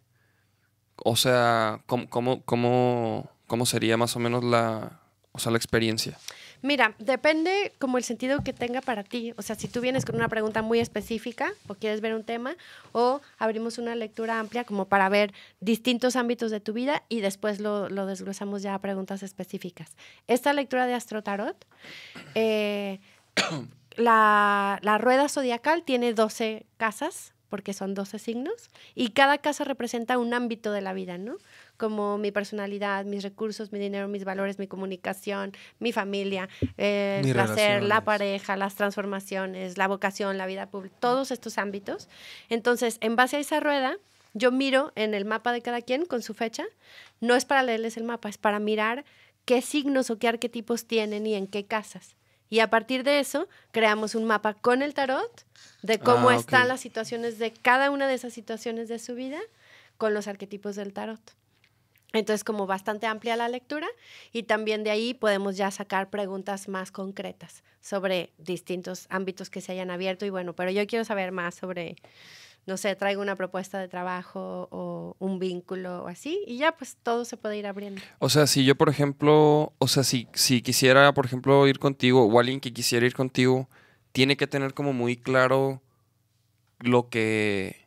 O 1.04 1.16
sea, 1.16 1.80
¿cómo, 1.86 2.08
cómo, 2.08 2.42
cómo, 2.42 3.30
cómo 3.46 3.66
sería 3.66 3.96
más 3.96 4.16
o 4.16 4.18
menos 4.18 4.44
la, 4.44 5.00
o 5.32 5.38
sea, 5.38 5.52
la 5.52 5.58
experiencia? 5.58 6.18
Mira, 6.62 6.94
depende 6.98 7.72
como 7.78 7.96
el 7.96 8.04
sentido 8.04 8.44
que 8.44 8.52
tenga 8.52 8.82
para 8.82 9.02
ti. 9.02 9.32
O 9.38 9.42
sea, 9.42 9.56
si 9.56 9.66
tú 9.66 9.80
vienes 9.80 10.04
con 10.04 10.16
una 10.16 10.28
pregunta 10.28 10.60
muy 10.60 10.78
específica 10.78 11.52
o 11.68 11.74
quieres 11.74 12.02
ver 12.02 12.14
un 12.14 12.22
tema, 12.22 12.54
o 12.92 13.22
abrimos 13.38 13.78
una 13.78 13.94
lectura 13.94 14.38
amplia 14.38 14.64
como 14.64 14.86
para 14.86 15.08
ver 15.08 15.32
distintos 15.60 16.16
ámbitos 16.16 16.50
de 16.50 16.60
tu 16.60 16.74
vida 16.74 17.02
y 17.08 17.20
después 17.20 17.60
lo, 17.60 17.88
lo 17.88 18.04
desglosamos 18.04 18.60
ya 18.60 18.74
a 18.74 18.78
preguntas 18.80 19.22
específicas. 19.22 19.96
Esta 20.26 20.52
lectura 20.52 20.86
de 20.86 20.94
Astro 20.94 21.22
Tarot, 21.22 21.56
eh, 22.34 23.00
la, 23.96 24.78
la 24.82 24.98
rueda 24.98 25.30
zodiacal 25.30 25.82
tiene 25.82 26.12
12 26.12 26.66
casas 26.76 27.32
porque 27.50 27.74
son 27.74 27.94
12 27.94 28.18
signos, 28.18 28.70
y 28.94 29.10
cada 29.10 29.36
casa 29.38 29.64
representa 29.64 30.16
un 30.16 30.32
ámbito 30.32 30.72
de 30.72 30.80
la 30.80 30.94
vida, 30.94 31.18
¿no? 31.18 31.36
Como 31.76 32.16
mi 32.16 32.30
personalidad, 32.30 33.04
mis 33.04 33.22
recursos, 33.22 33.72
mi 33.72 33.78
dinero, 33.78 34.08
mis 34.08 34.24
valores, 34.24 34.58
mi 34.58 34.66
comunicación, 34.66 35.52
mi 35.78 35.92
familia, 35.92 36.48
eh, 36.78 37.20
el 37.22 37.32
placer, 37.32 37.82
la 37.82 38.04
pareja, 38.04 38.56
las 38.56 38.76
transformaciones, 38.76 39.76
la 39.76 39.88
vocación, 39.88 40.38
la 40.38 40.46
vida 40.46 40.70
pública, 40.70 40.96
todos 41.00 41.30
estos 41.30 41.58
ámbitos. 41.58 42.08
Entonces, 42.48 42.96
en 43.00 43.16
base 43.16 43.36
a 43.36 43.40
esa 43.40 43.60
rueda, 43.60 43.98
yo 44.32 44.52
miro 44.52 44.92
en 44.94 45.14
el 45.14 45.24
mapa 45.24 45.52
de 45.52 45.60
cada 45.60 45.82
quien 45.82 46.06
con 46.06 46.22
su 46.22 46.34
fecha, 46.34 46.64
no 47.20 47.34
es 47.34 47.44
para 47.44 47.62
leerles 47.62 47.96
el 47.96 48.04
mapa, 48.04 48.28
es 48.28 48.38
para 48.38 48.60
mirar 48.60 49.04
qué 49.44 49.60
signos 49.60 50.10
o 50.10 50.18
qué 50.18 50.28
arquetipos 50.28 50.86
tienen 50.86 51.26
y 51.26 51.34
en 51.34 51.48
qué 51.48 51.66
casas. 51.66 52.14
Y 52.48 52.58
a 52.60 52.68
partir 52.68 53.04
de 53.04 53.20
eso, 53.20 53.48
creamos 53.70 54.14
un 54.14 54.24
mapa 54.24 54.54
con 54.54 54.82
el 54.82 54.92
tarot 54.92 55.44
de 55.82 55.98
cómo 55.98 56.30
Ah, 56.30 56.36
están 56.36 56.68
las 56.68 56.80
situaciones 56.80 57.38
de 57.38 57.52
cada 57.52 57.90
una 57.90 58.06
de 58.06 58.14
esas 58.14 58.32
situaciones 58.32 58.88
de 58.88 58.98
su 58.98 59.14
vida 59.14 59.38
con 59.96 60.14
los 60.14 60.28
arquetipos 60.28 60.76
del 60.76 60.92
tarot. 60.92 61.20
Entonces, 62.12 62.42
como 62.42 62.66
bastante 62.66 63.06
amplia 63.06 63.36
la 63.36 63.48
lectura 63.48 63.86
y 64.32 64.42
también 64.42 64.82
de 64.82 64.90
ahí 64.90 65.14
podemos 65.14 65.56
ya 65.56 65.70
sacar 65.70 66.10
preguntas 66.10 66.68
más 66.68 66.90
concretas 66.90 67.62
sobre 67.80 68.32
distintos 68.38 69.06
ámbitos 69.10 69.48
que 69.48 69.60
se 69.60 69.72
hayan 69.72 69.90
abierto. 69.90 70.26
Y 70.26 70.30
bueno, 70.30 70.54
pero 70.54 70.70
yo 70.72 70.84
quiero 70.88 71.04
saber 71.04 71.30
más 71.30 71.54
sobre, 71.54 71.94
no 72.66 72.76
sé, 72.76 72.96
traigo 72.96 73.22
una 73.22 73.36
propuesta 73.36 73.78
de 73.78 73.86
trabajo 73.86 74.68
o 74.72 75.14
un 75.20 75.38
vínculo 75.38 76.02
o 76.02 76.08
así, 76.08 76.42
y 76.48 76.56
ya 76.58 76.72
pues 76.72 76.96
todo 77.00 77.24
se 77.24 77.36
puede 77.36 77.58
ir 77.58 77.66
abriendo. 77.68 78.02
O 78.18 78.28
sea, 78.28 78.48
si 78.48 78.64
yo, 78.64 78.74
por 78.74 78.88
ejemplo, 78.88 79.72
o 79.78 79.86
sea, 79.86 80.02
si, 80.02 80.26
si 80.34 80.62
quisiera, 80.62 81.14
por 81.14 81.26
ejemplo, 81.26 81.68
ir 81.68 81.78
contigo, 81.78 82.24
o 82.26 82.40
alguien 82.40 82.58
que 82.58 82.72
quisiera 82.72 83.06
ir 83.06 83.14
contigo, 83.14 83.68
tiene 84.12 84.36
que 84.36 84.46
tener 84.46 84.74
como 84.74 84.92
muy 84.92 85.16
claro 85.16 85.82
lo 86.78 87.08
que, 87.08 87.86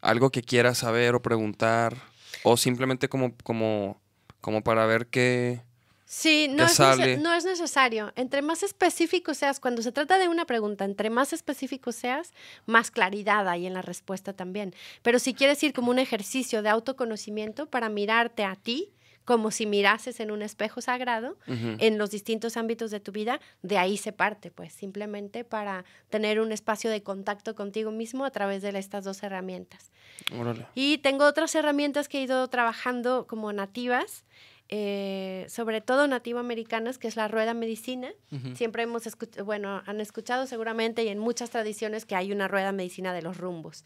algo 0.00 0.30
que 0.30 0.42
quiera 0.42 0.74
saber 0.74 1.14
o 1.14 1.22
preguntar, 1.22 1.96
o 2.42 2.56
simplemente 2.56 3.08
como, 3.08 3.34
como, 3.42 4.00
como 4.40 4.62
para 4.62 4.86
ver 4.86 5.06
qué... 5.06 5.62
Sí, 6.06 6.46
no 6.48 6.66
¿Qué 6.66 7.12
es, 7.14 7.20
no 7.20 7.34
es 7.34 7.44
necesario. 7.44 8.12
Entre 8.14 8.42
más 8.42 8.62
específico 8.62 9.34
seas, 9.34 9.58
cuando 9.58 9.82
se 9.82 9.90
trata 9.90 10.18
de 10.18 10.28
una 10.28 10.44
pregunta, 10.44 10.84
entre 10.84 11.10
más 11.10 11.32
específico 11.32 11.90
seas, 11.92 12.32
más 12.66 12.90
claridad 12.90 13.48
hay 13.48 13.66
en 13.66 13.74
la 13.74 13.82
respuesta 13.82 14.32
también. 14.32 14.74
Pero 15.02 15.18
si 15.18 15.34
quieres 15.34 15.60
ir 15.62 15.72
como 15.72 15.90
un 15.90 15.98
ejercicio 15.98 16.62
de 16.62 16.68
autoconocimiento 16.68 17.66
para 17.66 17.88
mirarte 17.88 18.44
a 18.44 18.54
ti, 18.54 18.92
como 19.24 19.50
si 19.50 19.66
mirases 19.66 20.20
en 20.20 20.30
un 20.30 20.42
espejo 20.42 20.80
sagrado, 20.80 21.38
en 21.46 21.98
los 21.98 22.10
distintos 22.10 22.56
ámbitos 22.56 22.90
de 22.90 23.00
tu 23.00 23.12
vida, 23.12 23.40
de 23.62 23.78
ahí 23.78 23.96
se 23.96 24.12
parte, 24.12 24.50
pues 24.50 24.72
simplemente 24.72 25.44
para 25.44 25.84
tener 26.10 26.40
un 26.40 26.52
espacio 26.52 26.90
de 26.90 27.02
contacto 27.02 27.54
contigo 27.54 27.90
mismo 27.90 28.24
a 28.24 28.30
través 28.30 28.62
de 28.62 28.78
estas 28.78 29.04
dos 29.04 29.22
herramientas. 29.22 29.90
Órale. 30.38 30.66
Y 30.74 30.98
tengo 30.98 31.24
otras 31.24 31.54
herramientas 31.54 32.08
que 32.08 32.18
he 32.18 32.22
ido 32.22 32.46
trabajando 32.48 33.26
como 33.26 33.52
nativas, 33.52 34.24
eh, 34.68 35.46
sobre 35.48 35.80
todo 35.80 36.06
nativoamericanas, 36.08 36.98
que 36.98 37.08
es 37.08 37.16
la 37.16 37.28
rueda 37.28 37.54
medicina. 37.54 38.10
Siempre 38.54 38.82
hemos 38.82 39.06
escuchado, 39.06 39.44
bueno, 39.44 39.82
han 39.86 40.00
escuchado 40.00 40.46
seguramente 40.46 41.04
y 41.04 41.08
en 41.08 41.18
muchas 41.18 41.50
tradiciones 41.50 42.06
que 42.06 42.16
hay 42.16 42.32
una 42.32 42.48
rueda 42.48 42.72
medicina 42.72 43.12
de 43.12 43.22
los 43.22 43.36
rumbos. 43.36 43.84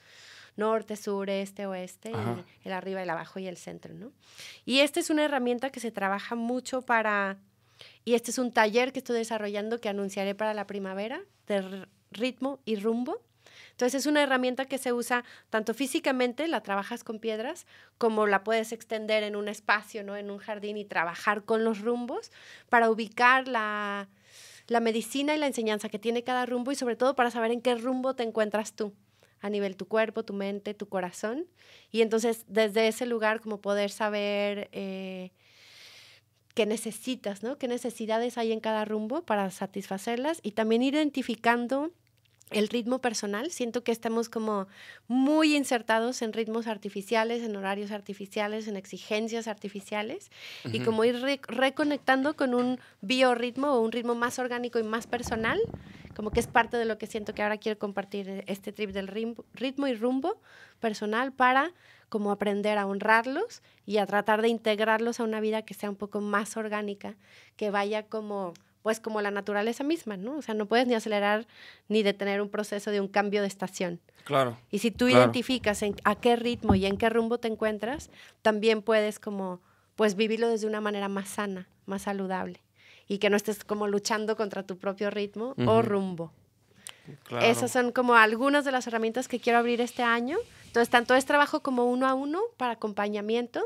Norte, 0.59 0.97
sur, 0.97 1.31
este, 1.31 1.67
oeste, 1.67 2.11
y 2.11 2.67
el 2.67 2.73
arriba, 2.73 3.03
el 3.03 3.09
abajo 3.09 3.39
y 3.39 3.47
el 3.47 3.57
centro, 3.57 3.95
¿no? 3.95 4.13
Y 4.65 4.81
esta 4.81 4.99
es 4.99 5.09
una 5.09 5.25
herramienta 5.25 5.71
que 5.71 5.79
se 5.79 5.93
trabaja 5.93 6.35
mucho 6.35 6.83
para, 6.83 7.39
y 8.05 8.15
este 8.15 8.33
es 8.33 8.39
un 8.39 8.53
taller 8.53 8.93
que 8.93 8.99
estoy 8.99 9.17
desarrollando 9.17 9.81
que 9.81 9.89
anunciaré 9.89 10.35
para 10.35 10.55
la 10.55 10.67
primavera, 10.67 11.23
de 11.47 11.87
ritmo 12.11 12.59
y 12.65 12.77
rumbo. 12.77 13.23
Entonces 13.71 14.01
es 14.01 14.07
una 14.07 14.23
herramienta 14.23 14.65
que 14.65 14.79
se 14.79 14.93
usa 14.93 15.25
tanto 15.49 15.75
físicamente, 15.75 16.49
la 16.49 16.61
trabajas 16.63 17.05
con 17.05 17.21
piedras, 17.21 17.65
como 17.97 18.27
la 18.27 18.43
puedes 18.43 18.73
extender 18.73 19.23
en 19.23 19.37
un 19.37 19.47
espacio, 19.47 20.03
¿no? 20.03 20.17
En 20.17 20.31
un 20.31 20.39
jardín 20.39 20.77
y 20.77 20.85
trabajar 20.85 21.45
con 21.45 21.63
los 21.65 21.81
rumbos 21.81 22.33
para 22.69 22.91
ubicar 22.91 23.47
la, 23.47 24.09
la 24.67 24.81
medicina 24.81 25.37
y 25.37 25.39
la 25.39 25.47
enseñanza 25.47 25.89
que 25.89 26.01
tiene 26.01 26.25
cada 26.25 26.47
rumbo 26.47 26.73
y 26.73 26.75
sobre 26.75 26.97
todo 26.97 27.15
para 27.15 27.31
saber 27.31 27.53
en 27.53 27.61
qué 27.61 27.77
rumbo 27.77 28.15
te 28.15 28.25
encuentras 28.25 28.73
tú 28.73 28.93
a 29.41 29.51
nivel 29.51 29.77
tu 29.77 29.87
cuerpo, 29.87 30.25
tu 30.25 30.35
mente, 30.35 30.75
tu 30.75 30.89
corazón. 30.89 31.47
Y 31.91 32.03
entonces 32.03 32.45
desde 32.49 32.89
ese 32.89 33.07
lugar 33.07 33.41
como 33.41 33.61
poder 33.61 33.91
saber 33.91 34.69
eh, 34.73 35.31
qué 36.55 36.67
necesitas, 36.67 37.43
¿no? 37.43 37.57
Qué 37.59 37.69
necesidades 37.69 38.39
hay 38.39 38.53
en 38.53 38.61
cada 38.61 38.85
rumbo 38.85 39.23
para 39.23 39.51
satisfacerlas 39.51 40.41
y 40.43 40.53
también 40.53 40.83
identificando 40.83 41.93
el 42.51 42.69
ritmo 42.69 43.01
personal. 43.01 43.51
Siento 43.51 43.83
que 43.83 43.93
estamos 43.93 44.29
como 44.29 44.67
muy 45.07 45.57
insertados 45.57 46.23
en 46.23 46.33
ritmos 46.33 46.67
artificiales, 46.67 47.43
en 47.43 47.57
horarios 47.57 47.91
artificiales, 47.91 48.69
en 48.69 48.77
exigencias 48.77 49.49
artificiales 49.49 50.31
y 50.73 50.81
como 50.81 51.05
ir 51.05 51.21
re- 51.21 51.41
reconectando 51.47 52.37
con 52.37 52.55
un 52.55 52.81
biorritmo 53.01 53.69
o 53.69 53.81
un 53.81 53.93
ritmo 53.93 54.15
más 54.15 54.39
orgánico 54.39 54.79
y 54.79 54.83
más 54.83 55.07
personal, 55.07 55.59
como 56.15 56.31
que 56.31 56.41
es 56.41 56.47
parte 56.47 56.77
de 56.77 56.85
lo 56.85 56.99
que 56.99 57.07
siento 57.07 57.35
que 57.35 57.43
ahora 57.43 57.59
quiero 57.59 57.79
compartir 57.79 58.29
eh, 58.29 58.45
este 58.47 58.73
trip 58.73 58.91
del 58.91 59.07
ritmo 59.07 59.87
y 59.87 59.95
rumbo 59.95 60.41
personal 60.81 61.33
para 61.33 61.73
como 62.09 62.33
aprender 62.33 62.79
a 62.79 62.87
honrarlos 62.87 63.63
y 63.87 63.99
a 63.99 64.07
tratar 64.07 64.43
de 64.43 64.49
integrarlos 64.49 65.21
a 65.21 65.25
una 65.25 65.41
vida 65.41 65.63
que 65.63 65.75
sea 65.75 65.91
un 65.91 65.97
poco 65.97 66.21
más 66.21 66.57
orgánica, 66.57 67.17
que 67.57 67.71
vaya 67.71 68.05
como 68.05 68.55
pues 68.83 69.01
como 69.01 69.21
la 69.21 69.31
naturaleza 69.31 69.85
misma, 69.85 70.17
¿no? 70.17 70.37
O 70.39 70.43
sea, 70.43 70.55
no 70.55 70.67
puedes 70.67 70.87
ni 70.87 70.95
acelerar 70.95 71.47
ni 71.89 72.03
detener 72.03 72.41
un 72.41 72.49
proceso 72.49 72.91
de 72.91 73.01
un 73.01 73.09
cambio 73.09 73.41
de 73.43 73.49
estación. 73.49 74.01
Claro. 74.25 74.59
Y 74.71 74.79
si 74.79 74.91
tú 74.91 75.07
Claro. 75.07 75.23
identificas 75.23 75.83
en 75.83 75.97
a 76.05 76.15
qué 76.15 76.37
ritmo 76.37 76.75
y 76.75 76.87
en 76.87 76.97
qué 76.97 77.09
rumbo 77.09 77.39
te 77.39 77.49
encuentras, 77.49 78.11
también 78.43 78.83
puedes 78.83 79.19
como 79.19 79.61
pues 79.97 80.15
vivirlo 80.15 80.49
desde 80.49 80.67
una 80.67 80.81
manera 80.81 81.09
más 81.09 81.29
sana, 81.29 81.69
más 81.87 82.03
saludable 82.03 82.63
y 83.09 83.19
que 83.19 83.31
no 83.31 83.37
estés 83.37 83.65
como 83.65 83.89
luchando 83.89 84.37
contra 84.37 84.63
tu 84.63 84.79
propio 84.79 85.11
ritmo 85.11 85.55
o 85.67 85.83
rumbo. 85.83 86.33
claro. 87.25 87.47
Esas 87.47 87.71
son 87.73 87.91
como 87.91 88.15
algunas 88.15 88.65
de 88.65 88.71
las 88.73 88.87
herramientas 88.87 89.29
que 89.29 89.41
quiero 89.41 89.59
abrir 89.59 89.81
este 89.81 90.03
año. 90.03 90.37
Entonces, 90.67 90.91
tanto 90.91 91.15
es 91.15 91.25
trabajo 91.25 91.61
como 91.63 91.87
uno 91.87 92.07
a 92.07 92.13
uno 92.15 92.41
para 92.59 92.75
acompañamiento, 92.75 93.63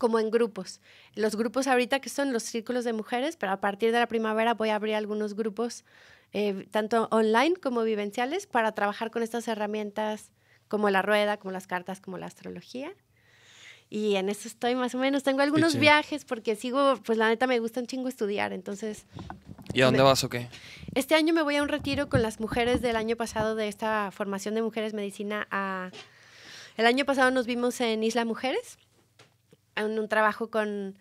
como 0.00 0.18
en 0.18 0.30
grupos. 0.30 0.80
Los 1.14 1.36
grupos 1.36 1.66
ahorita 1.66 2.00
que 2.00 2.08
son 2.08 2.32
los 2.32 2.42
círculos 2.42 2.84
de 2.84 2.94
mujeres, 2.94 3.36
pero 3.36 3.52
a 3.52 3.60
partir 3.60 3.92
de 3.92 3.98
la 3.98 4.06
primavera 4.06 4.54
voy 4.54 4.70
a 4.70 4.76
abrir 4.76 4.94
algunos 4.94 5.34
grupos, 5.34 5.84
eh, 6.32 6.66
tanto 6.70 7.06
online 7.10 7.54
como 7.56 7.82
vivenciales, 7.82 8.46
para 8.46 8.72
trabajar 8.72 9.10
con 9.10 9.22
estas 9.22 9.46
herramientas 9.46 10.30
como 10.68 10.88
la 10.88 11.02
rueda, 11.02 11.36
como 11.36 11.52
las 11.52 11.66
cartas, 11.66 12.00
como 12.00 12.16
la 12.16 12.24
astrología. 12.24 12.90
Y 13.90 14.14
en 14.16 14.30
eso 14.30 14.48
estoy 14.48 14.74
más 14.74 14.94
o 14.94 14.98
menos. 14.98 15.22
Tengo 15.22 15.42
algunos 15.42 15.76
viajes 15.76 16.24
porque 16.24 16.56
sigo, 16.56 16.94
pues 17.04 17.18
la 17.18 17.28
neta 17.28 17.46
me 17.46 17.58
gusta 17.58 17.80
un 17.80 17.86
chingo 17.86 18.08
estudiar. 18.08 18.54
Entonces, 18.54 19.04
¿Y 19.74 19.82
a 19.82 19.84
dónde 19.84 19.98
me- 19.98 20.04
vas 20.04 20.24
o 20.24 20.30
qué? 20.30 20.48
este 20.94 21.14
año 21.14 21.34
me 21.34 21.42
voy 21.42 21.56
a 21.56 21.62
un 21.62 21.68
retiro 21.68 22.08
con 22.08 22.22
las 22.22 22.40
mujeres 22.40 22.80
del 22.80 22.96
año 22.96 23.16
pasado 23.16 23.54
de 23.54 23.68
esta 23.68 24.10
formación 24.12 24.54
de 24.54 24.62
mujeres 24.62 24.94
medicina. 24.94 25.46
A... 25.50 25.90
El 26.78 26.86
año 26.86 27.04
pasado 27.04 27.30
nos 27.30 27.44
vimos 27.46 27.80
en 27.82 28.02
Isla 28.02 28.24
Mujeres, 28.24 28.78
en 29.76 29.98
un 29.98 30.08
trabajo 30.08 30.50
con 30.50 30.98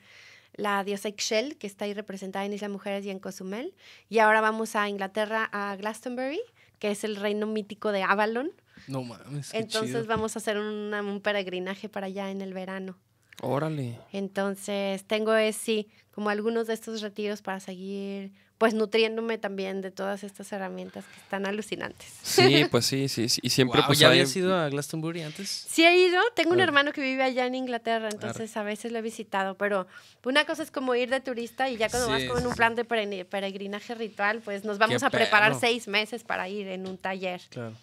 la 0.54 0.84
diosa 0.84 1.08
Ixchel, 1.10 1.58
que 1.58 1.68
está 1.68 1.86
ahí 1.86 1.94
representada 1.94 2.46
en 2.46 2.54
Isla 2.54 2.70
Mujeres 2.70 3.06
y 3.06 3.10
en 3.10 3.20
Cozumel. 3.20 3.74
Y 4.10 4.20
ahora 4.20 4.42
vamos 4.42 4.76
a 4.76 4.90
Inglaterra, 4.90 5.50
a 5.52 5.76
Glastonbury, 5.78 6.42
que 6.80 6.92
es 6.92 7.04
el 7.04 7.16
reino 7.16 7.46
mítico 7.48 7.92
de 7.92 8.04
Avalon. 8.04 8.52
No 8.88 9.04
mames. 9.04 9.54
Entonces 9.54 9.92
chido. 9.92 10.06
vamos 10.06 10.36
a 10.36 10.40
hacer 10.40 10.58
una- 10.58 11.02
un 11.02 11.22
peregrinaje 11.22 11.88
para 11.90 12.08
allá 12.08 12.30
en 12.32 12.42
el 12.42 12.54
verano. 12.54 12.98
Órale. 13.42 13.98
Entonces, 14.12 15.04
tengo 15.06 15.34
es, 15.36 15.56
sí, 15.56 15.88
como 16.12 16.30
algunos 16.30 16.68
de 16.68 16.74
estos 16.74 17.02
retiros 17.02 17.42
para 17.42 17.60
seguir, 17.62 18.32
pues, 18.58 18.74
nutriéndome 18.74 19.38
también 19.38 19.80
de 19.82 19.90
todas 19.92 20.26
estas 20.26 20.52
herramientas 20.52 21.06
que 21.06 21.20
están 21.22 21.46
alucinantes. 21.46 22.12
Sí, 22.22 22.66
pues 22.72 22.86
sí, 22.86 23.08
sí, 23.08 23.30
sí. 23.30 23.40
Y 23.42 23.50
siempre 23.52 23.80
Guau, 23.80 23.88
pues 23.88 24.00
¿Ya 24.00 24.08
hay- 24.08 24.20
habías 24.20 24.36
ido 24.36 24.54
a 24.54 24.68
Glastonbury 24.68 25.22
antes? 25.22 25.48
Sí 25.50 25.86
he 25.86 25.96
ido, 26.08 26.20
tengo 26.36 26.52
un 26.52 26.60
hermano 26.60 26.92
que 26.92 27.00
vive 27.00 27.24
allá 27.24 27.46
en 27.46 27.56
Inglaterra, 27.56 28.10
entonces 28.12 28.58
a 28.58 28.64
veces 28.64 28.92
lo 28.92 28.98
he 29.00 29.02
visitado, 29.02 29.56
pero 29.56 29.88
una 30.26 30.44
cosa 30.46 30.62
es 30.64 30.72
como 30.72 30.94
ir 30.96 31.10
de 31.10 31.22
turista 31.22 31.70
y 31.70 31.78
ya 31.78 31.88
cuando 31.90 32.10
vas 32.10 32.22
Sí, 32.22 32.28
en 32.28 32.38
sí, 32.38 32.46
un 32.46 32.56
plan 32.56 32.76
de 32.76 32.86
pere- 32.86 33.24
peregrinaje 33.26 33.96
ritual, 33.96 34.42
pues 34.44 34.66
nos 34.66 34.78
vamos 34.78 35.00
Qué 35.02 35.06
a 35.06 35.10
preparar 35.10 35.52
perro. 35.52 35.60
seis 35.62 35.88
meses 35.88 36.26
para 36.26 36.50
ir 36.50 36.68
en 36.68 36.86
un 36.88 36.98
taller. 36.98 37.40
Claro. 37.50 37.76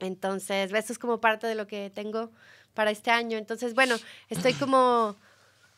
Entonces, 0.00 0.72
esto 0.72 0.92
es 0.92 0.98
como 0.98 1.20
parte 1.20 1.46
de 1.46 1.54
lo 1.54 1.66
que 1.66 1.90
tengo 1.92 2.30
para 2.78 2.92
este 2.92 3.10
año. 3.10 3.38
Entonces, 3.38 3.74
bueno, 3.74 3.96
estoy 4.28 4.52
como 4.52 5.16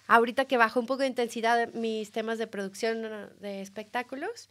ahorita 0.07 0.45
que 0.45 0.59
bajo 0.59 0.79
un 0.79 0.85
poco 0.85 1.01
de 1.01 1.07
intensidad 1.07 1.73
mis 1.73 2.13
temas 2.13 2.37
de 2.37 2.47
producción 2.47 3.31
de 3.41 3.63
espectáculos, 3.63 4.51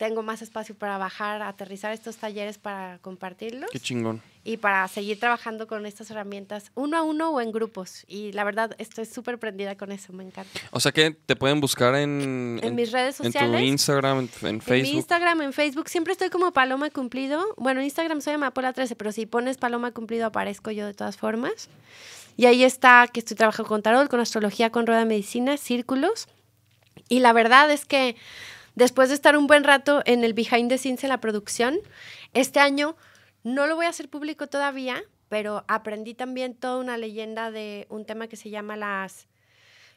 tengo 0.00 0.22
más 0.22 0.40
espacio 0.40 0.74
para 0.74 0.96
bajar, 0.96 1.42
aterrizar 1.42 1.92
estos 1.92 2.16
talleres 2.16 2.56
para 2.56 2.96
compartirlos 3.02 3.68
Qué 3.70 3.78
chingón. 3.78 4.22
y 4.44 4.56
para 4.56 4.88
seguir 4.88 5.20
trabajando 5.20 5.66
con 5.66 5.84
estas 5.84 6.10
herramientas 6.10 6.72
uno 6.74 6.96
a 6.96 7.02
uno 7.02 7.28
o 7.32 7.40
en 7.42 7.52
grupos. 7.52 8.06
Y 8.08 8.32
la 8.32 8.44
verdad, 8.44 8.74
estoy 8.78 9.04
súper 9.04 9.38
prendida 9.38 9.76
con 9.76 9.92
eso, 9.92 10.14
me 10.14 10.24
encanta. 10.24 10.58
O 10.70 10.80
sea 10.80 10.90
que 10.90 11.10
te 11.10 11.36
pueden 11.36 11.60
buscar 11.60 11.94
en... 11.96 12.58
En 12.62 12.74
mis 12.76 12.92
redes 12.92 13.20
En 13.20 13.26
tu 13.26 13.32
sociales. 13.32 13.60
Instagram, 13.60 14.20
en, 14.20 14.30
en 14.40 14.48
En 14.48 14.54
mi 14.54 14.60
Facebook. 14.62 14.96
Instagram, 14.96 15.42
en 15.42 15.52
Facebook, 15.52 15.88
siempre 15.90 16.12
estoy 16.14 16.30
como 16.30 16.50
Paloma 16.50 16.88
Cumplido. 16.88 17.44
Bueno, 17.58 17.80
en 17.80 17.84
Instagram 17.84 18.22
soy 18.22 18.32
Amapola13, 18.36 18.94
pero 18.96 19.12
si 19.12 19.26
pones 19.26 19.58
Paloma 19.58 19.92
Cumplido 19.92 20.24
aparezco 20.24 20.70
yo 20.70 20.86
de 20.86 20.94
todas 20.94 21.18
formas. 21.18 21.68
Y 22.38 22.46
ahí 22.46 22.64
está 22.64 23.06
que 23.12 23.20
estoy 23.20 23.36
trabajando 23.36 23.68
con 23.68 23.82
tarot, 23.82 24.08
con 24.08 24.20
astrología, 24.20 24.70
con 24.70 24.86
rueda 24.86 25.00
de 25.00 25.04
medicina, 25.06 25.58
círculos. 25.58 26.26
Y 27.10 27.18
la 27.18 27.34
verdad 27.34 27.70
es 27.70 27.84
que 27.84 28.16
después 28.80 29.10
de 29.10 29.14
estar 29.14 29.36
un 29.36 29.46
buen 29.46 29.62
rato 29.62 30.00
en 30.06 30.24
el 30.24 30.32
behind 30.32 30.70
the 30.70 30.78
scenes 30.78 31.04
en 31.04 31.10
la 31.10 31.20
producción, 31.20 31.78
este 32.32 32.60
año 32.60 32.96
no 33.42 33.66
lo 33.66 33.76
voy 33.76 33.84
a 33.84 33.90
hacer 33.90 34.08
público 34.08 34.46
todavía, 34.46 35.02
pero 35.28 35.66
aprendí 35.68 36.14
también 36.14 36.54
toda 36.54 36.78
una 36.78 36.96
leyenda 36.96 37.50
de 37.50 37.86
un 37.90 38.06
tema 38.06 38.26
que 38.26 38.36
se 38.36 38.48
llama 38.48 38.76
las 38.76 39.28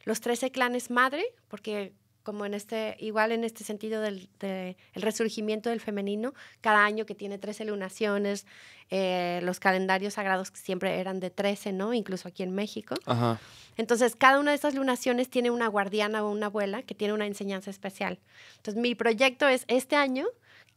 los 0.03 0.19
13 0.19 0.51
clanes 0.51 0.91
madre, 0.91 1.23
porque 1.47 1.93
como 2.24 2.45
en 2.45 2.54
este, 2.54 2.95
igual 3.00 3.32
en 3.32 3.44
este 3.44 3.64
sentido 3.64 4.02
del 4.02 4.30
de, 4.40 4.78
el 4.94 5.02
resurgimiento 5.02 5.70
del 5.70 5.80
femenino, 5.80 6.34
cada 6.62 6.84
año 6.84 7.06
que 7.06 7.16
tiene 7.16 7.38
13 7.38 7.66
lunaciones, 7.66 8.45
eh, 8.90 9.40
los 9.44 9.60
calendarios 9.60 10.16
sagrados 10.16 10.52
que 10.52 10.58
siempre 10.58 11.00
eran 11.00 11.20
de 11.20 11.30
13, 11.30 11.74
¿no? 11.74 11.94
Incluso 11.94 12.28
aquí 12.28 12.44
en 12.44 12.54
México. 12.54 12.95
Ajá. 13.06 13.40
Entonces, 13.78 14.16
cada 14.16 14.40
una 14.40 14.52
de 14.52 14.56
estas 14.56 14.76
lunaciones 14.76 15.30
tiene 15.30 15.52
una 15.52 15.68
guardiana 15.68 16.24
o 16.24 16.32
una 16.32 16.48
abuela 16.48 16.84
que 16.84 16.95
tiene 16.95 17.14
una 17.14 17.26
enseñanza 17.26 17.70
especial. 17.70 18.20
Entonces, 18.58 18.82
mi 18.82 18.95
proyecto 18.95 19.48
es 19.48 19.66
este 19.68 19.95
año, 19.95 20.28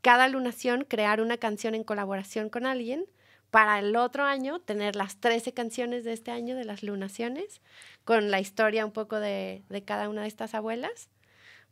cada 0.01 0.29
lunación, 0.29 0.85
crear 0.89 1.21
una 1.21 1.37
canción 1.37 1.75
en 1.75 1.85
colaboración 1.85 2.49
con 2.49 2.65
alguien 2.67 3.07
para 3.51 3.79
el 3.79 3.97
otro 3.97 4.25
año 4.25 4.61
tener 4.61 4.97
las 4.97 5.19
13 5.19 5.53
canciones 5.53 6.05
de 6.05 6.13
este 6.13 6.31
año 6.31 6.57
de 6.57 6.65
las 6.65 6.83
lunaciones, 6.83 7.61
con 8.05 8.31
la 8.31 8.41
historia 8.41 8.85
un 8.85 8.93
poco 8.93 9.21
de, 9.21 9.63
de 9.69 9.83
cada 9.83 10.09
una 10.09 10.23
de 10.23 10.29
estas 10.29 10.55
abuelas, 10.55 11.09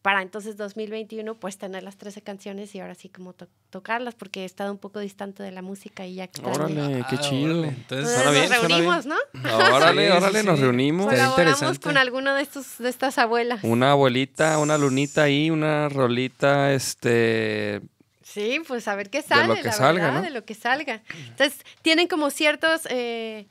para 0.05 0.20
entonces 0.20 0.59
2021 0.59 1.35
pues 1.36 1.56
tener 1.56 1.82
las 1.82 1.97
13 1.97 2.20
canciones 2.20 2.74
y 2.74 2.81
ahora 2.81 2.94
sí 2.94 3.09
como 3.09 3.32
to 3.32 3.48
tocarlas, 3.70 4.14
porque 4.14 4.43
he 4.43 4.44
estado 4.44 4.70
un 4.70 4.76
poco 4.76 5.01
distante 5.01 5.43
de 5.43 5.51
la 5.51 5.62
música 5.62 6.05
y 6.06 6.16
ya 6.16 6.26
que 6.26 6.43
Órale, 6.44 7.02
qué 7.09 7.16
Ah, 7.16 7.20
chido. 7.22 7.59
órale. 7.60 7.68
Entonces 7.68 8.18
Entonces, 8.18 8.32
bien, 8.32 8.51
nos 8.51 8.68
reunimos, 8.68 9.06
¿no? 9.06 9.16
Órale, 9.74 10.06
Sí, 10.06 10.12
órale, 10.12 10.40
sí, 10.43 10.47
nos 10.47 10.60
reunimos. 10.60 11.06
Colaboramos 11.06 11.39
interesante. 11.39 11.81
con 11.81 11.97
alguno 11.97 12.35
de, 12.35 12.43
estos, 12.43 12.76
de 12.81 12.90
estas 12.90 13.16
abuelas. 13.16 13.60
Una 13.64 13.93
abuelita, 13.93 14.59
una 14.59 14.76
lunita 14.76 15.22
ahí, 15.22 15.48
una 15.48 15.89
rolita, 15.89 16.74
este... 16.74 17.81
Sí, 18.22 18.60
pues 18.68 18.86
a 18.89 18.97
ver 18.97 19.09
qué 19.09 19.22
sale, 19.22 19.47
lo 19.48 19.55
que 19.55 19.62
la 19.62 19.72
salga, 19.72 20.02
verdad, 20.05 20.18
¿no? 20.18 20.22
de 20.22 20.31
lo 20.32 20.44
que 20.44 20.52
salga. 20.55 21.01
Entonces, 21.31 21.60
tienen 21.81 22.09
como 22.09 22.28
ciertos, 22.28 22.82
eh, 22.90 23.47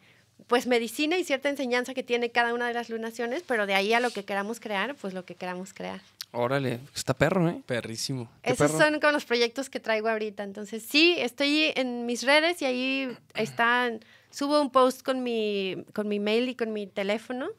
pues 0.46 0.68
medicina 0.68 1.18
y 1.18 1.24
cierta 1.24 1.50
enseñanza 1.50 1.94
que 1.96 2.04
tiene 2.04 2.30
cada 2.30 2.54
una 2.54 2.68
de 2.68 2.74
las 2.76 2.90
lunaciones, 2.90 3.44
pero 3.48 3.66
de 3.66 3.74
ahí 3.74 3.94
a 3.94 4.00
lo 4.00 4.12
que 4.12 4.24
queramos 4.24 4.60
crear, 4.60 4.94
pues 4.96 5.14
lo 5.16 5.26
que 5.26 5.34
queramos 5.36 5.74
crear. 5.74 6.02
Órale, 6.34 6.80
está 6.96 7.14
perro, 7.14 7.48
¿eh? 7.48 7.62
Perrísimo. 7.66 8.28
Esos 8.42 8.72
perro. 8.72 8.80
son 8.80 9.00
con 9.00 9.14
los 9.14 9.24
proyectos 9.24 9.70
que 9.70 9.80
traigo 9.80 10.10
ahorita. 10.10 10.44
Entonces, 10.44 10.84
sí, 10.84 11.16
estoy 11.20 11.72
en 11.76 12.06
mis 12.08 12.24
redes 12.24 12.60
y 12.62 12.66
ahí 12.66 13.18
están, 13.36 14.00
subo 14.32 14.60
un 14.60 14.72
post 14.72 15.04
con 15.04 15.22
mi, 15.24 15.86
con 15.94 16.08
mi 16.08 16.20
mail 16.20 16.50
y 16.50 16.56
con 16.56 16.74
mi 16.74 16.88
teléfono. 16.88 17.50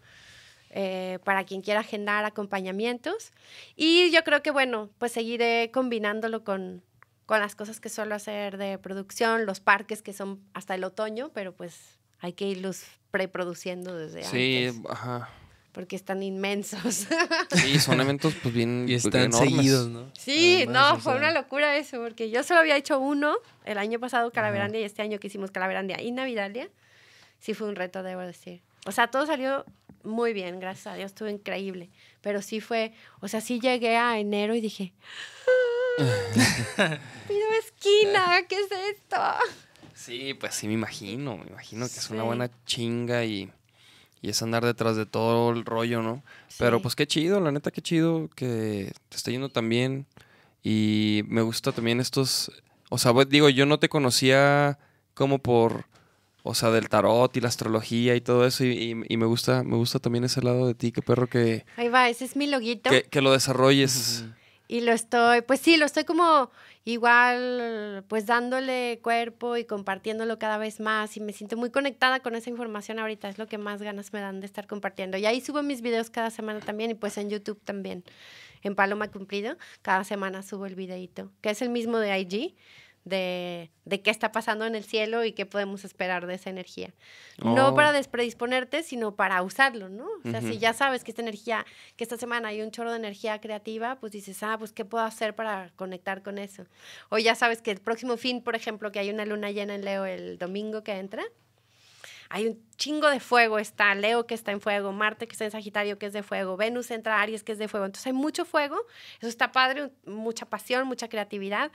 eh, 0.77 1.21
para 1.23 1.45
quien 1.45 1.63
quiera 1.63 1.81
agendar 1.81 2.25
acompañamientos. 2.25 3.31
Y 3.77 4.11
yo 4.11 4.25
creo 4.25 4.43
que, 4.43 4.51
bueno, 4.51 4.91
pues 4.99 5.13
seguiré 5.13 5.71
combinándolo 5.73 6.43
con, 6.43 6.83
con 7.27 7.39
las 7.39 7.55
cosas 7.55 7.79
que 7.79 7.89
suelo 7.89 8.17
hacer 8.17 8.57
de 8.59 8.77
producción, 8.79 9.47
los 9.47 9.61
parques 9.61 10.03
que 10.03 10.13
son 10.13 10.41
hasta 10.53 10.75
el 10.75 10.83
otoño, 10.83 11.31
pero 11.33 11.53
pues 11.55 12.01
hay 12.19 12.33
que 12.33 12.47
irlos 12.49 12.83
preproduciendo 13.13 13.97
desde 13.97 14.25
Sí, 14.25 14.67
antes, 14.67 14.91
ajá. 14.91 15.29
Porque 15.75 15.97
están 15.97 16.23
inmensos. 16.23 17.07
Sí, 17.55 17.79
son 17.81 18.01
eventos 18.01 18.35
pues 18.43 18.55
bien 18.55 18.87
Y 18.89 18.95
están 18.95 19.23
enormes. 19.25 19.51
seguidos, 19.51 19.89
¿no? 19.89 20.11
Sí, 20.19 20.63
Además, 20.63 20.75
no, 20.75 20.93
o 20.97 21.01
fue 21.01 21.13
sea, 21.13 21.21
una 21.21 21.33
locura 21.33 21.77
eso, 21.77 21.99
porque 21.99 22.31
yo 22.31 22.43
solo 22.43 22.61
había 22.61 22.77
hecho 22.77 22.99
uno 22.99 23.37
el 23.67 23.77
año 23.77 23.99
pasado, 24.01 24.31
Calaverandia, 24.31 24.81
y 24.81 24.85
este 24.85 25.03
año 25.03 25.19
que 25.19 25.27
hicimos 25.27 25.51
Calaverandia 25.51 26.01
y 26.01 26.11
Navidalia. 26.13 26.71
Sí 27.41 27.53
fue 27.53 27.69
un 27.69 27.77
reto, 27.77 28.03
debo 28.03 28.23
decir. 28.23 28.63
O 28.87 28.93
sea, 28.93 29.09
todo 29.09 29.27
salió 29.27 29.67
muy 30.03 30.33
bien, 30.33 30.61
gracias 30.61 30.87
a 30.87 30.95
Dios, 30.97 31.07
estuvo 31.13 31.29
increíble. 31.29 31.91
Pero 32.23 32.41
sí 32.43 32.61
fue, 32.61 32.93
o 33.21 33.29
sea, 33.29 33.41
sí 33.43 33.61
llegué 33.61 33.97
a 33.97 34.19
enero 34.19 34.55
y 34.55 34.61
dije, 34.61 34.93
¡Pido 37.29 37.47
esquina! 37.59 38.43
¿Qué 38.49 38.57
es 38.57 38.69
esto? 38.97 39.17
Sí, 39.95 40.35
pues 40.35 40.55
sí 40.55 40.67
me 40.67 40.75
imagino, 40.75 41.37
me 41.37 41.47
imagino 41.51 41.87
que 41.87 41.99
es 41.99 42.11
una 42.11 42.21
Sí. 42.23 42.27
buena 42.27 42.51
chinga 42.67 43.25
y, 43.25 43.51
y 44.25 44.31
es 44.31 44.43
andar 44.43 44.65
detrás 44.65 44.97
de 44.97 45.05
todo 45.05 45.51
el 45.51 45.65
rollo, 45.67 46.01
¿no? 46.03 46.23
Pero 46.59 46.81
pues 46.81 46.97
qué 46.97 47.07
chido, 47.07 47.41
la 47.41 47.53
neta 47.53 47.71
qué 47.71 47.83
chido 47.83 48.31
que 48.35 48.91
te 49.11 49.17
está 49.17 49.31
yendo 49.31 49.51
tan 49.51 49.69
bien 49.69 50.07
y 50.63 51.23
me 51.29 51.43
gusta 51.43 51.73
también 51.73 52.01
estos, 52.01 52.51
o 52.89 52.97
sea, 52.99 53.13
digo, 53.29 53.49
yo 53.51 53.67
no 53.67 53.79
te 53.79 53.89
conocía 53.91 54.79
como 55.13 55.39
por, 55.41 55.85
o 56.43 56.55
sea, 56.55 56.71
del 56.71 56.89
tarot 56.89 57.37
y 57.37 57.41
la 57.43 57.49
astrología 57.49 58.15
y 58.17 58.21
todo 58.23 58.47
eso 58.47 58.65
y, 58.65 58.69
y- 58.71 59.03
y 59.09 59.17
me 59.19 59.27
gusta, 59.27 59.63
me 59.63 59.77
gusta 59.77 59.99
también 59.99 60.25
ese 60.25 60.41
lado 60.43 60.67
de 60.67 60.75
ti, 60.75 60.91
qué 60.91 61.03
perro 61.03 61.27
que, 61.29 61.67
Ahí 61.77 61.89
va, 61.89 62.09
ese 62.09 62.25
es 62.25 62.35
mi 62.37 62.47
loguito. 62.47 62.89
que, 62.91 63.03
que 63.03 63.21
lo 63.21 63.33
desarrolles. 63.33 64.25
Y 64.69 64.81
lo 64.81 64.93
estoy, 64.93 65.43
pues 65.43 65.61
sí, 65.61 65.77
lo 65.77 65.85
estoy 65.85 66.05
como 66.05 66.51
igual, 66.85 68.05
pues 68.09 68.27
dándole 68.27 69.01
cuerpo 69.03 69.57
y 69.57 69.65
compartiéndolo 69.65 70.39
cada 70.39 70.59
vez 70.59 70.81
más. 70.81 71.17
Y 71.17 71.21
me 71.21 71.33
siento 71.33 71.57
muy 71.57 71.71
conectada 71.71 72.21
con 72.21 72.35
esa 72.35 72.51
información 72.51 72.99
ahorita. 72.99 73.29
Es 73.29 73.39
lo 73.39 73.47
que 73.47 73.59
más 73.59 73.83
ganas 73.83 74.13
me 74.13 74.21
dan 74.21 74.41
de 74.41 74.47
estar 74.47 74.67
compartiendo. 74.67 75.17
Y 75.17 75.27
ahí 75.27 75.41
subo 75.41 75.63
mis 75.63 75.83
videos 75.83 76.11
cada 76.11 76.31
semana 76.31 76.61
también 76.61 76.91
y 76.91 76.95
pues 76.95 77.17
en 77.19 77.31
YouTube 77.31 77.61
también. 77.65 78.05
En 78.63 78.75
Paloma 78.75 79.11
Cumplido, 79.11 79.59
cada 79.83 80.05
semana 80.05 80.43
subo 80.43 80.65
el 80.65 80.75
videito, 80.75 81.31
que 81.43 81.51
es 81.51 81.61
el 81.61 81.69
mismo 81.69 81.99
de 81.99 82.19
IG, 82.19 82.55
de, 83.05 83.71
de 83.85 84.01
qué 84.01 84.11
está 84.11 84.33
pasando 84.33 84.65
en 84.65 84.75
el 84.75 84.85
cielo 84.85 85.25
y 85.25 85.33
qué 85.33 85.47
podemos 85.47 85.85
esperar 85.85 86.27
de 86.27 86.35
esa 86.35 86.51
energía. 86.51 86.93
No 87.43 87.69
Oh. 87.69 87.75
para 87.75 87.93
despredisponerte, 87.93 88.83
sino 88.83 89.15
para 89.15 89.43
usarlo, 89.43 89.89
¿no? 89.89 90.07
O 90.25 90.31
sea, 90.31 90.41
si 90.41 90.59
ya 90.59 90.73
sabes 90.73 91.05
que 91.05 91.11
esta 91.11 91.23
energía, 91.23 91.67
que 91.97 92.05
esta 92.05 92.17
semana 92.17 92.49
hay 92.49 92.63
un 92.63 92.71
chorro 92.71 92.91
de 92.91 92.99
energía 92.99 93.41
creativa, 93.41 93.97
pues 93.97 94.13
dices, 94.13 94.43
ah, 94.43 94.57
pues 94.59 94.73
¿qué 94.73 94.85
puedo 94.85 95.05
hacer 95.05 95.35
para 95.35 95.71
conectar 95.77 96.23
con 96.23 96.39
eso? 96.39 96.65
O 97.11 97.19
ya 97.19 97.35
sabes 97.35 97.61
que 97.63 97.71
el 97.71 97.81
próximo 97.81 98.17
fin, 98.17 98.43
por 98.43 98.57
ejemplo, 98.57 98.91
que 98.91 98.99
hay 98.99 99.11
una 99.11 99.25
luna 99.25 99.51
llena 99.51 99.75
en 99.75 99.85
Leo 99.85 100.05
el 100.07 100.39
domingo 100.39 100.83
que 100.83 100.93
entra, 100.93 101.25
hay 102.31 102.47
un 102.49 102.63
chingo 102.77 103.11
de 103.11 103.21
fuego, 103.21 103.59
está 103.59 103.95
Leo 103.95 104.27
que 104.27 104.35
está 104.35 104.51
en 104.53 104.61
fuego, 104.61 104.93
Marte 104.93 105.27
que 105.27 105.33
está 105.33 105.45
en 105.45 105.51
Sagitario 105.51 105.99
que 105.99 106.07
es 106.07 106.13
de 106.13 106.23
fuego, 106.23 106.57
Venus 106.57 106.91
entra 106.91 107.21
Aries 107.21 107.45
que 107.45 107.53
es 107.53 107.59
de 107.59 107.69
fuego, 107.69 107.87
entonces 107.87 108.07
hay 108.07 108.13
mucho 108.13 108.45
fuego, 108.45 108.79
eso 109.19 109.29
está 109.29 109.53
padre, 109.53 109.91
mucha 110.07 110.47
pasión, 110.47 110.87
mucha 110.87 111.09
creatividad, 111.09 111.71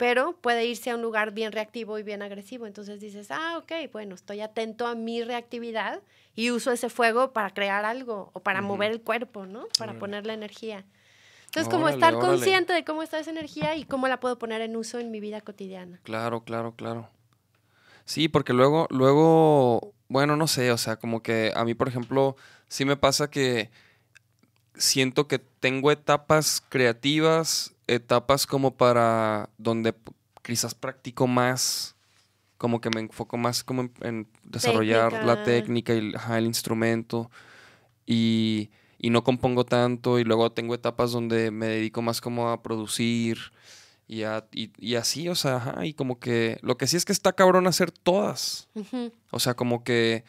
pero 0.00 0.32
puede 0.40 0.64
irse 0.64 0.88
a 0.88 0.94
un 0.94 1.02
lugar 1.02 1.30
bien 1.30 1.52
reactivo 1.52 1.98
y 1.98 2.02
bien 2.02 2.22
agresivo. 2.22 2.66
Entonces 2.66 3.00
dices, 3.00 3.30
ah, 3.30 3.58
ok, 3.58 3.92
bueno, 3.92 4.14
estoy 4.14 4.40
atento 4.40 4.86
a 4.86 4.94
mi 4.94 5.22
reactividad 5.22 6.00
y 6.34 6.50
uso 6.52 6.72
ese 6.72 6.88
fuego 6.88 7.34
para 7.34 7.50
crear 7.50 7.84
algo 7.84 8.30
o 8.32 8.40
para 8.40 8.62
mover 8.62 8.92
el 8.92 9.02
cuerpo, 9.02 9.44
¿no? 9.44 9.66
Para 9.76 9.92
Órale. 9.92 10.00
ponerle 10.00 10.32
energía. 10.32 10.86
Entonces, 11.44 11.70
como 11.70 11.86
estar 11.90 12.14
órale. 12.14 12.30
consciente 12.30 12.72
de 12.72 12.82
cómo 12.82 13.02
está 13.02 13.18
esa 13.18 13.30
energía 13.30 13.76
y 13.76 13.84
cómo 13.84 14.08
la 14.08 14.20
puedo 14.20 14.38
poner 14.38 14.62
en 14.62 14.74
uso 14.74 14.98
en 14.98 15.10
mi 15.10 15.20
vida 15.20 15.42
cotidiana. 15.42 16.00
Claro, 16.02 16.44
claro, 16.44 16.74
claro. 16.74 17.10
Sí, 18.06 18.28
porque 18.28 18.54
luego, 18.54 18.86
luego, 18.88 19.92
bueno, 20.08 20.34
no 20.34 20.46
sé, 20.46 20.72
o 20.72 20.78
sea, 20.78 20.96
como 20.96 21.22
que 21.22 21.52
a 21.54 21.66
mí, 21.66 21.74
por 21.74 21.88
ejemplo, 21.88 22.36
sí 22.68 22.86
me 22.86 22.96
pasa 22.96 23.30
que 23.30 23.70
siento 24.74 25.26
que 25.28 25.38
tengo 25.38 25.90
etapas 25.90 26.62
creativas, 26.68 27.74
etapas 27.86 28.46
como 28.46 28.76
para 28.76 29.50
donde 29.58 29.94
quizás 30.42 30.74
practico 30.74 31.26
más, 31.26 31.96
como 32.58 32.80
que 32.80 32.90
me 32.90 33.00
enfoco 33.00 33.36
más 33.36 33.64
como 33.64 33.82
en, 33.82 33.92
en 34.02 34.26
desarrollar 34.44 35.24
la 35.24 35.42
Técnica. 35.42 35.92
técnica 35.92 35.94
y 35.94 35.98
el, 35.98 36.16
ajá, 36.16 36.38
el 36.38 36.46
instrumento 36.46 37.30
y, 38.06 38.70
y 38.98 39.10
no 39.10 39.24
compongo 39.24 39.64
tanto 39.64 40.18
y 40.18 40.24
luego 40.24 40.50
tengo 40.52 40.74
etapas 40.74 41.12
donde 41.12 41.50
me 41.50 41.66
dedico 41.66 42.02
más 42.02 42.20
como 42.20 42.50
a 42.50 42.62
producir 42.62 43.38
y, 44.08 44.22
a- 44.24 44.46
y, 44.52 44.70
y 44.78 44.96
así, 44.96 45.28
o 45.28 45.34
sea, 45.34 45.56
ajá, 45.56 45.86
y 45.86 45.94
como 45.94 46.18
que 46.18 46.58
lo 46.62 46.76
que 46.76 46.86
sí 46.86 46.96
es 46.96 47.04
que 47.04 47.12
está 47.12 47.32
cabrón 47.32 47.66
hacer 47.66 47.90
todas. 47.92 48.68
O 49.30 49.38
sea, 49.38 49.54
como 49.54 49.84
que 49.84 50.24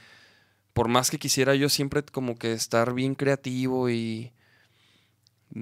por 0.73 0.87
más 0.87 1.09
que 1.11 1.19
quisiera 1.19 1.55
yo 1.55 1.69
siempre 1.69 2.03
como 2.03 2.37
que 2.37 2.53
estar 2.53 2.93
bien 2.93 3.15
creativo 3.15 3.89
y... 3.89 4.31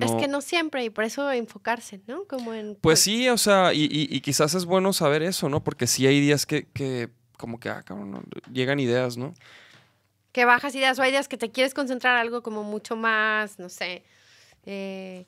Es 0.01 0.11
que 0.11 0.27
no 0.27 0.41
siempre, 0.41 0.83
y 0.85 0.91
por 0.91 1.03
eso 1.03 1.31
enfocarse, 1.31 1.99
¿no? 2.05 2.25
Como 2.25 2.53
en... 2.53 2.75
Pues 2.75 2.99
sí, 2.99 3.27
o 3.27 3.37
sea, 3.39 3.73
y, 3.73 3.85
y- 3.85 4.15
y 4.15 4.21
quizás 4.21 4.53
es 4.53 4.65
bueno 4.65 4.93
saber 4.93 5.23
eso, 5.23 5.49
¿no? 5.49 5.63
Porque 5.63 5.87
sí 5.87 6.05
hay 6.05 6.19
días 6.21 6.45
que, 6.45 6.67
que 6.67 7.09
como 7.37 7.59
que, 7.59 7.69
ah, 7.69 7.81
cabrón, 7.81 8.11
no, 8.11 8.21
llegan 8.53 8.79
ideas, 8.79 9.17
¿no? 9.17 9.33
que 10.31 10.45
bajas 10.45 10.75
ideas 10.75 10.99
o 10.99 11.01
hay 11.01 11.09
ideas 11.09 11.27
que 11.27 11.37
te 11.37 11.49
quieres 11.49 11.73
concentrar 11.73 12.15
algo 12.15 12.43
como 12.43 12.63
mucho 12.63 12.95
más, 12.95 13.57
no 13.57 13.67
sé, 13.67 14.03
eh, 14.67 15.25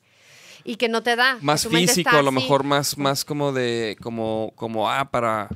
y 0.62 0.76
que 0.76 0.88
no 0.88 1.02
te 1.02 1.16
da. 1.16 1.38
Más 1.40 1.66
físico, 1.66 2.10
a 2.10 2.22
lo 2.22 2.28
así, 2.28 2.38
mejor 2.38 2.62
más, 2.62 2.96
más 2.96 3.24
como 3.24 3.52
de, 3.52 3.96
como, 4.00 4.52
como, 4.54 4.88
ah, 4.88 5.10
para 5.10 5.48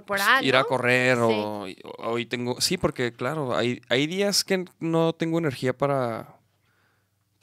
pues, 0.00 0.20
corporal, 0.22 0.44
ir 0.44 0.56
a 0.56 0.64
correr 0.64 1.16
Sí. 1.16 1.22
o 1.22 1.66
hoy 1.98 2.26
tengo, 2.26 2.60
sí, 2.60 2.78
porque 2.78 3.12
claro, 3.12 3.56
hay, 3.56 3.80
hay 3.88 4.06
días 4.06 4.44
que 4.44 4.64
no 4.80 5.12
tengo 5.14 5.38
energía 5.38 5.76
para, 5.76 6.36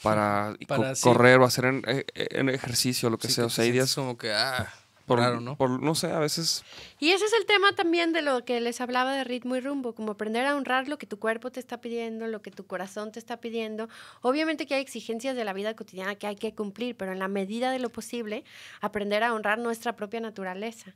para, 0.03 0.55
co- 0.59 0.65
Para, 0.67 0.95
sí. 0.95 1.03
correr 1.03 1.39
o 1.39 1.45
hacer 1.45 1.65
en, 1.65 1.81
eh, 1.87 2.05
en 2.15 2.49
ejercicio, 2.49 3.09
lo 3.09 3.17
que 3.17 3.27
Sí, 3.27 3.33
sea. 3.33 3.43
que 3.43 3.47
O 3.47 3.49
sea, 3.49 3.63
hay 3.65 3.71
días 3.71 3.93
como 3.93 4.17
que, 4.17 4.31
ah, 4.33 4.71
por, 5.05 5.17
raro, 5.19 5.41
¿no? 5.41 5.57
por, 5.57 5.81
no 5.81 5.95
sé, 5.95 6.11
a 6.11 6.19
veces 6.19 6.63
Y 6.99 7.09
ese 7.09 7.25
es 7.25 7.33
el 7.33 7.47
tema 7.47 7.71
también 7.73 8.13
de 8.13 8.21
lo 8.21 8.45
que 8.45 8.61
les 8.61 8.79
hablaba 8.79 9.11
de 9.13 9.23
ritmo 9.23 9.55
y 9.55 9.59
rumbo, 9.59 9.95
como 9.95 10.11
aprender 10.11 10.45
a 10.45 10.55
honrar 10.55 10.87
lo 10.87 10.99
que 10.99 11.07
tu 11.07 11.17
cuerpo 11.17 11.51
te 11.51 11.59
está 11.59 11.81
pidiendo, 11.81 12.27
lo 12.27 12.43
que 12.43 12.51
tu 12.51 12.67
corazón 12.67 13.11
te 13.11 13.17
está 13.17 13.37
pidiendo. 13.41 13.89
Obviamente 14.21 14.67
que 14.67 14.75
hay 14.75 14.81
exigencias 14.81 15.35
de 15.35 15.43
la 15.45 15.53
vida 15.53 15.75
cotidiana 15.75 16.13
que 16.13 16.27
hay 16.27 16.35
que 16.35 16.53
cumplir, 16.53 16.95
pero 16.95 17.11
en 17.11 17.17
la 17.17 17.27
medida 17.27 17.71
de 17.71 17.79
lo 17.79 17.89
posible, 17.89 18.43
aprender 18.81 19.23
a 19.23 19.33
honrar 19.33 19.57
nuestra 19.57 19.95
propia 19.95 20.19
naturaleza. 20.19 20.93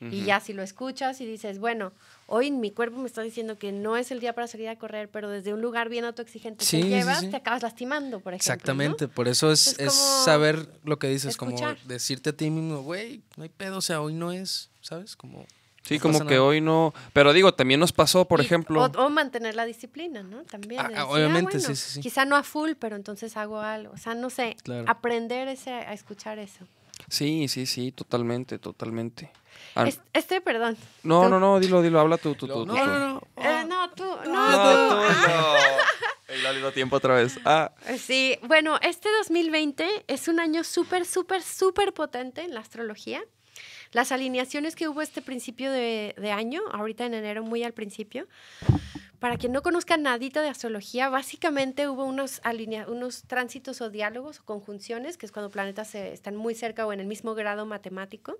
Y 0.00 0.24
ya 0.24 0.40
si 0.40 0.54
lo 0.54 0.62
escuchas 0.62 1.20
y 1.20 1.26
dices, 1.26 1.58
bueno, 1.58 1.92
hoy 2.26 2.50
mi 2.50 2.70
cuerpo 2.70 2.96
me 2.98 3.06
está 3.06 3.20
diciendo 3.20 3.58
que 3.58 3.70
no 3.70 3.98
es 3.98 4.10
el 4.10 4.18
día 4.20 4.32
para 4.34 4.46
salir 4.46 4.68
a 4.70 4.76
correr, 4.76 5.10
pero 5.10 5.28
desde 5.28 5.52
un 5.52 5.60
lugar 5.60 5.90
bien 5.90 6.06
autoexigente 6.06 6.64
Sí, 6.64 6.80
te 6.80 6.88
llevas, 6.88 7.20
sí. 7.20 7.28
te 7.28 7.36
acabas 7.36 7.62
lastimando, 7.62 8.20
por 8.20 8.32
ejemplo. 8.32 8.48
¿no? 8.48 8.54
Exactamente, 8.54 9.08
por 9.08 9.28
eso 9.28 9.52
es, 9.52 9.66
Es 9.68 9.78
es 9.78 9.88
como 9.94 10.24
saber 10.24 10.68
lo 10.84 10.98
que 10.98 11.08
dices, 11.08 11.30
escuchar. 11.32 11.76
como 11.76 11.88
decirte 11.88 12.30
a 12.30 12.32
ti 12.32 12.48
mismo, 12.48 12.82
güey, 12.82 13.20
no 13.36 13.42
hay 13.42 13.50
pedo, 13.50 13.76
o 13.76 13.82
sea, 13.82 14.00
hoy 14.00 14.14
no 14.14 14.32
es, 14.32 14.70
¿sabes? 14.80 15.16
Como 15.16 15.44
Sí, 15.82 15.96
no 15.96 16.02
como 16.02 16.18
que 16.20 16.34
nada. 16.36 16.42
hoy 16.44 16.60
no. 16.60 16.92
Pero 17.14 17.32
digo, 17.32 17.52
también 17.54 17.80
nos 17.80 17.92
pasó, 17.92 18.26
por 18.26 18.40
Y- 18.40 18.44
ejemplo. 18.44 18.82
O, 18.82 18.86
o 19.06 19.10
mantener 19.10 19.54
la 19.54 19.64
disciplina, 19.64 20.22
¿no? 20.22 20.44
También. 20.44 20.80
Ah, 20.80 20.84
ah, 20.84 20.88
decir, 20.90 21.04
obviamente, 21.08 21.56
bueno, 21.58 21.68
sí, 21.68 21.74
sí, 21.76 21.90
sí. 21.94 22.00
Quizá 22.00 22.24
no 22.26 22.36
a 22.36 22.42
full, 22.42 22.72
pero 22.78 22.96
entonces 22.96 23.36
hago 23.38 23.58
algo. 23.60 23.92
O 23.92 23.96
sea, 23.96 24.14
no 24.14 24.28
sé, 24.30 24.56
Claro. 24.62 24.84
aprender 24.88 25.48
ese, 25.48 25.72
a 25.72 25.92
escuchar 25.94 26.38
eso. 26.38 26.66
Sí, 27.10 27.48
sí, 27.48 27.66
sí, 27.66 27.92
totalmente, 27.92 28.58
totalmente. 28.58 29.30
Ah, 29.74 29.86
Es- 29.86 30.00
Este, 30.12 30.40
perdón. 30.40 30.76
no, 31.02 31.24
tú. 31.24 31.28
no, 31.28 31.38
no, 31.40 31.60
dilo, 31.60 31.82
dilo, 31.82 32.00
habla 32.00 32.16
tú, 32.16 32.34
tú, 32.34 32.46
tú. 32.46 32.64
no, 32.64 32.74
tú, 32.74 32.80
tú. 32.80 32.86
no, 32.86 32.98
no, 32.98 33.22
Eh, 33.36 33.64
no, 33.68 33.90
tú, 33.90 34.04
no, 34.04 34.50
No, 34.50 34.88
tú. 34.88 34.96
tú 34.96 35.28
no. 35.28 36.34
Y 36.36 36.42
la 36.42 36.52
dio 36.52 36.72
tiempo 36.72 36.96
otra 36.96 37.14
vez. 37.16 37.38
Ah, 37.44 37.72
Sí, 37.98 38.38
bueno, 38.44 38.78
este 38.82 39.08
2020 39.18 40.04
es 40.06 40.28
un 40.28 40.38
año 40.40 40.62
súper, 40.64 41.04
súper, 41.04 41.42
súper 41.42 41.92
potente 41.92 42.42
en 42.42 42.54
la 42.54 42.60
astrología. 42.60 43.20
Las 43.92 44.12
alineaciones 44.12 44.76
que 44.76 44.88
hubo 44.88 45.02
este 45.02 45.20
principio 45.22 45.72
de, 45.72 46.14
de 46.16 46.30
año, 46.30 46.62
ahorita 46.72 47.04
en 47.06 47.14
enero, 47.14 47.42
muy 47.42 47.64
al 47.64 47.72
principio, 47.72 48.28
para 49.20 49.36
quien 49.36 49.52
no 49.52 49.62
conozca 49.62 49.96
nadita 49.96 50.42
de 50.42 50.48
astrología, 50.48 51.08
básicamente 51.10 51.88
hubo 51.88 52.04
unos, 52.04 52.40
unos 52.88 53.22
tránsitos 53.24 53.80
o 53.80 53.90
diálogos 53.90 54.38
o 54.40 54.44
conjunciones, 54.44 55.16
que 55.16 55.26
es 55.26 55.32
cuando 55.32 55.50
planetas 55.50 55.88
se- 55.88 56.12
están 56.12 56.36
muy 56.36 56.54
cerca 56.54 56.86
o 56.86 56.92
en 56.92 57.00
el 57.00 57.06
mismo 57.06 57.34
grado 57.34 57.66
matemático, 57.66 58.38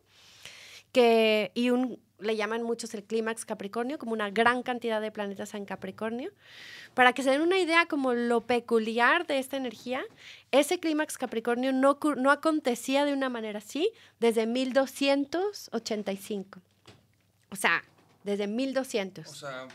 que, 0.92 1.50
y 1.54 1.70
le 2.18 2.36
llaman 2.36 2.62
muchos 2.64 2.92
el 2.94 3.04
clímax 3.04 3.44
Capricornio, 3.44 3.96
como 3.98 4.12
una 4.12 4.30
gran 4.30 4.62
cantidad 4.64 5.00
de 5.00 5.12
planetas 5.12 5.54
en 5.54 5.64
Capricornio. 5.64 6.32
Para 6.94 7.12
que 7.12 7.22
se 7.22 7.30
den 7.30 7.42
una 7.42 7.58
idea 7.58 7.86
como 7.86 8.12
lo 8.14 8.40
peculiar 8.40 9.24
de 9.26 9.38
esta 9.38 9.56
energía, 9.56 10.02
ese 10.50 10.80
clímax 10.80 11.16
Capricornio 11.18 11.72
no, 11.72 11.98
no 12.16 12.30
acontecía 12.32 13.04
de 13.04 13.12
una 13.12 13.28
manera 13.28 13.58
así 13.58 13.92
desde 14.18 14.46
1285. 14.46 16.60
O 17.50 17.56
sea, 17.56 17.82
desde 18.24 18.46
1200. 18.46 19.28
sea, 19.32 19.68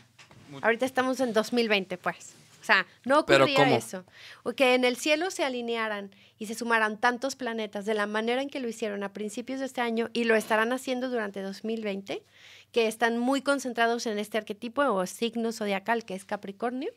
Ahorita 0.62 0.86
estamos 0.86 1.20
en 1.20 1.32
2020, 1.32 1.98
pues. 1.98 2.34
O 2.60 2.64
sea, 2.66 2.84
no 3.04 3.24
¿Pero 3.26 3.44
ocurría 3.44 3.76
eso. 3.76 4.04
O 4.42 4.52
que 4.52 4.74
en 4.74 4.84
el 4.84 4.96
cielo 4.96 5.30
se 5.30 5.44
alinearan 5.44 6.10
y 6.38 6.46
se 6.46 6.54
sumaran 6.54 6.98
tantos 6.98 7.36
planetas 7.36 7.86
de 7.86 7.94
la 7.94 8.06
manera 8.06 8.42
en 8.42 8.50
que 8.50 8.58
lo 8.58 8.68
hicieron 8.68 9.04
a 9.04 9.12
principios 9.12 9.60
de 9.60 9.66
este 9.66 9.80
año 9.80 10.10
y 10.12 10.24
lo 10.24 10.34
estarán 10.34 10.72
haciendo 10.72 11.08
durante 11.08 11.42
2020, 11.42 12.24
que 12.72 12.86
están 12.88 13.18
muy 13.18 13.40
concentrados 13.40 14.06
en 14.06 14.18
este 14.18 14.36
arquetipo 14.36 14.82
o 14.82 15.06
signo 15.06 15.52
zodiacal 15.52 16.04
que 16.04 16.14
es 16.14 16.24
Capricornio. 16.24 16.90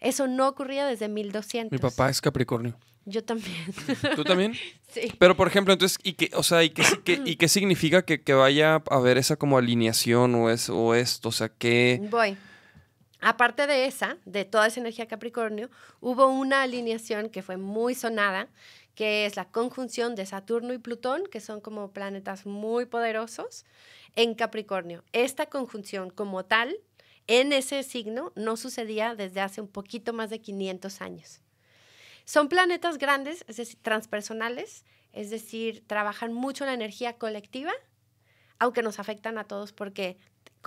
Eso 0.00 0.26
no 0.26 0.48
ocurría 0.48 0.86
desde 0.86 1.08
1200. 1.08 1.70
mi 1.70 1.78
papá 1.78 2.10
es 2.10 2.20
Capricornio. 2.20 2.76
Yo 3.04 3.24
también. 3.24 3.54
¿Tú 4.16 4.24
también? 4.24 4.52
sí. 4.92 5.12
Pero, 5.18 5.36
por 5.36 5.46
ejemplo, 5.48 5.72
entonces, 5.72 5.98
¿y 6.02 6.12
qué, 6.14 6.30
o 6.34 6.42
sea, 6.42 6.62
¿y 6.62 6.70
qué, 6.70 6.82
y 7.24 7.36
qué 7.36 7.48
significa 7.48 8.02
que, 8.02 8.20
que 8.20 8.34
vaya 8.34 8.74
a 8.74 8.82
haber 8.90 9.16
esa 9.16 9.36
como 9.36 9.56
alineación 9.58 10.34
o, 10.34 10.50
es, 10.50 10.68
o 10.68 10.94
esto? 10.94 11.30
O 11.30 11.32
sea, 11.32 11.48
¿qué? 11.48 12.00
Voy. 12.10 12.36
Aparte 13.20 13.66
de 13.66 13.86
esa, 13.86 14.16
de 14.24 14.44
toda 14.44 14.68
esa 14.68 14.80
energía 14.80 15.08
Capricornio, 15.08 15.70
hubo 16.00 16.28
una 16.28 16.62
alineación 16.62 17.30
que 17.30 17.42
fue 17.42 17.56
muy 17.56 17.94
sonada, 17.94 18.48
que 18.94 19.26
es 19.26 19.36
la 19.36 19.50
conjunción 19.50 20.14
de 20.14 20.26
Saturno 20.26 20.72
y 20.72 20.78
Plutón, 20.78 21.24
que 21.30 21.40
son 21.40 21.60
como 21.60 21.92
planetas 21.92 22.46
muy 22.46 22.86
poderosos, 22.86 23.64
en 24.14 24.34
Capricornio. 24.34 25.04
Esta 25.12 25.46
conjunción 25.46 26.10
como 26.10 26.44
tal, 26.44 26.76
en 27.26 27.52
ese 27.52 27.82
signo, 27.82 28.32
no 28.36 28.56
sucedía 28.56 29.14
desde 29.14 29.40
hace 29.40 29.60
un 29.60 29.68
poquito 29.68 30.12
más 30.12 30.30
de 30.30 30.40
500 30.40 31.00
años. 31.00 31.40
Son 32.24 32.48
planetas 32.48 32.98
grandes, 32.98 33.44
es 33.48 33.56
decir, 33.56 33.78
transpersonales, 33.82 34.84
es 35.12 35.30
decir, 35.30 35.84
trabajan 35.86 36.32
mucho 36.32 36.66
la 36.66 36.74
energía 36.74 37.14
colectiva, 37.14 37.72
aunque 38.58 38.82
nos 38.82 38.98
afectan 38.98 39.38
a 39.38 39.44
todos 39.44 39.72
porque 39.72 40.18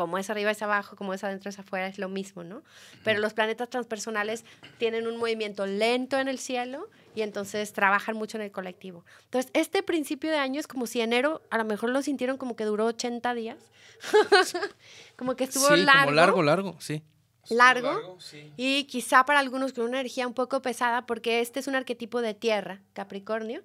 como 0.02 0.18
es 0.18 0.30
arriba 0.32 0.50
es 0.50 0.62
abajo, 0.64 0.96
como 0.96 1.14
es 1.14 1.24
adentro 1.24 1.50
es 1.50 1.60
afuera, 1.60 1.86
es 1.86 2.00
lo 2.00 2.10
mismo, 2.10 2.44
¿no? 2.44 2.64
Pero 3.04 3.20
los 3.20 3.34
planetas 3.34 3.70
transpersonales 3.70 4.46
tienen 4.80 5.06
un 5.06 5.18
movimiento 5.18 5.68
lento 5.68 6.18
en 6.20 6.28
el 6.28 6.40
cielo 6.40 6.90
y 7.14 7.22
entonces 7.22 7.72
trabajan 7.72 8.16
mucho 8.16 8.38
en 8.38 8.44
el 8.44 8.52
colectivo. 8.52 9.06
Entonces, 9.26 9.52
este 9.54 9.84
principio 9.84 10.32
de 10.32 10.38
año 10.38 10.60
es 10.60 10.66
como 10.66 10.88
si 10.88 11.02
enero, 11.02 11.44
a 11.52 11.60
lo 11.60 11.66
mejor 11.66 11.92
lo 11.92 12.02
sintieron 12.02 12.38
como 12.38 12.56
que 12.56 12.66
duró 12.66 12.86
80 12.86 13.34
días, 13.36 13.58
como 15.18 15.36
que 15.36 15.44
estuvo 15.44 15.68
sí, 15.68 15.84
largo 15.84 16.06
como 16.06 16.16
largo, 16.16 16.44
largo, 16.44 16.76
sí. 16.80 17.04
largo 17.50 18.18
y 18.58 18.86
quizá 18.86 19.24
para 19.26 19.40
algunos 19.40 19.74
con 19.74 19.84
una 19.84 20.00
energía 20.00 20.26
un 20.26 20.34
poco 20.34 20.64
pesada 20.64 21.06
porque 21.06 21.42
este 21.42 21.60
es 21.60 21.68
un 21.68 21.76
arquetipo 21.76 22.22
de 22.22 22.34
tierra, 22.34 22.82
Capricornio, 22.94 23.62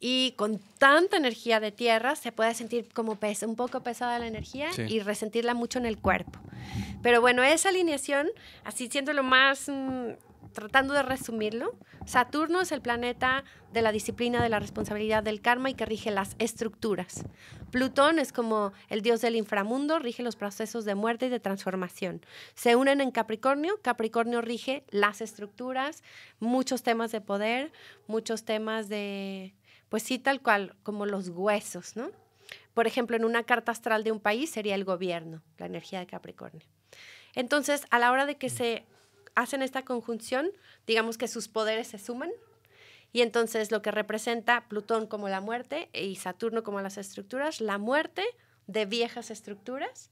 y 0.00 0.32
con 0.36 0.60
tanta 0.78 1.16
energía 1.16 1.60
de 1.60 1.72
tierra 1.72 2.16
se 2.16 2.32
puede 2.32 2.54
sentir 2.54 2.88
como 2.92 3.18
un 3.42 3.56
poco 3.56 3.82
pesada 3.82 4.18
la 4.18 4.26
energía 4.26 4.72
Sí. 4.72 4.82
y 4.88 5.00
resentirla 5.00 5.54
mucho 5.54 5.78
en 5.78 5.86
el 5.86 5.98
cuerpo. 5.98 6.38
Pero 7.02 7.20
bueno, 7.20 7.42
esa 7.42 7.68
alineación, 7.68 8.28
así 8.64 8.88
siendo 8.88 9.12
lo 9.12 9.22
más, 9.22 9.68
mm, 9.68 10.12
tratando 10.52 10.94
de 10.94 11.02
resumirlo, 11.02 11.74
Saturno 12.06 12.60
es 12.60 12.70
el 12.70 12.80
planeta 12.82 13.44
de 13.72 13.82
la 13.82 13.90
disciplina, 13.90 14.42
de 14.42 14.48
la 14.48 14.60
responsabilidad, 14.60 15.22
del 15.22 15.40
karma 15.40 15.70
y 15.70 15.74
que 15.74 15.86
rige 15.86 16.10
las 16.10 16.36
estructuras. 16.38 17.24
Plutón 17.70 18.18
es 18.18 18.32
como 18.32 18.72
el 18.88 19.00
dios 19.02 19.20
del 19.20 19.36
inframundo, 19.36 19.98
rige 19.98 20.22
los 20.22 20.36
procesos 20.36 20.84
de 20.84 20.94
muerte 20.94 21.26
y 21.26 21.28
de 21.30 21.40
transformación. 21.40 22.24
Se 22.54 22.76
unen 22.76 23.00
en 23.00 23.10
Capricornio, 23.10 23.80
Capricornio 23.82 24.42
rige 24.42 24.84
las 24.90 25.20
estructuras, 25.22 26.02
muchos 26.40 26.82
temas 26.82 27.10
de 27.10 27.20
poder, 27.20 27.72
muchos 28.06 28.44
temas 28.44 28.88
de, 28.88 29.54
pues 29.94 30.02
sí, 30.02 30.18
tal 30.18 30.40
cual, 30.40 30.74
como 30.82 31.06
los 31.06 31.28
huesos, 31.28 31.94
¿no? 31.94 32.10
Por 32.74 32.88
ejemplo, 32.88 33.14
en 33.16 33.24
una 33.24 33.44
carta 33.44 33.70
astral 33.70 34.02
de 34.02 34.10
un 34.10 34.18
país 34.18 34.50
sería 34.50 34.74
el 34.74 34.82
gobierno, 34.82 35.40
la 35.56 35.66
energía 35.66 36.00
de 36.00 36.08
Capricornio. 36.08 36.66
Entonces, 37.36 37.84
a 37.90 38.00
la 38.00 38.10
hora 38.10 38.26
de 38.26 38.34
que 38.36 38.50
se 38.50 38.86
hacen 39.36 39.62
esta 39.62 39.84
conjunción, 39.84 40.50
digamos 40.84 41.16
que 41.16 41.28
sus 41.28 41.46
poderes 41.46 41.86
se 41.86 42.00
suman 42.00 42.32
y 43.12 43.22
entonces 43.22 43.70
lo 43.70 43.82
que 43.82 43.92
representa 43.92 44.66
Plutón 44.68 45.06
como 45.06 45.28
la 45.28 45.40
muerte 45.40 45.88
y 45.92 46.16
Saturno 46.16 46.64
como 46.64 46.80
las 46.80 46.98
estructuras, 46.98 47.60
la 47.60 47.78
muerte 47.78 48.24
de 48.66 48.86
viejas 48.86 49.30
estructuras. 49.30 50.10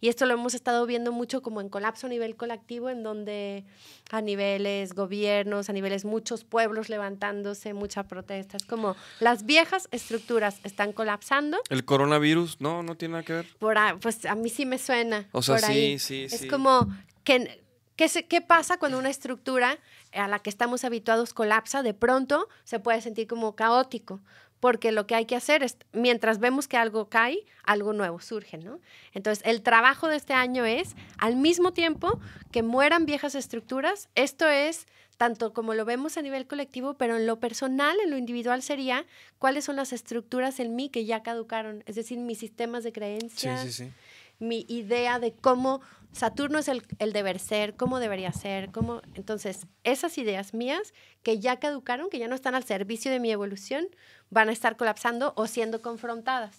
Y 0.00 0.08
esto 0.08 0.26
lo 0.26 0.34
hemos 0.34 0.54
estado 0.54 0.84
viendo 0.86 1.12
mucho 1.12 1.42
como 1.42 1.60
en 1.60 1.68
colapso 1.68 2.06
a 2.06 2.10
nivel 2.10 2.36
colectivo, 2.36 2.90
en 2.90 3.02
donde 3.02 3.64
a 4.10 4.20
niveles 4.20 4.92
gobiernos, 4.92 5.70
a 5.70 5.72
niveles 5.72 6.04
muchos 6.04 6.44
pueblos 6.44 6.88
levantándose, 6.88 7.72
mucha 7.72 8.04
protesta. 8.04 8.56
Es 8.56 8.66
como 8.66 8.96
las 9.20 9.46
viejas 9.46 9.88
estructuras 9.90 10.60
están 10.64 10.92
colapsando. 10.92 11.58
¿El 11.70 11.84
coronavirus? 11.84 12.60
No, 12.60 12.82
no 12.82 12.96
tiene 12.96 13.12
nada 13.12 13.24
que 13.24 13.32
ver. 13.32 13.46
Por 13.58 13.78
ahí, 13.78 13.94
pues 14.00 14.26
a 14.26 14.34
mí 14.34 14.50
sí 14.50 14.66
me 14.66 14.78
suena. 14.78 15.28
O 15.32 15.42
sea, 15.42 15.56
por 15.56 15.64
sí, 15.64 15.72
ahí. 15.72 15.98
sí, 15.98 16.24
Es 16.24 16.40
sí. 16.40 16.48
como 16.48 16.88
que 17.24 17.64
¿Qué, 17.96 18.08
¿Qué 18.28 18.40
pasa 18.40 18.76
cuando 18.76 18.98
una 18.98 19.08
estructura 19.08 19.78
a 20.12 20.26
la 20.26 20.40
que 20.40 20.50
estamos 20.50 20.82
habituados 20.82 21.32
colapsa? 21.32 21.84
De 21.84 21.94
pronto 21.94 22.48
se 22.64 22.80
puede 22.80 23.00
sentir 23.00 23.28
como 23.28 23.54
caótico, 23.54 24.20
porque 24.64 24.92
lo 24.92 25.06
que 25.06 25.14
hay 25.14 25.26
que 25.26 25.36
hacer 25.36 25.62
es, 25.62 25.76
mientras 25.92 26.38
vemos 26.38 26.68
que 26.68 26.78
algo 26.78 27.10
cae, 27.10 27.44
algo 27.64 27.92
nuevo 27.92 28.18
surge, 28.18 28.56
¿no? 28.56 28.80
Entonces, 29.12 29.44
el 29.46 29.60
trabajo 29.60 30.08
de 30.08 30.16
este 30.16 30.32
año 30.32 30.64
es, 30.64 30.96
al 31.18 31.36
mismo 31.36 31.74
tiempo 31.74 32.18
que 32.50 32.62
mueran 32.62 33.04
viejas 33.04 33.34
estructuras, 33.34 34.08
esto 34.14 34.48
es 34.48 34.86
tanto 35.18 35.52
como 35.52 35.74
lo 35.74 35.84
vemos 35.84 36.16
a 36.16 36.22
nivel 36.22 36.46
colectivo, 36.46 36.94
pero 36.94 37.18
en 37.18 37.26
lo 37.26 37.40
personal, 37.40 37.94
en 38.02 38.10
lo 38.10 38.16
individual 38.16 38.62
sería, 38.62 39.04
¿cuáles 39.38 39.66
son 39.66 39.76
las 39.76 39.92
estructuras 39.92 40.58
en 40.60 40.74
mí 40.74 40.88
que 40.88 41.04
ya 41.04 41.22
caducaron? 41.22 41.84
Es 41.84 41.96
decir, 41.96 42.16
mis 42.16 42.38
sistemas 42.38 42.84
de 42.84 42.88
Sí, 42.88 42.94
creencias, 42.94 43.60
sí, 43.64 43.70
sí. 43.70 43.90
mi 44.38 44.64
idea 44.70 45.18
de 45.18 45.34
cómo 45.34 45.82
Saturno 46.14 46.60
es 46.60 46.68
el, 46.68 46.82
el 47.00 47.12
deber 47.12 47.40
ser, 47.40 47.74
cómo 47.74 47.98
debería 47.98 48.32
ser, 48.32 48.70
cómo... 48.70 49.02
Entonces, 49.14 49.66
esas 49.82 50.16
ideas 50.16 50.54
mías 50.54 50.94
que 51.24 51.40
ya 51.40 51.58
caducaron, 51.58 52.08
que 52.08 52.20
ya 52.20 52.28
no 52.28 52.36
están 52.36 52.54
al 52.54 52.62
servicio 52.62 53.10
de 53.10 53.18
mi 53.18 53.32
evolución, 53.32 53.88
van 54.30 54.48
a 54.48 54.52
estar 54.52 54.76
colapsando 54.76 55.32
o 55.36 55.46
siendo 55.46 55.80
confrontadas. 55.82 56.56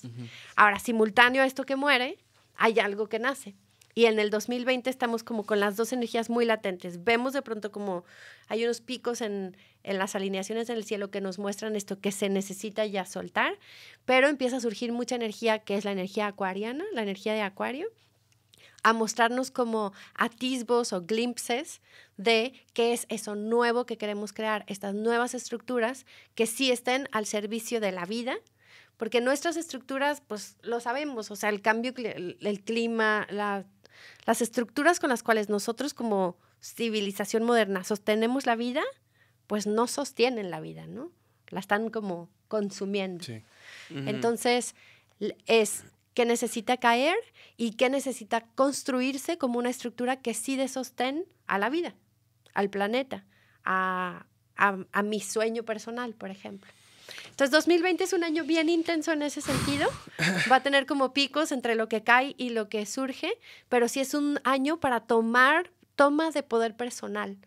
Ahora, 0.56 0.80
simultáneo 0.80 1.44
a 1.44 1.46
esto 1.46 1.66
que 1.66 1.76
muere, 1.76 2.18
hay 2.56 2.80
algo 2.80 3.08
que 3.08 3.20
nace. 3.20 3.56
Y 3.94 4.08
en 4.08 4.20
el 4.20 4.30
2020 4.30 4.90
estamos 4.90 5.24
como 5.24 5.46
con 5.46 5.62
las 5.62 5.78
dos 5.78 5.94
energías 5.94 6.30
muy 6.30 6.46
latentes. 6.46 7.06
Vemos 7.06 7.32
de 7.32 7.42
pronto 7.42 7.72
como 7.72 8.04
hay 8.50 8.66
unos 8.66 8.82
picos 8.82 9.22
en, 9.22 9.56
en 9.84 9.98
las 9.98 10.16
alineaciones 10.16 10.68
del 10.68 10.84
cielo 10.84 11.12
que 11.12 11.22
nos 11.22 11.40
muestran 11.40 11.78
esto 11.78 12.00
que 12.02 12.12
se 12.12 12.28
necesita 12.28 12.86
ya 12.86 13.06
soltar, 13.06 13.58
pero 14.04 14.28
empieza 14.28 14.58
a 14.58 14.60
surgir 14.60 14.92
mucha 14.92 15.16
energía 15.16 15.60
que 15.60 15.78
es 15.78 15.86
la 15.86 15.94
energía 15.94 16.28
acuariana, 16.28 16.84
la 16.94 17.04
energía 17.04 17.34
de 17.34 17.42
acuario, 17.42 17.88
a 18.86 18.94
mostrarnos 18.94 19.50
como 19.50 19.94
atisbos 20.14 20.94
o 20.94 21.02
glimpses 21.02 21.82
de 22.18 22.54
qué 22.74 22.94
es 22.94 23.08
eso 23.10 23.34
nuevo 23.34 23.88
que 23.88 23.98
queremos 23.98 24.32
crear, 24.32 24.64
estas 24.68 24.94
nuevas 24.94 25.34
estructuras 25.34 26.06
que 26.36 26.46
sí 26.46 26.70
estén 26.70 27.10
al 27.12 27.26
servicio 27.26 27.82
de 27.82 27.92
la 27.92 28.06
vida, 28.06 28.36
porque 28.98 29.22
nuestras 29.22 29.58
estructuras, 29.58 30.22
pues 30.22 30.58
lo 30.62 30.80
sabemos, 30.80 31.32
o 31.32 31.36
sea, 31.36 31.50
el 31.50 31.64
cambio, 31.64 31.94
el, 31.98 32.38
el 32.40 32.62
clima, 32.62 33.26
la, 33.32 33.66
las 34.28 34.44
estructuras 34.44 35.00
con 35.00 35.10
las 35.10 35.24
cuales 35.24 35.50
nosotros 35.50 35.96
como 35.96 36.38
civilización 36.62 37.44
moderna 37.44 37.84
sostenemos 37.84 38.46
la 38.46 38.56
vida, 38.56 38.84
pues 39.48 39.66
no 39.66 39.88
sostienen 39.88 40.52
la 40.52 40.60
vida, 40.60 40.86
¿no? 40.86 41.12
La 41.50 41.60
están 41.60 41.90
como 41.90 42.30
consumiendo. 42.48 43.24
Sí. 43.24 43.42
Entonces, 43.90 44.76
es 45.48 45.86
que 46.16 46.26
necesita 46.26 46.78
caer 46.78 47.16
y 47.58 47.74
que 47.74 47.90
necesita 47.90 48.42
construirse 48.56 49.38
como 49.38 49.60
una 49.60 49.70
estructura 49.70 50.16
que 50.16 50.34
sí 50.34 50.56
de 50.56 50.68
sostén 50.68 51.26
a 51.46 51.60
la 51.60 51.70
vida, 51.70 51.94
al 52.56 52.70
planeta, 52.72 53.26
a, 53.64 54.26
a- 54.58 54.78
a 54.92 55.04
mi 55.04 55.20
sueño 55.20 55.64
personal, 55.64 56.16
por 56.16 56.32
ejemplo. 56.32 56.72
Entonces, 57.30 57.52
2020 57.52 58.04
es 58.06 58.14
un 58.14 58.24
año 58.24 58.44
bien 58.46 58.68
intenso 58.70 59.12
en 59.12 59.22
ese 59.22 59.42
sentido. 59.42 59.88
Va 60.52 60.56
a 60.58 60.64
tener 60.64 60.86
como 60.88 61.14
picos 61.14 61.52
entre 61.52 61.76
lo 61.76 61.88
que 61.88 62.02
cae 62.04 62.34
y 62.38 62.50
lo 62.50 62.68
que 62.70 62.86
surge, 62.88 63.38
pero 63.70 63.88
sí 63.88 64.00
es 64.00 64.14
un 64.16 64.40
año 64.44 64.80
para 64.80 65.02
tomar 65.02 65.72
tomas 65.96 66.34
de 66.34 66.42
poder 66.44 66.76
personal, 66.76 67.38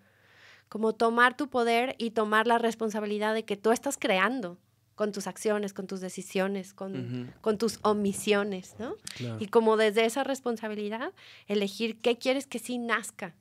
como 0.68 0.94
tomar 0.94 1.36
tu 1.36 1.48
poder 1.48 1.96
y 1.98 2.10
tomar 2.10 2.46
la 2.46 2.58
responsabilidad 2.58 3.34
de 3.34 3.44
que 3.44 3.56
tú 3.56 3.72
estás 3.72 3.96
creando 3.98 4.58
con 4.98 5.12
tus 5.12 5.28
acciones, 5.28 5.72
con 5.72 5.86
tus 5.86 6.00
decisiones, 6.00 6.74
con, 6.74 7.32
con 7.40 7.56
tus 7.56 7.78
omisiones, 7.82 8.74
¿no? 8.80 8.96
Claro. 9.14 9.36
Y 9.38 9.46
como 9.46 9.76
desde 9.76 10.04
esa 10.04 10.24
responsabilidad, 10.24 11.12
elegir 11.46 12.00
qué 12.00 12.18
quieres 12.18 12.48
que 12.48 12.58
sí 12.58 12.78
nazca 12.78 13.36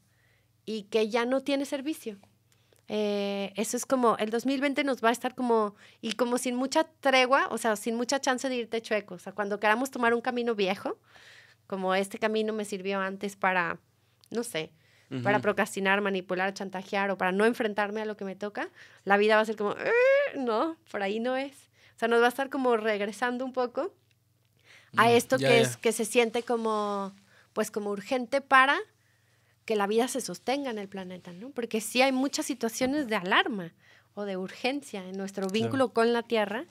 y 0.68 0.84
que 0.84 1.10
ya 1.10 1.26
no 1.26 1.42
tiene 1.42 1.66
servicio. 1.66 2.20
Eh, 2.90 3.54
eso 3.56 3.76
es 3.76 3.88
como, 3.88 4.18
el 4.18 4.30
2020 4.30 4.84
nos 4.84 5.04
va 5.04 5.10
a 5.10 5.12
estar 5.12 5.34
como, 5.34 5.76
y 6.00 6.12
como 6.12 6.38
sin 6.38 6.54
mucha 6.54 6.84
tregua, 7.00 7.48
o 7.50 7.58
sea, 7.58 7.76
sin 7.76 7.96
mucha 7.96 8.22
chance 8.22 8.48
de 8.48 8.56
irte 8.56 8.80
chueco. 8.80 9.16
O 9.16 9.20
sea, 9.20 9.34
cuando 9.34 9.60
queramos 9.60 9.90
tomar 9.90 10.14
un 10.14 10.22
camino 10.22 10.54
viejo, 10.54 11.00
como 11.66 11.96
este 11.96 12.20
camino 12.20 12.54
me 12.54 12.66
sirvió 12.66 13.00
antes 13.00 13.36
para, 13.36 13.80
no 14.30 14.44
sé, 14.44 14.72
para 15.24 15.40
procrastinar, 15.40 16.02
manipular, 16.02 16.54
chantajear 16.54 17.12
o 17.12 17.18
para 17.18 17.32
no 17.32 17.46
enfrentarme 17.46 18.02
a 18.02 18.06
lo 18.06 18.18
que 18.18 18.26
me 18.26 18.36
toca, 18.36 18.70
la 19.06 19.16
vida 19.18 19.36
va 19.38 19.42
a 19.42 19.46
ser 19.46 19.56
como, 19.56 19.72
"Eh, 19.72 19.92
no, 20.38 20.76
por 20.92 21.02
ahí 21.02 21.20
no 21.20 21.38
es. 21.38 21.54
O 21.96 22.00
sea, 22.00 22.08
nos 22.10 22.22
va 22.22 22.26
a 22.26 22.30
estar 22.30 22.50
como 22.50 22.76
regresando 22.78 23.46
un 23.46 23.54
poco 23.54 23.94
a 24.98 25.12
esto 25.12 25.38
que 25.38 25.62
es 25.62 25.78
que 25.78 25.92
se 25.92 26.06
siente 26.06 26.44
como 26.44 27.14
pues 27.54 27.72
como 27.72 27.90
urgente 27.90 28.42
para 28.42 28.78
que 29.66 29.76
la 29.76 29.88
vida 29.88 30.08
se 30.08 30.22
sostenga 30.22 30.70
en 30.72 30.78
el 30.78 30.88
planeta, 30.88 31.34
¿no? 31.34 31.50
Porque 31.50 31.82
sí 31.82 32.02
hay 32.02 32.12
muchas 32.12 32.46
situaciones 32.46 33.08
de 33.08 33.16
alarma 33.16 33.74
o 34.14 34.24
de 34.26 34.38
urgencia 34.38 35.04
en 35.08 35.18
nuestro 35.18 35.48
vínculo 35.48 35.94
con 35.94 36.14
la 36.14 36.24
Tierra 36.24 36.66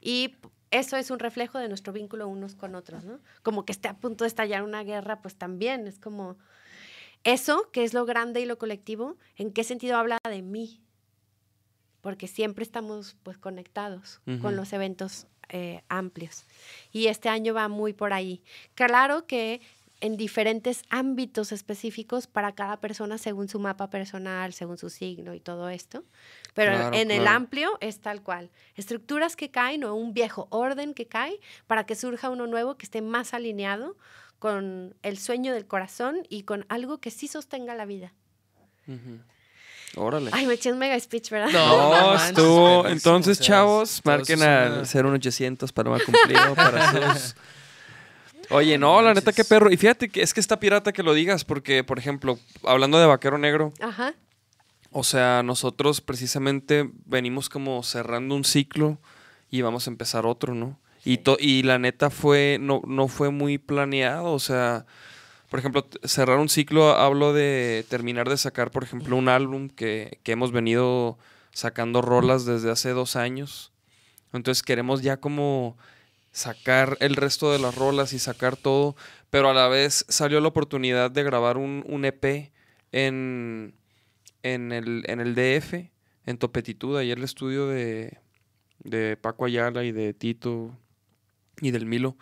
y 0.00 0.36
eso 0.70 0.96
es 0.96 1.10
un 1.10 1.18
reflejo 1.18 1.58
de 1.58 1.68
nuestro 1.68 1.92
vínculo 1.92 2.28
unos 2.28 2.54
con 2.54 2.74
otros, 2.74 3.04
¿no? 3.04 3.18
Como 3.42 3.64
que 3.64 3.72
esté 3.72 3.88
a 3.88 3.94
punto 3.94 4.24
de 4.24 4.28
estallar 4.28 4.62
una 4.62 4.82
guerra, 4.84 5.22
pues 5.22 5.36
también 5.36 5.86
es 5.86 5.98
como 5.98 6.36
eso, 7.26 7.68
que 7.72 7.82
es 7.82 7.92
lo 7.92 8.06
grande 8.06 8.40
y 8.40 8.46
lo 8.46 8.56
colectivo, 8.56 9.16
¿en 9.36 9.52
qué 9.52 9.64
sentido 9.64 9.96
habla 9.96 10.18
de 10.28 10.42
mí? 10.42 10.80
Porque 12.00 12.28
siempre 12.28 12.62
estamos 12.62 13.16
pues 13.24 13.36
conectados 13.36 14.20
con 14.40 14.54
los 14.54 14.72
eventos 14.72 15.26
eh, 15.48 15.82
amplios. 15.88 16.44
Y 16.92 17.08
este 17.08 17.28
año 17.28 17.52
va 17.52 17.66
muy 17.66 17.92
por 17.92 18.12
ahí. 18.12 18.42
Claro 18.74 19.26
que 19.26 19.60
en 20.00 20.16
diferentes 20.16 20.82
ámbitos 20.88 21.52
específicos 21.52 22.26
para 22.26 22.54
cada 22.54 22.78
persona 22.80 23.18
según 23.18 23.48
su 23.48 23.58
mapa 23.58 23.90
personal, 23.90 24.52
según 24.52 24.78
su 24.78 24.88
signo 24.88 25.34
y 25.34 25.40
todo 25.40 25.68
esto. 25.68 26.04
Pero 26.54 26.72
Claro, 26.72 26.96
en 26.96 27.10
el 27.10 27.26
amplio 27.26 27.76
es 27.80 28.00
tal 28.00 28.22
cual. 28.22 28.50
Estructuras 28.76 29.36
que 29.36 29.50
caen 29.50 29.84
o 29.84 29.94
un 29.94 30.12
viejo 30.12 30.46
orden 30.50 30.94
que 30.94 31.06
cae 31.06 31.40
para 31.66 31.86
que 31.86 31.96
surja 31.96 32.30
uno 32.30 32.46
nuevo 32.46 32.76
que 32.76 32.84
esté 32.84 33.02
más 33.02 33.34
alineado 33.34 33.96
con 34.46 34.94
el 35.02 35.18
sueño 35.18 35.52
del 35.52 35.66
corazón 35.66 36.18
y 36.28 36.44
con 36.44 36.66
algo 36.68 36.98
que 36.98 37.10
sí 37.10 37.26
sostenga 37.26 37.74
la 37.74 37.84
vida. 37.84 38.12
Ujú. 38.86 39.18
Órale. 39.96 40.30
Ay, 40.32 40.46
me 40.46 40.54
eché 40.54 40.70
un 40.70 40.78
mega 40.78 40.98
speech, 41.00 41.30
¿verdad? 41.30 41.50
No, 41.52 42.14
estuvo. 42.14 42.82
buenísimo, 42.82 42.86
Entonces, 42.88 43.40
o 43.40 43.42
sea, 43.42 43.46
chavos, 43.56 44.00
marquen 44.04 44.40
al 44.44 44.72
una- 44.72 44.84
01800 44.84 45.72
para 45.72 45.90
más 45.90 46.02
cumplido 46.04 46.54
para 46.54 46.92
sus. 47.16 47.34
Oye, 48.50 48.78
no, 48.78 49.02
la 49.02 49.14
neta, 49.14 49.32
qué 49.32 49.42
perro. 49.42 49.68
Y 49.72 49.76
fíjate 49.76 50.08
que 50.10 50.22
es 50.22 50.32
que 50.32 50.38
está 50.38 50.60
pirata 50.60 50.92
que 50.92 51.02
lo 51.02 51.12
digas, 51.12 51.44
porque, 51.44 51.82
por 51.82 51.98
ejemplo, 51.98 52.38
hablando 52.62 53.00
de 53.00 53.06
Vaquero 53.06 53.36
Negro, 53.38 53.72
Ajá. 53.80 54.14
o 54.92 55.02
sea, 55.02 55.42
nosotros 55.42 56.00
precisamente 56.00 56.88
venimos 57.04 57.48
como 57.48 57.82
cerrando 57.82 58.36
un 58.36 58.44
ciclo 58.44 59.00
y 59.50 59.62
vamos 59.62 59.88
a 59.88 59.90
empezar 59.90 60.24
otro, 60.24 60.54
¿no? 60.54 60.78
Y, 61.06 61.18
to- 61.18 61.36
y 61.38 61.62
la 61.62 61.78
neta 61.78 62.10
fue, 62.10 62.58
no, 62.60 62.82
no 62.86 63.06
fue 63.08 63.30
muy 63.30 63.58
planeado, 63.58 64.32
o 64.32 64.40
sea, 64.40 64.86
por 65.50 65.60
ejemplo, 65.60 65.86
cerrar 66.04 66.38
un 66.38 66.48
ciclo, 66.48 66.90
hablo 66.96 67.32
de 67.32 67.84
terminar 67.88 68.28
de 68.28 68.36
sacar, 68.38 68.70
por 68.72 68.84
ejemplo, 68.84 69.16
un 69.16 69.28
álbum 69.28 69.68
que, 69.68 70.18
que 70.24 70.32
hemos 70.32 70.52
venido 70.52 71.18
sacando 71.52 72.02
rolas 72.02 72.44
desde 72.46 72.70
hace 72.72 72.90
dos 72.90 73.16
años. 73.16 73.72
Entonces 74.32 74.62
queremos 74.64 75.02
ya 75.02 75.18
como 75.18 75.76
sacar 76.32 76.96
el 77.00 77.16
resto 77.16 77.52
de 77.52 77.58
las 77.60 77.74
rolas 77.76 78.12
y 78.12 78.18
sacar 78.18 78.56
todo, 78.56 78.96
pero 79.30 79.50
a 79.50 79.54
la 79.54 79.68
vez 79.68 80.04
salió 80.08 80.40
la 80.40 80.48
oportunidad 80.48 81.10
de 81.10 81.22
grabar 81.22 81.56
un, 81.58 81.84
un 81.88 82.04
EP 82.04 82.52
en, 82.92 83.74
en, 84.42 84.72
el, 84.72 85.04
en 85.08 85.20
el 85.20 85.34
DF, 85.34 85.90
en 86.26 86.38
Topetitud, 86.38 86.96
ahí 86.98 87.10
el 87.12 87.22
estudio 87.24 87.68
de, 87.68 88.18
de 88.80 89.16
Paco 89.16 89.44
Ayala 89.46 89.84
y 89.84 89.92
de 89.92 90.14
Tito 90.14 90.72
y 91.60 91.70
del 91.70 91.86
Milo. 91.86 92.16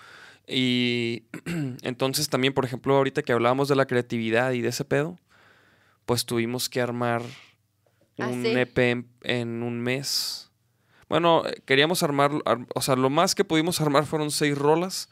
Y 0.46 1.24
entonces 1.82 2.28
también, 2.28 2.52
por 2.54 2.64
ejemplo, 2.64 2.94
ahorita 2.96 3.22
que 3.22 3.32
hablábamos 3.32 3.68
de 3.68 3.76
la 3.76 3.86
creatividad 3.86 4.52
y 4.52 4.60
de 4.60 4.68
ese 4.68 4.84
pedo, 4.84 5.18
pues 6.06 6.26
tuvimos 6.26 6.68
que 6.68 6.80
armar 6.80 7.22
Ah, 8.18 8.30
un 8.30 8.42
sí. 8.42 8.48
EP 8.48 8.90
en, 8.90 9.08
en 9.22 9.62
un 9.62 9.80
mes. 9.80 10.50
Bueno, 11.08 11.42
queríamos 11.64 12.02
armar, 12.02 12.30
ar- 12.44 12.66
o 12.74 12.80
sea, 12.80 12.96
lo 12.96 13.10
más 13.10 13.34
que 13.34 13.44
pudimos 13.44 13.80
armar 13.80 14.06
fueron 14.06 14.30
seis 14.30 14.56
rolas 14.56 15.08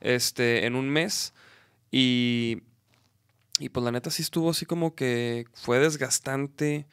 este, 0.00 0.64
en 0.66 0.74
un 0.74 0.88
mes. 0.88 1.34
Y, 1.90 2.62
y 3.58 3.68
pues 3.70 3.84
la 3.84 3.92
neta 3.92 4.10
sí 4.10 4.22
estuvo 4.22 4.50
así 4.50 4.64
como 4.66 4.94
que 4.94 5.46
fue 5.54 5.78
desgastante. 5.78 6.86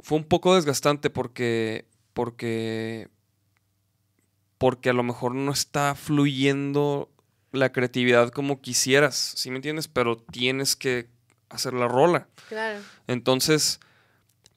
Fue 0.00 0.18
un 0.18 0.24
poco 0.24 0.54
desgastante 0.54 1.10
porque, 1.10 1.86
porque, 2.14 3.08
porque 4.58 4.90
a 4.90 4.92
lo 4.92 5.02
mejor 5.02 5.34
no 5.34 5.52
está 5.52 5.94
fluyendo 5.94 7.10
la 7.52 7.72
creatividad 7.72 8.30
como 8.30 8.60
quisieras, 8.60 9.14
¿sí 9.36 9.50
me 9.50 9.56
entiendes? 9.56 9.88
Pero 9.88 10.16
tienes 10.18 10.76
que 10.76 11.08
hacer 11.48 11.72
la 11.72 11.88
rola. 11.88 12.28
Claro. 12.48 12.80
Entonces, 13.06 13.80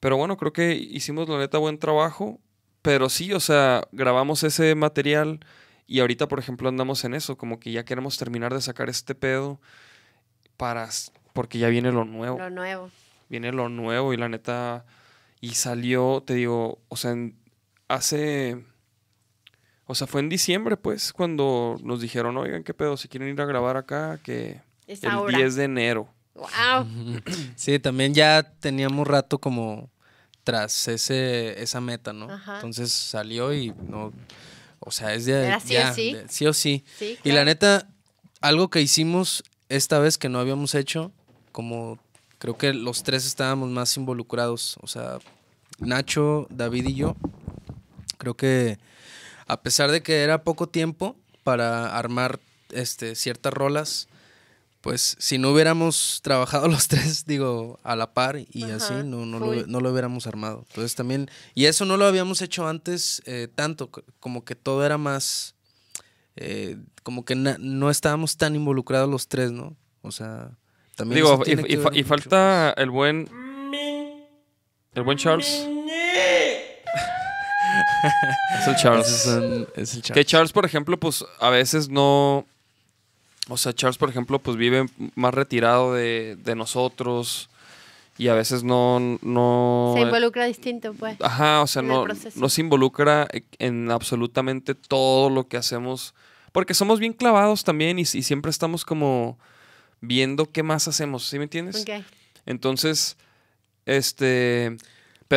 pero 0.00 0.16
bueno, 0.16 0.36
creo 0.36 0.52
que 0.52 0.74
hicimos 0.74 1.28
la 1.28 1.38
neta 1.38 1.58
buen 1.58 1.78
trabajo. 1.78 2.38
Pero 2.82 3.08
sí, 3.08 3.32
o 3.32 3.38
sea, 3.38 3.86
grabamos 3.92 4.42
ese 4.42 4.74
material 4.74 5.38
y 5.86 6.00
ahorita, 6.00 6.26
por 6.26 6.40
ejemplo, 6.40 6.68
andamos 6.68 7.04
en 7.04 7.14
eso, 7.14 7.38
como 7.38 7.60
que 7.60 7.70
ya 7.70 7.84
queremos 7.84 8.18
terminar 8.18 8.52
de 8.52 8.60
sacar 8.60 8.88
este 8.88 9.14
pedo 9.14 9.60
para, 10.56 10.88
porque 11.32 11.58
ya 11.58 11.68
viene 11.68 11.92
lo 11.92 12.04
nuevo, 12.04 12.38
Lo 12.38 12.50
nuevo. 12.50 12.90
viene 13.28 13.52
lo 13.52 13.68
nuevo 13.68 14.12
y 14.12 14.16
la 14.16 14.28
neta, 14.28 14.84
y 15.40 15.54
salió, 15.54 16.22
te 16.26 16.34
digo, 16.34 16.80
o 16.88 16.96
sea, 16.96 17.12
en- 17.12 17.36
hace, 17.88 18.64
o 19.86 19.94
sea, 19.94 20.06
fue 20.06 20.20
en 20.20 20.28
diciembre, 20.28 20.76
pues, 20.76 21.12
cuando 21.12 21.76
nos 21.82 22.00
dijeron, 22.00 22.36
oigan, 22.36 22.62
qué 22.64 22.72
pedo, 22.74 22.96
si 22.96 23.08
quieren 23.08 23.28
ir 23.28 23.40
a 23.40 23.44
grabar 23.46 23.76
acá, 23.76 24.18
que 24.22 24.60
Es 24.86 25.02
el 25.04 25.10
ahora. 25.10 25.36
10 25.38 25.54
de 25.56 25.64
enero. 25.64 26.08
Wow. 26.34 26.86
Sí, 27.56 27.78
también 27.78 28.14
ya 28.14 28.42
teníamos 28.60 29.06
rato 29.06 29.38
como 29.38 29.90
tras 30.44 30.88
ese, 30.88 31.62
esa 31.62 31.80
meta, 31.80 32.12
¿no? 32.12 32.30
Ajá. 32.30 32.56
Entonces 32.56 32.90
salió 32.90 33.52
y 33.54 33.72
no, 33.88 34.12
o 34.80 34.90
sea, 34.90 35.14
es 35.14 35.26
de 35.26 35.46
Era 35.46 35.60
sí 35.60 35.76
o 35.76 35.78
ya, 35.78 35.92
sí. 35.94 36.12
de- 36.14 36.28
sí 36.28 36.46
o 36.46 36.52
sí. 36.52 36.84
Sí, 36.98 37.18
Y 37.22 37.32
la 37.32 37.44
neta, 37.44 37.86
algo 38.40 38.70
que 38.70 38.80
hicimos 38.80 39.44
esta 39.68 39.98
vez 39.98 40.16
que 40.18 40.28
no 40.28 40.38
habíamos 40.40 40.74
hecho, 40.74 41.12
como 41.52 41.98
creo 42.38 42.56
que 42.58 42.72
los 42.72 43.02
tres 43.04 43.24
estábamos 43.26 43.68
más 43.70 43.96
involucrados, 43.96 44.78
o 44.80 44.86
sea, 44.86 45.18
Nacho, 45.78 46.46
David 46.50 46.86
y 46.88 46.94
yo, 46.94 47.14
creo 48.18 48.34
que 48.34 48.78
a 49.46 49.62
pesar 49.62 49.90
de 49.90 50.02
que 50.02 50.22
era 50.22 50.42
poco 50.44 50.68
tiempo 50.68 51.16
para 51.42 51.96
armar 51.96 52.40
este, 52.70 53.14
ciertas 53.14 53.52
rolas, 53.52 54.08
pues 54.80 55.16
si 55.20 55.38
no 55.38 55.50
hubiéramos 55.52 56.20
trabajado 56.24 56.68
los 56.68 56.88
tres, 56.88 57.24
digo, 57.26 57.78
a 57.82 57.94
la 57.96 58.12
par 58.14 58.36
y 58.50 58.64
Ajá, 58.64 58.76
así, 58.76 58.94
no, 59.04 59.26
no, 59.26 59.38
lo, 59.38 59.66
no 59.66 59.80
lo 59.80 59.90
hubiéramos 59.92 60.26
armado. 60.26 60.64
Entonces 60.68 60.94
también, 60.94 61.30
y 61.54 61.66
eso 61.66 61.84
no 61.84 61.96
lo 61.96 62.06
habíamos 62.06 62.42
hecho 62.42 62.66
antes 62.66 63.22
eh, 63.26 63.48
tanto, 63.54 63.90
como 64.20 64.44
que 64.44 64.54
todo 64.56 64.84
era 64.84 64.98
más, 64.98 65.54
eh, 66.36 66.78
como 67.02 67.24
que 67.24 67.34
na- 67.36 67.56
no 67.60 67.90
estábamos 67.90 68.36
tan 68.36 68.56
involucrados 68.56 69.08
los 69.08 69.28
tres, 69.28 69.52
¿no? 69.52 69.76
O 70.02 70.10
sea, 70.10 70.50
también... 70.96 71.16
Digo, 71.22 71.42
y, 71.46 71.74
y 71.74 71.76
fa- 71.76 71.90
falta 72.04 72.74
el 72.76 72.90
buen. 72.90 73.28
El 74.94 75.02
buen 75.04 75.16
Charles. 75.16 75.66
Es 78.60 78.66
el 78.68 78.76
Charles. 78.76 79.06
Ese 79.08 79.30
es, 79.30 79.36
un- 79.36 79.68
es 79.76 79.94
el 79.94 80.02
Que 80.02 80.24
Charles. 80.24 80.52
Por 80.52 80.64
ejemplo, 80.64 80.96
pues 80.98 81.24
a 81.40 81.50
veces 81.50 81.88
no. 81.88 82.44
O 83.48 83.56
sea, 83.56 83.72
Charles, 83.72 83.98
por 83.98 84.08
ejemplo, 84.08 84.38
pues 84.38 84.56
vive 84.56 84.86
más 85.14 85.34
retirado 85.34 85.94
de, 85.94 86.36
de 86.44 86.54
nosotros. 86.54 87.48
Y 88.18 88.28
a 88.28 88.34
veces 88.34 88.62
no. 88.62 89.18
no 89.22 89.94
Se 89.96 90.02
involucra 90.02 90.44
distinto, 90.44 90.92
pues. 90.94 91.16
Ajá, 91.20 91.62
o 91.62 91.66
sea, 91.66 91.82
no, 91.82 92.04
no 92.34 92.48
se 92.48 92.60
involucra 92.60 93.26
en 93.58 93.90
absolutamente 93.90 94.74
todo 94.74 95.30
lo 95.30 95.48
que 95.48 95.56
hacemos. 95.56 96.14
Porque 96.52 96.74
somos 96.74 97.00
bien 97.00 97.14
clavados 97.14 97.64
también 97.64 97.98
y, 97.98 98.02
y 98.02 98.04
siempre 98.22 98.50
estamos 98.50 98.84
como 98.84 99.38
viendo 100.02 100.50
qué 100.50 100.62
más 100.62 100.86
hacemos, 100.86 101.26
¿sí 101.26 101.38
me 101.38 101.44
entiendes? 101.44 101.80
Ok. 101.82 102.04
Entonces, 102.44 103.16
este. 103.86 104.76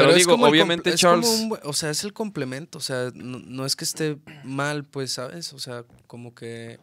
Pero, 0.01 0.13
digo, 0.13 0.31
como 0.31 0.47
obviamente 0.47 0.89
como 0.91 0.97
Charles. 0.97 1.27
un 1.29 1.57
o 1.63 1.73
sea, 1.73 1.89
es 1.89 2.03
el 2.03 2.13
complemento. 2.13 2.77
O 2.77 2.81
sea, 2.81 3.11
no, 3.13 3.39
no 3.39 3.65
es 3.65 3.75
que 3.75 3.83
esté 3.85 4.17
mal, 4.43 4.83
pues, 4.83 5.13
¿sabes? 5.13 5.53
O 5.53 5.59
sea, 5.59 5.83
como 6.07 6.33
que. 6.35 6.79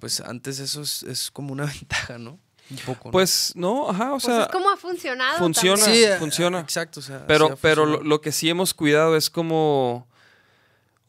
Pues 0.00 0.20
antes 0.20 0.58
eso 0.60 0.82
es, 0.82 1.02
es 1.02 1.30
como 1.30 1.52
una 1.52 1.64
ventaja, 1.80 2.18
¿no? 2.18 2.38
Un 2.70 2.76
poco. 2.84 3.08
¿no? 3.08 3.12
Pues 3.12 3.52
no, 3.56 3.90
ajá, 3.90 4.08
o 4.08 4.18
Pues 4.18 4.24
sea. 4.24 4.42
es 4.42 4.48
como 4.48 4.70
ha 4.70 4.76
funcionado. 4.76 5.38
funciona. 5.38 5.82
sí, 5.84 6.04
eh, 6.04 6.16
funciona. 6.18 6.60
Exacto, 6.60 7.00
o 7.00 7.02
sea. 7.02 7.26
Pero, 7.26 7.56
pero 7.60 7.86
lo 8.02 8.20
que 8.20 8.30
sí 8.32 8.48
hemos 8.48 8.74
cuidado 8.74 9.16
es 9.16 9.30
como. 9.30 10.06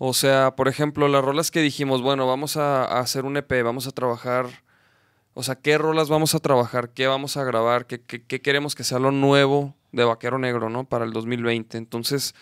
O 0.01 0.13
sea, 0.13 0.55
por 0.55 0.69
ejemplo, 0.69 1.09
las 1.09 1.23
rolas 1.23 1.51
que 1.51 1.59
dijimos, 1.61 2.01
bueno, 2.01 2.25
vamos 2.25 2.55
a, 2.55 2.85
a 2.85 2.99
hacer 2.99 3.25
un 3.25 3.35
EP, 3.35 3.51
vamos 3.63 3.85
a 3.85 3.91
trabajar. 3.91 4.47
O 5.33 5.43
sea, 5.43 5.55
¿qué 5.55 5.77
rolas 5.77 6.07
vamos 6.09 6.33
a 6.35 6.39
trabajar? 6.39 6.91
¿Qué 6.93 7.05
vamos 7.07 7.35
a 7.37 7.43
grabar? 7.43 7.85
¿Qué, 7.85 8.01
qué- 8.01 8.23
qué 8.25 8.41
queremos 8.41 8.75
que 8.75 8.83
sea 8.85 8.97
lo 8.99 9.11
nuevo 9.11 9.75
de 9.91 10.03
Vaquero 10.03 10.38
Negro, 10.40 10.70
¿no? 10.70 10.84
Para 10.86 11.06
el 11.06 11.11
2020. 11.14 11.78
Entonces, 11.78 12.36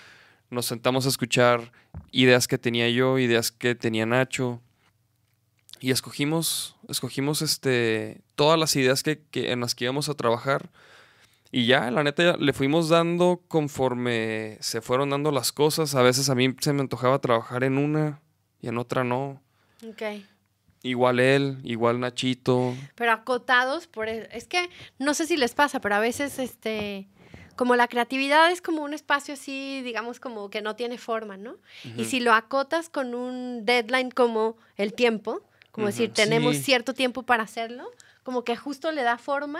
nos 0.49 0.65
sentamos 0.65 1.05
a 1.05 1.09
escuchar 1.09 1.71
ideas 2.11 2.47
que 2.47 2.57
tenía 2.57 2.89
yo, 2.89 3.17
ideas 3.19 3.51
que 3.51 3.75
tenía 3.75 4.05
Nacho. 4.05 4.61
Y 5.79 5.91
escogimos, 5.91 6.75
escogimos 6.89 7.41
este, 7.41 8.21
todas 8.35 8.59
las 8.59 8.75
ideas 8.75 9.03
que, 9.03 9.21
que- 9.29 9.51
en 9.51 9.59
las 9.59 9.75
que 9.75 9.85
íbamos 9.85 10.09
a 10.09 10.15
trabajar. 10.15 10.69
Y 11.51 11.65
ya, 11.67 11.89
la 11.91 12.03
neta, 12.03 12.23
ya 12.23 12.37
le 12.37 12.51
fuimos 12.51 12.89
dando 12.89 13.41
conforme 13.47 14.57
se 14.59 14.81
fueron 14.81 15.11
dando 15.11 15.31
las 15.31 15.51
cosas. 15.51 15.93
A 15.95 16.01
veces 16.01 16.29
a 16.29 16.35
mí 16.35 16.53
se 16.59 16.73
me 16.73 16.81
antojaba 16.81 17.19
trabajar 17.19 17.63
en 17.63 17.77
una 17.77 18.19
y 18.59 18.67
en 18.67 18.77
otra 18.77 19.03
no. 19.03 19.41
Ok. 19.87 20.01
Igual 20.83 21.19
él, 21.19 21.59
igual 21.63 21.99
Nachito. 21.99 22.75
Pero 22.95 23.11
acotados 23.11 23.87
por 23.87 24.09
el- 24.09 24.27
es 24.31 24.47
que 24.47 24.69
no 24.99 25.13
sé 25.13 25.25
si 25.27 25.37
les 25.37 25.53
pasa, 25.53 25.79
pero 25.79 25.95
a 25.95 25.99
veces 25.99 26.37
este 26.39 27.07
como 27.57 27.75
la 27.75 27.87
creatividad 27.89 28.49
es 28.51 28.61
como 28.61 28.83
un 28.83 28.93
espacio 28.93 29.33
así, 29.33 29.81
digamos 29.81 30.19
como 30.21 30.49
que 30.49 30.61
no 30.61 30.75
tiene 30.77 30.97
forma, 30.97 31.35
¿no? 31.35 31.57
Y 31.97 32.05
si 32.05 32.19
lo 32.21 32.33
acotas 32.33 32.87
con 32.89 33.13
un 33.13 33.65
deadline 33.65 34.11
como 34.11 34.55
el 34.77 34.93
tiempo, 34.93 35.41
como 35.71 35.87
decir, 35.87 36.11
tenemos 36.13 36.55
Sí. 36.55 36.63
cierto 36.63 36.93
tiempo 36.93 37.23
para 37.23 37.43
hacerlo, 37.43 37.91
como 38.23 38.43
que 38.43 38.55
justo 38.55 38.91
le 38.91 39.03
da 39.03 39.17
forma 39.17 39.59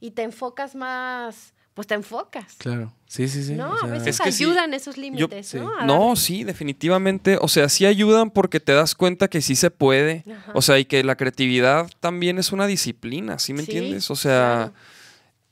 y 0.00 0.12
te 0.12 0.22
enfocas 0.22 0.74
más, 0.74 1.52
pues 1.74 1.86
te 1.86 1.94
enfocas. 1.94 2.54
Claro. 2.58 2.92
Sí, 3.06 3.28
sí, 3.28 3.42
sí. 3.44 3.54
¿No? 3.54 3.70
o 3.72 3.84
a 3.84 3.86
veces 3.86 4.08
Es 4.08 4.20
que 4.20 4.32
sí, 4.32 4.44
ayudan 4.44 4.74
esos 4.74 4.96
límites, 4.98 5.48
sí. 5.48 5.58
¿no? 5.58 5.70
A 5.78 5.84
No, 5.86 6.16
sí, 6.16 6.42
definitivamente. 6.44 7.38
O 7.40 7.48
sea, 7.48 7.68
sí 7.68 7.86
ayudan 7.86 8.30
porque 8.30 8.60
te 8.60 8.72
das 8.72 8.94
cuenta 8.94 9.28
que 9.28 9.40
sí 9.40 9.54
se 9.56 9.70
puede. 9.70 10.24
Ajá. 10.30 10.52
O 10.54 10.62
sea, 10.62 10.78
y 10.78 10.84
que 10.84 11.02
la 11.04 11.16
creatividad 11.16 11.88
también 12.00 12.38
es 12.38 12.50
una 12.52 12.66
disciplina, 12.66 13.38
¿sí 13.38 13.52
me 13.54 13.62
Sí, 13.62 13.70
entiendes? 13.70 14.10
O 14.10 14.16
sea, 14.16 14.72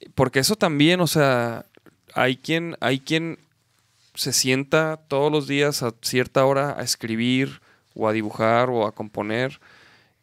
claro. 0.01 0.11
porque 0.15 0.41
eso 0.41 0.57
también, 0.57 1.01
o 1.01 1.07
sea, 1.07 1.65
hay 2.17 2.37
quien, 2.37 2.77
hay 2.81 2.99
quien 3.01 3.39
se 4.15 4.33
sienta 4.33 4.99
todos 5.09 5.31
los 5.31 5.47
días 5.47 5.83
a 5.83 5.93
cierta 6.03 6.45
hora 6.47 6.75
a 6.79 6.83
escribir 6.83 7.61
o 7.95 8.09
a 8.09 8.13
dibujar 8.13 8.71
o 8.71 8.87
a 8.87 8.93
componer 8.93 9.61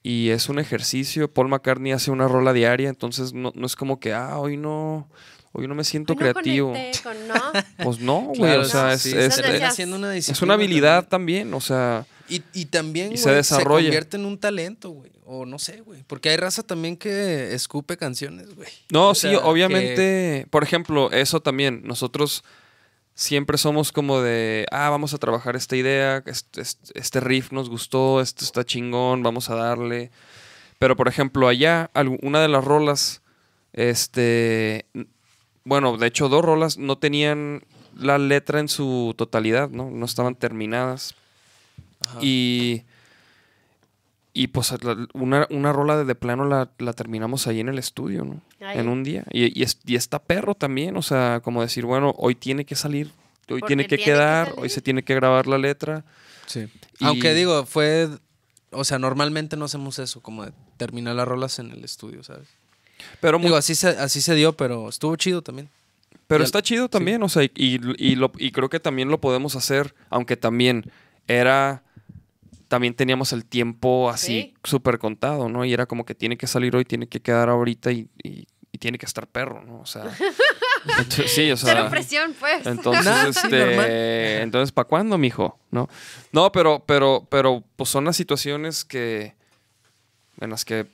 y 0.01 0.29
es 0.29 0.49
un 0.49 0.59
ejercicio. 0.59 1.31
Paul 1.31 1.47
McCartney 1.47 1.91
hace 1.93 2.11
una 2.11 2.27
rola 2.27 2.51
diaria, 2.51 2.89
entonces 2.89 3.33
no, 3.33 3.51
no 3.55 3.65
es 3.65 3.75
como 3.75 3.99
que, 3.99 4.11
ah, 4.13 4.37
hoy 4.39 4.57
no, 4.57 5.07
hoy 5.53 5.67
no 5.67 5.75
me 5.75 5.83
siento 5.85 6.13
no 6.13 6.19
creativo. 6.19 6.73
con- 7.03 7.27
¿no? 7.27 7.35
Pues 7.83 7.99
no, 7.99 8.19
güey, 8.21 8.37
claro, 8.39 8.61
o 8.61 8.65
sea, 8.65 8.97
sí, 8.97 9.09
es, 9.09 9.13
sí, 9.15 9.19
es- 9.19 9.35
se 9.35 9.85
una 9.85 10.09
es 10.09 10.25
disciplina 10.25 10.43
una 10.45 10.53
habilidad 10.55 11.07
también. 11.07 11.51
también, 11.51 11.53
o 11.53 11.61
sea, 11.61 12.05
Y, 12.27 12.41
y 12.53 12.65
también, 12.65 13.13
Y 13.13 13.17
se 13.17 13.23
se, 13.25 13.31
desarrolla. 13.35 13.85
convierte 13.85 14.17
en 14.17 14.25
un 14.25 14.37
talento, 14.37 14.89
güey. 14.89 15.11
O 15.25 15.45
no 15.45 15.57
sé, 15.59 15.81
güey. 15.81 16.03
Porque 16.07 16.29
hay 16.29 16.37
raza 16.37 16.63
también 16.63 16.97
que 16.97 17.53
escupe 17.53 17.97
canciones, 17.97 18.53
güey. 18.55 18.69
No, 18.91 19.09
O 19.09 19.15
sí, 19.15 19.21
sea, 19.21 19.31
que- 19.31 19.37
obviamente. 19.37 20.47
Por 20.49 20.63
ejemplo, 20.63 21.11
eso 21.11 21.39
también. 21.41 21.81
Nosotros 21.85 22.43
siempre 23.15 23.57
somos 23.57 23.91
como 23.91 24.21
de, 24.21 24.65
ah, 24.71 24.89
vamos 24.89 25.13
a 25.13 25.17
trabajar 25.19 25.55
esta 25.55 25.75
idea, 25.75 26.23
este, 26.25 26.61
este- 26.61 27.19
riff 27.19 27.51
nos 27.51 27.69
gustó, 27.69 28.21
esto 28.21 28.43
está 28.43 28.63
chingón, 28.65 29.21
vamos 29.23 29.49
a 29.49 29.55
darle. 29.55 30.09
Pero, 30.79 30.95
por 30.95 31.07
ejemplo, 31.07 31.47
allá, 31.47 31.89
una 32.21 32.41
de 32.41 32.47
las 32.47 32.63
rolas, 32.65 33.21
este, 33.71 34.85
bueno, 35.63 35.97
de 35.97 36.07
hecho, 36.07 36.27
dos 36.29 36.43
rolas 36.43 36.77
no 36.77 36.97
tenían 36.97 37.63
la 37.95 38.17
letra 38.17 38.59
en 38.59 38.67
su 38.67 39.13
totalidad, 39.17 39.69
¿no? 39.69 39.89
No 39.91 40.05
estaban 40.05 40.35
terminadas. 40.35 41.15
Ajá. 42.05 42.19
Y, 42.21 42.83
y 44.33 44.47
pues 44.47 44.71
la- 44.83 45.07
una, 45.13 45.47
una 45.51 45.71
rola 45.71 45.97
de, 45.97 46.05
de 46.05 46.15
plano 46.15 46.45
la, 46.45 46.69
la 46.79 46.93
terminamos 46.93 47.45
ahí 47.47 47.59
en 47.59 47.69
el 47.69 47.77
estudio, 47.77 48.25
¿no? 48.25 48.41
Ahí. 48.65 48.79
En 48.79 48.87
un 48.89 49.03
día. 49.03 49.23
Y, 49.31 49.57
y, 49.59 49.63
es- 49.63 49.79
y 49.85 49.95
está 49.95 50.19
perro 50.19 50.55
también, 50.55 50.97
o 50.97 51.01
sea, 51.01 51.41
como 51.43 51.61
decir, 51.61 51.85
bueno, 51.85 52.13
hoy 52.17 52.33
tiene 52.35 52.65
que 52.65 52.75
salir, 52.75 53.07
hoy 53.49 53.59
Porque 53.59 53.67
tiene 53.67 53.83
que 53.83 53.89
tiene 53.97 54.03
que 54.03 54.11
quedar, 54.11 54.53
hoy 54.57 54.69
se 54.69 54.81
tiene 54.81 55.03
que 55.03 55.13
grabar 55.15 55.47
la 55.47 55.57
letra. 55.57 56.03
Sí. 56.47 56.67
Y- 56.99 57.05
Aunque 57.05 57.33
digo, 57.33 57.65
fue. 57.65 58.09
O 58.71 58.83
sea, 58.83 58.97
normalmente 58.97 59.55
no 59.55 59.65
hacemos 59.65 59.99
eso, 59.99 60.19
como 60.21 60.45
de 60.45 60.51
terminar 60.77 61.13
las 61.15 61.27
rolas 61.27 61.59
en 61.59 61.69
el 61.69 61.83
estudio, 61.83 62.23
¿sabes? 62.23 62.47
Pero, 63.21 63.37
Digo, 63.37 63.55
así 63.55 63.75
se, 63.75 63.89
así 63.89 64.19
se 64.19 64.33
dio, 64.33 64.53
pero 64.53 64.89
estuvo 64.89 65.15
chido 65.15 65.43
también. 65.43 65.69
pero 66.25 66.39
y 66.39 66.43
al- 66.43 66.45
está 66.45 66.61
chido 66.63 66.89
también, 66.89 67.21
o 67.21 67.29
sea, 67.29 67.43
y, 67.43 67.51
y, 67.55 68.15
lo- 68.15 68.31
y 68.39 68.51
creo 68.51 68.69
que 68.69 68.79
también 68.79 69.09
lo 69.09 69.21
podemos 69.21 69.55
hacer, 69.55 69.93
aunque 70.09 70.37
también 70.37 70.89
era... 71.27 71.82
También 72.67 72.93
teníamos 72.95 73.33
el 73.33 73.45
tiempo 73.45 74.09
así 74.09 74.27
Sí. 74.41 74.53
súper 74.63 74.97
contado, 74.99 75.49
¿no? 75.49 75.63
Y 75.65 75.73
era 75.73 75.85
como 75.85 76.05
que 76.05 76.15
tiene 76.15 76.37
que 76.37 76.47
salir 76.47 76.75
hoy, 76.75 76.85
tiene 76.85 77.07
que 77.07 77.21
quedar 77.21 77.49
ahorita 77.49 77.91
y, 77.91 78.07
y- 78.23 78.47
y 78.71 78.77
tiene 78.79 78.97
que 78.97 79.05
estar 79.05 79.27
perro, 79.27 79.63
¿no? 79.63 79.79
O 79.81 79.85
sea... 79.85 80.03
entonces, 80.97 81.31
sí, 81.31 81.51
o 81.51 81.57
sea... 81.57 81.73
Cero 81.75 81.87
presión, 81.91 82.35
pues. 82.39 82.65
Entonces, 82.65 83.37
este, 83.37 84.41
entonces, 84.41 84.71
¿para 84.71 84.87
cuándo, 84.87 85.17
mijo? 85.19 85.59
No, 85.71 85.87
no, 86.31 86.51
pero, 86.51 86.83
pero, 86.85 87.27
pero, 87.29 87.63
pues 87.75 87.89
son 87.89 88.05
las 88.05 88.15
situaciones 88.15 88.83
que, 88.83 89.35
en 90.41 90.49
las 90.49 90.65
que 90.65 90.87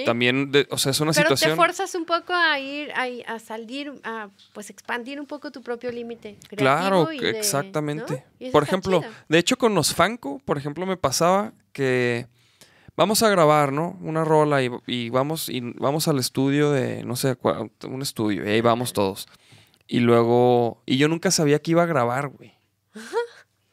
Sí. 0.00 0.04
también, 0.04 0.50
de- 0.52 0.66
o 0.70 0.78
sea, 0.78 0.90
es 0.92 1.00
una 1.00 1.12
Pero 1.12 1.30
te 1.30 1.36
situación. 1.36 1.56
forzas 1.56 1.94
un 1.94 2.04
poco 2.04 2.32
a 2.32 2.58
ir, 2.58 2.90
a, 2.92 3.06
a 3.34 3.38
salir, 3.38 3.92
a 4.04 4.28
pues 4.52 4.70
expandir 4.70 5.20
un 5.20 5.26
poco 5.26 5.50
tu 5.50 5.62
propio 5.62 5.90
límite. 5.90 6.36
Claro, 6.56 7.12
y 7.12 7.18
que 7.18 7.26
de- 7.32 7.38
exactamente. 7.38 8.12
¿no? 8.12 8.22
Y 8.38 8.44
eso 8.46 8.52
Por 8.52 8.62
ejemplo, 8.62 9.00
chido. 9.00 9.12
de 9.28 9.38
hecho 9.38 9.56
con 9.56 9.74
los 9.74 9.94
Fanco, 9.94 10.40
por 10.44 10.58
ejemplo, 10.58 10.86
me 10.86 10.96
pasaba 10.96 11.52
que 11.72 12.26
vamos 12.96 13.22
a 13.22 13.28
grabar, 13.28 13.72
¿no? 13.72 13.98
Una 14.00 14.24
rola 14.24 14.62
y, 14.62 14.70
y 14.86 15.10
vamos 15.10 15.48
y 15.48 15.60
vamos 15.60 16.06
al 16.08 16.18
estudio 16.18 16.70
de, 16.70 17.02
no 17.04 17.16
sé, 17.16 17.36
un 17.88 18.02
estudio 18.02 18.44
y 18.44 18.48
ahí 18.50 18.60
vamos 18.60 18.92
todos. 18.92 19.26
Y 19.86 20.00
luego, 20.00 20.82
y 20.86 20.96
yo 20.96 21.08
nunca 21.08 21.30
sabía 21.30 21.58
que 21.60 21.72
iba 21.72 21.82
a 21.82 21.86
grabar, 21.86 22.28
güey. 22.28 22.54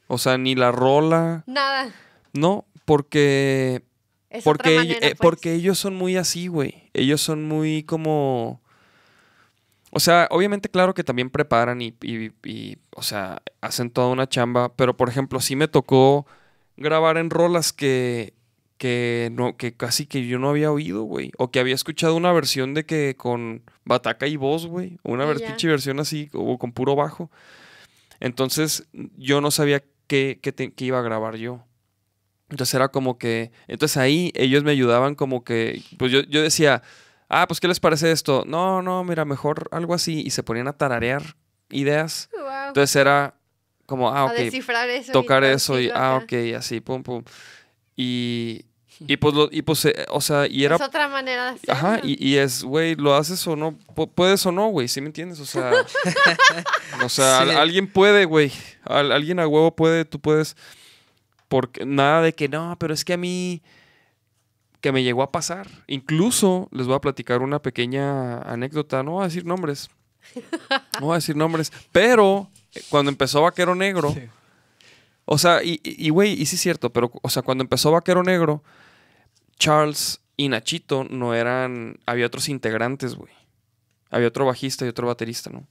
O 0.07 0.18
sea, 0.18 0.38
ni 0.38 0.56
la 0.56 0.73
rola, 0.73 1.43
Nada. 1.48 1.89
no, 2.34 2.65
porque 2.84 3.84
Es 4.32 4.44
porque, 4.44 4.80
otra 4.80 4.94
eh, 4.94 4.99
pues. 5.02 5.16
porque 5.20 5.53
ellos 5.53 5.78
son 5.78 5.95
muy 5.95 6.16
así, 6.18 6.48
güey. 6.48 6.90
Ellos 6.94 7.22
son 7.22 7.44
muy 7.48 7.84
como... 7.84 8.62
O 9.91 9.99
sea, 9.99 10.28
obviamente 10.32 10.70
claro 10.70 10.94
que 10.94 11.03
también 11.03 11.30
preparan 11.30 11.82
y, 11.82 11.94
y- 12.02 12.32
y, 12.45 12.78
o 12.95 13.03
sea, 13.03 13.41
hacen 13.60 13.90
toda 13.91 14.08
una 14.08 14.28
chamba, 14.30 14.74
pero 14.74 14.95
por 14.95 15.10
ejemplo, 15.10 15.41
sí 15.41 15.58
me 15.58 15.68
tocó 15.68 16.26
grabar 16.78 17.18
en 17.18 17.30
rolas 17.30 17.74
que, 17.74 18.34
que, 18.78 19.30
no, 19.34 19.58
que 19.58 19.74
casi 19.74 20.06
que 20.06 20.26
yo 20.26 20.40
no 20.40 20.49
había 20.49 20.72
oído, 20.72 21.03
güey. 21.03 21.32
O 21.38 21.52
que 21.52 21.60
había 21.60 21.76
escuchado 21.76 22.16
una 22.16 22.32
versión 22.32 22.74
de 22.74 22.86
que 22.86 23.16
con 23.18 23.64
bataca 23.84 24.28
y 24.28 24.38
voz, 24.38 24.66
güey. 24.66 24.98
Una 25.03 25.26
Y 25.26 25.28
ver- 25.28 25.40
ya. 25.40 25.48
pinche 25.48 25.68
versión 25.68 25.99
así, 25.99 26.30
o 26.32 26.58
con 26.58 26.72
puro 26.72 26.95
bajo. 26.95 27.30
Entonces, 28.22 28.88
yo 29.18 29.41
no 29.41 29.52
sabía 29.52 29.84
qué, 30.08 30.40
qué 30.41 30.53
te- 30.53 30.72
qué 30.72 30.86
iba 30.86 30.99
a 30.99 31.03
grabar 31.03 31.36
yo. 31.36 31.66
Entonces 32.52 32.73
era 32.76 32.90
como 32.90 33.18
que, 33.18 33.52
entonces 33.68 33.98
ahí 33.98 34.32
ellos 34.36 34.64
me 34.64 34.72
ayudaban 34.72 35.15
como 35.15 35.44
que, 35.44 35.82
pues 35.98 36.11
yo, 36.11 36.22
yo 36.22 36.41
decía, 36.44 36.84
ah, 37.30 37.48
pues 37.48 37.60
¿qué 37.60 37.68
les 37.68 37.80
parece 37.80 38.11
esto? 38.11 38.44
No, 38.45 38.82
no, 38.84 39.03
mira, 39.03 39.26
mejor 39.26 39.68
algo 39.72 39.94
así. 39.95 40.22
Y 40.26 40.30
se 40.30 40.44
ponían 40.44 40.68
a 40.68 40.73
tararear 40.73 41.23
ideas. 41.69 42.30
Wow. 42.34 42.68
Entonces 42.68 42.95
era 42.95 43.34
como, 43.86 44.10
ah, 44.10 44.19
a 44.22 44.26
ok, 44.26 44.34
descifrar 44.34 44.90
eso. 44.90 45.11
y 45.11 45.14
tocar 45.14 45.44
eso 45.44 45.80
y, 45.80 45.90
ah, 45.94 46.19
ok, 46.23 46.34
así, 46.57 46.80
pum, 46.82 47.02
pum. 47.03 47.23
Y, 47.95 48.65
Y 49.07 49.18
pues, 49.18 49.34
lo- 49.34 49.49
y 49.52 49.61
pues 49.64 49.84
eh, 49.86 50.06
o 50.10 50.22
sea, 50.22 50.45
y 50.48 50.64
era... 50.64 50.76
Es 50.76 50.82
otra 50.82 51.07
manera 51.07 51.45
de 51.45 51.49
hacerlo. 51.52 51.73
Ajá, 51.73 51.99
y, 52.03 52.23
y 52.26 52.38
es, 52.38 52.64
güey, 52.64 52.95
lo 52.95 53.15
haces 53.15 53.45
o 53.48 53.56
no, 53.56 53.78
pu- 53.95 54.10
puedes 54.14 54.45
o 54.45 54.52
no, 54.52 54.68
güey, 54.68 54.88
¿sí 54.88 55.02
me 55.02 55.07
entiendes? 55.07 55.40
O 55.40 55.45
sea, 55.45 55.72
o 57.03 57.10
sea, 57.10 57.40
al- 57.40 57.52
alguien 57.57 57.91
puede, 57.91 58.26
güey, 58.26 58.52
al- 58.84 59.11
alguien 59.11 59.40
a 59.40 59.48
huevo 59.48 59.76
puede, 59.76 60.06
tú 60.06 60.19
puedes, 60.19 60.56
porque 61.52 61.86
nada 61.86 62.22
de 62.22 62.34
que 62.34 62.48
no, 62.48 62.78
pero 62.80 62.94
es 62.94 63.03
que 63.03 63.11
a 63.11 63.18
mí, 63.18 63.61
que 64.80 64.94
me 64.94 65.03
llegó 65.03 65.22
a 65.22 65.34
pasar. 65.34 65.68
Incluso 65.88 66.69
les 66.72 66.88
voy 66.88 66.95
a 66.95 67.02
platicar 67.02 67.41
una 67.41 67.61
pequeña 67.61 68.40
anécdota, 68.41 69.03
no 69.03 69.11
voy 69.11 69.23
a 69.23 69.28
decir 69.28 69.45
nombres, 69.45 69.90
no 71.02 71.07
voy 71.07 71.11
a 71.11 71.15
decir 71.15 71.36
nombres, 71.36 71.73
pero 71.91 72.49
eh, 72.73 72.82
cuando 72.90 73.11
empezó 73.11 73.41
Vaquero 73.41 73.76
Negro, 73.76 74.15
o 75.26 75.38
sea, 75.38 75.61
y, 75.61 75.82
y, 75.84 76.07
y, 76.07 76.10
güey, 76.10 76.41
y 76.41 76.45
sí 76.45 76.56
es 76.56 76.61
cierto, 76.61 76.94
pero, 76.94 77.11
o 77.22 77.30
sea, 77.30 77.41
cuando 77.41 77.64
empezó 77.65 77.91
Vaquero 77.91 78.23
Negro, 78.23 78.64
Charles 79.60 80.22
y 80.38 80.48
Nachito 80.49 81.03
no 81.03 81.36
eran. 81.36 81.99
Había 82.06 82.26
otros 82.26 82.49
integrantes, 82.49 83.15
güey. 83.15 83.34
Había 84.10 84.30
otro 84.30 84.45
bajista 84.45 84.86
y 84.86 84.88
otro 84.88 85.06
baterista, 85.06 85.49
¿no? 85.52 85.68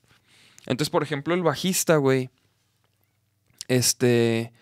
Entonces, 0.66 0.90
por 0.90 1.02
ejemplo, 1.02 1.34
el 1.34 1.42
bajista, 1.42 1.96
güey. 1.96 2.28
Este. 3.66 4.52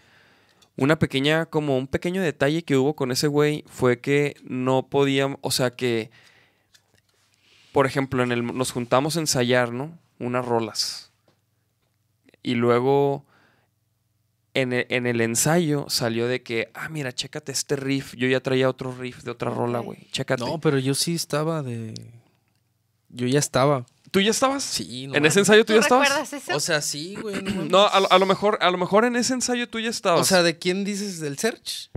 Una 0.79 0.97
pequeña, 0.97 1.47
como 1.47 1.77
un 1.77 1.89
pequeño 1.89 2.23
detalle 2.23 2.63
que 2.63 2.77
hubo 2.77 2.95
con 2.95 3.11
ese 3.11 3.27
güey 3.27 3.65
fue 3.67 4.01
que 4.01 4.37
no 4.45 4.87
podíamos, 4.87 5.39
o 5.41 5.51
sea 5.51 5.73
que, 5.73 6.13
por 7.73 7.85
ejemplo, 7.85 8.23
en 8.23 8.31
el, 8.31 8.47
nos 8.47 8.71
juntamos 8.71 9.17
a 9.17 9.21
ensayar, 9.21 9.73
¿no? 9.73 9.99
Unas 10.21 10.47
rolas. 10.47 11.11
Y 12.45 12.55
luego, 12.55 13.25
en 14.55 14.73
el, 14.73 14.87
en 14.89 15.09
el 15.09 15.21
ensayo 15.21 15.87
salió 15.89 16.29
de 16.29 16.45
que, 16.45 16.71
ah, 16.75 16.89
mira, 16.89 17.13
chécate 17.13 17.51
este 17.51 17.75
riff. 17.75 18.15
Yo 18.15 18.29
ya 18.29 18.39
traía 18.39 18.71
otro 18.71 18.93
riff 18.93 19.25
de 19.25 19.33
otra 19.33 19.51
rola, 19.51 19.81
güey. 19.81 20.07
Chécate. 20.13 20.45
No, 20.45 20.61
pero 20.61 20.79
yo 20.79 20.95
sí 20.95 21.13
estaba 21.13 21.65
de. 21.65 21.93
Yo 23.09 23.27
ya 23.27 23.41
estaba. 23.41 23.85
¿Tú 24.11 24.21
ya 24.21 24.31
estabas? 24.31 24.63
Sí, 24.63 25.07
no 25.07 25.15
¿En 25.15 25.27
ese 25.27 25.41
ensayo 25.41 25.65
tú, 25.65 25.73
¿Tú 25.73 25.79
ya 25.79 25.81
estabas? 25.81 26.09
recuerdas 26.09 26.33
eso? 26.33 26.57
O 26.57 26.61
sea, 26.61 26.81
sí, 26.81 27.17
güey. 27.21 27.43
No. 27.43 27.65
No, 27.69 27.87
a, 27.87 28.01
lo- 28.01 28.13
a 28.13 28.19
lo 28.19 28.27
mejor, 28.27 28.59
a 28.61 28.71
lo 28.71 28.79
mejor 28.79 29.05
en 29.05 29.17
ese 29.17 29.35
ensayo 29.35 29.69
tú 29.69 29.79
ya 29.81 29.91
estabas. 29.91 30.21
O 30.21 30.25
sea, 30.25 30.43
¿de 30.43 30.59
quién 30.59 30.85
dices? 30.85 31.21
¿Del 31.21 31.39
Search? 31.39 31.91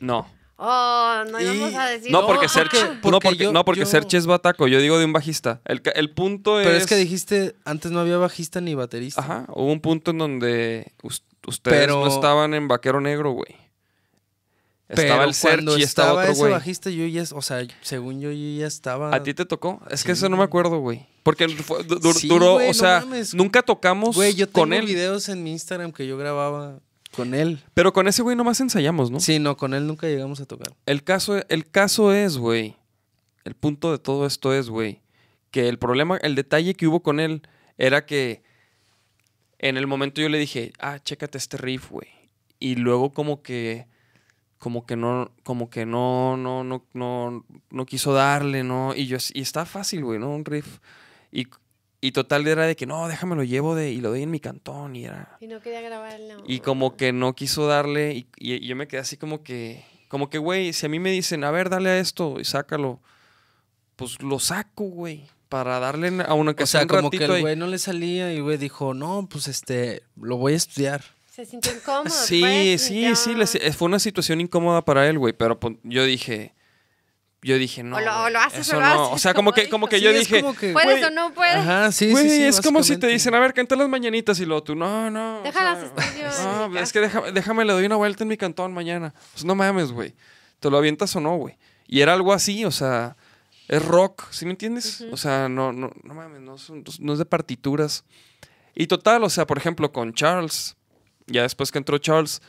no. 0.00 0.26
oh, 0.56 1.22
no 1.30 1.40
Y- 1.40 1.44
íbamos 1.44 1.74
a 1.74 1.86
decir. 1.88 2.10
No, 2.10 2.26
porque 2.26 2.46
porque- 2.48 2.78
no, 3.10 3.20
porque 3.20 3.36
yo- 3.44 3.52
no, 3.52 3.64
porque 3.64 3.80
yo- 3.80 3.86
Serge 3.86 4.16
es 4.16 4.26
bataco. 4.26 4.66
Yo 4.68 4.80
digo 4.80 4.98
de 4.98 5.04
un 5.04 5.12
bajista. 5.12 5.60
El, 5.64 5.80
el 5.94 6.10
punto 6.10 6.60
es. 6.60 6.66
Pero 6.66 6.76
es 6.78 6.86
que 6.86 6.96
dijiste, 6.96 7.54
antes 7.64 7.90
no 7.92 8.00
había 8.00 8.16
bajista 8.18 8.60
ni 8.60 8.74
baterista. 8.74 9.20
Ajá, 9.20 9.46
hubo 9.54 9.70
un 9.72 9.80
punto 9.80 10.10
en 10.10 10.18
donde 10.18 10.92
us- 11.02 11.22
ustedes 11.46 11.78
Pero- 11.78 12.00
no 12.04 12.08
estaban 12.08 12.54
en 12.54 12.66
Vaquero 12.68 13.00
Negro, 13.00 13.30
güey. 13.32 13.56
Pero 14.88 15.02
Estaba 15.02 15.24
el 15.24 15.34
Serge 15.34 15.78
y 15.78 15.82
estaba 15.82 16.08
estaba 16.10 16.22
otro 16.22 16.34
güey. 16.34 16.52
bajista, 16.52 16.88
yo 16.90 17.06
ya, 17.06 17.22
o 17.34 17.42
sea, 17.42 17.66
según 17.82 18.20
yo, 18.20 18.30
yo 18.32 18.58
ya 18.60 18.66
estaba. 18.66 19.14
¿A 19.14 19.22
ti 19.22 19.34
te 19.34 19.44
tocó? 19.44 19.82
Es 19.90 20.02
que 20.02 20.12
eso 20.12 20.28
no 20.30 20.36
me 20.38 20.44
acuerdo, 20.44 20.78
güey. 20.80 21.06
Porque 21.22 21.46
fue- 21.48 21.84
Sí, 22.14 22.26
duró, 22.28 22.54
güey, 22.54 22.70
o 22.70 22.74
sea, 22.74 23.04
nunca 23.34 23.60
tocamos 23.62 24.16
Güey, 24.16 24.34
yo 24.34 24.46
tengo 24.46 24.60
con 24.60 24.72
él. 24.72 24.86
videos 24.86 25.28
en 25.28 25.42
mi 25.42 25.52
Instagram 25.52 25.92
que 25.92 26.06
yo 26.06 26.16
grababa 26.16 26.80
con 27.14 27.34
él. 27.34 27.62
Pero 27.74 27.92
con 27.92 28.08
ese 28.08 28.22
güey 28.22 28.34
nomás 28.34 28.60
ensayamos, 28.60 29.10
¿no? 29.10 29.20
Sí, 29.20 29.38
no, 29.38 29.58
con 29.58 29.74
él 29.74 29.86
nunca 29.86 30.06
llegamos 30.06 30.40
a 30.40 30.46
tocar. 30.46 30.72
El 30.86 31.04
caso, 31.04 31.38
el 31.50 31.68
caso 31.70 32.14
es, 32.14 32.38
güey. 32.38 32.76
El 33.44 33.54
punto 33.54 33.92
de 33.92 33.98
todo 33.98 34.24
esto 34.26 34.54
es, 34.54 34.70
güey. 34.70 35.02
Que 35.50 35.68
el 35.68 35.78
problema, 35.78 36.16
el 36.22 36.34
detalle 36.34 36.72
que 36.74 36.86
hubo 36.86 37.02
con 37.02 37.20
él 37.20 37.42
era 37.76 38.06
que 38.06 38.42
en 39.58 39.76
el 39.76 39.86
momento 39.86 40.20
yo 40.22 40.28
le 40.30 40.38
dije, 40.38 40.72
ah, 40.78 40.98
chécate 40.98 41.36
este 41.36 41.58
riff, 41.58 41.90
güey. 41.90 42.08
Y 42.58 42.76
luego 42.76 43.12
como 43.12 43.42
que, 43.42 43.86
como 44.58 44.86
que 44.86 44.96
no, 44.96 45.30
como 45.44 45.70
que 45.70 45.86
no, 45.86 46.36
no, 46.36 46.64
no, 46.64 46.84
no, 46.92 47.44
no 47.70 47.86
quiso 47.86 48.12
darle, 48.12 48.64
¿no? 48.64 48.94
Y 48.94 49.06
yo, 49.06 49.18
y 49.32 49.40
está 49.40 49.64
fácil, 49.64 50.04
güey, 50.04 50.18
¿no? 50.18 50.30
Un 50.30 50.44
riff. 50.44 50.78
Y, 51.30 51.46
y 52.00 52.12
total 52.12 52.46
era 52.46 52.66
de 52.66 52.74
que, 52.74 52.86
no, 52.86 53.06
déjame 53.08 53.36
lo 53.36 53.44
llevo 53.44 53.74
de, 53.74 53.92
y 53.92 54.00
lo 54.00 54.10
doy 54.10 54.22
en 54.22 54.30
mi 54.30 54.40
cantón 54.40 54.96
y 54.96 55.04
era... 55.04 55.36
Y 55.40 55.46
no 55.46 55.60
quería 55.60 55.80
grabarlo. 55.80 56.42
Y 56.46 56.60
como 56.60 56.96
que 56.96 57.12
no 57.12 57.34
quiso 57.34 57.66
darle 57.66 58.14
y, 58.14 58.28
y 58.36 58.66
yo 58.66 58.74
me 58.74 58.88
quedé 58.88 59.00
así 59.00 59.16
como 59.16 59.42
que, 59.42 59.84
como 60.08 60.28
que, 60.30 60.38
güey, 60.38 60.72
si 60.72 60.86
a 60.86 60.88
mí 60.88 60.98
me 60.98 61.10
dicen, 61.10 61.44
a 61.44 61.50
ver, 61.50 61.70
dale 61.70 61.90
a 61.90 61.98
esto 61.98 62.40
y 62.40 62.44
sácalo, 62.44 63.00
pues 63.94 64.20
lo 64.22 64.40
saco, 64.40 64.84
güey, 64.84 65.26
para 65.48 65.78
darle 65.78 66.24
a 66.26 66.34
una 66.34 66.54
que 66.54 66.64
O 66.64 66.66
sea, 66.66 66.82
un 66.82 66.88
como 66.88 67.10
que 67.10 67.24
el 67.24 67.40
güey 67.40 67.56
no 67.56 67.66
le 67.66 67.78
salía 67.78 68.32
y 68.32 68.40
güey 68.40 68.56
dijo, 68.56 68.94
no, 68.94 69.28
pues 69.30 69.48
este, 69.48 70.02
lo 70.20 70.36
voy 70.36 70.54
a 70.54 70.56
estudiar. 70.56 71.04
Se 71.38 71.44
sintió 71.44 71.72
incómodo. 71.72 72.10
Sí, 72.10 72.40
pues, 72.40 72.82
sí, 72.82 73.14
sí, 73.14 73.58
eh, 73.60 73.72
fue 73.72 73.86
una 73.86 74.00
situación 74.00 74.40
incómoda 74.40 74.84
para 74.84 75.06
él, 75.06 75.20
güey, 75.20 75.32
pero 75.32 75.60
pues, 75.60 75.76
yo 75.84 76.04
dije, 76.04 76.52
yo 77.42 77.56
dije, 77.58 77.84
no, 77.84 77.94
O 77.96 78.00
lo- 78.00 78.24
o 78.24 78.28
lo 78.28 78.40
haces 78.40 78.66
eso 78.66 78.76
o 78.76 78.80
lo 78.80 78.86
no. 78.86 78.92
haces, 79.04 79.14
O 79.14 79.18
sea, 79.18 79.34
como 79.34 79.52
como 79.52 79.54
que, 79.54 79.68
como 79.68 79.86
que 79.86 79.98
Sí, 79.98 80.04
yo 80.04 80.12
dije, 80.12 80.40
como 80.40 80.56
que- 80.56 80.72
¿Puedes 80.72 81.04
o 81.04 81.10
no 81.10 81.32
puedes? 81.32 81.54
Ajá, 81.58 81.92
sí, 81.92 82.10
güey, 82.10 82.24
sí, 82.28 82.36
sí, 82.38 82.42
es 82.42 82.60
como 82.60 82.82
si 82.82 82.96
te 82.96 83.06
dicen, 83.06 83.36
a 83.36 83.38
ver, 83.38 83.54
canta 83.54 83.76
las 83.76 83.88
mañanitas 83.88 84.40
y 84.40 84.46
luego 84.46 84.64
tú, 84.64 84.74
no, 84.74 85.12
no. 85.12 85.38
o 85.38 85.42
Deja 85.44 85.60
sea, 85.60 85.74
las 85.74 85.84
estudios 85.84 86.40
en 86.40 86.72
No, 86.72 86.80
es 86.80 86.92
que 86.92 86.98
déjame, 86.98 87.30
déjame, 87.30 87.64
le 87.64 87.72
doy 87.72 87.86
una 87.86 87.94
vuelta 87.94 88.24
en 88.24 88.28
mi 88.30 88.36
cantón 88.36 88.72
mañana. 88.74 89.14
Pues 89.32 89.44
no 89.44 89.54
mames, 89.54 89.92
güey. 89.92 90.16
¿Te 90.58 90.68
lo 90.70 90.76
avientas 90.78 91.14
o 91.14 91.20
no, 91.20 91.36
güey? 91.36 91.56
Y 91.86 92.00
era 92.00 92.14
algo 92.14 92.32
así, 92.32 92.64
o 92.64 92.72
sea, 92.72 93.16
es 93.68 93.84
rock, 93.84 94.24
¿sí 94.32 94.44
me 94.44 94.50
entiendes? 94.50 95.02
O 95.12 95.16
sea, 95.16 95.48
no, 95.48 95.72
no, 95.72 95.92
no 96.02 96.14
mames, 96.14 96.40
no, 96.40 96.58
son- 96.58 96.82
no 96.98 97.12
es 97.12 97.20
de 97.20 97.24
partituras. 97.26 98.02
Y 98.74 98.88
total, 98.88 99.22
o 99.22 99.30
sea, 99.30 99.46
por 99.46 99.56
ejemplo, 99.56 99.92
con 99.92 100.12
Charles, 100.14 100.74
ya 101.28 101.42
después 101.42 101.70
que 101.70 101.78
entró 101.78 101.98
Charles, 101.98 102.42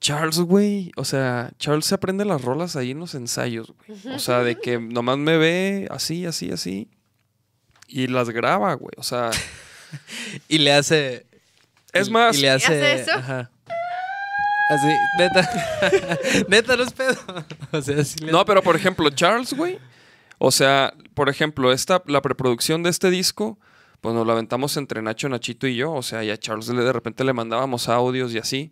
Charles, 0.00 0.38
güey, 0.38 0.92
o 0.96 1.04
sea, 1.04 1.50
Charles 1.58 1.86
se 1.86 1.94
aprende 1.94 2.24
las 2.24 2.42
rolas 2.42 2.76
ahí 2.76 2.90
en 2.90 2.98
los 3.00 3.14
ensayos, 3.14 3.72
güey. 3.86 4.14
O 4.14 4.18
sea, 4.18 4.40
de 4.40 4.56
que 4.58 4.78
nomás 4.78 5.16
me 5.18 5.38
ve 5.38 5.88
así, 5.90 6.26
así, 6.26 6.50
así. 6.50 6.88
Y 7.88 8.06
las 8.08 8.28
graba, 8.30 8.74
güey. 8.74 8.92
O 8.98 9.02
sea, 9.02 9.30
Y 10.48 10.58
le 10.58 10.72
hace. 10.72 11.26
es 11.92 12.08
y- 12.08 12.10
más, 12.10 12.36
Y 12.36 12.42
le 12.42 12.50
hace. 12.50 12.66
hace 12.66 12.94
eso? 13.02 13.12
Ajá. 13.14 13.50
Así, 14.70 14.88
neta. 15.18 15.50
neta, 16.48 16.76
no 16.76 16.82
es 16.84 16.92
pedo. 16.92 17.16
O 17.72 17.80
sea, 17.82 18.00
así 18.00 18.18
le 18.18 18.32
No, 18.32 18.44
pero 18.44 18.62
por 18.62 18.76
ejemplo, 18.76 19.08
Charles, 19.10 19.52
güey. 19.54 19.78
O 20.38 20.50
sea, 20.50 20.92
por 21.14 21.28
ejemplo, 21.28 21.72
esta, 21.72 22.02
la 22.06 22.20
preproducción 22.22 22.82
de 22.82 22.90
este 22.90 23.10
disco, 23.10 23.58
pues 24.00 24.14
nos 24.14 24.26
la 24.26 24.32
aventamos 24.34 24.76
entre 24.76 25.00
Nacho, 25.02 25.28
Nachito 25.28 25.66
y 25.66 25.76
yo. 25.76 25.92
O 25.92 26.02
sea, 26.02 26.22
y 26.24 26.30
a 26.30 26.36
Charles 26.36 26.68
le, 26.68 26.82
de 26.82 26.92
repente 26.92 27.24
le 27.24 27.32
mandábamos 27.32 27.88
audios 27.88 28.32
y 28.34 28.38
así. 28.38 28.70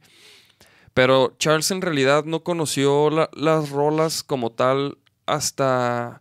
Pero 0.95 1.35
Charles 1.39 1.71
en 1.71 1.81
realidad 1.81 2.25
no 2.25 2.43
conoció 2.43 3.09
la- 3.11 3.31
las 3.33 3.71
rolas 3.71 4.23
como 4.23 4.51
tal 4.53 4.99
hasta 5.27 6.21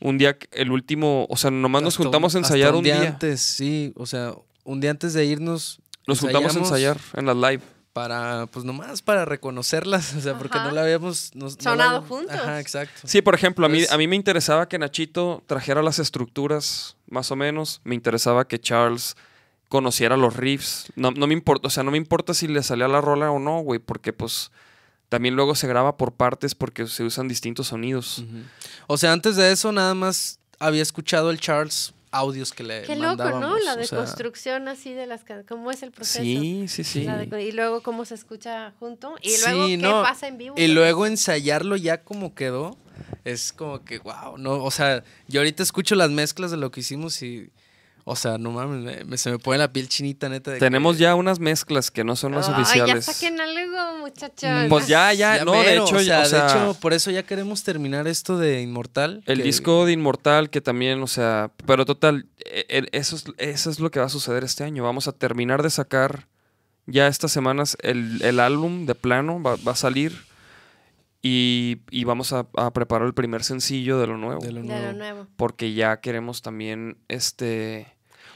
un 0.00 0.18
día, 0.18 0.36
el 0.52 0.70
último, 0.70 1.26
o 1.28 1.36
sea, 1.36 1.50
nomás 1.50 1.82
nos 1.82 1.98
un- 1.98 2.04
juntamos 2.04 2.34
a 2.34 2.38
hasta 2.38 2.48
ensayar 2.54 2.74
un 2.74 2.84
día. 2.84 3.00
antes, 3.08 3.40
sí. 3.40 3.92
O 3.96 4.06
sea, 4.06 4.34
un 4.64 4.80
día 4.80 4.90
antes 4.90 5.12
de 5.14 5.24
irnos. 5.24 5.80
Nos 6.06 6.20
juntamos 6.20 6.54
a 6.54 6.58
ensayar 6.58 6.98
en 7.16 7.26
las 7.26 7.36
live. 7.36 7.62
Para, 7.94 8.46
pues 8.48 8.64
nomás 8.66 9.00
para 9.02 9.24
reconocerlas. 9.24 10.14
O 10.18 10.20
sea, 10.20 10.36
porque 10.36 10.58
Ajá. 10.58 10.66
no 10.68 10.74
la 10.74 10.82
habíamos. 10.82 11.30
no 11.34 11.48
Sonado 11.48 12.00
la- 12.02 12.06
juntos. 12.06 12.34
Ajá, 12.36 12.60
exacto. 12.60 13.00
Sí, 13.04 13.22
por 13.22 13.34
ejemplo, 13.34 13.64
a 13.64 13.68
mí, 13.70 13.78
Pues- 13.78 13.92
a 13.92 13.96
mí 13.96 14.06
me 14.08 14.16
interesaba 14.16 14.68
que 14.68 14.78
Nachito 14.78 15.42
trajera 15.46 15.80
las 15.80 15.98
estructuras, 16.00 16.96
más 17.08 17.30
o 17.30 17.36
menos. 17.36 17.80
Me 17.84 17.94
interesaba 17.94 18.46
que 18.48 18.58
Charles 18.60 19.16
conociera 19.68 20.16
los 20.16 20.34
riffs. 20.36 20.92
No, 20.96 21.12
no 21.12 21.26
me 21.28 21.34
importa, 21.34 21.68
o 21.68 21.70
sea, 21.70 21.84
no 21.84 21.92
me 21.92 21.96
importa 21.96 22.34
si 22.34 22.48
le 22.48 22.62
salía 22.64 22.88
la 22.88 23.00
rola 23.00 23.30
o 23.30 23.38
no, 23.38 23.60
güey, 23.60 23.78
porque 23.78 24.12
pues 24.12 24.50
también 25.08 25.36
luego 25.36 25.54
se 25.54 25.68
graba 25.68 25.96
por 25.96 26.12
partes 26.12 26.54
porque 26.56 26.88
se 26.88 27.04
usan 27.04 27.28
distintos 27.28 27.68
sonidos. 27.68 28.24
O 28.88 28.98
sea, 28.98 29.12
antes 29.12 29.36
de 29.36 29.52
eso 29.52 29.70
nada 29.70 29.94
más 29.94 30.40
había 30.58 30.82
escuchado 30.82 31.30
el 31.30 31.38
Charles 31.38 31.93
audios 32.14 32.52
que 32.52 32.62
le 32.62 32.82
Qué 32.82 32.96
loco, 32.96 33.24
¿no? 33.40 33.58
La 33.58 33.74
sea, 33.74 33.76
deconstrucción 33.76 34.68
así 34.68 34.92
de 34.92 35.06
las... 35.06 35.22
¿Cómo 35.48 35.70
es 35.70 35.82
el 35.82 35.90
proceso? 35.90 36.22
Sí, 36.22 36.66
sí, 36.68 36.84
sí. 36.84 37.04
De- 37.04 37.42
y 37.42 37.52
luego 37.52 37.82
cómo 37.82 38.04
se 38.04 38.14
escucha 38.14 38.72
junto. 38.78 39.16
Y 39.20 39.30
Sí, 39.30 39.42
luego 39.44 39.66
qué 39.66 39.76
no, 39.78 40.02
pasa 40.02 40.28
en 40.28 40.38
vivo. 40.38 40.54
Y 40.58 40.68
luego 40.68 41.06
ensayarlo 41.06 41.76
ya 41.76 42.02
como 42.02 42.34
quedó, 42.34 42.76
es 43.24 43.52
como 43.52 43.84
que, 43.84 43.98
wow, 43.98 44.38
no, 44.38 44.62
o 44.62 44.70
sea, 44.70 45.02
yo 45.28 45.40
ahorita 45.40 45.62
escucho 45.62 45.94
las 45.94 46.10
mezclas 46.10 46.50
de 46.50 46.56
lo 46.56 46.70
que 46.70 46.80
hicimos 46.80 47.20
y, 47.22 47.50
o 48.06 48.16
sea, 48.16 48.36
no 48.38 48.50
mames, 48.50 48.82
me- 48.98 49.04
me- 49.04 49.16
se 49.16 49.30
me 49.30 49.38
pone 49.38 49.56
la 49.58 49.72
piel 49.72 49.88
chinita, 49.88 50.28
neta. 50.28 50.50
de 50.50 50.58
Tenemos 50.58 50.96
que- 50.96 51.02
ya 51.02 51.14
unas 51.14 51.40
mezclas 51.40 51.90
que 51.90 52.04
no 52.04 52.16
son 52.16 52.32
las 52.32 52.48
Ay, 52.48 52.54
ya 52.54 52.60
oficiales. 52.60 53.04
saquen 53.06 53.40
algo, 53.40 53.98
muchachos. 54.00 54.66
Pues 54.68 54.86
ya, 54.88 55.12
ya, 55.14 55.44
no, 55.44 55.52
de 55.52 55.74
hecho, 55.76 55.96
o 55.96 55.98
sea, 56.00 56.20
o 56.20 56.24
sea, 56.26 56.44
de 56.46 56.50
hecho, 56.52 56.76
por 56.80 56.92
eso 56.92 57.10
ya 57.10 57.22
queremos 57.22 57.62
terminar 57.62 58.06
esto 58.06 58.36
de 58.38 58.60
Inmortal. 58.60 59.22
El 59.26 59.38
que- 59.38 59.44
disco 59.44 59.86
de 59.86 59.92
Inmortal 59.92 60.50
que 60.50 60.60
también, 60.60 61.02
o 61.02 61.06
sea, 61.06 61.50
pero 61.66 61.86
total, 61.86 62.26
e- 62.44 62.66
e- 62.68 62.88
eso 62.92 63.16
es, 63.16 63.24
eso 63.38 63.70
es 63.70 63.80
lo 63.80 63.90
que 63.90 64.00
va 64.00 64.06
a 64.06 64.10
suceder 64.10 64.44
este 64.44 64.64
año. 64.64 64.82
Vamos 64.84 65.08
a 65.08 65.12
terminar 65.12 65.62
de 65.62 65.70
sacar 65.70 66.28
ya 66.86 67.06
estas 67.08 67.32
semanas 67.32 67.78
el, 67.80 68.20
el 68.22 68.38
álbum 68.38 68.84
de 68.84 68.94
plano, 68.94 69.42
va, 69.42 69.56
va 69.66 69.72
a 69.72 69.76
salir 69.76 70.12
y, 71.22 71.78
y 71.90 72.04
vamos 72.04 72.34
a, 72.34 72.46
a 72.56 72.70
preparar 72.72 73.06
el 73.06 73.14
primer 73.14 73.42
sencillo 73.44 73.98
de 73.98 74.06
lo 74.06 74.18
nuevo. 74.18 74.42
de 74.42 74.52
lo 74.52 74.60
De 74.60 74.66
nuevo. 74.66 74.86
lo 74.88 74.92
nuevo. 74.92 75.26
Porque 75.36 75.72
ya 75.72 76.00
queremos 76.02 76.42
también, 76.42 76.98
este, 77.08 77.86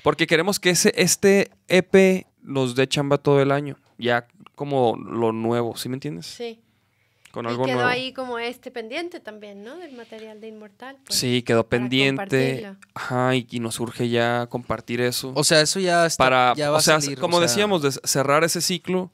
porque 0.09 0.27
queremos 0.27 0.59
que 0.59 0.71
ese, 0.71 0.91
este 0.97 1.51
EP 1.69 2.27
nos 2.41 2.75
dé 2.75 2.89
chamba 2.89 3.19
todo 3.19 3.43
el 3.43 3.53
año, 3.53 3.77
ya 3.99 4.27
como 4.55 4.97
lo 4.97 5.33
nuevo, 5.33 5.77
¿sí 5.77 5.91
me 5.91 5.97
entiendes? 5.97 6.25
Sí. 6.25 6.63
con 7.31 7.45
y 7.45 7.49
algo 7.49 7.67
quedó 7.67 7.75
nuevo. 7.75 7.91
ahí 7.91 8.15
como 8.15 8.39
este 8.39 8.71
pendiente 8.71 9.21
también, 9.21 9.63
¿no? 9.63 9.77
Del 9.77 9.93
material 9.93 10.41
de 10.41 10.49
Inmortal. 10.49 10.97
pues, 11.05 11.19
Sí, 11.19 11.43
quedó 11.43 11.69
pendiente. 11.69 12.75
Ajá, 12.95 13.37
y, 13.37 13.47
y 13.51 13.61
nos 13.61 13.79
urge 13.81 14.09
ya 14.09 14.47
compartir 14.47 15.03
eso. 15.03 15.31
O 15.35 15.45
sea, 15.45 15.61
eso 15.61 15.79
ya 15.79 16.07
está. 16.07 16.25
para, 16.25 16.55
ya 16.57 16.71
va 16.71 16.79
o 16.79 16.81
sea, 16.81 16.97
a 16.97 17.01
salir, 17.03 17.19
como 17.19 17.37
o 17.37 17.41
sea, 17.41 17.47
decíamos, 17.47 17.83
de 17.83 17.93
cerrar 17.93 18.45
ese 18.45 18.63
ciclo 18.63 19.11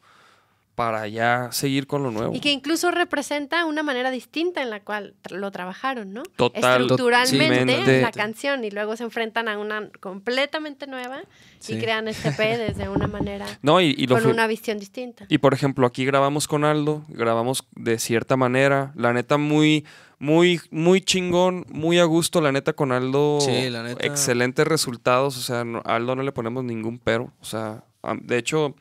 para 0.75 1.07
ya 1.09 1.49
seguir 1.53 1.87
con 1.87 2.03
lo 2.03 2.11
nuevo. 2.11 2.35
Y 2.35 2.41
que 2.41 2.51
incluso 2.51 2.91
representa 2.91 3.65
una 3.65 3.83
manera 3.83 4.11
distinta 4.11 4.61
en 4.63 4.71
la 4.71 4.81
cual 4.81 5.15
lo 5.31 5.51
trabajaron, 5.51 6.13
¿no? 6.13 6.23
Total- 6.37 6.83
Estructuralmente 6.83 8.01
la 8.03 8.11
canción 8.13 8.65
y 8.65 8.71
luego 8.71 8.97
se 8.97 9.05
enfrentan 9.05 9.49
a 9.49 9.59
una 9.59 9.89
completamente 10.01 10.87
nueva 10.87 11.21
Sí. 11.59 11.75
y 11.75 11.79
crean 11.81 12.09
este 12.09 12.31
P 12.33 12.59
desde 12.59 12.89
una 12.89 13.07
manera, 13.07 13.47
No, 13.63 13.81
y, 13.81 13.95
y 13.97 14.07
lo 14.07 14.17
con 14.21 14.27
una 14.27 14.47
visión 14.47 14.79
distinta. 14.79 15.25
Y 15.29 15.39
por 15.39 15.55
ejemplo, 15.55 15.87
aquí 15.87 16.05
grabamos 16.05 16.47
con 16.49 16.65
Aldo, 16.65 17.05
grabamos 17.09 17.65
de 17.77 17.99
cierta 17.99 18.37
manera, 18.37 18.93
la 18.97 19.13
neta 19.13 19.39
muy, 19.39 19.87
muy, 20.19 20.61
muy 20.71 21.01
chingón, 21.01 21.65
muy 21.71 21.99
a 21.99 22.05
gusto, 22.05 22.41
la 22.41 22.53
neta 22.53 22.73
con 22.75 22.93
Aldo, 22.93 23.39
Sí, 23.41 23.71
la 23.71 23.83
neta. 23.83 24.05
excelentes 24.07 24.67
resultados, 24.67 25.37
o 25.39 25.41
sea, 25.41 25.65
no- 25.65 25.83
a 25.85 25.95
Aldo 25.97 26.17
no 26.17 26.23
le 26.23 26.33
ponemos 26.33 26.65
ningún 26.65 26.99
pero, 26.99 27.33
o 27.41 27.45
sea, 27.45 27.85
de 28.23 28.37
hecho, 28.39 28.75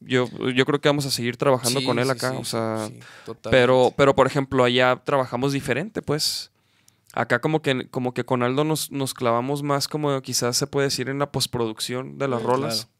yo, 0.00 0.28
yo 0.54 0.64
creo 0.64 0.80
que 0.80 0.88
vamos 0.88 1.06
a 1.06 1.10
seguir 1.10 1.36
trabajando 1.36 1.80
sí, 1.80 1.86
con 1.86 1.98
él 1.98 2.08
acá, 2.10 2.30
sí, 2.32 2.36
o 2.38 2.44
sea, 2.44 2.88
sí, 2.88 3.00
pero, 3.50 3.92
pero 3.96 4.14
por 4.14 4.26
ejemplo, 4.26 4.64
allá 4.64 5.00
trabajamos 5.04 5.52
diferente, 5.52 6.02
pues. 6.02 6.50
Acá 7.14 7.40
como 7.40 7.62
que, 7.62 7.88
como 7.88 8.12
que 8.14 8.24
con 8.24 8.42
Aldo 8.42 8.64
nos, 8.64 8.92
nos 8.92 9.14
clavamos 9.14 9.62
más 9.62 9.88
como 9.88 10.20
quizás 10.22 10.56
se 10.56 10.66
puede 10.66 10.86
decir 10.88 11.08
en 11.08 11.18
la 11.18 11.32
postproducción 11.32 12.18
de 12.18 12.28
las 12.28 12.42
Mm. 12.42 12.46
rolas. 12.46 12.74
Claro. 12.84 12.90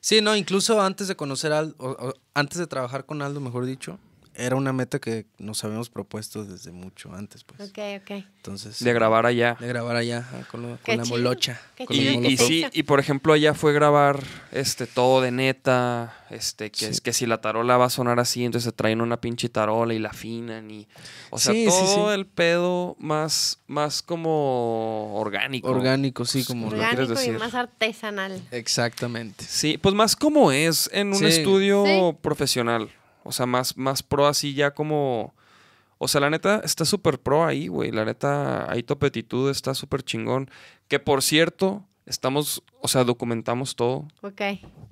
Sí, 0.00 0.20
no, 0.22 0.34
incluso 0.34 0.80
antes 0.80 1.08
de 1.08 1.14
conocer 1.16 1.52
a 1.52 1.58
Aldo, 1.58 1.74
o- 1.78 2.08
o 2.08 2.14
antes 2.34 2.58
de 2.58 2.66
trabajar 2.66 3.04
con 3.04 3.20
Aldo, 3.22 3.38
mejor 3.40 3.66
dicho, 3.66 3.98
era 4.34 4.56
una 4.56 4.72
meta 4.72 4.98
que 4.98 5.26
nos 5.38 5.62
habíamos 5.64 5.90
propuesto 5.90 6.44
desde 6.44 6.72
mucho 6.72 7.12
antes, 7.14 7.44
pues. 7.44 7.60
Ok, 7.70 7.78
ok. 8.02 8.10
Entonces. 8.36 8.82
De 8.82 8.92
grabar 8.92 9.26
allá. 9.26 9.56
De 9.60 9.66
grabar 9.66 9.96
allá, 9.96 10.24
con, 10.50 10.62
lo- 10.62 10.78
Qué 10.84 10.92
con 10.92 10.98
la 10.98 11.04
molocha. 11.04 11.60
qué 11.76 11.84
con 11.86 11.96
Y, 11.96 12.00
y 12.26 12.36
sí, 12.36 12.64
y 12.72 12.82
por 12.84 13.00
ejemplo 13.00 13.32
allá 13.32 13.52
fue 13.54 13.72
grabar 13.72 14.22
este 14.52 14.86
todo 14.86 15.20
de 15.20 15.30
neta, 15.30 16.14
este 16.30 16.70
que, 16.70 16.94
Sí. 16.94 17.00
que 17.02 17.12
si 17.12 17.26
la 17.26 17.40
tarola 17.40 17.76
va 17.76 17.86
a 17.86 17.90
sonar 17.90 18.18
así, 18.20 18.44
entonces 18.44 18.64
se 18.70 18.72
traen 18.72 19.00
una 19.00 19.20
pinche 19.20 19.48
tarola 19.48 19.92
y 19.94 19.98
la 19.98 20.10
afinan 20.10 20.70
y 20.70 20.88
o 21.30 21.38
sea, 21.38 21.52
Sí, 21.52 21.66
todo 21.66 22.08
sí. 22.08 22.14
el 22.14 22.26
pedo 22.26 22.96
más 22.98 23.58
más 23.66 24.02
como 24.02 25.14
orgánico. 25.20 25.68
Orgánico, 25.68 26.24
sí, 26.24 26.44
como 26.44 26.66
lo 26.70 26.76
quieres 26.76 26.90
Orgánico 26.92 27.12
y 27.12 27.16
decir. 27.16 27.38
más 27.38 27.54
artesanal. 27.54 28.40
Exactamente. 28.50 29.44
Sí, 29.46 29.78
pues 29.78 29.94
más 29.94 30.16
como 30.16 30.50
es 30.52 30.88
en 30.92 31.08
un 31.08 31.16
Sí. 31.18 31.26
estudio 31.26 31.84
Sí. 31.86 32.16
profesional. 32.22 32.90
O 33.24 33.32
sea, 33.32 33.46
más, 33.46 33.76
más 33.76 34.02
pro 34.02 34.26
así 34.26 34.54
ya 34.54 34.72
como... 34.72 35.34
O 35.98 36.08
sea, 36.08 36.20
la 36.22 36.30
neta 36.30 36.60
está 36.64 36.84
súper 36.86 37.18
pro 37.20 37.44
ahí, 37.44 37.68
güey. 37.68 37.90
La 37.90 38.04
neta, 38.06 38.70
ahí 38.70 38.82
Topetitud 38.82 39.50
está 39.50 39.74
súper 39.74 40.02
chingón. 40.02 40.50
Que 40.88 40.98
por 40.98 41.22
cierto, 41.22 41.84
estamos, 42.06 42.62
o 42.80 42.88
sea, 42.88 43.04
documentamos 43.04 43.76
todo. 43.76 44.08
Ok. 44.22 44.40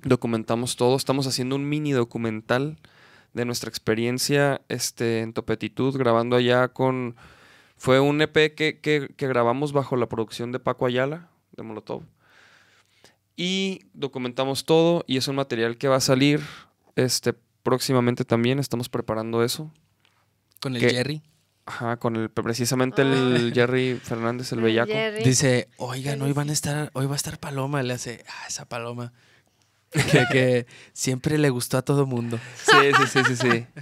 Documentamos 0.03 0.75
todo. 0.75 0.95
Estamos 0.95 1.25
haciendo 1.25 1.55
un 1.55 1.67
mini 1.67 1.91
documental 1.93 2.77
de 3.33 3.45
nuestra 3.45 3.69
experiencia 3.69 4.61
este, 4.69 5.21
en 5.21 5.33
Topetitud, 5.33 5.97
grabando 5.97 6.35
allá 6.35 6.67
con... 6.67 7.15
Fue 7.75 7.99
un 7.99 8.21
EP 8.21 8.53
que, 8.53 8.79
que- 8.79 9.09
que 9.15 9.27
grabamos 9.27 9.71
bajo 9.73 9.95
la 9.95 10.07
producción 10.09 10.51
de 10.51 10.59
Paco 10.59 10.85
Ayala, 10.85 11.29
de 11.55 11.63
Molotov. 11.63 12.03
Y 13.35 13.85
documentamos 13.93 14.65
todo 14.65 15.05
y 15.07 15.17
es 15.17 15.27
un 15.27 15.37
material 15.37 15.77
que 15.77 15.87
va 15.87 15.95
a 15.95 16.01
salir 16.01 16.41
este, 16.95 17.33
próximamente 17.63 18.25
también. 18.25 18.59
Estamos 18.59 18.89
preparando 18.89 19.43
eso. 19.43 19.71
Con 20.61 20.75
el. 20.75 20.81
Jerry. 20.81 21.21
Ajá, 21.65 21.97
con 21.97 22.15
el, 22.15 22.29
precisamente 22.29 23.03
el 23.03 23.51
Jerry 23.53 23.99
Fernández, 24.03 24.51
el 24.53 24.59
Ah, 24.59 24.63
bellaco. 24.63 24.91
Jerry. 24.91 25.23
Dice, 25.23 25.69
oigan, 25.77 26.19
hoy 26.21 26.33
van 26.33 26.49
a 26.49 26.53
estar, 26.53 26.89
hoy 26.93 27.05
va 27.05 27.13
a 27.13 27.15
estar 27.15 27.37
Paloma. 27.39 27.83
Le 27.83 27.93
hace, 27.93 28.23
ah, 28.27 28.47
esa 28.47 28.65
Paloma. 28.65 29.13
que, 29.91 30.25
que 30.31 30.65
siempre 30.93 31.37
le 31.37 31.49
gustó 31.49 31.77
a 31.77 31.81
todo 31.83 32.05
mundo. 32.05 32.39
Sí, 32.65 32.91
sí, 32.97 33.07
sí, 33.07 33.19
sí, 33.27 33.35
sí. 33.35 33.65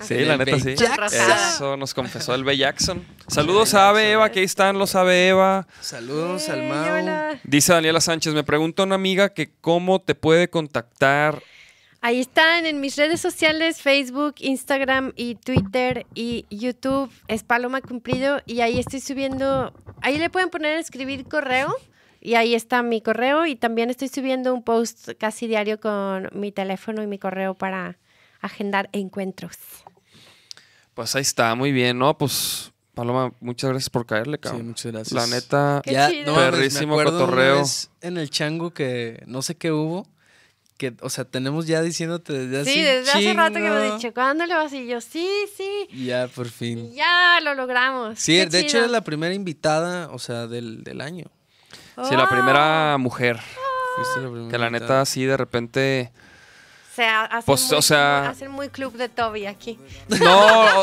Sí, 0.00 0.16
la 0.24 0.32
el 0.34 0.38
neta 0.40 0.58
sí. 0.58 0.74
Jackson. 0.74 1.30
Eso 1.30 1.76
nos 1.76 1.94
confesó 1.94 2.34
el 2.34 2.42
B. 2.42 2.56
Jackson. 2.56 3.06
Saludos 3.28 3.74
a 3.74 3.88
Ave 3.88 4.10
Eva, 4.10 4.28
que 4.30 4.40
ahí 4.40 4.44
están 4.44 4.76
los 4.76 4.96
Ave 4.96 5.28
Eva. 5.28 5.68
Saludos 5.80 6.48
al 6.48 6.62
Ey, 6.62 6.68
Mau. 6.68 6.82
hola. 7.00 7.40
Dice 7.44 7.72
Daniela 7.72 8.00
Sánchez, 8.00 8.34
me 8.34 8.42
pregunta 8.42 8.82
una 8.82 8.96
amiga 8.96 9.28
que 9.32 9.52
cómo 9.60 10.00
te 10.02 10.16
puede 10.16 10.50
contactar. 10.50 11.42
Ahí 12.06 12.20
están 12.20 12.66
en 12.66 12.82
mis 12.82 12.96
redes 12.96 13.18
sociales, 13.22 13.80
Facebook, 13.80 14.34
Instagram 14.40 15.14
y 15.16 15.36
Twitter 15.36 16.04
y 16.14 16.44
YouTube. 16.50 17.10
Es 17.28 17.44
Paloma 17.44 17.80
Cumplido 17.80 18.42
y 18.44 18.60
ahí 18.60 18.78
estoy 18.78 19.00
subiendo, 19.00 19.72
ahí 20.02 20.18
le 20.18 20.28
pueden 20.28 20.50
poner 20.50 20.76
escribir 20.76 21.24
correo 21.26 21.74
y 22.20 22.34
ahí 22.34 22.54
está 22.54 22.82
mi 22.82 23.00
correo 23.00 23.46
y 23.46 23.56
también 23.56 23.88
estoy 23.88 24.08
subiendo 24.08 24.52
un 24.52 24.62
post 24.62 25.12
casi 25.18 25.46
diario 25.46 25.80
con 25.80 26.28
mi 26.34 26.52
teléfono 26.52 27.02
y 27.02 27.06
mi 27.06 27.18
correo 27.18 27.54
para 27.54 27.96
agendar 28.42 28.90
encuentros. 28.92 29.56
Pues 30.92 31.16
ahí 31.16 31.22
está, 31.22 31.54
muy 31.54 31.72
bien, 31.72 31.96
¿no? 31.98 32.18
Pues, 32.18 32.70
Paloma, 32.92 33.32
muchas 33.40 33.70
gracias 33.70 33.88
por 33.88 34.04
caerle, 34.04 34.36
Sí, 34.36 34.40
cabrón. 34.42 34.66
muchas 34.68 34.92
gracias. 34.92 35.12
La 35.30 35.34
neta, 35.34 35.80
ya, 35.86 36.10
no 36.26 36.34
Perrísimo 36.34 36.96
me 36.96 37.00
acuerdo 37.00 37.16
una 37.20 37.26
cotorreo. 37.28 37.58
vez 37.60 37.90
en 38.02 38.18
el 38.18 38.28
chango 38.28 38.74
que 38.74 39.22
no 39.26 39.40
sé 39.40 39.54
qué 39.54 39.72
hubo. 39.72 40.06
Que, 40.76 40.92
o 41.02 41.08
sea, 41.10 41.24
tenemos 41.24 41.66
ya 41.68 41.82
diciéndote 41.82 42.32
desde 42.32 42.60
hace 42.62 42.72
Sí, 42.72 42.82
desde 42.82 43.10
hace 43.12 43.32
rato 43.34 43.54
que 43.54 43.70
me 43.70 43.92
dicho, 43.92 44.12
¿cuándo 44.12 44.44
le 44.44 44.54
vas? 44.56 44.72
Y 44.72 44.86
yo, 44.88 45.00
sí, 45.00 45.28
sí, 45.56 45.86
y 45.90 46.06
Ya, 46.06 46.26
por 46.26 46.48
fin. 46.48 46.90
y 46.92 46.96
ya 46.96 47.38
lo 47.42 47.54
logramos. 47.54 48.18
Sí, 48.18 48.36
Qué 48.38 48.46
de 48.46 48.60
hecho 48.60 48.78
eres 48.78 48.90
la 48.90 49.02
primera 49.02 49.32
invitada, 49.34 50.08
o 50.10 50.18
sea, 50.18 50.48
del, 50.48 50.82
del 50.82 51.00
año. 51.00 51.26
sí, 52.08 52.16
la 52.16 52.28
primera 52.28 52.96
mujer. 52.98 53.38
Fuiste 53.96 54.20
la 54.22 54.28
primera 54.30 54.50
Que 54.50 54.58
la 54.58 54.66
invitada. 54.66 54.88
neta, 54.94 55.00
así 55.02 55.24
de 55.24 55.36
repente. 55.36 56.12
O 56.92 56.94
sea, 56.96 57.22
hacen, 57.24 57.42
Pues, 57.46 57.68
muy, 57.68 57.78
o 57.78 57.82
sea- 57.82 58.28
hacen 58.28 58.50
muy 58.50 58.68
club 58.68 58.94
de 58.94 59.08
Toby 59.08 59.46
aquí. 59.46 59.78
No, 60.20 60.82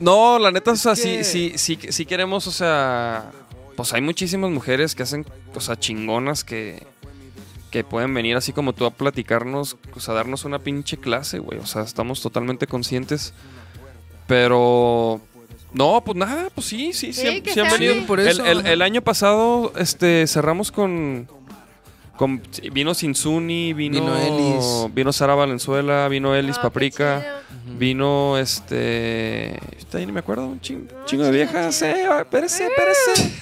no, 0.00 0.38
la 0.38 0.50
neta, 0.50 0.72
o 0.72 0.76
sea, 0.76 0.94
sí, 0.96 1.24
sí, 1.24 1.54
sí, 1.56 1.78
sí 1.88 2.04
queremos, 2.06 2.46
o 2.46 2.50
sea. 2.52 3.32
Pues 3.76 3.94
hay 3.94 4.02
muchísimas 4.02 4.50
mujeres 4.50 4.94
que 4.94 5.02
hacen, 5.04 5.24
o 5.54 5.60
sea, 5.60 5.78
chingonas 5.78 6.44
que. 6.44 6.86
Que 7.70 7.84
pueden 7.84 8.12
venir 8.14 8.36
así 8.36 8.52
como 8.52 8.72
tú 8.72 8.84
a 8.84 8.90
platicarnos, 8.90 9.76
o 9.94 10.00
sea, 10.00 10.14
darnos 10.14 10.44
una 10.44 10.58
pinche 10.58 10.96
clase, 10.96 11.38
güey. 11.38 11.58
O 11.60 11.66
sea, 11.66 11.82
estamos 11.82 12.20
totalmente 12.20 12.66
conscientes. 12.66 13.32
Pero. 14.26 15.20
No, 15.72 16.02
pues 16.04 16.16
nada, 16.16 16.48
pues 16.52 16.66
sí, 16.66 16.92
sí, 16.92 17.12
sí, 17.12 17.20
Sí, 17.22 17.28
han- 17.28 17.42
que 17.42 17.52
sí 17.52 17.60
han 17.60 17.66
sean- 17.68 17.78
venido. 17.80 17.94
Sí, 17.94 18.00
por 18.02 18.18
El- 18.20 18.26
eso, 18.28 18.44
el, 18.44 18.58
ajá. 18.60 18.72
el 18.72 18.82
año 18.82 19.02
pasado, 19.02 19.72
este, 19.76 20.26
cerramos 20.26 20.72
con. 20.72 21.28
con 22.16 22.42
vino 22.72 22.92
Sinsuni, 22.92 23.72
vino. 23.72 24.00
Vino 24.00 24.16
Elis. 24.16 24.92
Vino 24.94 25.12
Sara 25.12 25.34
Valenzuela, 25.36 26.08
vino 26.08 26.34
Elis 26.34 26.56
Oh, 26.58 26.62
Paprika. 26.62 27.42
Vino 27.78 28.36
este. 28.36 29.54
Está 29.78 29.98
ahí, 29.98 30.06
ni 30.06 30.12
me 30.12 30.20
acuerdo. 30.20 30.46
Un 30.46 30.60
ching- 30.60 30.88
chingo 31.04 31.22
de 31.24 31.30
viejas. 31.30 31.80
Eh, 31.82 32.04
espérese, 32.20 32.66
espérese. 32.66 33.40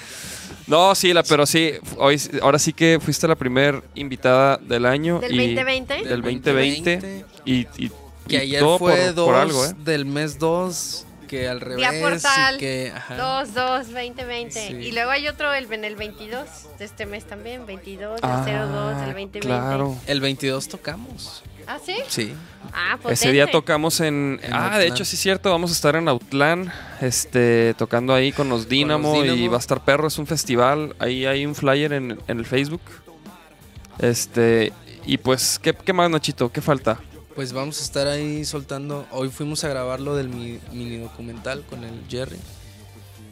No, 0.69 0.93
sí, 0.93 1.13
la, 1.13 1.23
pero 1.23 1.45
sí. 1.45 1.73
Hoy, 1.97 2.21
ahora 2.41 2.59
sí 2.59 2.73
que 2.73 2.99
fuiste 3.01 3.27
la 3.27 3.35
primer 3.35 3.83
invitada 3.95 4.57
del 4.57 4.85
año. 4.85 5.19
¿Del 5.19 5.33
y, 5.33 5.55
2020? 5.55 6.03
Del 6.03 6.21
2020. 6.21 7.25
Y, 7.45 7.67
y, 7.77 7.91
Que 8.27 8.35
y 8.35 8.37
ayer 8.37 8.59
todo 8.61 8.77
fue 8.77 8.95
por, 8.95 9.15
dos 9.15 9.25
por 9.25 9.35
algo, 9.35 9.65
¿eh? 9.65 9.73
del 9.83 10.05
mes 10.05 10.37
2, 10.37 11.05
que 11.27 11.47
al 11.47 11.59
revés. 11.59 11.77
Vía 11.77 12.01
portal. 12.01 12.55
Y 12.55 12.59
que, 12.59 12.93
ajá. 12.95 13.15
2, 13.15 13.53
2, 13.55 13.87
2020. 13.87 14.67
Sí. 14.67 14.73
Y 14.75 14.91
luego 14.91 15.09
hay 15.09 15.27
otro 15.27 15.51
el, 15.53 15.71
en 15.73 15.85
el 15.85 15.95
22 15.95 16.45
de 16.77 16.85
este 16.85 17.07
mes 17.07 17.25
también. 17.25 17.65
22, 17.65 18.19
Ah, 18.21 18.45
el 18.47 18.69
02 18.69 18.97
del 18.97 19.05
2020. 19.05 19.39
Claro. 19.39 19.95
El 20.05 20.21
22 20.21 20.67
tocamos. 20.67 21.43
¿Ah, 21.71 21.77
sí? 21.85 21.95
Sí. 22.07 22.33
Ah, 22.73 22.93
potente. 22.97 23.13
Ese 23.13 23.31
día 23.31 23.45
tocamos 23.49 23.99
en. 23.99 24.39
En 24.41 24.53
ah, 24.55 24.79
de 24.79 24.87
hecho, 24.87 25.05
sí 25.05 25.15
es 25.15 25.21
cierto. 25.21 25.51
Vamos 25.51 25.69
a 25.69 25.73
estar 25.73 25.95
en 25.95 26.07
Autlán. 26.07 26.73
Este, 26.99 27.75
tocando 27.77 28.11
ahí 28.15 28.31
con 28.31 28.49
los 28.49 28.67
Dínamo. 28.67 29.23
Y 29.23 29.47
va 29.47 29.57
a 29.57 29.59
estar 29.59 29.83
perro. 29.85 30.07
Es 30.07 30.17
un 30.17 30.25
festival. 30.25 30.95
Ahí 30.97 31.27
hay 31.27 31.45
un 31.45 31.53
flyer 31.53 31.93
en, 31.93 32.19
en 32.27 32.39
el 32.39 32.45
Facebook. 32.47 32.81
Este. 33.99 34.73
Y 35.05 35.17
pues, 35.19 35.59
¿qué, 35.61 35.73
qué 35.73 35.93
más, 35.93 36.09
Nachito? 36.09 36.51
¿Qué 36.51 36.61
falta? 36.61 36.99
Pues 37.35 37.53
vamos 37.53 37.79
a 37.79 37.83
estar 37.83 38.07
ahí 38.07 38.43
soltando. 38.45 39.05
Hoy 39.11 39.29
fuimos 39.29 39.63
a 39.63 39.69
grabar 39.69 39.99
lo 39.99 40.15
del 40.15 40.29
mi- 40.29 40.59
mini 40.73 40.97
documental 40.97 41.63
con 41.69 41.83
el 41.83 42.01
Jerry. 42.09 42.39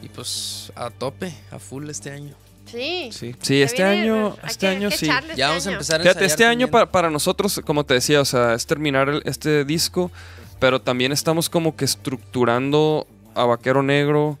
Y 0.00 0.08
pues 0.08 0.72
a 0.76 0.90
tope, 0.90 1.34
a 1.50 1.58
full 1.58 1.90
este 1.90 2.12
año. 2.12 2.34
Sí. 2.70 3.08
Sí. 3.40 3.62
Este 3.62 3.82
viene- 3.82 4.02
año. 4.02 4.36
Este 4.46 4.58
que- 4.66 4.68
año 4.68 4.88
que 4.90 4.96
sí. 4.96 5.08
este 5.10 5.36
Ya 5.36 5.48
vamos 5.48 5.66
a 5.66 5.72
empezar 5.72 6.00
a 6.00 6.02
Fíjate, 6.04 6.24
este 6.24 6.44
año 6.44 6.68
para, 6.68 6.86
para 6.90 7.10
nosotros, 7.10 7.60
como 7.64 7.84
te 7.84 7.94
decía, 7.94 8.20
o 8.20 8.24
sea, 8.24 8.54
es 8.54 8.66
terminar 8.66 9.08
el- 9.08 9.22
este 9.24 9.64
disco, 9.64 10.10
pero 10.58 10.80
también 10.80 11.12
estamos 11.12 11.48
como 11.48 11.76
que 11.76 11.84
estructurando 11.84 13.06
a 13.34 13.44
Vaquero 13.44 13.82
Negro 13.82 14.38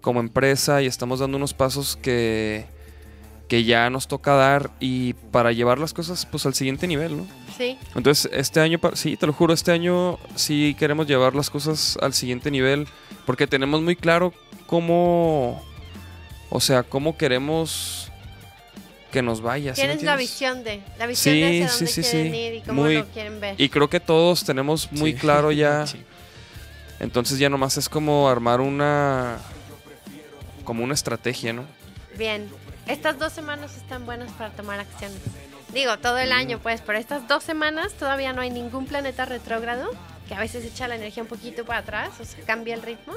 como 0.00 0.20
empresa 0.20 0.82
y 0.82 0.86
estamos 0.86 1.20
dando 1.20 1.36
unos 1.36 1.54
pasos 1.54 1.96
que, 1.96 2.66
que 3.48 3.62
ya 3.64 3.88
nos 3.90 4.08
toca 4.08 4.34
dar 4.34 4.70
y 4.80 5.12
para 5.30 5.52
llevar 5.52 5.78
las 5.78 5.92
cosas 5.92 6.26
pues 6.26 6.44
al 6.46 6.54
siguiente 6.54 6.86
nivel, 6.88 7.16
¿no? 7.16 7.26
Sí. 7.56 7.78
Entonces, 7.94 8.28
este 8.32 8.58
año, 8.60 8.80
sí, 8.94 9.16
te 9.16 9.26
lo 9.26 9.32
juro, 9.32 9.54
este 9.54 9.70
año 9.72 10.18
sí 10.34 10.74
queremos 10.78 11.06
llevar 11.06 11.34
las 11.36 11.50
cosas 11.50 11.96
al 12.02 12.14
siguiente 12.14 12.50
nivel 12.50 12.88
porque 13.26 13.46
tenemos 13.46 13.80
muy 13.82 13.94
claro 13.94 14.32
cómo, 14.66 15.62
o 16.54 16.60
sea, 16.60 16.82
cómo 16.82 17.16
queremos 17.16 18.10
que 19.10 19.22
nos 19.22 19.40
vaya. 19.40 19.74
¿sí 19.74 19.80
me 19.82 19.88
Tienes 19.88 20.02
la 20.04 20.16
visión 20.16 20.64
de, 20.64 20.80
la 20.98 21.06
visión 21.06 21.34
Sí, 21.34 21.40
de 21.40 21.64
hacia 21.64 21.68
sí, 21.68 21.84
dónde 21.84 21.92
sí, 21.92 22.02
quieren 22.02 22.32
sí. 22.32 22.38
ir 22.38 22.54
y 22.54 22.60
cómo 22.60 22.82
Muy- 22.82 22.94
lo 22.98 23.06
quieren 23.06 23.40
ver. 23.40 23.54
Y 23.60 23.68
creo 23.68 23.88
que 23.88 24.00
todos 24.00 24.44
tenemos 24.44 24.90
muy 24.92 25.12
Sí. 25.12 25.18
claro 25.18 25.50
ya. 25.52 25.86
Sí. 25.86 26.02
Entonces 27.00 27.38
ya 27.38 27.48
nomás 27.48 27.76
es 27.78 27.88
como 27.88 28.28
armar 28.28 28.60
una, 28.60 29.38
como 30.64 30.84
una 30.84 30.94
estrategia, 30.94 31.52
¿no? 31.52 31.64
Bien. 32.16 32.48
Estas 32.86 33.18
dos 33.18 33.32
semanas 33.32 33.76
están 33.76 34.06
buenas 34.06 34.30
para 34.32 34.50
tomar 34.50 34.78
acciones. 34.80 35.18
Digo, 35.72 35.98
todo 35.98 36.18
el 36.18 36.30
Mm. 36.30 36.34
año, 36.34 36.58
pues, 36.62 36.80
pero 36.82 36.98
estas 36.98 37.26
dos 37.28 37.42
semanas 37.42 37.92
todavía 37.94 38.32
no 38.32 38.40
hay 38.42 38.50
ningún 38.50 38.86
planeta 38.86 39.24
retrógrado 39.24 39.90
que 40.28 40.34
a 40.34 40.38
veces 40.40 40.64
echa 40.64 40.88
la 40.88 40.94
energía 40.96 41.22
un 41.22 41.28
poquito 41.28 41.64
para 41.64 41.80
atrás, 41.80 42.10
o 42.20 42.24
sea, 42.24 42.44
cambia 42.44 42.74
el 42.74 42.82
ritmo. 42.82 43.14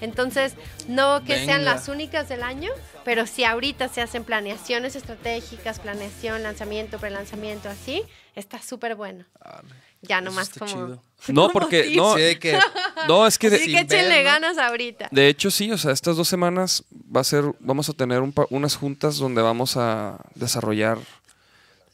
Entonces, 0.00 0.54
no 0.88 1.22
que 1.24 1.44
sean 1.44 1.64
las 1.64 1.88
únicas 1.88 2.28
del 2.28 2.42
año, 2.42 2.70
pero 3.04 3.26
si 3.26 3.44
ahorita 3.44 3.88
se 3.88 4.02
hacen 4.02 4.24
planeaciones 4.24 4.96
estratégicas, 4.96 5.78
planeación, 5.80 6.42
lanzamiento, 6.42 6.98
prelanzamiento, 6.98 7.68
así, 7.68 8.02
está 8.34 8.60
súper 8.60 8.94
bueno. 8.94 9.24
Ya 10.02 10.20
nomás 10.20 10.48
está 10.48 10.60
como... 10.60 10.72
chido. 10.72 11.02
No, 11.28 11.48
porque 11.48 11.90
no, 11.96 12.16
Sí, 12.18 12.36
que 12.36 12.58
no 13.08 13.26
es 13.26 13.38
que 13.38 13.48
de, 13.48 13.58
que 13.58 13.72
ver, 13.72 13.84
échenle 13.84 14.18
¿no? 14.18 14.24
ganas 14.24 14.58
ahorita. 14.58 15.08
de 15.10 15.28
hecho 15.28 15.50
sí, 15.50 15.72
o 15.72 15.78
sea, 15.78 15.92
estas 15.92 16.16
dos 16.16 16.28
semanas 16.28 16.84
va 16.92 17.22
a 17.22 17.24
ser, 17.24 17.44
vamos 17.60 17.88
a 17.88 17.94
tener 17.94 18.20
un 18.20 18.30
pa- 18.30 18.44
unas 18.50 18.76
juntas 18.76 19.16
donde 19.16 19.40
vamos 19.40 19.78
a 19.78 20.18
desarrollar 20.34 20.98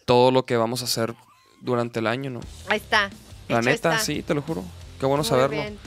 todo 0.05 0.33
lo 0.33 0.45
que 0.47 0.57
vamos 0.57 0.83
a 0.83 0.87
hacer 0.87 1.15
durante 1.61 2.01
el 2.01 2.09
año, 2.09 2.31
¿no? 2.31 2.41
Ahí 2.69 2.79
está. 2.79 3.11
La 3.51 3.61
neta, 3.63 3.93
está. 3.93 3.99
sí, 4.05 4.23
te 4.23 4.35
lo 4.35 4.43
juro. 4.43 4.65
Qué 4.99 5.07
bueno 5.07 5.23
Muy 5.23 5.29
saberlo. 5.29 5.57
bien. 5.57 5.79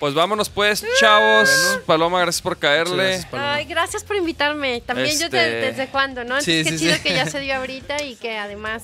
Pues 0.00 0.14
vámonos 0.14 0.48
pues, 0.48 0.84
chavos. 0.98 1.48
Paloma, 1.86 2.20
gracias 2.20 2.42
por 2.42 2.56
caerle. 2.58 2.96
gracias, 3.04 3.26
Paloma. 3.26 3.54
Ay, 3.54 3.64
gracias 3.66 4.02
por 4.04 4.16
invitarme. 4.16 4.80
También 4.80 5.16
yo 5.18 5.26
Este- 5.26 5.28
te- 5.38 5.50
desde 5.50 5.86
cuándo, 5.88 6.24
¿no? 6.24 6.40
Sí, 6.40 6.58
Entonces, 6.58 6.72
qué 6.72 6.78
sí, 6.78 6.84
chido 6.84 6.96
sí. 6.96 7.02
que 7.02 7.14
ya 7.14 7.26
se 7.30 7.38
dio 7.40 7.54
ahorita 7.56 8.02
y 8.02 8.16
que 8.16 8.36
además, 8.36 8.82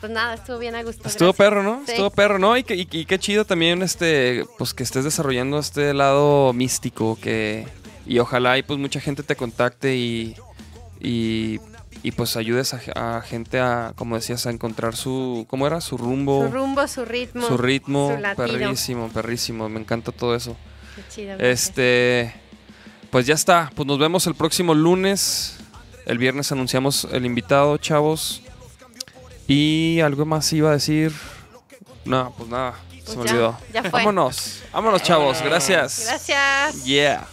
pues 0.00 0.12
nada, 0.12 0.34
estuvo 0.34 0.58
bien 0.58 0.76
a 0.76 0.82
gusto. 0.84 1.08
Estuvo 1.08 1.30
gracias. 1.32 1.36
perro, 1.48 1.62
¿no? 1.64 1.82
Sí. 1.86 1.92
Estuvo 1.92 2.10
perro, 2.10 2.38
¿no? 2.38 2.56
Y, 2.56 2.64
y- 2.68 2.88
y 2.88 3.04
qué 3.04 3.18
chido 3.18 3.44
también, 3.44 3.82
este, 3.82 4.44
pues 4.58 4.72
que 4.72 4.84
estés 4.84 5.02
desarrollando 5.02 5.58
este 5.58 5.92
lado 5.92 6.52
místico, 6.52 7.18
que 7.20 7.66
y 8.06 8.18
ojalá 8.20 8.56
y 8.56 8.62
pues 8.62 8.78
mucha 8.78 9.00
gente 9.00 9.22
te 9.24 9.34
contacte 9.34 9.96
y 9.96 10.36
y, 11.00 11.58
y, 12.02 12.12
pues 12.12 12.36
ayudes 12.36 12.72
a, 12.74 13.16
a 13.18 13.22
gente 13.22 13.60
a, 13.60 13.92
como 13.96 14.16
decías, 14.16 14.46
a 14.46 14.50
encontrar 14.50 14.96
su, 14.96 15.46
¿cómo 15.48 15.66
era? 15.66 15.80
Su 15.80 15.96
rumbo, 15.98 16.46
Su 16.46 16.52
rumbo, 16.52 16.88
su 16.88 17.04
ritmo. 17.04 17.46
su 17.46 17.56
ritmo, 17.56 18.16
su 18.16 18.36
perrísimo, 18.36 19.08
perrísimo. 19.08 19.68
Me 19.68 19.80
encanta 19.80 20.12
todo 20.12 20.34
eso. 20.34 20.56
Qué 20.96 21.02
chido. 21.14 21.36
Este, 21.38 22.32
pues 23.10 23.26
ya 23.26 23.34
está. 23.34 23.70
Pues 23.74 23.86
nos 23.86 23.98
vemos 23.98 24.26
el 24.26 24.34
próximo 24.34 24.74
lunes. 24.74 25.56
El 26.06 26.18
viernes 26.18 26.50
anunciamos 26.52 27.06
el 27.12 27.26
invitado, 27.26 27.76
chavos. 27.76 28.42
Y 29.46 30.00
algo 30.00 30.24
más 30.24 30.52
iba 30.52 30.70
a 30.70 30.72
decir. 30.72 31.12
No, 32.04 32.32
pues 32.36 32.48
nada, 32.48 32.74
se 32.90 33.02
Pues 33.02 33.16
me 33.18 33.24
ya, 33.24 33.30
olvidó. 33.32 33.58
ya 33.74 33.82
fue. 33.82 33.90
Vámonos, 33.90 34.62
vámonos, 34.72 35.02
chavos. 35.02 35.42
Gracias. 35.42 36.04
Gracias. 36.06 36.84
Yeah. 36.84 37.26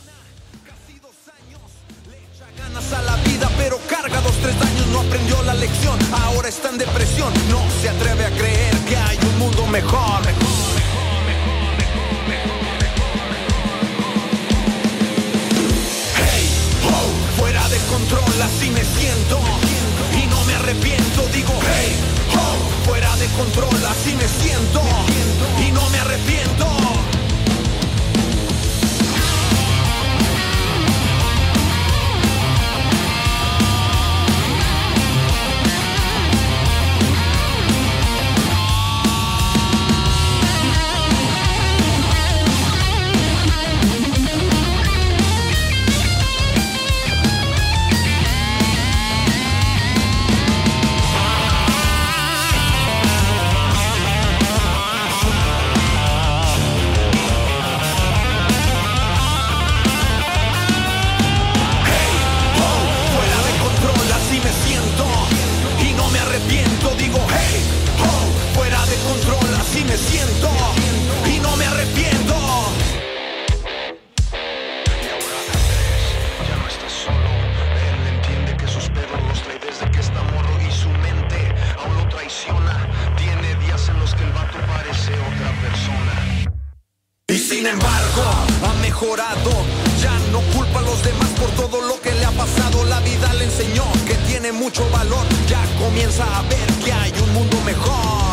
Ganas 2.77 2.93
a 2.93 3.01
la 3.01 3.15
vida, 3.23 3.49
pero 3.57 3.79
carga 3.87 4.21
dos, 4.21 4.35
tres 4.41 4.55
años, 4.61 4.87
no 4.87 4.99
aprendió 4.99 5.41
la 5.43 5.53
lección. 5.53 5.97
Ahora 6.23 6.47
está 6.49 6.69
en 6.69 6.77
depresión, 6.77 7.33
no 7.49 7.61
se 7.81 7.89
atreve 7.89 8.25
a 8.25 8.31
creer 8.31 8.75
que 8.87 8.95
hay 8.95 9.17
un 9.17 9.39
mundo 9.39 9.65
mejor. 9.67 10.21
Hey, 16.15 16.49
oh, 16.85 17.39
fuera 17.39 17.67
de 17.69 17.77
control, 17.89 18.41
así 18.43 18.69
me 18.69 18.83
siento. 18.83 19.39
Y 20.21 20.27
no 20.27 20.43
me 20.45 20.53
arrepiento, 20.55 21.27
digo, 21.33 21.53
hey, 21.61 21.95
oh, 22.35 22.85
fuera 22.85 23.15
de 23.17 23.27
control, 23.27 23.85
así 23.89 24.15
me 24.15 24.27
siento. 24.27 24.81
Y 25.67 25.71
no 25.71 25.89
me 25.89 25.99
arrepiento. 25.99 26.86
Me 69.97 70.09
siento 70.09 70.49
Y 71.33 71.39
no 71.39 71.55
me 71.55 71.65
arrepiento 71.65 72.35
Y 74.85 75.07
ahora 75.13 75.37
Andrés 75.41 76.03
ya 76.47 76.55
no 76.61 76.67
está 76.67 76.89
solo. 76.89 77.29
Él 77.87 77.97
entiende 78.15 78.57
que 78.57 78.67
sus 78.67 78.89
perros 78.89 79.21
los 79.27 79.41
trae 79.41 79.59
desde 79.59 79.89
que 79.91 79.99
está 79.99 80.21
morro 80.33 80.53
y 80.67 80.71
su 80.71 80.89
mente 80.89 81.53
aún 81.79 81.97
lo 81.97 82.07
traiciona. 82.09 82.87
Tiene 83.17 83.55
días 83.65 83.89
en 83.89 83.99
los 83.99 84.13
que 84.13 84.23
el 84.23 84.31
vato 84.31 84.57
parece 84.67 85.11
otra 85.13 85.51
persona. 85.61 86.13
Y 87.29 87.37
sin 87.37 87.65
embargo, 87.65 88.23
ha 88.63 88.73
mejorado 88.81 89.51
Ya 90.01 90.17
no 90.31 90.39
culpa 90.55 90.79
a 90.79 90.83
los 90.83 91.03
demás 91.03 91.29
por 91.39 91.49
todo 91.51 91.81
lo 91.81 91.99
que 91.99 92.13
le 92.13 92.23
ha 92.23 92.31
pasado 92.31 92.85
La 92.85 93.01
vida 93.01 93.33
le 93.33 93.43
enseñó 93.43 93.83
que 94.07 94.13
tiene 94.29 94.53
mucho 94.53 94.89
valor 94.91 95.25
Ya 95.45 95.61
comienza 95.77 96.23
a 96.37 96.43
ver 96.43 96.67
que 96.85 96.93
hay 96.93 97.11
un 97.21 97.33
mundo 97.33 97.57
mejor 97.65 98.26